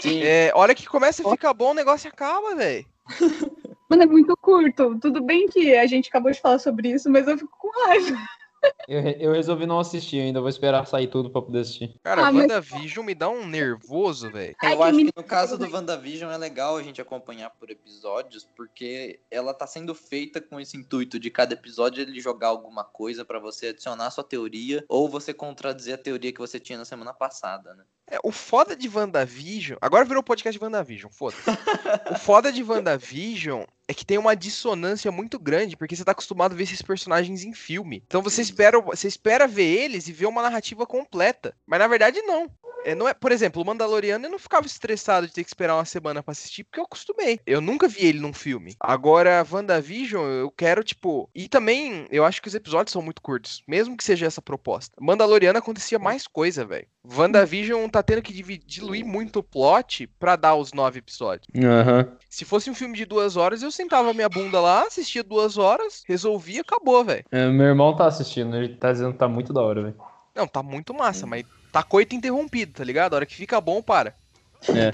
Sim. 0.00 0.22
É, 0.22 0.50
hora 0.54 0.74
que 0.74 0.86
começa 0.86 1.26
a 1.26 1.30
ficar 1.30 1.54
bom, 1.54 1.70
o 1.70 1.74
negócio 1.74 2.08
acaba, 2.08 2.54
velho. 2.54 2.84
Mano, 3.88 4.02
é 4.02 4.06
muito 4.06 4.36
curto. 4.36 4.98
Tudo 4.98 5.22
bem 5.22 5.46
que 5.48 5.76
a 5.76 5.86
gente 5.86 6.08
acabou 6.08 6.32
de 6.32 6.40
falar 6.40 6.58
sobre 6.58 6.90
isso, 6.92 7.10
mas 7.10 7.28
eu 7.28 7.38
fico 7.38 7.56
com 7.58 7.70
raiva. 7.86 8.16
Eu, 8.88 9.00
eu 9.00 9.32
resolvi 9.32 9.64
não 9.66 9.78
assistir 9.78 10.20
ainda, 10.20 10.40
vou 10.40 10.48
esperar 10.48 10.86
sair 10.86 11.06
tudo 11.06 11.30
pra 11.30 11.40
poder 11.42 11.60
assistir. 11.60 11.94
Cara, 12.02 12.26
Ah, 12.26 12.32
mas- 12.32 12.42
WandaVision 12.42 13.04
me 13.04 13.14
dá 13.14 13.28
um 13.28 13.46
nervoso, 13.46 14.30
velho. 14.30 14.54
Ai, 14.62 14.72
Eu 14.72 14.76
que 14.76 14.82
acho 14.82 14.98
que 14.98 15.12
no 15.16 15.24
caso 15.24 15.56
do 15.58 15.70
WandaVision 15.72 16.30
é 16.30 16.36
legal 16.36 16.76
a 16.76 16.82
gente 16.82 17.00
acompanhar 17.00 17.50
por 17.50 17.70
episódios, 17.70 18.44
porque 18.56 19.20
ela 19.30 19.54
tá 19.54 19.66
sendo 19.66 19.94
feita 19.94 20.40
com 20.40 20.58
esse 20.60 20.76
intuito 20.76 21.18
de 21.18 21.30
cada 21.30 21.54
episódio 21.54 22.02
ele 22.02 22.20
jogar 22.20 22.48
alguma 22.48 22.84
coisa 22.84 23.24
pra 23.24 23.38
você 23.38 23.68
adicionar 23.68 24.06
a 24.06 24.10
sua 24.10 24.24
teoria 24.24 24.84
ou 24.88 25.08
você 25.08 25.32
contradizer 25.32 25.94
a 25.94 25.98
teoria 25.98 26.32
que 26.32 26.40
você 26.40 26.58
tinha 26.60 26.78
na 26.78 26.84
semana 26.84 27.12
passada, 27.12 27.74
né? 27.74 27.84
É, 28.12 28.18
o 28.22 28.30
foda 28.30 28.76
de 28.76 28.90
WandaVision. 28.94 29.78
Agora 29.80 30.04
virou 30.04 30.22
podcast 30.22 30.58
de 30.58 30.62
WandaVision, 30.62 31.10
foda. 31.10 31.34
o 32.10 32.14
foda 32.20 32.52
de 32.52 32.62
WandaVision 32.62 33.64
é 33.88 33.94
que 33.94 34.04
tem 34.04 34.18
uma 34.18 34.36
dissonância 34.36 35.10
muito 35.10 35.38
grande, 35.38 35.78
porque 35.78 35.96
você 35.96 36.04
tá 36.04 36.12
acostumado 36.12 36.52
a 36.52 36.54
ver 36.54 36.64
esses 36.64 36.82
personagens 36.82 37.42
em 37.42 37.54
filme. 37.54 38.02
Então 38.06 38.20
você 38.20 38.42
espera, 38.42 38.78
você 38.78 39.08
espera 39.08 39.48
ver 39.48 39.64
eles 39.64 40.08
e 40.08 40.12
ver 40.12 40.26
uma 40.26 40.42
narrativa 40.42 40.86
completa. 40.86 41.56
Mas 41.66 41.78
na 41.78 41.88
verdade, 41.88 42.20
não. 42.20 42.50
É, 42.84 42.94
não 42.94 43.08
é, 43.08 43.14
por 43.14 43.32
exemplo, 43.32 43.62
o 43.62 43.64
Mandaloriano 43.64 44.26
eu 44.26 44.30
não 44.30 44.38
ficava 44.38 44.66
estressado 44.66 45.26
de 45.26 45.32
ter 45.32 45.44
que 45.44 45.50
esperar 45.50 45.76
uma 45.76 45.84
semana 45.84 46.22
pra 46.22 46.32
assistir, 46.32 46.64
porque 46.64 46.80
eu 46.80 46.84
acostumei. 46.84 47.40
Eu 47.46 47.60
nunca 47.60 47.88
vi 47.88 48.06
ele 48.06 48.20
num 48.20 48.32
filme. 48.32 48.74
Agora, 48.80 49.46
WandaVision, 49.50 50.24
eu 50.24 50.50
quero, 50.50 50.82
tipo. 50.82 51.28
E 51.34 51.48
também, 51.48 52.06
eu 52.10 52.24
acho 52.24 52.40
que 52.42 52.48
os 52.48 52.54
episódios 52.54 52.92
são 52.92 53.02
muito 53.02 53.22
curtos, 53.22 53.62
mesmo 53.66 53.96
que 53.96 54.04
seja 54.04 54.26
essa 54.26 54.42
proposta. 54.42 54.94
Mandaloriano 55.00 55.58
acontecia 55.58 55.98
mais 55.98 56.26
coisa, 56.26 56.64
velho. 56.64 56.86
WandaVision 57.04 57.88
tá 57.88 58.02
tendo 58.02 58.22
que 58.22 58.32
diluir 58.58 59.04
muito 59.04 59.40
o 59.40 59.42
plot 59.42 60.06
pra 60.18 60.36
dar 60.36 60.54
os 60.54 60.72
nove 60.72 61.00
episódios. 61.00 61.46
Aham. 61.56 62.16
Se 62.28 62.44
fosse 62.44 62.70
um 62.70 62.74
filme 62.74 62.96
de 62.96 63.04
duas 63.04 63.36
horas, 63.36 63.62
eu 63.62 63.70
sentava 63.70 64.14
minha 64.14 64.28
bunda 64.28 64.60
lá, 64.60 64.86
assistia 64.86 65.22
duas 65.22 65.58
horas, 65.58 66.02
resolvia, 66.06 66.60
acabou, 66.60 67.04
velho. 67.04 67.24
É, 67.30 67.48
meu 67.48 67.66
irmão 67.66 67.94
tá 67.96 68.06
assistindo, 68.06 68.56
ele 68.56 68.76
tá 68.76 68.92
dizendo 68.92 69.12
que 69.12 69.18
tá 69.18 69.28
muito 69.28 69.52
da 69.52 69.60
hora, 69.60 69.82
velho. 69.82 69.96
Não, 70.34 70.46
tá 70.46 70.62
muito 70.62 70.94
massa, 70.94 71.26
mas 71.26 71.44
tá 71.72 71.82
coito 71.82 72.14
interrompido, 72.14 72.74
tá 72.74 72.84
ligado? 72.84 73.14
A 73.14 73.16
hora 73.16 73.26
que 73.26 73.34
fica 73.34 73.60
bom, 73.60 73.82
para. 73.82 74.14
É. 74.68 74.92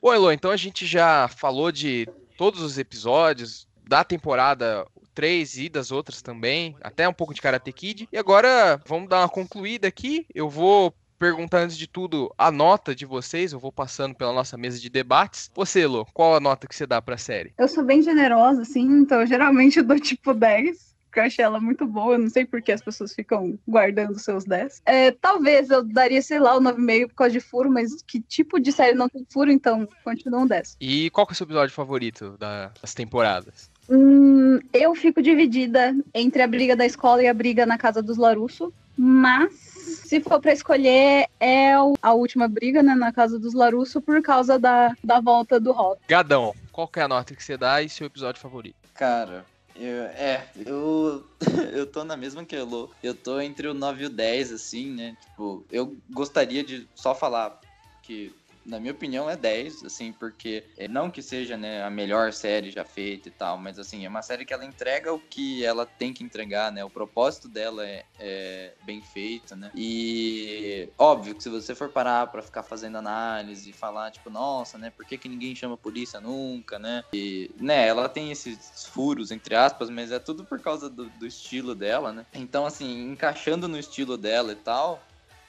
Bom, 0.00 0.14
Elô, 0.14 0.30
então 0.30 0.50
a 0.52 0.56
gente 0.56 0.86
já 0.86 1.28
falou 1.28 1.72
de 1.72 2.08
todos 2.36 2.62
os 2.62 2.78
episódios 2.78 3.66
da 3.86 4.04
temporada 4.04 4.86
3 5.12 5.58
e 5.58 5.68
das 5.68 5.90
outras 5.90 6.22
também, 6.22 6.76
até 6.80 7.08
um 7.08 7.12
pouco 7.12 7.34
de 7.34 7.42
Karate 7.42 7.72
Kid. 7.72 8.08
E 8.12 8.16
agora 8.16 8.80
vamos 8.86 9.08
dar 9.08 9.22
uma 9.22 9.28
concluída 9.28 9.88
aqui. 9.88 10.24
Eu 10.32 10.48
vou 10.48 10.94
perguntar 11.18 11.62
antes 11.62 11.76
de 11.76 11.88
tudo 11.88 12.32
a 12.38 12.52
nota 12.52 12.94
de 12.94 13.04
vocês, 13.04 13.52
eu 13.52 13.58
vou 13.58 13.72
passando 13.72 14.14
pela 14.14 14.32
nossa 14.32 14.56
mesa 14.56 14.78
de 14.78 14.88
debates. 14.88 15.50
Você, 15.52 15.84
Lô, 15.84 16.06
qual 16.14 16.36
a 16.36 16.40
nota 16.40 16.68
que 16.68 16.76
você 16.76 16.86
dá 16.86 17.02
pra 17.02 17.18
série? 17.18 17.52
Eu 17.58 17.66
sou 17.66 17.82
bem 17.82 18.00
generosa, 18.00 18.62
assim, 18.62 18.84
então 19.00 19.26
geralmente 19.26 19.78
eu 19.78 19.84
dou 19.84 19.98
tipo 19.98 20.32
10. 20.32 20.94
Porque 21.18 21.20
eu 21.20 21.24
achei 21.24 21.44
ela 21.44 21.60
muito 21.60 21.84
boa, 21.84 22.14
eu 22.14 22.18
não 22.18 22.30
sei 22.30 22.44
por 22.44 22.62
que 22.62 22.70
as 22.70 22.80
pessoas 22.80 23.12
ficam 23.12 23.58
guardando 23.66 24.16
seus 24.20 24.44
10. 24.44 24.82
É, 24.86 25.10
talvez 25.10 25.68
eu 25.68 25.82
daria, 25.82 26.22
sei 26.22 26.38
lá, 26.38 26.56
o 26.56 26.60
9,5 26.60 27.08
por 27.08 27.14
causa 27.16 27.32
de 27.32 27.40
furo, 27.40 27.68
mas 27.70 28.02
que 28.06 28.20
tipo 28.20 28.60
de 28.60 28.70
série 28.70 28.94
não 28.96 29.08
tem 29.08 29.26
furo, 29.28 29.50
então 29.50 29.88
continua 30.04 30.40
um 30.40 30.46
10. 30.46 30.76
E 30.80 31.10
qual 31.10 31.26
que 31.26 31.32
é 31.32 31.34
o 31.34 31.36
seu 31.36 31.44
episódio 31.44 31.74
favorito 31.74 32.36
da- 32.38 32.70
das 32.80 32.94
temporadas? 32.94 33.68
Hum, 33.90 34.60
eu 34.72 34.94
fico 34.94 35.20
dividida 35.20 35.92
entre 36.14 36.40
a 36.42 36.46
briga 36.46 36.76
da 36.76 36.86
escola 36.86 37.20
e 37.22 37.26
a 37.26 37.34
briga 37.34 37.66
na 37.66 37.76
casa 37.78 38.00
dos 38.00 38.16
Larusso, 38.16 38.72
mas 38.96 39.52
se 39.54 40.20
for 40.20 40.40
pra 40.40 40.52
escolher, 40.52 41.26
é 41.40 41.76
o- 41.80 41.94
a 42.00 42.12
última 42.12 42.46
briga, 42.46 42.80
né, 42.82 42.94
na 42.94 43.12
casa 43.12 43.38
dos 43.40 43.54
Larusso 43.54 44.00
por 44.00 44.22
causa 44.22 44.56
da, 44.58 44.94
da 45.02 45.20
volta 45.20 45.58
do 45.58 45.72
Rock. 45.72 46.00
Gadão, 46.08 46.54
qual 46.70 46.86
que 46.86 47.00
é 47.00 47.02
a 47.02 47.08
nota 47.08 47.34
que 47.34 47.42
você 47.42 47.56
dá 47.56 47.82
e 47.82 47.88
seu 47.88 48.06
episódio 48.06 48.40
favorito? 48.40 48.76
Cara, 48.94 49.44
eu, 49.78 50.02
é, 50.04 50.48
eu, 50.66 51.24
eu 51.72 51.86
tô 51.86 52.04
na 52.04 52.16
mesma 52.16 52.44
que 52.44 52.56
a. 52.56 52.64
Eu 53.02 53.14
tô 53.14 53.40
entre 53.40 53.68
o 53.68 53.74
9 53.74 54.04
e 54.04 54.06
o 54.06 54.10
10, 54.10 54.52
assim, 54.52 54.90
né? 54.90 55.16
Tipo, 55.20 55.64
eu 55.70 55.96
gostaria 56.10 56.64
de 56.64 56.88
só 56.94 57.14
falar 57.14 57.60
que, 58.02 58.34
na 58.68 58.78
minha 58.78 58.92
opinião, 58.92 59.28
é 59.28 59.36
10, 59.36 59.84
assim, 59.84 60.12
porque 60.12 60.62
é, 60.76 60.86
não 60.86 61.10
que 61.10 61.22
seja, 61.22 61.56
né, 61.56 61.82
a 61.82 61.90
melhor 61.90 62.32
série 62.32 62.70
já 62.70 62.84
feita 62.84 63.28
e 63.28 63.32
tal, 63.32 63.56
mas, 63.56 63.78
assim, 63.78 64.04
é 64.04 64.08
uma 64.08 64.20
série 64.20 64.44
que 64.44 64.52
ela 64.52 64.64
entrega 64.64 65.12
o 65.12 65.18
que 65.18 65.64
ela 65.64 65.86
tem 65.86 66.12
que 66.12 66.22
entregar, 66.22 66.70
né? 66.70 66.84
O 66.84 66.90
propósito 66.90 67.48
dela 67.48 67.86
é, 67.86 68.04
é 68.18 68.74
bem 68.84 69.00
feito, 69.00 69.56
né? 69.56 69.70
E, 69.74 70.90
óbvio 70.98 71.34
que 71.34 71.42
se 71.42 71.48
você 71.48 71.74
for 71.74 71.88
parar 71.88 72.26
pra 72.26 72.42
ficar 72.42 72.62
fazendo 72.62 72.98
análise 72.98 73.70
e 73.70 73.72
falar, 73.72 74.10
tipo, 74.10 74.28
nossa, 74.28 74.76
né, 74.76 74.90
por 74.90 75.06
que, 75.06 75.16
que 75.16 75.28
ninguém 75.28 75.54
chama 75.54 75.76
polícia 75.76 76.20
nunca, 76.20 76.78
né? 76.78 77.02
E, 77.12 77.50
né, 77.58 77.88
ela 77.88 78.08
tem 78.08 78.30
esses 78.30 78.86
furos, 78.86 79.30
entre 79.30 79.54
aspas, 79.54 79.88
mas 79.88 80.12
é 80.12 80.18
tudo 80.18 80.44
por 80.44 80.60
causa 80.60 80.90
do, 80.90 81.08
do 81.08 81.26
estilo 81.26 81.74
dela, 81.74 82.12
né? 82.12 82.26
Então, 82.34 82.66
assim, 82.66 83.10
encaixando 83.10 83.66
no 83.66 83.78
estilo 83.78 84.18
dela 84.18 84.52
e 84.52 84.56
tal, 84.56 85.07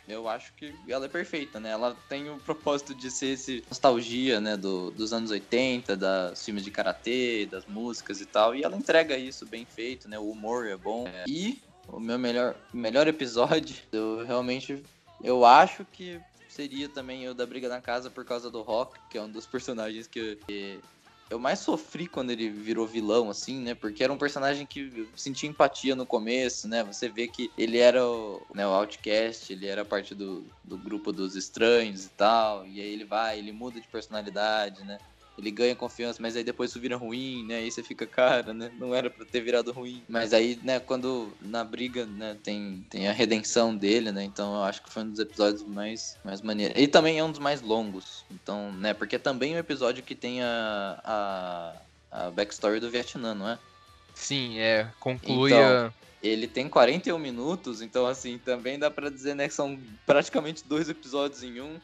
eu 0.09 0.27
acho 0.27 0.53
que 0.55 0.73
ela 0.87 1.05
é 1.05 1.09
perfeita, 1.09 1.59
né? 1.59 1.69
Ela 1.69 1.95
tem 2.09 2.29
o 2.29 2.37
propósito 2.39 2.95
de 2.95 3.11
ser 3.11 3.27
esse 3.27 3.63
nostalgia, 3.69 4.41
né, 4.41 4.57
do, 4.57 4.89
dos 4.91 5.13
anos 5.13 5.29
80, 5.29 5.95
das 5.95 6.43
filmes 6.43 6.63
de 6.63 6.71
karatê, 6.71 7.45
das 7.45 7.65
músicas 7.65 8.19
e 8.19 8.25
tal, 8.25 8.55
e 8.55 8.63
ela 8.63 8.75
entrega 8.75 9.15
isso 9.15 9.45
bem 9.45 9.65
feito, 9.65 10.09
né? 10.09 10.17
O 10.17 10.31
humor 10.31 10.67
é 10.67 10.75
bom. 10.75 11.07
É, 11.07 11.25
E 11.27 11.61
o 11.87 11.99
meu 11.99 12.17
melhor, 12.17 12.55
melhor 12.73 13.07
episódio, 13.07 13.75
eu 13.93 14.25
realmente 14.25 14.83
eu 15.23 15.45
acho 15.45 15.85
que 15.85 16.19
seria 16.47 16.89
também 16.89 17.27
o 17.29 17.33
da 17.33 17.45
briga 17.45 17.69
na 17.69 17.79
casa 17.79 18.09
por 18.09 18.25
causa 18.25 18.49
do 18.49 18.61
Rock, 18.61 18.99
que 19.09 19.17
é 19.17 19.21
um 19.21 19.29
dos 19.29 19.45
personagens 19.45 20.07
que, 20.07 20.37
que 20.47 20.79
eu 21.29 21.37
mais 21.37 21.59
sofri 21.59 22.07
quando 22.07 22.31
ele 22.31 22.49
virou 22.49 22.87
vilão, 22.87 23.29
assim, 23.29 23.59
né? 23.59 23.75
Porque 23.75 24.03
era 24.03 24.11
um 24.11 24.17
personagem 24.17 24.65
que 24.65 25.07
sentia 25.15 25.47
empatia 25.49 25.95
no 25.95 26.05
começo, 26.05 26.67
né? 26.67 26.83
Você 26.83 27.07
vê 27.07 27.27
que 27.27 27.51
ele 27.57 27.77
era 27.77 28.05
o, 28.05 28.41
né, 28.53 28.65
o 28.65 28.71
Outcast, 28.71 29.53
ele 29.53 29.67
era 29.67 29.85
parte 29.85 30.15
do, 30.15 30.43
do 30.63 30.77
grupo 30.77 31.11
dos 31.11 31.35
estranhos 31.35 32.05
e 32.05 32.09
tal. 32.09 32.65
E 32.65 32.81
aí 32.81 32.93
ele 32.93 33.05
vai, 33.05 33.37
ele 33.37 33.51
muda 33.51 33.79
de 33.79 33.87
personalidade, 33.87 34.83
né? 34.83 34.97
Ele 35.39 35.51
ganha 35.51 35.75
confiança, 35.75 36.21
mas 36.21 36.35
aí 36.35 36.43
depois 36.43 36.69
isso 36.69 36.79
vira 36.79 36.97
ruim, 36.97 37.45
né? 37.45 37.57
Aí 37.57 37.71
você 37.71 37.81
fica, 37.81 38.05
cara, 38.05 38.53
né? 38.53 38.71
Não 38.77 38.93
era 38.93 39.09
pra 39.09 39.25
ter 39.25 39.41
virado 39.41 39.71
ruim. 39.71 40.03
Mas 40.07 40.33
aí, 40.33 40.59
né, 40.63 40.79
quando 40.79 41.31
na 41.41 41.63
briga, 41.63 42.05
né, 42.05 42.37
tem, 42.43 42.85
tem 42.89 43.07
a 43.07 43.11
redenção 43.11 43.75
dele, 43.75 44.11
né? 44.11 44.23
Então 44.23 44.55
eu 44.55 44.63
acho 44.63 44.81
que 44.81 44.91
foi 44.91 45.03
um 45.03 45.09
dos 45.09 45.19
episódios 45.19 45.63
mais, 45.63 46.17
mais 46.23 46.41
maneiros. 46.41 46.81
E 46.81 46.87
também 46.87 47.17
é 47.17 47.23
um 47.23 47.31
dos 47.31 47.39
mais 47.39 47.61
longos. 47.61 48.25
Então, 48.29 48.71
né, 48.73 48.93
porque 48.93 49.15
é 49.15 49.19
também 49.19 49.55
um 49.55 49.59
episódio 49.59 50.03
que 50.03 50.15
tem 50.15 50.43
a, 50.43 51.01
a, 51.03 51.73
a 52.11 52.29
backstory 52.31 52.79
do 52.79 52.89
Vietnã, 52.89 53.33
não 53.33 53.49
é? 53.49 53.57
Sim, 54.13 54.59
é, 54.59 54.91
conclui 54.99 55.51
Então, 55.51 55.87
a... 55.87 55.93
Ele 56.21 56.47
tem 56.47 56.67
41 56.67 57.17
minutos, 57.17 57.81
então 57.81 58.05
assim, 58.05 58.37
também 58.37 58.77
dá 58.77 58.91
pra 58.91 59.09
dizer, 59.09 59.35
né, 59.35 59.47
que 59.47 59.53
são 59.53 59.79
praticamente 60.05 60.63
dois 60.67 60.89
episódios 60.89 61.43
em 61.43 61.61
um. 61.61 61.79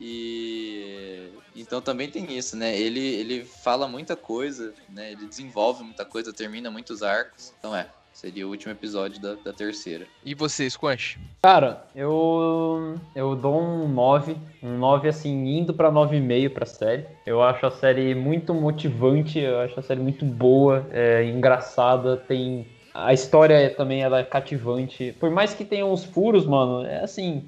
E 0.00 1.30
então 1.54 1.80
também 1.80 2.08
tem 2.08 2.36
isso, 2.36 2.56
né? 2.56 2.76
Ele, 2.76 3.00
ele 3.00 3.44
fala 3.44 3.86
muita 3.86 4.16
coisa, 4.16 4.74
né? 4.88 5.12
Ele 5.12 5.26
desenvolve 5.26 5.84
muita 5.84 6.04
coisa, 6.04 6.32
termina 6.32 6.70
muitos 6.70 7.02
arcos. 7.02 7.54
Então 7.58 7.74
é, 7.74 7.86
seria 8.12 8.46
o 8.46 8.50
último 8.50 8.72
episódio 8.72 9.20
da, 9.20 9.34
da 9.34 9.52
terceira. 9.52 10.06
E 10.24 10.34
você, 10.34 10.68
Squanch? 10.68 11.18
Cara, 11.42 11.86
eu 11.94 12.98
eu 13.14 13.36
dou 13.36 13.60
um 13.60 13.88
9, 13.88 14.36
um 14.62 14.78
9 14.78 15.08
assim, 15.08 15.58
indo 15.58 15.72
pra 15.72 15.92
9,5 15.92 16.50
pra 16.50 16.66
série. 16.66 17.06
Eu 17.24 17.42
acho 17.42 17.64
a 17.66 17.70
série 17.70 18.14
muito 18.14 18.52
motivante, 18.52 19.38
eu 19.38 19.60
acho 19.60 19.78
a 19.78 19.82
série 19.82 20.00
muito 20.00 20.24
boa, 20.24 20.86
é 20.90 21.24
engraçada, 21.24 22.16
tem 22.16 22.66
a 22.94 23.12
história 23.12 23.74
também 23.74 24.02
ela 24.02 24.20
é 24.20 24.24
cativante. 24.24 25.12
Por 25.18 25.28
mais 25.28 25.52
que 25.52 25.64
tenha 25.64 25.84
uns 25.84 26.04
furos, 26.04 26.46
mano, 26.46 26.86
é 26.86 27.02
assim, 27.02 27.44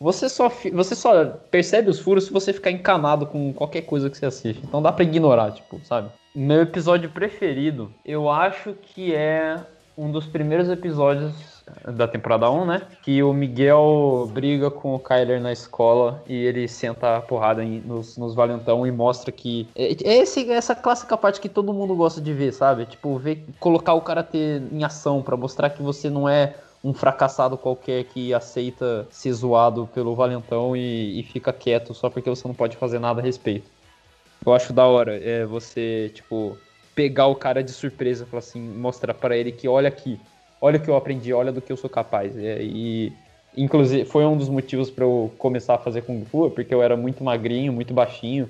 você 0.00 0.28
só 0.28 0.50
você 0.72 0.94
só 0.94 1.26
percebe 1.50 1.90
os 1.90 2.00
furos 2.00 2.24
se 2.24 2.32
você 2.32 2.52
ficar 2.52 2.70
encanado 2.70 3.26
com 3.26 3.52
qualquer 3.52 3.82
coisa 3.82 4.08
que 4.08 4.16
você 4.16 4.26
assiste. 4.26 4.62
Então 4.64 4.80
dá 4.80 4.90
pra 4.90 5.04
ignorar, 5.04 5.52
tipo, 5.52 5.78
sabe? 5.84 6.08
Meu 6.34 6.62
episódio 6.62 7.10
preferido, 7.10 7.92
eu 8.04 8.30
acho 8.30 8.72
que 8.72 9.14
é 9.14 9.56
um 9.98 10.10
dos 10.10 10.24
primeiros 10.26 10.70
episódios 10.70 11.60
da 11.86 12.08
temporada 12.08 12.50
1, 12.50 12.64
né? 12.64 12.82
Que 13.02 13.22
o 13.22 13.32
Miguel 13.32 14.28
briga 14.32 14.70
com 14.70 14.94
o 14.94 14.98
Kyler 14.98 15.40
na 15.40 15.52
escola 15.52 16.22
e 16.26 16.34
ele 16.34 16.66
senta 16.66 17.16
a 17.16 17.20
porrada 17.20 17.62
em- 17.62 17.80
nos, 17.80 18.16
nos 18.16 18.34
valentão 18.34 18.86
e 18.86 18.90
mostra 18.90 19.30
que. 19.30 19.68
É, 19.76 19.92
é 19.92 20.16
esse, 20.18 20.50
essa 20.50 20.74
clássica 20.74 21.16
parte 21.16 21.40
que 21.40 21.48
todo 21.48 21.72
mundo 21.74 21.94
gosta 21.94 22.20
de 22.20 22.32
ver, 22.32 22.52
sabe? 22.52 22.86
Tipo, 22.86 23.18
ver, 23.18 23.44
colocar 23.58 23.94
o 23.94 24.00
karatê 24.00 24.62
em 24.72 24.82
ação 24.82 25.22
pra 25.22 25.36
mostrar 25.36 25.70
que 25.70 25.82
você 25.82 26.08
não 26.08 26.28
é 26.28 26.54
um 26.82 26.94
fracassado 26.94 27.58
qualquer 27.58 28.04
que 28.04 28.32
aceita 28.32 29.06
ser 29.10 29.32
zoado 29.32 29.88
pelo 29.94 30.14
valentão 30.14 30.74
e, 30.74 31.20
e 31.20 31.22
fica 31.22 31.52
quieto 31.52 31.92
só 31.92 32.08
porque 32.08 32.30
você 32.30 32.46
não 32.48 32.54
pode 32.54 32.76
fazer 32.76 32.98
nada 32.98 33.20
a 33.20 33.24
respeito. 33.24 33.70
Eu 34.44 34.54
acho 34.54 34.72
da 34.72 34.86
hora 34.86 35.16
é 35.22 35.44
você, 35.44 36.10
tipo, 36.14 36.56
pegar 36.94 37.26
o 37.26 37.34
cara 37.34 37.62
de 37.62 37.70
surpresa 37.72 38.24
e 38.24 38.26
falar 38.26 38.38
assim, 38.38 38.60
mostrar 38.60 39.12
pra 39.12 39.36
ele 39.36 39.52
que 39.52 39.68
olha 39.68 39.88
aqui, 39.88 40.18
olha 40.60 40.78
o 40.78 40.80
que 40.82 40.88
eu 40.88 40.96
aprendi, 40.96 41.32
olha 41.32 41.52
do 41.52 41.60
que 41.60 41.70
eu 41.70 41.76
sou 41.76 41.90
capaz. 41.90 42.36
É, 42.38 42.62
e 42.62 43.12
inclusive 43.54 44.06
foi 44.06 44.24
um 44.24 44.36
dos 44.36 44.48
motivos 44.48 44.90
pra 44.90 45.04
eu 45.04 45.30
começar 45.36 45.74
a 45.74 45.78
fazer 45.78 46.02
kung 46.02 46.24
fu, 46.24 46.50
porque 46.50 46.74
eu 46.74 46.82
era 46.82 46.96
muito 46.96 47.22
magrinho, 47.22 47.72
muito 47.72 47.92
baixinho. 47.92 48.48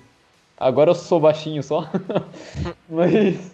Agora 0.56 0.90
eu 0.90 0.94
sou 0.94 1.18
baixinho 1.18 1.62
só. 1.62 1.88
Mas 2.88 3.52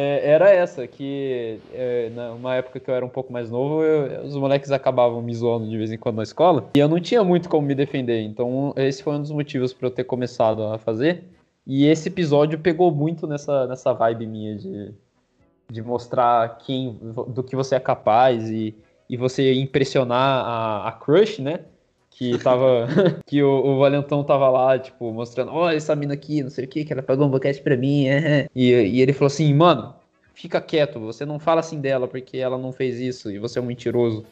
é, 0.00 0.30
era 0.30 0.50
essa, 0.50 0.86
que 0.86 1.58
é, 1.72 2.08
numa 2.10 2.54
época 2.54 2.78
que 2.78 2.88
eu 2.88 2.94
era 2.94 3.04
um 3.04 3.08
pouco 3.08 3.32
mais 3.32 3.50
novo, 3.50 3.82
eu- 3.82 4.22
os 4.22 4.36
moleques 4.36 4.70
acabavam 4.70 5.20
me 5.20 5.34
zoando 5.34 5.68
de 5.68 5.76
vez 5.76 5.90
em 5.90 5.98
quando 5.98 6.16
na 6.16 6.22
escola, 6.22 6.68
e 6.76 6.78
eu 6.78 6.88
não 6.88 7.00
tinha 7.00 7.24
muito 7.24 7.48
como 7.48 7.66
me 7.66 7.74
defender. 7.74 8.20
Então 8.22 8.72
esse 8.76 9.02
foi 9.02 9.14
um 9.14 9.20
dos 9.20 9.32
motivos 9.32 9.72
pra 9.72 9.88
eu 9.88 9.90
ter 9.90 10.04
começado 10.04 10.62
a 10.62 10.78
fazer. 10.78 11.24
E 11.66 11.84
esse 11.86 12.08
episódio 12.08 12.58
pegou 12.60 12.90
muito 12.92 13.26
nessa, 13.26 13.66
nessa 13.66 13.92
vibe 13.92 14.26
minha 14.26 14.54
de, 14.56 14.92
de 15.70 15.82
mostrar 15.82 16.58
quem, 16.58 16.96
do 17.28 17.42
que 17.42 17.54
você 17.56 17.74
é 17.74 17.80
capaz 17.80 18.48
e, 18.48 18.74
e 19.10 19.16
você 19.16 19.52
impressionar 19.54 20.44
a, 20.46 20.88
a 20.88 20.92
crush, 20.92 21.40
né? 21.42 21.60
Que 22.18 22.36
tava. 22.38 22.88
que 23.24 23.40
o, 23.40 23.48
o 23.48 23.78
Valentão 23.78 24.24
tava 24.24 24.48
lá, 24.50 24.76
tipo, 24.76 25.12
mostrando, 25.12 25.52
olha 25.52 25.76
essa 25.76 25.94
mina 25.94 26.14
aqui, 26.14 26.42
não 26.42 26.50
sei 26.50 26.64
o 26.64 26.68
que, 26.68 26.84
que 26.84 26.92
ela 26.92 27.02
pagou 27.02 27.26
um 27.26 27.30
boquete 27.30 27.62
pra 27.62 27.76
mim. 27.76 28.08
é, 28.08 28.40
é." 28.40 28.48
E, 28.54 28.72
e 28.72 29.00
ele 29.00 29.12
falou 29.12 29.28
assim, 29.28 29.54
mano, 29.54 29.94
fica 30.34 30.60
quieto, 30.60 30.98
você 30.98 31.24
não 31.24 31.38
fala 31.38 31.60
assim 31.60 31.80
dela 31.80 32.08
porque 32.08 32.38
ela 32.38 32.58
não 32.58 32.72
fez 32.72 32.98
isso 32.98 33.30
e 33.30 33.38
você 33.38 33.60
é 33.60 33.62
um 33.62 33.66
mentiroso. 33.66 34.26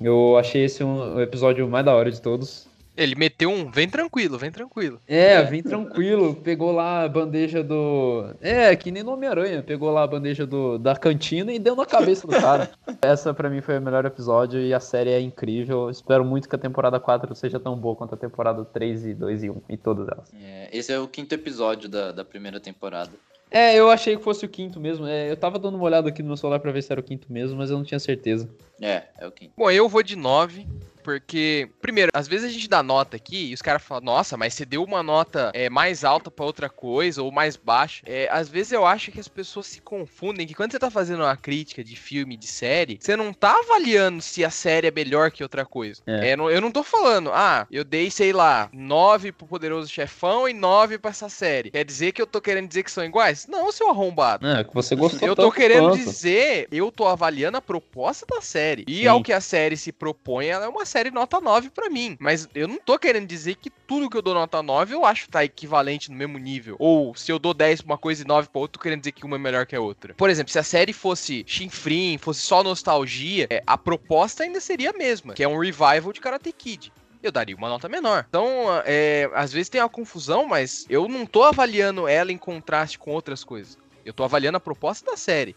Eu 0.00 0.36
achei 0.36 0.64
esse 0.64 0.82
um, 0.82 1.16
o 1.16 1.20
episódio 1.20 1.68
mais 1.68 1.84
da 1.84 1.94
hora 1.94 2.10
de 2.10 2.20
todos. 2.20 2.67
Ele 2.98 3.14
meteu 3.14 3.48
um, 3.48 3.70
vem 3.70 3.88
tranquilo, 3.88 4.36
vem 4.36 4.50
tranquilo. 4.50 5.00
É, 5.06 5.40
vem 5.44 5.62
tranquilo. 5.62 6.34
Pegou 6.34 6.72
lá 6.72 7.04
a 7.04 7.08
bandeja 7.08 7.62
do. 7.62 8.34
É, 8.40 8.74
que 8.74 8.90
nem 8.90 9.04
no 9.04 9.12
Homem-Aranha. 9.12 9.62
Pegou 9.62 9.88
lá 9.92 10.02
a 10.02 10.06
bandeja 10.06 10.44
do, 10.44 10.78
da 10.78 10.96
cantina 10.96 11.52
e 11.52 11.60
deu 11.60 11.76
na 11.76 11.86
cabeça 11.86 12.26
do 12.26 12.32
cara. 12.32 12.68
Essa 13.00 13.32
pra 13.32 13.48
mim 13.48 13.60
foi 13.60 13.78
o 13.78 13.80
melhor 13.80 14.04
episódio 14.04 14.60
e 14.60 14.74
a 14.74 14.80
série 14.80 15.10
é 15.10 15.20
incrível. 15.20 15.88
Espero 15.88 16.24
muito 16.24 16.48
que 16.48 16.56
a 16.56 16.58
temporada 16.58 16.98
4 16.98 17.32
seja 17.36 17.60
tão 17.60 17.76
boa 17.76 17.94
quanto 17.94 18.16
a 18.16 18.18
temporada 18.18 18.64
3 18.64 19.06
e 19.06 19.14
2 19.14 19.44
e 19.44 19.50
1 19.50 19.62
e 19.68 19.76
todas 19.76 20.08
elas. 20.08 20.32
É, 20.34 20.68
esse 20.76 20.92
é 20.92 20.98
o 20.98 21.06
quinto 21.06 21.32
episódio 21.32 21.88
da, 21.88 22.10
da 22.10 22.24
primeira 22.24 22.58
temporada. 22.58 23.12
É, 23.50 23.74
eu 23.74 23.90
achei 23.90 24.16
que 24.16 24.22
fosse 24.22 24.44
o 24.44 24.48
quinto 24.48 24.78
mesmo. 24.78 25.06
É, 25.06 25.30
eu 25.30 25.36
tava 25.36 25.58
dando 25.58 25.76
uma 25.76 25.84
olhada 25.84 26.08
aqui 26.08 26.22
no 26.22 26.28
meu 26.28 26.36
celular 26.36 26.58
pra 26.58 26.72
ver 26.72 26.82
se 26.82 26.92
era 26.92 27.00
o 27.00 27.04
quinto 27.04 27.32
mesmo, 27.32 27.56
mas 27.56 27.70
eu 27.70 27.78
não 27.78 27.84
tinha 27.84 27.98
certeza. 27.98 28.48
É, 28.80 29.04
é 29.18 29.26
o 29.26 29.32
quinto. 29.32 29.52
Bom, 29.56 29.70
eu 29.70 29.88
vou 29.88 30.02
de 30.02 30.16
9, 30.16 30.66
porque, 31.08 31.70
primeiro, 31.80 32.10
às 32.12 32.28
vezes 32.28 32.50
a 32.50 32.52
gente 32.52 32.68
dá 32.68 32.82
nota 32.82 33.16
aqui 33.16 33.46
e 33.50 33.54
os 33.54 33.62
caras 33.62 33.82
falam, 33.82 34.04
nossa, 34.04 34.36
mas 34.36 34.52
você 34.52 34.66
deu 34.66 34.84
uma 34.84 35.02
nota 35.02 35.50
é, 35.54 35.70
mais 35.70 36.04
alta 36.04 36.30
pra 36.30 36.44
outra 36.44 36.68
coisa 36.68 37.22
ou 37.22 37.32
mais 37.32 37.56
baixa. 37.56 38.02
É, 38.04 38.28
às 38.30 38.46
vezes 38.50 38.72
eu 38.72 38.84
acho 38.84 39.10
que 39.10 39.18
as 39.18 39.26
pessoas 39.26 39.66
se 39.68 39.80
confundem 39.80 40.46
que 40.46 40.52
quando 40.52 40.72
você 40.72 40.78
tá 40.78 40.90
fazendo 40.90 41.22
uma 41.22 41.34
crítica 41.34 41.82
de 41.82 41.96
filme, 41.96 42.36
de 42.36 42.46
série, 42.46 42.98
você 43.00 43.16
não 43.16 43.32
tá 43.32 43.58
avaliando 43.58 44.20
se 44.20 44.44
a 44.44 44.50
série 44.50 44.88
é 44.88 44.90
melhor 44.90 45.30
que 45.30 45.42
outra 45.42 45.64
coisa. 45.64 46.02
É. 46.06 46.32
É, 46.32 46.36
não- 46.36 46.50
eu 46.50 46.60
não 46.60 46.70
tô 46.70 46.82
falando, 46.82 47.30
ah, 47.32 47.66
eu 47.70 47.84
dei, 47.84 48.10
sei 48.10 48.30
lá, 48.30 48.68
9 48.70 49.32
pro 49.32 49.46
Poderoso 49.46 49.88
Chefão 49.90 50.46
e 50.46 50.52
9 50.52 50.98
pra 50.98 51.10
essa 51.10 51.30
série. 51.30 51.70
Quer 51.70 51.86
dizer 51.86 52.12
que 52.12 52.20
eu 52.20 52.26
tô 52.26 52.38
querendo 52.38 52.68
dizer 52.68 52.82
que 52.82 52.90
são 52.92 53.02
iguais? 53.02 53.46
Não, 53.48 53.72
seu 53.72 53.88
arrombado. 53.88 54.46
É, 54.46 54.62
que 54.62 54.74
você 54.74 54.94
gostou 54.94 55.26
Eu 55.26 55.34
tô 55.34 55.50
querendo 55.50 55.88
quanto. 55.88 56.04
dizer, 56.04 56.68
eu 56.70 56.92
tô 56.92 57.06
avaliando 57.06 57.56
a 57.56 57.62
proposta 57.62 58.26
da 58.28 58.42
série. 58.42 58.84
E 58.86 58.98
Sim. 59.00 59.06
ao 59.06 59.22
que 59.22 59.32
a 59.32 59.40
série 59.40 59.74
se 59.74 59.90
propõe, 59.90 60.48
ela 60.48 60.66
é 60.66 60.68
uma 60.68 60.84
série 60.84 60.97
nota 61.12 61.40
9 61.40 61.70
pra 61.70 61.88
mim. 61.88 62.16
Mas 62.20 62.48
eu 62.54 62.68
não 62.68 62.78
tô 62.78 62.98
querendo 62.98 63.26
dizer 63.26 63.56
que 63.56 63.70
tudo 63.70 64.10
que 64.10 64.16
eu 64.16 64.22
dou 64.22 64.34
nota 64.34 64.62
9 64.62 64.94
eu 64.94 65.04
acho 65.04 65.24
que 65.24 65.30
tá 65.30 65.44
equivalente 65.44 66.10
no 66.10 66.16
mesmo 66.16 66.38
nível. 66.38 66.76
Ou 66.78 67.14
se 67.14 67.30
eu 67.32 67.38
dou 67.38 67.54
10 67.54 67.82
pra 67.82 67.92
uma 67.92 67.98
coisa 67.98 68.22
e 68.22 68.26
9 68.26 68.48
pra 68.48 68.60
outra, 68.60 68.78
tô 68.78 68.82
querendo 68.82 69.00
dizer 69.00 69.12
que 69.12 69.24
uma 69.24 69.36
é 69.36 69.38
melhor 69.38 69.66
que 69.66 69.76
a 69.76 69.80
outra. 69.80 70.14
Por 70.14 70.30
exemplo, 70.30 70.52
se 70.52 70.58
a 70.58 70.62
série 70.62 70.92
fosse 70.92 71.44
chinfrim, 71.46 72.18
fosse 72.18 72.42
só 72.42 72.62
nostalgia, 72.62 73.46
é, 73.50 73.62
a 73.66 73.78
proposta 73.78 74.42
ainda 74.42 74.60
seria 74.60 74.90
a 74.90 74.92
mesma, 74.92 75.34
que 75.34 75.42
é 75.42 75.48
um 75.48 75.58
revival 75.58 76.12
de 76.12 76.20
Karate 76.20 76.52
Kid 76.52 76.92
eu 77.22 77.32
daria 77.32 77.56
uma 77.56 77.68
nota 77.68 77.88
menor. 77.88 78.24
Então, 78.28 78.46
é, 78.84 79.28
às 79.34 79.52
vezes 79.52 79.68
tem 79.68 79.80
uma 79.80 79.88
confusão, 79.88 80.46
mas 80.46 80.86
eu 80.88 81.08
não 81.08 81.26
tô 81.26 81.42
avaliando 81.42 82.06
ela 82.06 82.32
em 82.32 82.38
contraste 82.38 82.98
com 82.98 83.10
outras 83.10 83.42
coisas. 83.42 83.76
Eu 84.04 84.12
tô 84.12 84.24
avaliando 84.24 84.56
a 84.56 84.60
proposta 84.60 85.10
da 85.10 85.16
série. 85.16 85.56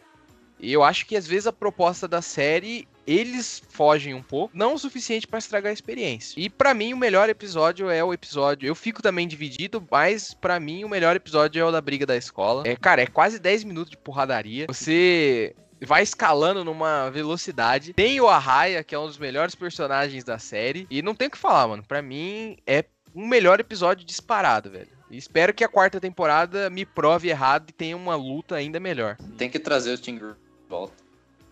E 0.59 0.71
eu 0.71 0.83
acho 0.83 1.05
que 1.05 1.15
às 1.15 1.25
vezes 1.25 1.47
a 1.47 1.53
proposta 1.53 2.07
da 2.07 2.21
série 2.21 2.87
eles 3.05 3.61
fogem 3.69 4.13
um 4.13 4.21
pouco, 4.21 4.55
não 4.55 4.73
o 4.73 4.79
suficiente 4.79 5.27
pra 5.27 5.39
estragar 5.39 5.69
a 5.69 5.73
experiência. 5.73 6.39
E 6.39 6.49
pra 6.49 6.73
mim 6.73 6.93
o 6.93 6.97
melhor 6.97 7.29
episódio 7.29 7.89
é 7.89 8.03
o 8.03 8.13
episódio, 8.13 8.67
eu 8.67 8.75
fico 8.75 9.01
também 9.01 9.27
dividido, 9.27 9.85
mas 9.89 10.33
pra 10.33 10.59
mim 10.59 10.83
o 10.83 10.89
melhor 10.89 11.15
episódio 11.15 11.59
é 11.61 11.65
o 11.65 11.71
da 11.71 11.81
briga 11.81 12.05
da 12.05 12.15
escola. 12.15 12.63
É, 12.65 12.75
cara, 12.75 13.01
é 13.01 13.07
quase 13.07 13.39
10 13.39 13.63
minutos 13.63 13.91
de 13.91 13.97
porradaria. 13.97 14.65
Você 14.67 15.55
vai 15.85 16.03
escalando 16.03 16.63
numa 16.63 17.09
velocidade. 17.09 17.93
Tem 17.93 18.19
o 18.21 18.27
Arraia, 18.27 18.83
que 18.83 18.93
é 18.93 18.99
um 18.99 19.07
dos 19.07 19.17
melhores 19.17 19.55
personagens 19.55 20.23
da 20.23 20.37
série. 20.37 20.85
E 20.89 21.01
não 21.01 21.15
tem 21.15 21.27
o 21.27 21.31
que 21.31 21.37
falar, 21.37 21.67
mano. 21.67 21.83
Pra 21.87 22.01
mim, 22.01 22.57
é 22.67 22.85
um 23.15 23.27
melhor 23.27 23.59
episódio 23.59 24.05
disparado, 24.05 24.69
velho. 24.69 24.89
Espero 25.09 25.53
que 25.53 25.63
a 25.63 25.67
quarta 25.67 25.99
temporada 25.99 26.69
me 26.69 26.85
prove 26.85 27.29
errado 27.29 27.69
e 27.69 27.73
tenha 27.73 27.97
uma 27.97 28.15
luta 28.15 28.55
ainda 28.55 28.79
melhor. 28.79 29.17
Tem 29.37 29.49
que 29.49 29.59
trazer 29.59 29.91
o 29.91 29.97
Stingray 29.97 30.33
de 30.33 30.69
volta. 30.69 30.93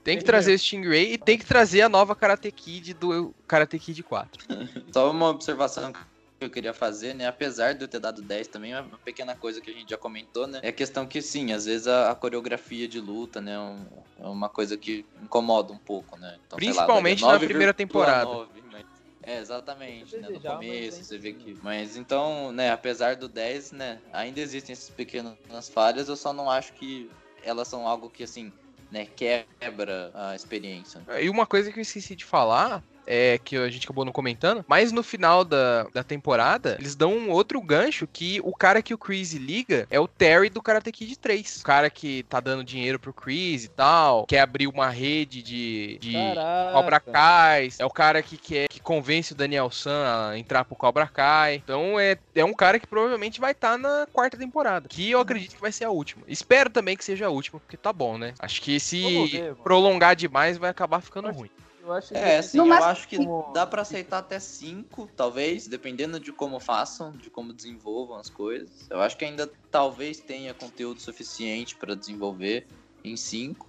Tem 0.03 0.17
que 0.17 0.23
trazer 0.23 0.53
o 0.53 0.59
Stingray 0.59 1.13
e 1.13 1.17
tem 1.17 1.37
que 1.37 1.45
trazer 1.45 1.81
a 1.81 1.89
nova 1.89 2.15
Karate 2.15 2.51
Kid 2.51 2.93
do 2.93 3.33
Karate 3.47 3.77
Kid 3.77 4.01
4. 4.03 4.45
Só 4.93 5.11
uma 5.11 5.29
observação 5.29 5.91
que 5.91 5.99
eu 6.39 6.49
queria 6.49 6.73
fazer, 6.73 7.13
né? 7.13 7.27
Apesar 7.27 7.73
de 7.73 7.83
eu 7.83 7.87
ter 7.87 7.99
dado 7.99 8.21
10 8.21 8.47
também, 8.47 8.73
uma 8.73 8.97
pequena 8.99 9.35
coisa 9.35 9.59
que 9.59 9.69
a 9.69 9.73
gente 9.73 9.89
já 9.89 9.97
comentou, 9.97 10.47
né? 10.47 10.59
É 10.63 10.69
a 10.69 10.73
questão 10.73 11.05
que, 11.05 11.21
sim, 11.21 11.51
às 11.51 11.65
vezes 11.65 11.85
a, 11.85 12.11
a 12.11 12.15
coreografia 12.15 12.87
de 12.87 12.99
luta, 12.99 13.41
né? 13.41 13.59
um- 13.59 13.85
é 14.17 14.27
uma 14.27 14.47
coisa 14.49 14.77
que 14.77 15.05
incomoda 15.21 15.73
um 15.73 15.77
pouco, 15.77 16.17
né? 16.17 16.37
Então, 16.47 16.57
sei 16.57 16.69
lá, 16.69 16.73
Principalmente 16.73 17.21
daria 17.21 17.33
na 17.33 17.45
primeira 17.45 17.73
9,9, 17.73 17.75
temporada. 17.75 18.47
mas- 18.71 18.85
É, 19.21 19.37
exatamente, 19.39 20.15
né? 20.17 20.29
No 20.29 20.39
começo, 20.39 20.99
é 21.01 21.03
você 21.03 21.17
vê 21.17 21.33
que... 21.33 21.57
Mas 21.61 21.97
então, 21.97 22.53
né, 22.53 22.71
apesar 22.71 23.17
do 23.17 23.27
10, 23.27 23.73
né? 23.73 23.99
Ainda 24.13 24.39
existem 24.39 24.71
essas 24.71 24.89
pequenas 24.89 25.35
falhas, 25.73 26.07
eu 26.07 26.15
só 26.15 26.31
não 26.31 26.49
acho 26.49 26.71
que 26.73 27.11
elas 27.43 27.67
são 27.67 27.85
algo 27.85 28.09
que, 28.09 28.23
assim, 28.23 28.51
né? 28.91 29.05
Quebra 29.05 30.11
a 30.13 30.35
experiência. 30.35 31.01
E 31.21 31.29
uma 31.29 31.45
coisa 31.45 31.71
que 31.71 31.79
eu 31.79 31.81
esqueci 31.81 32.15
de 32.15 32.25
falar 32.25 32.83
é 33.09 33.39
que 33.43 33.57
a 33.57 33.69
gente 33.69 33.87
acabou 33.87 34.05
não 34.05 34.11
comentando, 34.11 34.63
mas 34.67 34.91
no 34.91 35.01
final 35.01 35.43
da, 35.43 35.87
da 35.91 36.03
temporada, 36.03 36.77
eles 36.79 36.95
dão 36.95 37.11
um 37.11 37.31
outro 37.31 37.59
gancho 37.59 38.05
que 38.05 38.39
o 38.43 38.53
cara 38.55 38.83
que 38.83 38.93
o 38.93 38.97
Chris 38.97 39.33
liga 39.33 39.87
é 39.89 39.99
o 39.99 40.07
Terry 40.07 40.49
do 40.49 40.61
Karate 40.61 40.91
Kid 40.91 41.17
3. 41.17 41.61
O 41.61 41.63
cara 41.63 41.89
que 41.89 42.23
tá 42.23 42.39
dando 42.39 42.63
dinheiro 42.63 42.99
pro 42.99 43.11
Chris 43.11 43.63
e 43.63 43.69
tal, 43.69 44.27
quer 44.27 44.41
abrir 44.41 44.67
uma 44.67 44.89
rede 44.89 45.41
de, 45.41 45.97
de 45.99 46.13
Caraca. 46.13 46.71
Cobra 46.73 46.99
Kai, 46.99 47.69
é 47.79 47.85
o 47.85 47.89
cara 47.89 48.21
que 48.21 48.37
quer 48.37 48.67
que 48.67 48.79
convence 48.79 49.33
o 49.33 49.35
Daniel 49.35 49.71
San 49.71 50.29
a 50.29 50.37
entrar 50.37 50.63
pro 50.63 50.75
Cobra 50.75 51.07
Kai. 51.07 51.55
Então 51.55 51.99
é, 51.99 52.15
é 52.35 52.45
um 52.45 52.53
cara 52.53 52.79
que 52.79 52.85
provavelmente 52.85 53.39
vai 53.39 53.53
estar 53.53 53.77
na 53.77 54.07
quarta 54.13 54.37
temporada, 54.37 54.87
que 54.87 55.09
eu 55.09 55.19
acredito 55.19 55.55
que 55.55 55.61
vai 55.61 55.71
ser 55.71 55.85
a 55.85 55.89
última. 55.89 56.23
Espero 56.27 56.69
também 56.69 56.95
que 56.95 57.03
seja 57.03 57.25
a 57.25 57.29
última, 57.29 57.59
porque 57.59 57.75
tá 57.75 57.91
bom, 57.91 58.17
né? 58.17 58.35
Acho 58.37 58.61
que 58.61 58.79
se 58.79 59.27
ver, 59.27 59.55
prolongar 59.55 60.15
demais 60.15 60.57
vai 60.57 60.69
acabar 60.69 61.01
ficando 61.01 61.31
ruim. 61.31 61.49
Eu 61.89 61.93
acho 61.93 62.09
que 62.09 62.17
É, 62.17 62.37
assim, 62.37 62.57
eu 62.59 62.65
máximo 62.65 62.91
acho 62.91 63.07
que 63.07 63.17
cinco. 63.17 63.51
dá 63.53 63.65
pra 63.65 63.81
aceitar 63.81 64.19
até 64.19 64.39
5, 64.39 65.09
talvez, 65.15 65.67
dependendo 65.67 66.19
de 66.19 66.31
como 66.31 66.59
façam, 66.59 67.11
de 67.17 67.29
como 67.31 67.51
desenvolvam 67.51 68.17
as 68.17 68.29
coisas. 68.29 68.87
Eu 68.91 69.01
acho 69.01 69.17
que 69.17 69.25
ainda 69.25 69.51
talvez 69.71 70.19
tenha 70.19 70.53
conteúdo 70.53 71.01
suficiente 71.01 71.75
pra 71.75 71.95
desenvolver 71.95 72.67
em 73.03 73.17
5. 73.17 73.68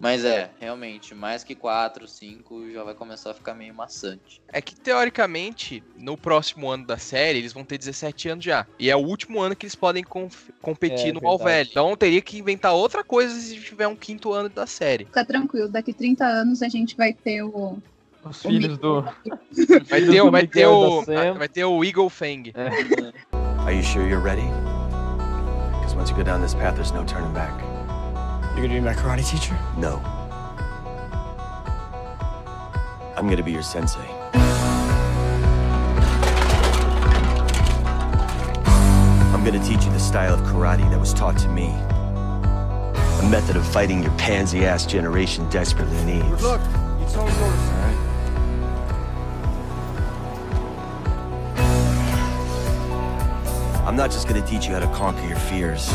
Mas 0.00 0.24
é, 0.24 0.50
realmente, 0.60 1.14
mais 1.14 1.42
que 1.42 1.54
4, 1.54 2.06
5 2.06 2.70
já 2.70 2.84
vai 2.84 2.94
começar 2.94 3.32
a 3.32 3.34
ficar 3.34 3.54
meio 3.54 3.74
maçante. 3.74 4.40
É 4.52 4.60
que 4.60 4.74
teoricamente, 4.76 5.82
no 5.96 6.16
próximo 6.16 6.70
ano 6.70 6.86
da 6.86 6.96
série, 6.98 7.38
eles 7.38 7.52
vão 7.52 7.64
ter 7.64 7.78
17 7.78 8.28
anos 8.28 8.44
já. 8.44 8.66
E 8.78 8.88
é 8.90 8.94
o 8.96 9.00
último 9.00 9.40
ano 9.40 9.56
que 9.56 9.66
eles 9.66 9.74
podem 9.74 10.04
competir 10.62 11.08
É, 11.08 11.12
no 11.12 11.26
All. 11.26 11.38
Velho. 11.38 11.68
Então 11.70 11.96
teria 11.96 12.20
que 12.20 12.38
inventar 12.38 12.72
outra 12.74 13.02
coisa 13.02 13.34
se 13.40 13.58
tiver 13.60 13.88
um 13.88 13.96
quinto 13.96 14.32
ano 14.32 14.48
da 14.48 14.66
série. 14.66 15.04
Fica 15.06 15.24
tranquilo, 15.24 15.68
daqui 15.68 15.92
30 15.92 16.24
anos 16.24 16.62
a 16.62 16.68
gente 16.68 16.96
vai 16.96 17.12
ter 17.12 17.42
o. 17.42 17.78
Os 18.24 18.42
filhos 18.42 18.76
do. 18.78 19.02
Vai 19.88 20.00
ter, 20.02 20.20
o- 20.22 20.30
vai 20.30 20.46
ter 20.46 20.66
o, 20.66 21.04
Sam. 21.04 21.34
vai 21.34 21.48
ter 21.48 21.64
o 21.64 21.84
Eagle 21.84 22.08
Fang. 22.10 22.52
Are 23.64 23.74
you 23.76 23.82
sure 23.82 24.06
you're 24.08 24.22
ready? 24.22 24.42
Because 25.78 25.94
once 25.96 26.10
you 26.10 26.16
go 26.16 26.22
down 26.24 26.40
this 26.40 26.54
path, 26.54 26.74
there's 26.74 26.92
no 26.92 27.04
turning 27.04 27.32
back. 27.32 27.52
You're 28.58 28.66
gonna 28.66 28.80
be 28.80 28.86
my 28.86 28.92
karate 28.92 29.24
teacher? 29.24 29.56
No. 29.76 30.02
I'm 33.16 33.28
gonna 33.28 33.44
be 33.44 33.52
your 33.52 33.62
sensei. 33.62 34.00
I'm 39.32 39.44
gonna 39.44 39.64
teach 39.64 39.84
you 39.84 39.92
the 39.92 40.00
style 40.00 40.34
of 40.34 40.40
karate 40.40 40.90
that 40.90 40.98
was 40.98 41.14
taught 41.14 41.38
to 41.38 41.48
me. 41.48 41.68
A 41.68 43.28
method 43.30 43.54
of 43.54 43.64
fighting 43.64 44.02
your 44.02 44.10
pansy 44.18 44.66
ass 44.66 44.84
generation 44.84 45.48
desperately 45.50 46.04
needs. 46.04 46.42
Look, 46.42 46.60
you 46.98 47.06
told 47.12 47.28
notice. 47.28 47.70
I'm 53.86 53.94
not 53.94 54.10
just 54.10 54.26
gonna 54.26 54.44
teach 54.44 54.66
you 54.66 54.72
how 54.72 54.80
to 54.80 54.88
conquer 54.88 55.24
your 55.28 55.38
fears. 55.38 55.94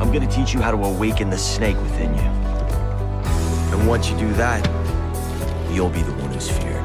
I'm 0.00 0.12
gonna 0.12 0.26
teach 0.26 0.52
you 0.52 0.60
how 0.60 0.70
to 0.70 0.84
awaken 0.84 1.30
the 1.30 1.38
snake 1.38 1.76
within 1.76 2.14
you. 2.14 2.30
And 3.72 3.88
once 3.88 4.10
you 4.10 4.16
do 4.16 4.32
that, 4.34 4.60
you'll 5.70 5.88
be 5.88 6.02
the 6.02 6.12
one 6.12 6.32
who's 6.32 6.48
feared. 6.48 6.82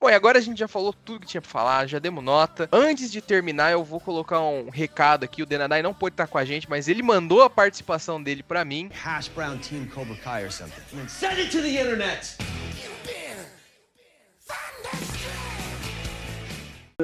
Bom, 0.00 0.10
e 0.10 0.14
agora 0.14 0.38
a 0.38 0.40
gente 0.42 0.58
já 0.58 0.68
falou 0.68 0.92
tudo 0.92 1.20
que 1.20 1.26
tinha 1.26 1.40
pra 1.40 1.50
falar, 1.50 1.86
já 1.86 1.98
demos 1.98 2.22
nota. 2.22 2.68
Antes 2.70 3.10
de 3.10 3.22
terminar, 3.22 3.72
eu 3.72 3.82
vou 3.82 3.98
colocar 3.98 4.38
um 4.40 4.68
recado 4.68 5.24
aqui. 5.24 5.42
O 5.42 5.46
Denadai 5.46 5.82
não 5.82 5.94
pôde 5.94 6.12
estar 6.12 6.26
com 6.26 6.36
a 6.36 6.44
gente, 6.44 6.68
mas 6.68 6.88
ele 6.88 7.02
mandou 7.02 7.42
a 7.42 7.48
participação 7.48 8.22
dele 8.22 8.42
pra 8.42 8.66
mim. 8.66 8.90
Hash 9.02 9.28
brown 9.28 9.56
team 9.56 9.86
Cobra 9.86 10.14
Kai 10.16 10.44
or 10.44 10.52
something. 10.52 10.82
Send 11.08 11.40
it 11.40 11.50
to 11.50 11.62
the 11.62 11.70
internet. 11.70 12.36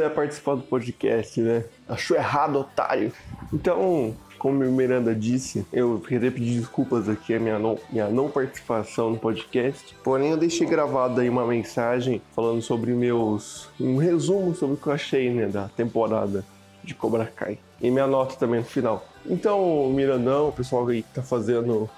Ia 0.03 0.11
participar 0.11 0.55
do 0.55 0.63
podcast, 0.63 1.41
né? 1.41 1.65
Achou 1.89 2.17
errado, 2.17 2.61
otário. 2.61 3.13
Então, 3.53 4.15
como 4.39 4.65
o 4.65 4.73
Miranda 4.73 5.15
disse, 5.15 5.67
eu 5.71 6.01
queria 6.01 6.31
pedir 6.33 6.59
desculpas 6.59 7.09
aqui 7.09 7.35
a 7.35 7.39
minha 7.39 7.59
não, 7.59 7.79
minha 7.91 8.09
não 8.09 8.31
participação 8.31 9.11
no 9.11 9.19
podcast. 9.19 9.95
Porém, 10.03 10.31
eu 10.31 10.37
deixei 10.37 10.67
gravado 10.67 11.21
aí 11.21 11.29
uma 11.29 11.47
mensagem 11.47 12.23
falando 12.35 12.63
sobre 12.63 12.93
meus. 12.93 13.69
um 13.79 13.99
resumo 13.99 14.55
sobre 14.55 14.75
o 14.75 14.79
que 14.79 14.87
eu 14.87 14.93
achei, 14.95 15.31
né, 15.31 15.47
da 15.47 15.69
temporada 15.69 16.45
de 16.83 16.95
Cobra 16.95 17.27
Kai. 17.27 17.59
E 17.81 17.91
minha 17.91 18.07
nota 18.07 18.35
também 18.37 18.61
no 18.61 18.67
final. 18.67 19.07
Então, 19.27 19.91
Mirandão, 19.91 20.49
o 20.49 20.53
pessoal 20.53 20.89
aí 20.89 21.03
que 21.03 21.13
tá 21.13 21.23
fazendo 21.23 21.89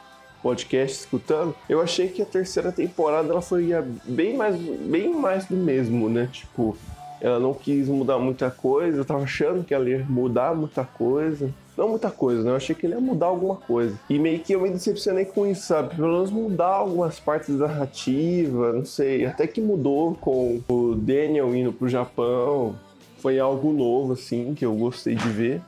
podcast, 0.43 0.99
escutando, 0.99 1.55
eu 1.69 1.81
achei 1.81 2.09
que 2.09 2.21
a 2.21 2.27
terceira 2.27 2.73
temporada 2.73 3.31
ela 3.31 3.41
foi 3.41 3.71
bem 4.05 4.37
mais, 4.37 4.57
bem 4.57 5.15
mais 5.15 5.47
do 5.47 5.57
mesmo, 5.57 6.09
né? 6.09 6.29
Tipo, 6.33 6.77
ela 7.23 7.39
não 7.39 7.55
quis 7.55 7.89
mudar 7.89 8.19
muita 8.19 8.51
coisa, 8.51 8.99
eu 8.99 9.05
tava 9.05 9.23
achando 9.23 9.63
que 9.63 9.73
ela 9.73 9.89
ia 9.89 10.05
mudar 10.09 10.57
muita 10.57 10.85
coisa. 10.85 11.55
Não 11.79 11.89
muita 11.89 12.11
coisa, 12.11 12.43
né? 12.43 12.51
Eu 12.51 12.57
achei 12.57 12.75
que 12.75 12.85
ele 12.85 12.95
ia 12.95 13.01
mudar 13.01 13.27
alguma 13.27 13.55
coisa. 13.55 13.97
E 14.11 14.19
meio 14.19 14.41
que 14.41 14.53
eu 14.53 14.61
me 14.61 14.69
decepcionei 14.69 15.25
com 15.25 15.47
isso, 15.47 15.67
sabe? 15.67 15.95
Pelo 15.95 16.13
menos 16.13 16.31
mudar 16.33 16.67
algumas 16.67 17.21
partes 17.21 17.57
da 17.57 17.69
narrativa, 17.69 18.73
não 18.73 18.85
sei. 18.85 19.25
Até 19.25 19.47
que 19.47 19.61
mudou 19.61 20.15
com 20.17 20.61
o 20.69 20.95
Daniel 20.97 21.55
indo 21.55 21.73
pro 21.73 21.89
Japão. 21.89 22.75
Foi 23.19 23.39
algo 23.39 23.73
novo, 23.73 24.15
assim, 24.15 24.53
que 24.53 24.67
eu 24.67 24.75
gostei 24.75 25.15
de 25.15 25.29
ver. 25.29 25.63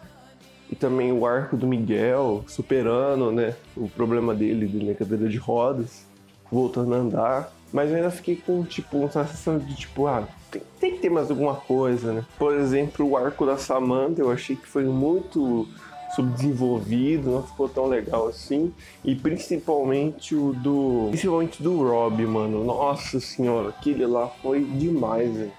E 0.69 0.75
também 0.75 1.13
o 1.13 1.25
arco 1.25 1.57
do 1.57 1.69
Miguel, 1.69 2.45
superando, 2.49 3.31
né? 3.31 3.55
O 3.77 3.89
problema 3.89 4.35
dele, 4.35 4.67
dele 4.67 4.89
na 4.89 4.95
cadeira 4.95 5.29
de 5.29 5.39
rodas, 5.39 6.05
voltando 6.51 6.95
a 6.95 6.99
andar. 6.99 7.53
Mas 7.73 7.91
eu 7.91 7.97
ainda 7.97 8.11
fiquei 8.11 8.37
com, 8.37 8.63
tipo, 8.65 8.99
uma 8.99 9.11
sensação 9.11 9.57
de, 9.59 9.75
tipo, 9.75 10.07
ah, 10.07 10.29
tem, 10.55 10.63
tem 10.81 10.93
que 10.93 10.99
ter 10.99 11.11
mais 11.11 11.31
alguma 11.31 11.55
coisa, 11.55 12.13
né? 12.13 12.25
Por 12.39 12.55
exemplo, 12.55 13.09
o 13.09 13.17
arco 13.17 13.45
da 13.45 13.57
Samantha, 13.57 14.23
eu 14.23 14.31
achei 14.31 14.55
que 14.55 14.67
foi 14.67 14.85
muito 14.85 15.67
subdesenvolvido, 16.15 17.31
não 17.31 17.43
ficou 17.43 17.69
tão 17.69 17.87
legal 17.87 18.29
assim. 18.29 18.73
E 19.05 19.15
principalmente 19.15 20.35
o 20.35 20.53
do. 20.53 21.09
Principalmente 21.11 21.63
do 21.63 21.83
Rob, 21.83 22.25
mano. 22.27 22.65
Nossa 22.65 23.19
senhora, 23.19 23.71
aquele 23.71 24.07
lá 24.07 24.29
foi 24.29 24.65
demais, 24.65 25.35
velho. 25.35 25.53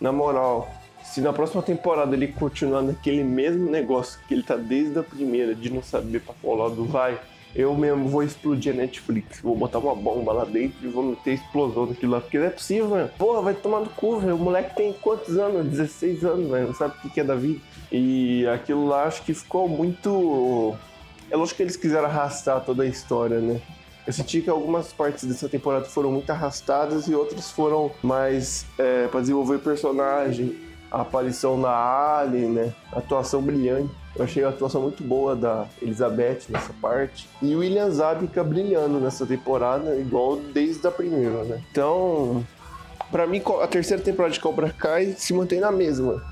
Na 0.00 0.12
moral, 0.12 0.68
se 1.02 1.20
na 1.20 1.32
próxima 1.32 1.62
temporada 1.62 2.14
ele 2.14 2.28
continuar 2.28 2.82
naquele 2.82 3.24
mesmo 3.24 3.70
negócio 3.70 4.20
que 4.28 4.34
ele 4.34 4.42
tá 4.42 4.56
desde 4.56 4.98
a 4.98 5.02
primeira, 5.02 5.54
de 5.54 5.70
não 5.70 5.82
saber 5.82 6.20
pra 6.20 6.34
qual 6.40 6.56
lado 6.56 6.84
vai, 6.84 7.18
eu 7.56 7.74
mesmo 7.74 8.06
vou 8.08 8.22
explodir 8.22 8.74
a 8.74 8.76
Netflix. 8.76 9.40
Vou 9.40 9.56
botar 9.56 9.78
uma 9.78 9.94
bomba 9.94 10.32
lá 10.32 10.44
dentro 10.44 10.76
e 10.86 10.88
vou 10.88 11.02
meter 11.02 11.34
explosão 11.34 11.86
daquilo 11.86 12.12
lá. 12.12 12.20
Porque 12.20 12.38
não 12.38 12.46
é 12.46 12.50
possível, 12.50 12.88
velho. 12.90 13.10
Porra, 13.16 13.40
vai 13.40 13.54
tomar 13.54 13.80
no 13.80 13.88
cu, 13.88 14.18
velho. 14.18 14.36
O 14.36 14.38
moleque 14.38 14.76
tem 14.76 14.92
quantos 14.92 15.38
anos? 15.38 15.66
16 15.66 16.24
anos, 16.24 16.50
velho. 16.50 16.66
Não 16.66 16.74
sabe 16.74 16.94
o 17.02 17.10
que 17.10 17.18
é 17.18 17.24
da 17.24 17.34
vida. 17.34 17.60
E 17.90 18.46
aquilo 18.48 18.86
lá 18.86 19.04
acho 19.04 19.22
que 19.22 19.32
ficou 19.32 19.66
muito. 19.68 20.74
É 21.30 21.36
lógico 21.36 21.56
que 21.56 21.62
eles 21.62 21.76
quiseram 21.76 22.06
arrastar 22.06 22.62
toda 22.62 22.82
a 22.82 22.86
história, 22.86 23.40
né? 23.40 23.60
Eu 24.06 24.12
senti 24.12 24.40
que 24.40 24.50
algumas 24.50 24.92
partes 24.92 25.24
dessa 25.24 25.48
temporada 25.48 25.86
foram 25.86 26.12
muito 26.12 26.30
arrastadas 26.30 27.08
e 27.08 27.14
outras 27.14 27.50
foram 27.50 27.90
mais 28.02 28.64
é, 28.78 29.08
para 29.08 29.20
desenvolver 29.20 29.58
personagem, 29.58 30.56
a 30.90 31.02
aparição 31.02 31.60
da 31.60 32.18
Ali, 32.18 32.46
né? 32.46 32.72
Atuação 32.92 33.42
brilhante. 33.42 33.90
Eu 34.14 34.24
achei 34.24 34.42
a 34.44 34.48
atuação 34.48 34.80
muito 34.80 35.02
boa 35.02 35.36
da 35.36 35.66
Elizabeth 35.80 36.40
nessa 36.48 36.72
parte. 36.80 37.28
E 37.42 37.54
o 37.54 37.58
William 37.58 37.90
Zabka 37.90 38.42
brilhando 38.42 38.98
nessa 38.98 39.26
temporada, 39.26 39.94
igual 39.96 40.36
desde 40.36 40.86
a 40.86 40.90
primeira, 40.90 41.44
né? 41.44 41.62
Então, 41.70 42.42
para 43.10 43.26
mim, 43.26 43.42
a 43.62 43.66
terceira 43.66 44.02
temporada 44.02 44.32
de 44.32 44.40
Cobra 44.40 44.70
Kai 44.70 45.14
se 45.18 45.34
mantém 45.34 45.60
na 45.60 45.70
mesma 45.70 46.22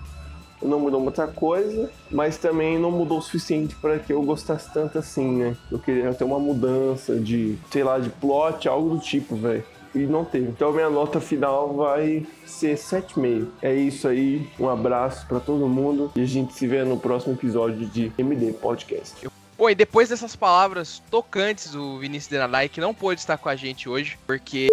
não 0.64 0.81
mudou 0.81 1.01
muita 1.01 1.26
coisa, 1.26 1.90
mas 2.10 2.39
também 2.39 2.78
não 2.78 2.90
mudou 2.90 3.18
o 3.18 3.22
suficiente 3.22 3.74
para 3.76 3.98
que 3.98 4.12
eu 4.12 4.22
gostasse 4.22 4.72
tanto 4.72 4.98
assim, 4.98 5.36
né? 5.36 5.56
Eu 5.70 5.78
queria 5.78 6.12
ter 6.14 6.24
uma 6.24 6.39
mudança 6.39 7.16
de, 7.16 7.59
sei 7.70 7.85
lá, 7.85 7.98
de 7.98 8.09
plot, 8.09 8.68
algo 8.68 8.97
do 8.97 8.98
tipo, 8.98 9.36
velho. 9.36 9.64
E 9.94 10.00
não 10.00 10.24
teve. 10.24 10.48
Então 10.48 10.72
minha 10.72 10.90
nota 10.90 11.20
final 11.20 11.72
vai 11.74 12.26
ser 12.44 12.76
7,5. 12.76 13.48
É 13.62 13.72
isso 13.72 14.08
aí. 14.08 14.48
Um 14.58 14.68
abraço 14.68 15.26
para 15.26 15.38
todo 15.38 15.68
mundo 15.68 16.10
e 16.16 16.22
a 16.22 16.26
gente 16.26 16.52
se 16.54 16.66
vê 16.66 16.82
no 16.82 16.98
próximo 16.98 17.34
episódio 17.34 17.86
de 17.86 18.12
MD 18.18 18.52
Podcast. 18.54 19.28
Bom, 19.56 19.70
e 19.70 19.74
depois 19.74 20.08
dessas 20.08 20.34
palavras 20.34 21.00
tocantes 21.10 21.70
do 21.70 21.98
Vinícius 22.00 22.28
Denadai, 22.28 22.68
que 22.68 22.80
não 22.80 22.92
pôde 22.92 23.20
estar 23.20 23.38
com 23.38 23.48
a 23.48 23.54
gente 23.54 23.88
hoje, 23.88 24.18
porque. 24.26 24.68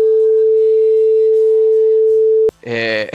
É. 2.64 3.11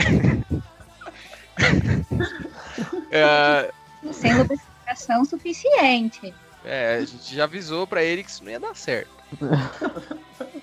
é... 3.11 3.71
Sem 4.13 4.33
lubrificação 4.37 5.25
suficiente. 5.25 6.33
É, 6.63 6.95
a 6.95 7.05
gente 7.05 7.35
já 7.35 7.43
avisou 7.43 7.85
para 7.85 8.01
ele 8.01 8.23
que 8.23 8.29
isso 8.29 8.43
não 8.43 8.51
ia 8.51 8.59
dar 8.59 8.75
certo. 8.75 9.09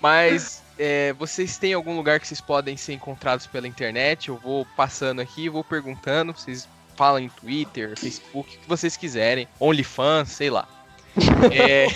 Mas 0.00 0.63
é, 0.78 1.12
vocês 1.14 1.56
têm 1.56 1.72
algum 1.72 1.96
lugar 1.96 2.20
que 2.20 2.26
vocês 2.26 2.40
podem 2.40 2.76
ser 2.76 2.94
encontrados 2.94 3.46
pela 3.46 3.68
internet? 3.68 4.28
Eu 4.28 4.36
vou 4.36 4.66
passando 4.76 5.20
aqui, 5.20 5.48
vou 5.48 5.64
perguntando. 5.64 6.32
Vocês 6.32 6.68
falam 6.96 7.20
em 7.20 7.28
Twitter, 7.28 7.98
Facebook, 7.98 8.56
o 8.56 8.60
que 8.60 8.68
vocês 8.68 8.96
quiserem. 8.96 9.48
OnlyFans, 9.60 10.30
sei 10.30 10.50
lá. 10.50 10.68
É... 11.52 11.86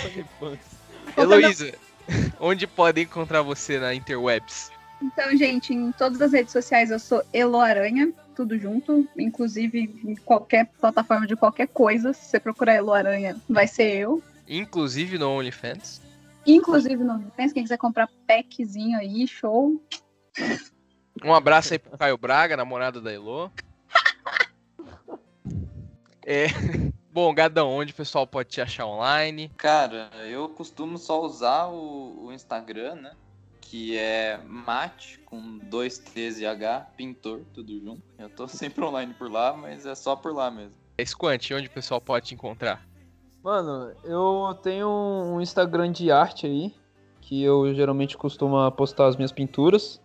Heloísa, 1.19 1.73
onde 2.39 2.65
podem 2.65 3.03
encontrar 3.03 3.41
você 3.41 3.79
na 3.79 3.93
interwebs? 3.93 4.71
Então, 5.01 5.35
gente, 5.35 5.73
em 5.73 5.91
todas 5.93 6.21
as 6.21 6.31
redes 6.31 6.51
sociais 6.51 6.91
eu 6.91 6.99
sou 6.99 7.23
Elo 7.33 7.59
Aranha, 7.59 8.11
tudo 8.35 8.57
junto, 8.57 9.07
inclusive 9.17 9.93
em 10.05 10.15
qualquer 10.15 10.67
plataforma 10.79 11.25
de 11.25 11.35
qualquer 11.35 11.67
coisa. 11.67 12.13
Se 12.13 12.29
você 12.29 12.39
procurar 12.39 12.75
Elo 12.75 12.93
Aranha, 12.93 13.35
vai 13.49 13.67
ser 13.67 13.95
eu. 13.95 14.21
Inclusive 14.47 15.17
no 15.17 15.29
OnlyFans. 15.29 16.01
Inclusive 16.45 17.03
no 17.03 17.13
OnlyFans, 17.13 17.53
quem 17.53 17.63
quiser 17.63 17.77
comprar 17.77 18.09
packzinho 18.27 18.97
aí, 18.97 19.27
show. 19.27 19.81
Um 21.23 21.33
abraço 21.33 21.73
aí 21.73 21.79
pro 21.79 21.97
Caio 21.97 22.17
Braga, 22.17 22.57
namorado 22.57 23.01
da 23.01 23.11
Elo. 23.11 23.51
É. 26.25 26.47
Bom, 27.11 27.33
Gadão, 27.33 27.69
onde 27.69 27.91
o 27.91 27.95
pessoal 27.95 28.25
pode 28.25 28.49
te 28.49 28.61
achar 28.61 28.85
online? 28.85 29.51
Cara, 29.57 30.09
eu 30.27 30.47
costumo 30.49 30.97
só 30.97 31.21
usar 31.21 31.65
o, 31.65 32.25
o 32.25 32.31
Instagram, 32.31 32.95
né? 32.95 33.11
que 33.69 33.95
é 33.95 34.39
Mate, 34.47 35.19
com 35.19 35.59
dois 35.59 35.99
T's 35.99 36.39
e 36.39 36.45
H, 36.45 36.87
pintor, 36.97 37.41
tudo 37.53 37.79
junto. 37.79 38.01
Eu 38.17 38.27
tô 38.27 38.47
sempre 38.49 38.83
online 38.83 39.13
por 39.13 39.31
lá, 39.31 39.53
mas 39.53 39.85
é 39.85 39.93
só 39.93 40.15
por 40.15 40.33
lá 40.33 40.49
mesmo. 40.49 40.73
É 40.97 41.05
Squant, 41.05 41.51
onde 41.51 41.67
o 41.67 41.71
pessoal 41.71 42.01
pode 42.01 42.27
te 42.27 42.33
encontrar? 42.33 42.88
Mano, 43.43 43.91
eu 44.03 44.57
tenho 44.61 44.87
um 44.87 45.39
Instagram 45.41 45.91
de 45.91 46.11
arte 46.11 46.45
aí, 46.45 46.73
que 47.21 47.41
eu 47.41 47.73
geralmente 47.73 48.17
costumo 48.17 48.69
postar 48.71 49.07
as 49.07 49.15
minhas 49.15 49.31
pinturas. 49.31 50.01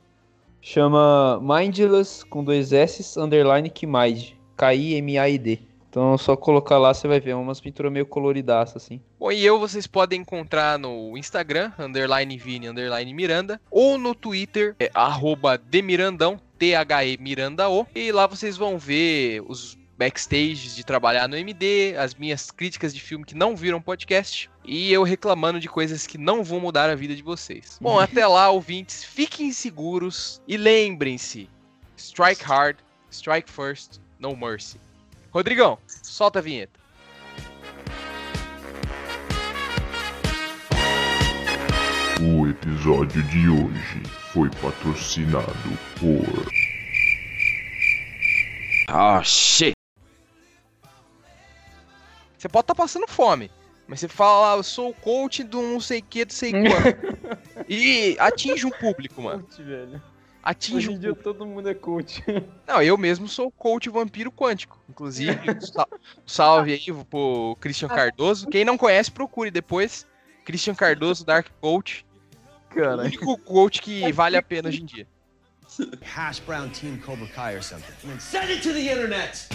Chama 0.60 1.40
Mindless, 1.42 2.24
com 2.24 2.42
dois 2.42 2.72
S, 2.72 3.18
underline 3.18 3.68
Kimaid. 3.68 4.38
K-I-M-A-I-D. 4.56 5.60
Então, 5.90 6.18
só 6.18 6.36
colocar 6.36 6.78
lá, 6.78 6.92
você 6.92 7.06
vai 7.06 7.20
ver 7.20 7.34
umas 7.34 7.60
pinturas 7.60 7.92
meio 7.92 8.06
coloridaças, 8.06 8.82
assim. 8.82 9.00
Bom, 9.18 9.30
e 9.30 9.44
eu 9.44 9.60
vocês 9.60 9.86
podem 9.86 10.22
encontrar 10.22 10.76
no 10.76 11.16
Instagram, 11.16 11.70
underline 11.78 12.36
Vini, 12.36 12.68
underline 12.68 13.14
Miranda, 13.14 13.60
ou 13.70 13.96
no 13.96 14.12
Twitter, 14.12 14.74
é, 14.80 14.90
arroba 14.92 15.56
demirandão, 15.56 16.40
T-H-E 16.58 17.16
Miranda 17.18 17.68
O. 17.68 17.86
E 17.94 18.10
lá 18.10 18.26
vocês 18.26 18.56
vão 18.56 18.76
ver 18.76 19.42
os 19.46 19.78
backstages 19.96 20.74
de 20.74 20.84
trabalhar 20.84 21.28
no 21.28 21.36
MD, 21.36 21.94
as 21.96 22.14
minhas 22.14 22.50
críticas 22.50 22.94
de 22.94 23.00
filme 23.00 23.24
que 23.24 23.34
não 23.34 23.56
viram 23.56 23.80
podcast 23.80 24.50
e 24.64 24.92
eu 24.92 25.02
reclamando 25.02 25.60
de 25.60 25.68
coisas 25.68 26.06
que 26.06 26.18
não 26.18 26.42
vão 26.42 26.60
mudar 26.60 26.90
a 26.90 26.94
vida 26.94 27.14
de 27.14 27.22
vocês. 27.22 27.78
Bom, 27.80 27.98
até 28.00 28.26
lá, 28.26 28.50
ouvintes, 28.50 29.04
fiquem 29.04 29.52
seguros 29.52 30.40
e 30.46 30.56
lembrem-se: 30.56 31.48
strike 31.96 32.42
hard, 32.42 32.76
strike 33.10 33.50
first, 33.50 34.00
no 34.18 34.36
mercy. 34.36 34.80
Rodrigão, 35.30 35.78
solta 35.86 36.38
a 36.38 36.42
vinheta. 36.42 36.84
O 42.20 42.48
episódio 42.48 43.22
de 43.24 43.48
hoje 43.48 44.02
foi 44.32 44.48
patrocinado 44.62 45.78
por. 45.98 46.48
Ah, 48.88 49.18
oh, 49.18 49.24
shit! 49.24 49.74
Você 52.44 52.48
pode 52.50 52.64
estar 52.64 52.74
tá 52.74 52.82
passando 52.82 53.08
fome, 53.08 53.50
mas 53.88 54.00
você 54.00 54.06
fala, 54.06 54.52
ah, 54.52 54.56
eu 54.58 54.62
sou 54.62 54.90
o 54.90 54.94
coach 54.94 55.42
do 55.42 55.62
não 55.62 55.80
sei 55.80 56.02
que, 56.02 56.26
do 56.26 56.32
sei 56.34 56.52
quanto. 56.52 57.64
e 57.66 58.18
atinge 58.20 58.66
um 58.66 58.70
público, 58.70 59.22
mano. 59.22 59.44
Coach, 59.44 59.62
velho 59.62 60.02
atinge 60.42 60.76
Hoje 60.76 60.92
em 60.92 60.98
dia 60.98 61.14
todo 61.14 61.46
mundo 61.46 61.70
é 61.70 61.72
coach. 61.72 62.22
Não, 62.68 62.82
eu 62.82 62.98
mesmo 62.98 63.26
sou 63.26 63.50
coach 63.50 63.88
vampiro 63.88 64.30
quântico. 64.30 64.78
Inclusive, 64.90 65.40
salve 66.26 66.74
aí 66.74 67.04
pro 67.08 67.56
Christian 67.58 67.88
Cardoso. 67.88 68.46
Quem 68.48 68.62
não 68.62 68.76
conhece, 68.76 69.10
procure 69.10 69.50
depois. 69.50 70.06
Christian 70.44 70.74
Cardoso, 70.74 71.24
Dark 71.24 71.46
Coach. 71.62 72.04
Cara. 72.68 72.98
O 72.98 73.04
único 73.06 73.38
coach 73.38 73.80
que 73.80 74.12
vale 74.12 74.36
a 74.36 74.42
pena 74.42 74.68
hoje 74.68 74.82
em 74.82 74.84
dia. 74.84 75.08
Hash 76.02 76.40
Brown 76.40 76.68
Team 76.68 76.98
Cobra 76.98 77.26
Kai 77.28 77.56
or 77.56 77.62
something. 77.62 77.94
Send 78.20 78.50
it 78.50 78.60
to 78.62 78.74
the 78.74 78.86
internet! 78.86 79.48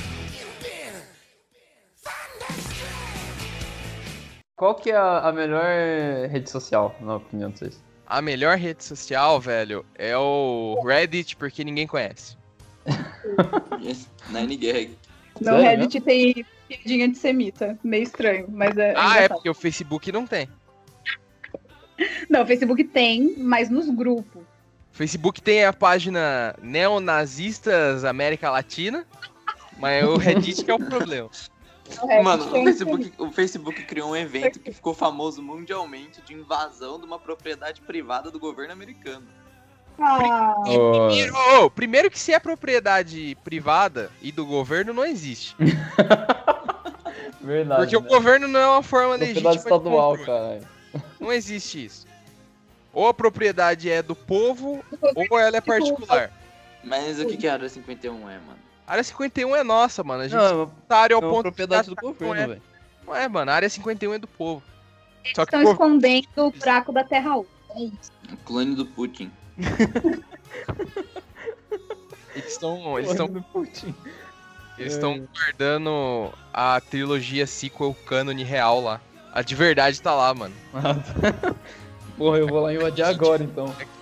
Qual 4.60 4.76
que 4.76 4.92
é 4.92 4.98
a 4.98 5.32
melhor 5.32 5.64
rede 6.30 6.50
social, 6.50 6.94
na 7.00 7.16
opinião 7.16 7.50
de 7.50 7.60
vocês? 7.60 7.82
A 8.06 8.22
melhor 8.22 8.58
rede 8.58 8.84
social, 8.84 9.40
velho, 9.40 9.86
é 9.96 10.18
o 10.18 10.84
Reddit, 10.86 11.38
porque 11.38 11.64
ninguém 11.64 11.88
conhece. 11.88 12.36
Nine 14.30 14.58
Gag. 14.58 14.98
No 15.40 15.56
Reddit 15.56 16.02
tem 16.02 16.46
piadinha 16.68 17.08
de 17.08 17.18
semita. 17.18 17.80
Meio 17.82 18.04
estranho, 18.04 18.48
mas 18.50 18.78
é. 18.78 18.94
Ah, 18.98 19.22
é 19.22 19.30
porque 19.30 19.50
o 19.50 19.54
Facebook 19.54 20.12
não 20.12 20.28
tem. 20.28 20.50
Não, 22.30 22.44
o 22.44 22.46
Facebook 22.46 22.84
tem, 22.84 23.36
mas 23.38 23.70
nos 23.70 23.90
grupos. 23.90 24.44
Facebook 24.92 25.42
tem 25.42 25.64
a 25.64 25.72
página 25.72 26.54
Neonazistas 26.62 28.04
América 28.04 28.52
Latina, 28.52 29.08
mas 29.78 30.04
o 30.04 30.18
Reddit 30.18 30.66
que 30.66 30.70
é 30.70 30.74
o 30.74 30.80
problema. 30.80 31.30
Mano, 32.24 32.46
o 32.46 32.64
Facebook, 32.64 33.14
o 33.18 33.32
Facebook 33.32 33.84
criou 33.84 34.12
um 34.12 34.16
evento 34.16 34.60
que 34.60 34.72
ficou 34.72 34.94
famoso 34.94 35.42
mundialmente 35.42 36.22
de 36.22 36.34
invasão 36.34 37.00
de 37.00 37.06
uma 37.06 37.20
propriedade 37.20 37.82
privada 37.82 38.30
do 38.30 38.40
governo 38.40 38.74
americano. 38.74 39.28
Ah. 40.02 40.56
Primeiro, 40.64 41.34
oh, 41.62 41.70
primeiro 41.70 42.10
que 42.10 42.20
se 42.20 42.32
é 42.32 42.40
propriedade 42.40 43.38
privada 43.44 44.12
e 44.22 44.32
do 44.32 44.46
governo, 44.46 44.94
não 44.94 45.06
existe. 45.06 45.56
Verdade. 47.42 47.82
Porque 47.82 47.98
o 47.98 48.02
né? 48.02 48.08
governo 48.08 48.48
não 48.48 48.60
é 48.60 48.68
uma 48.68 48.84
forma 48.84 49.16
legítima 49.16 49.52
Propriedade 49.52 49.58
de 49.58 49.64
estadual, 49.64 50.18
controle. 50.18 50.26
caralho. 50.26 50.68
Não 51.20 51.32
existe 51.32 51.86
isso. 51.86 52.08
Ou 52.94 53.08
a 53.08 53.14
propriedade 53.14 53.90
é 53.90 54.02
do 54.02 54.16
povo, 54.16 54.84
ou 55.16 55.40
ela 55.40 55.58
é 55.58 55.62
particular. 55.62 56.32
Mas 56.84 57.20
o 57.20 57.26
que, 57.26 57.38
que 57.38 57.48
a 57.48 57.54
área 57.54 57.70
51 57.70 58.30
é, 58.30 58.40
mano? 58.40 58.59
A 58.90 58.94
área 58.94 59.04
51 59.04 59.56
é 59.56 59.64
nossa, 59.64 60.04
mano. 60.04 60.24
A 60.24 60.28
gente 60.28 60.40
Não, 60.40 60.46
é 60.62 60.64
otário 60.64 61.16
ao 61.16 61.22
é 61.24 61.30
ponto 61.30 61.44
propriedade 61.44 61.90
de 61.90 61.96
do 61.96 62.02
governo, 62.02 62.34
não 62.34 62.42
é. 62.42 62.48
velho. 62.48 62.62
Não 63.06 63.16
é, 63.16 63.28
mano. 63.28 63.52
A 63.52 63.54
área 63.54 63.70
51 63.70 64.16
é 64.16 64.20
do 64.20 64.28
povo. 64.28 64.64
Só 65.36 65.46
que 65.46 65.56
Estão 65.56 65.72
escondendo 65.72 66.26
o 66.38 66.50
buraco 66.52 66.92
da 66.92 67.04
Terra 67.04 67.38
1. 67.38 67.46
É 67.76 67.82
isso. 67.84 68.12
O 68.34 68.38
clone 68.38 68.74
do 68.76 68.88
Putin. 68.88 69.32
eles 72.36 72.52
estão. 72.52 72.98
Eles 72.98 73.12
estão. 73.12 73.28
do 73.28 73.42
Putin. 73.44 73.94
Eles 74.78 74.94
É. 74.94 74.96
estão 74.96 75.28
guardando 75.36 76.34
a 76.54 76.82
trilogia 76.82 77.46
sequel 77.46 77.96
cânone 78.06 78.44
real 78.44 78.82
lá. 78.82 79.00
A 79.34 79.42
de 79.44 79.54
verdade 79.54 80.02
tá 80.02 80.16
lá, 80.16 80.34
mano. 80.34 80.56
Porra, 82.18 82.38
eu 82.40 82.48
vou 82.48 82.62
lá 82.62 82.74
invadir 82.74 83.04
agora 83.04 83.44
então. 83.44 83.72
É 83.80 83.84
que 83.86 83.99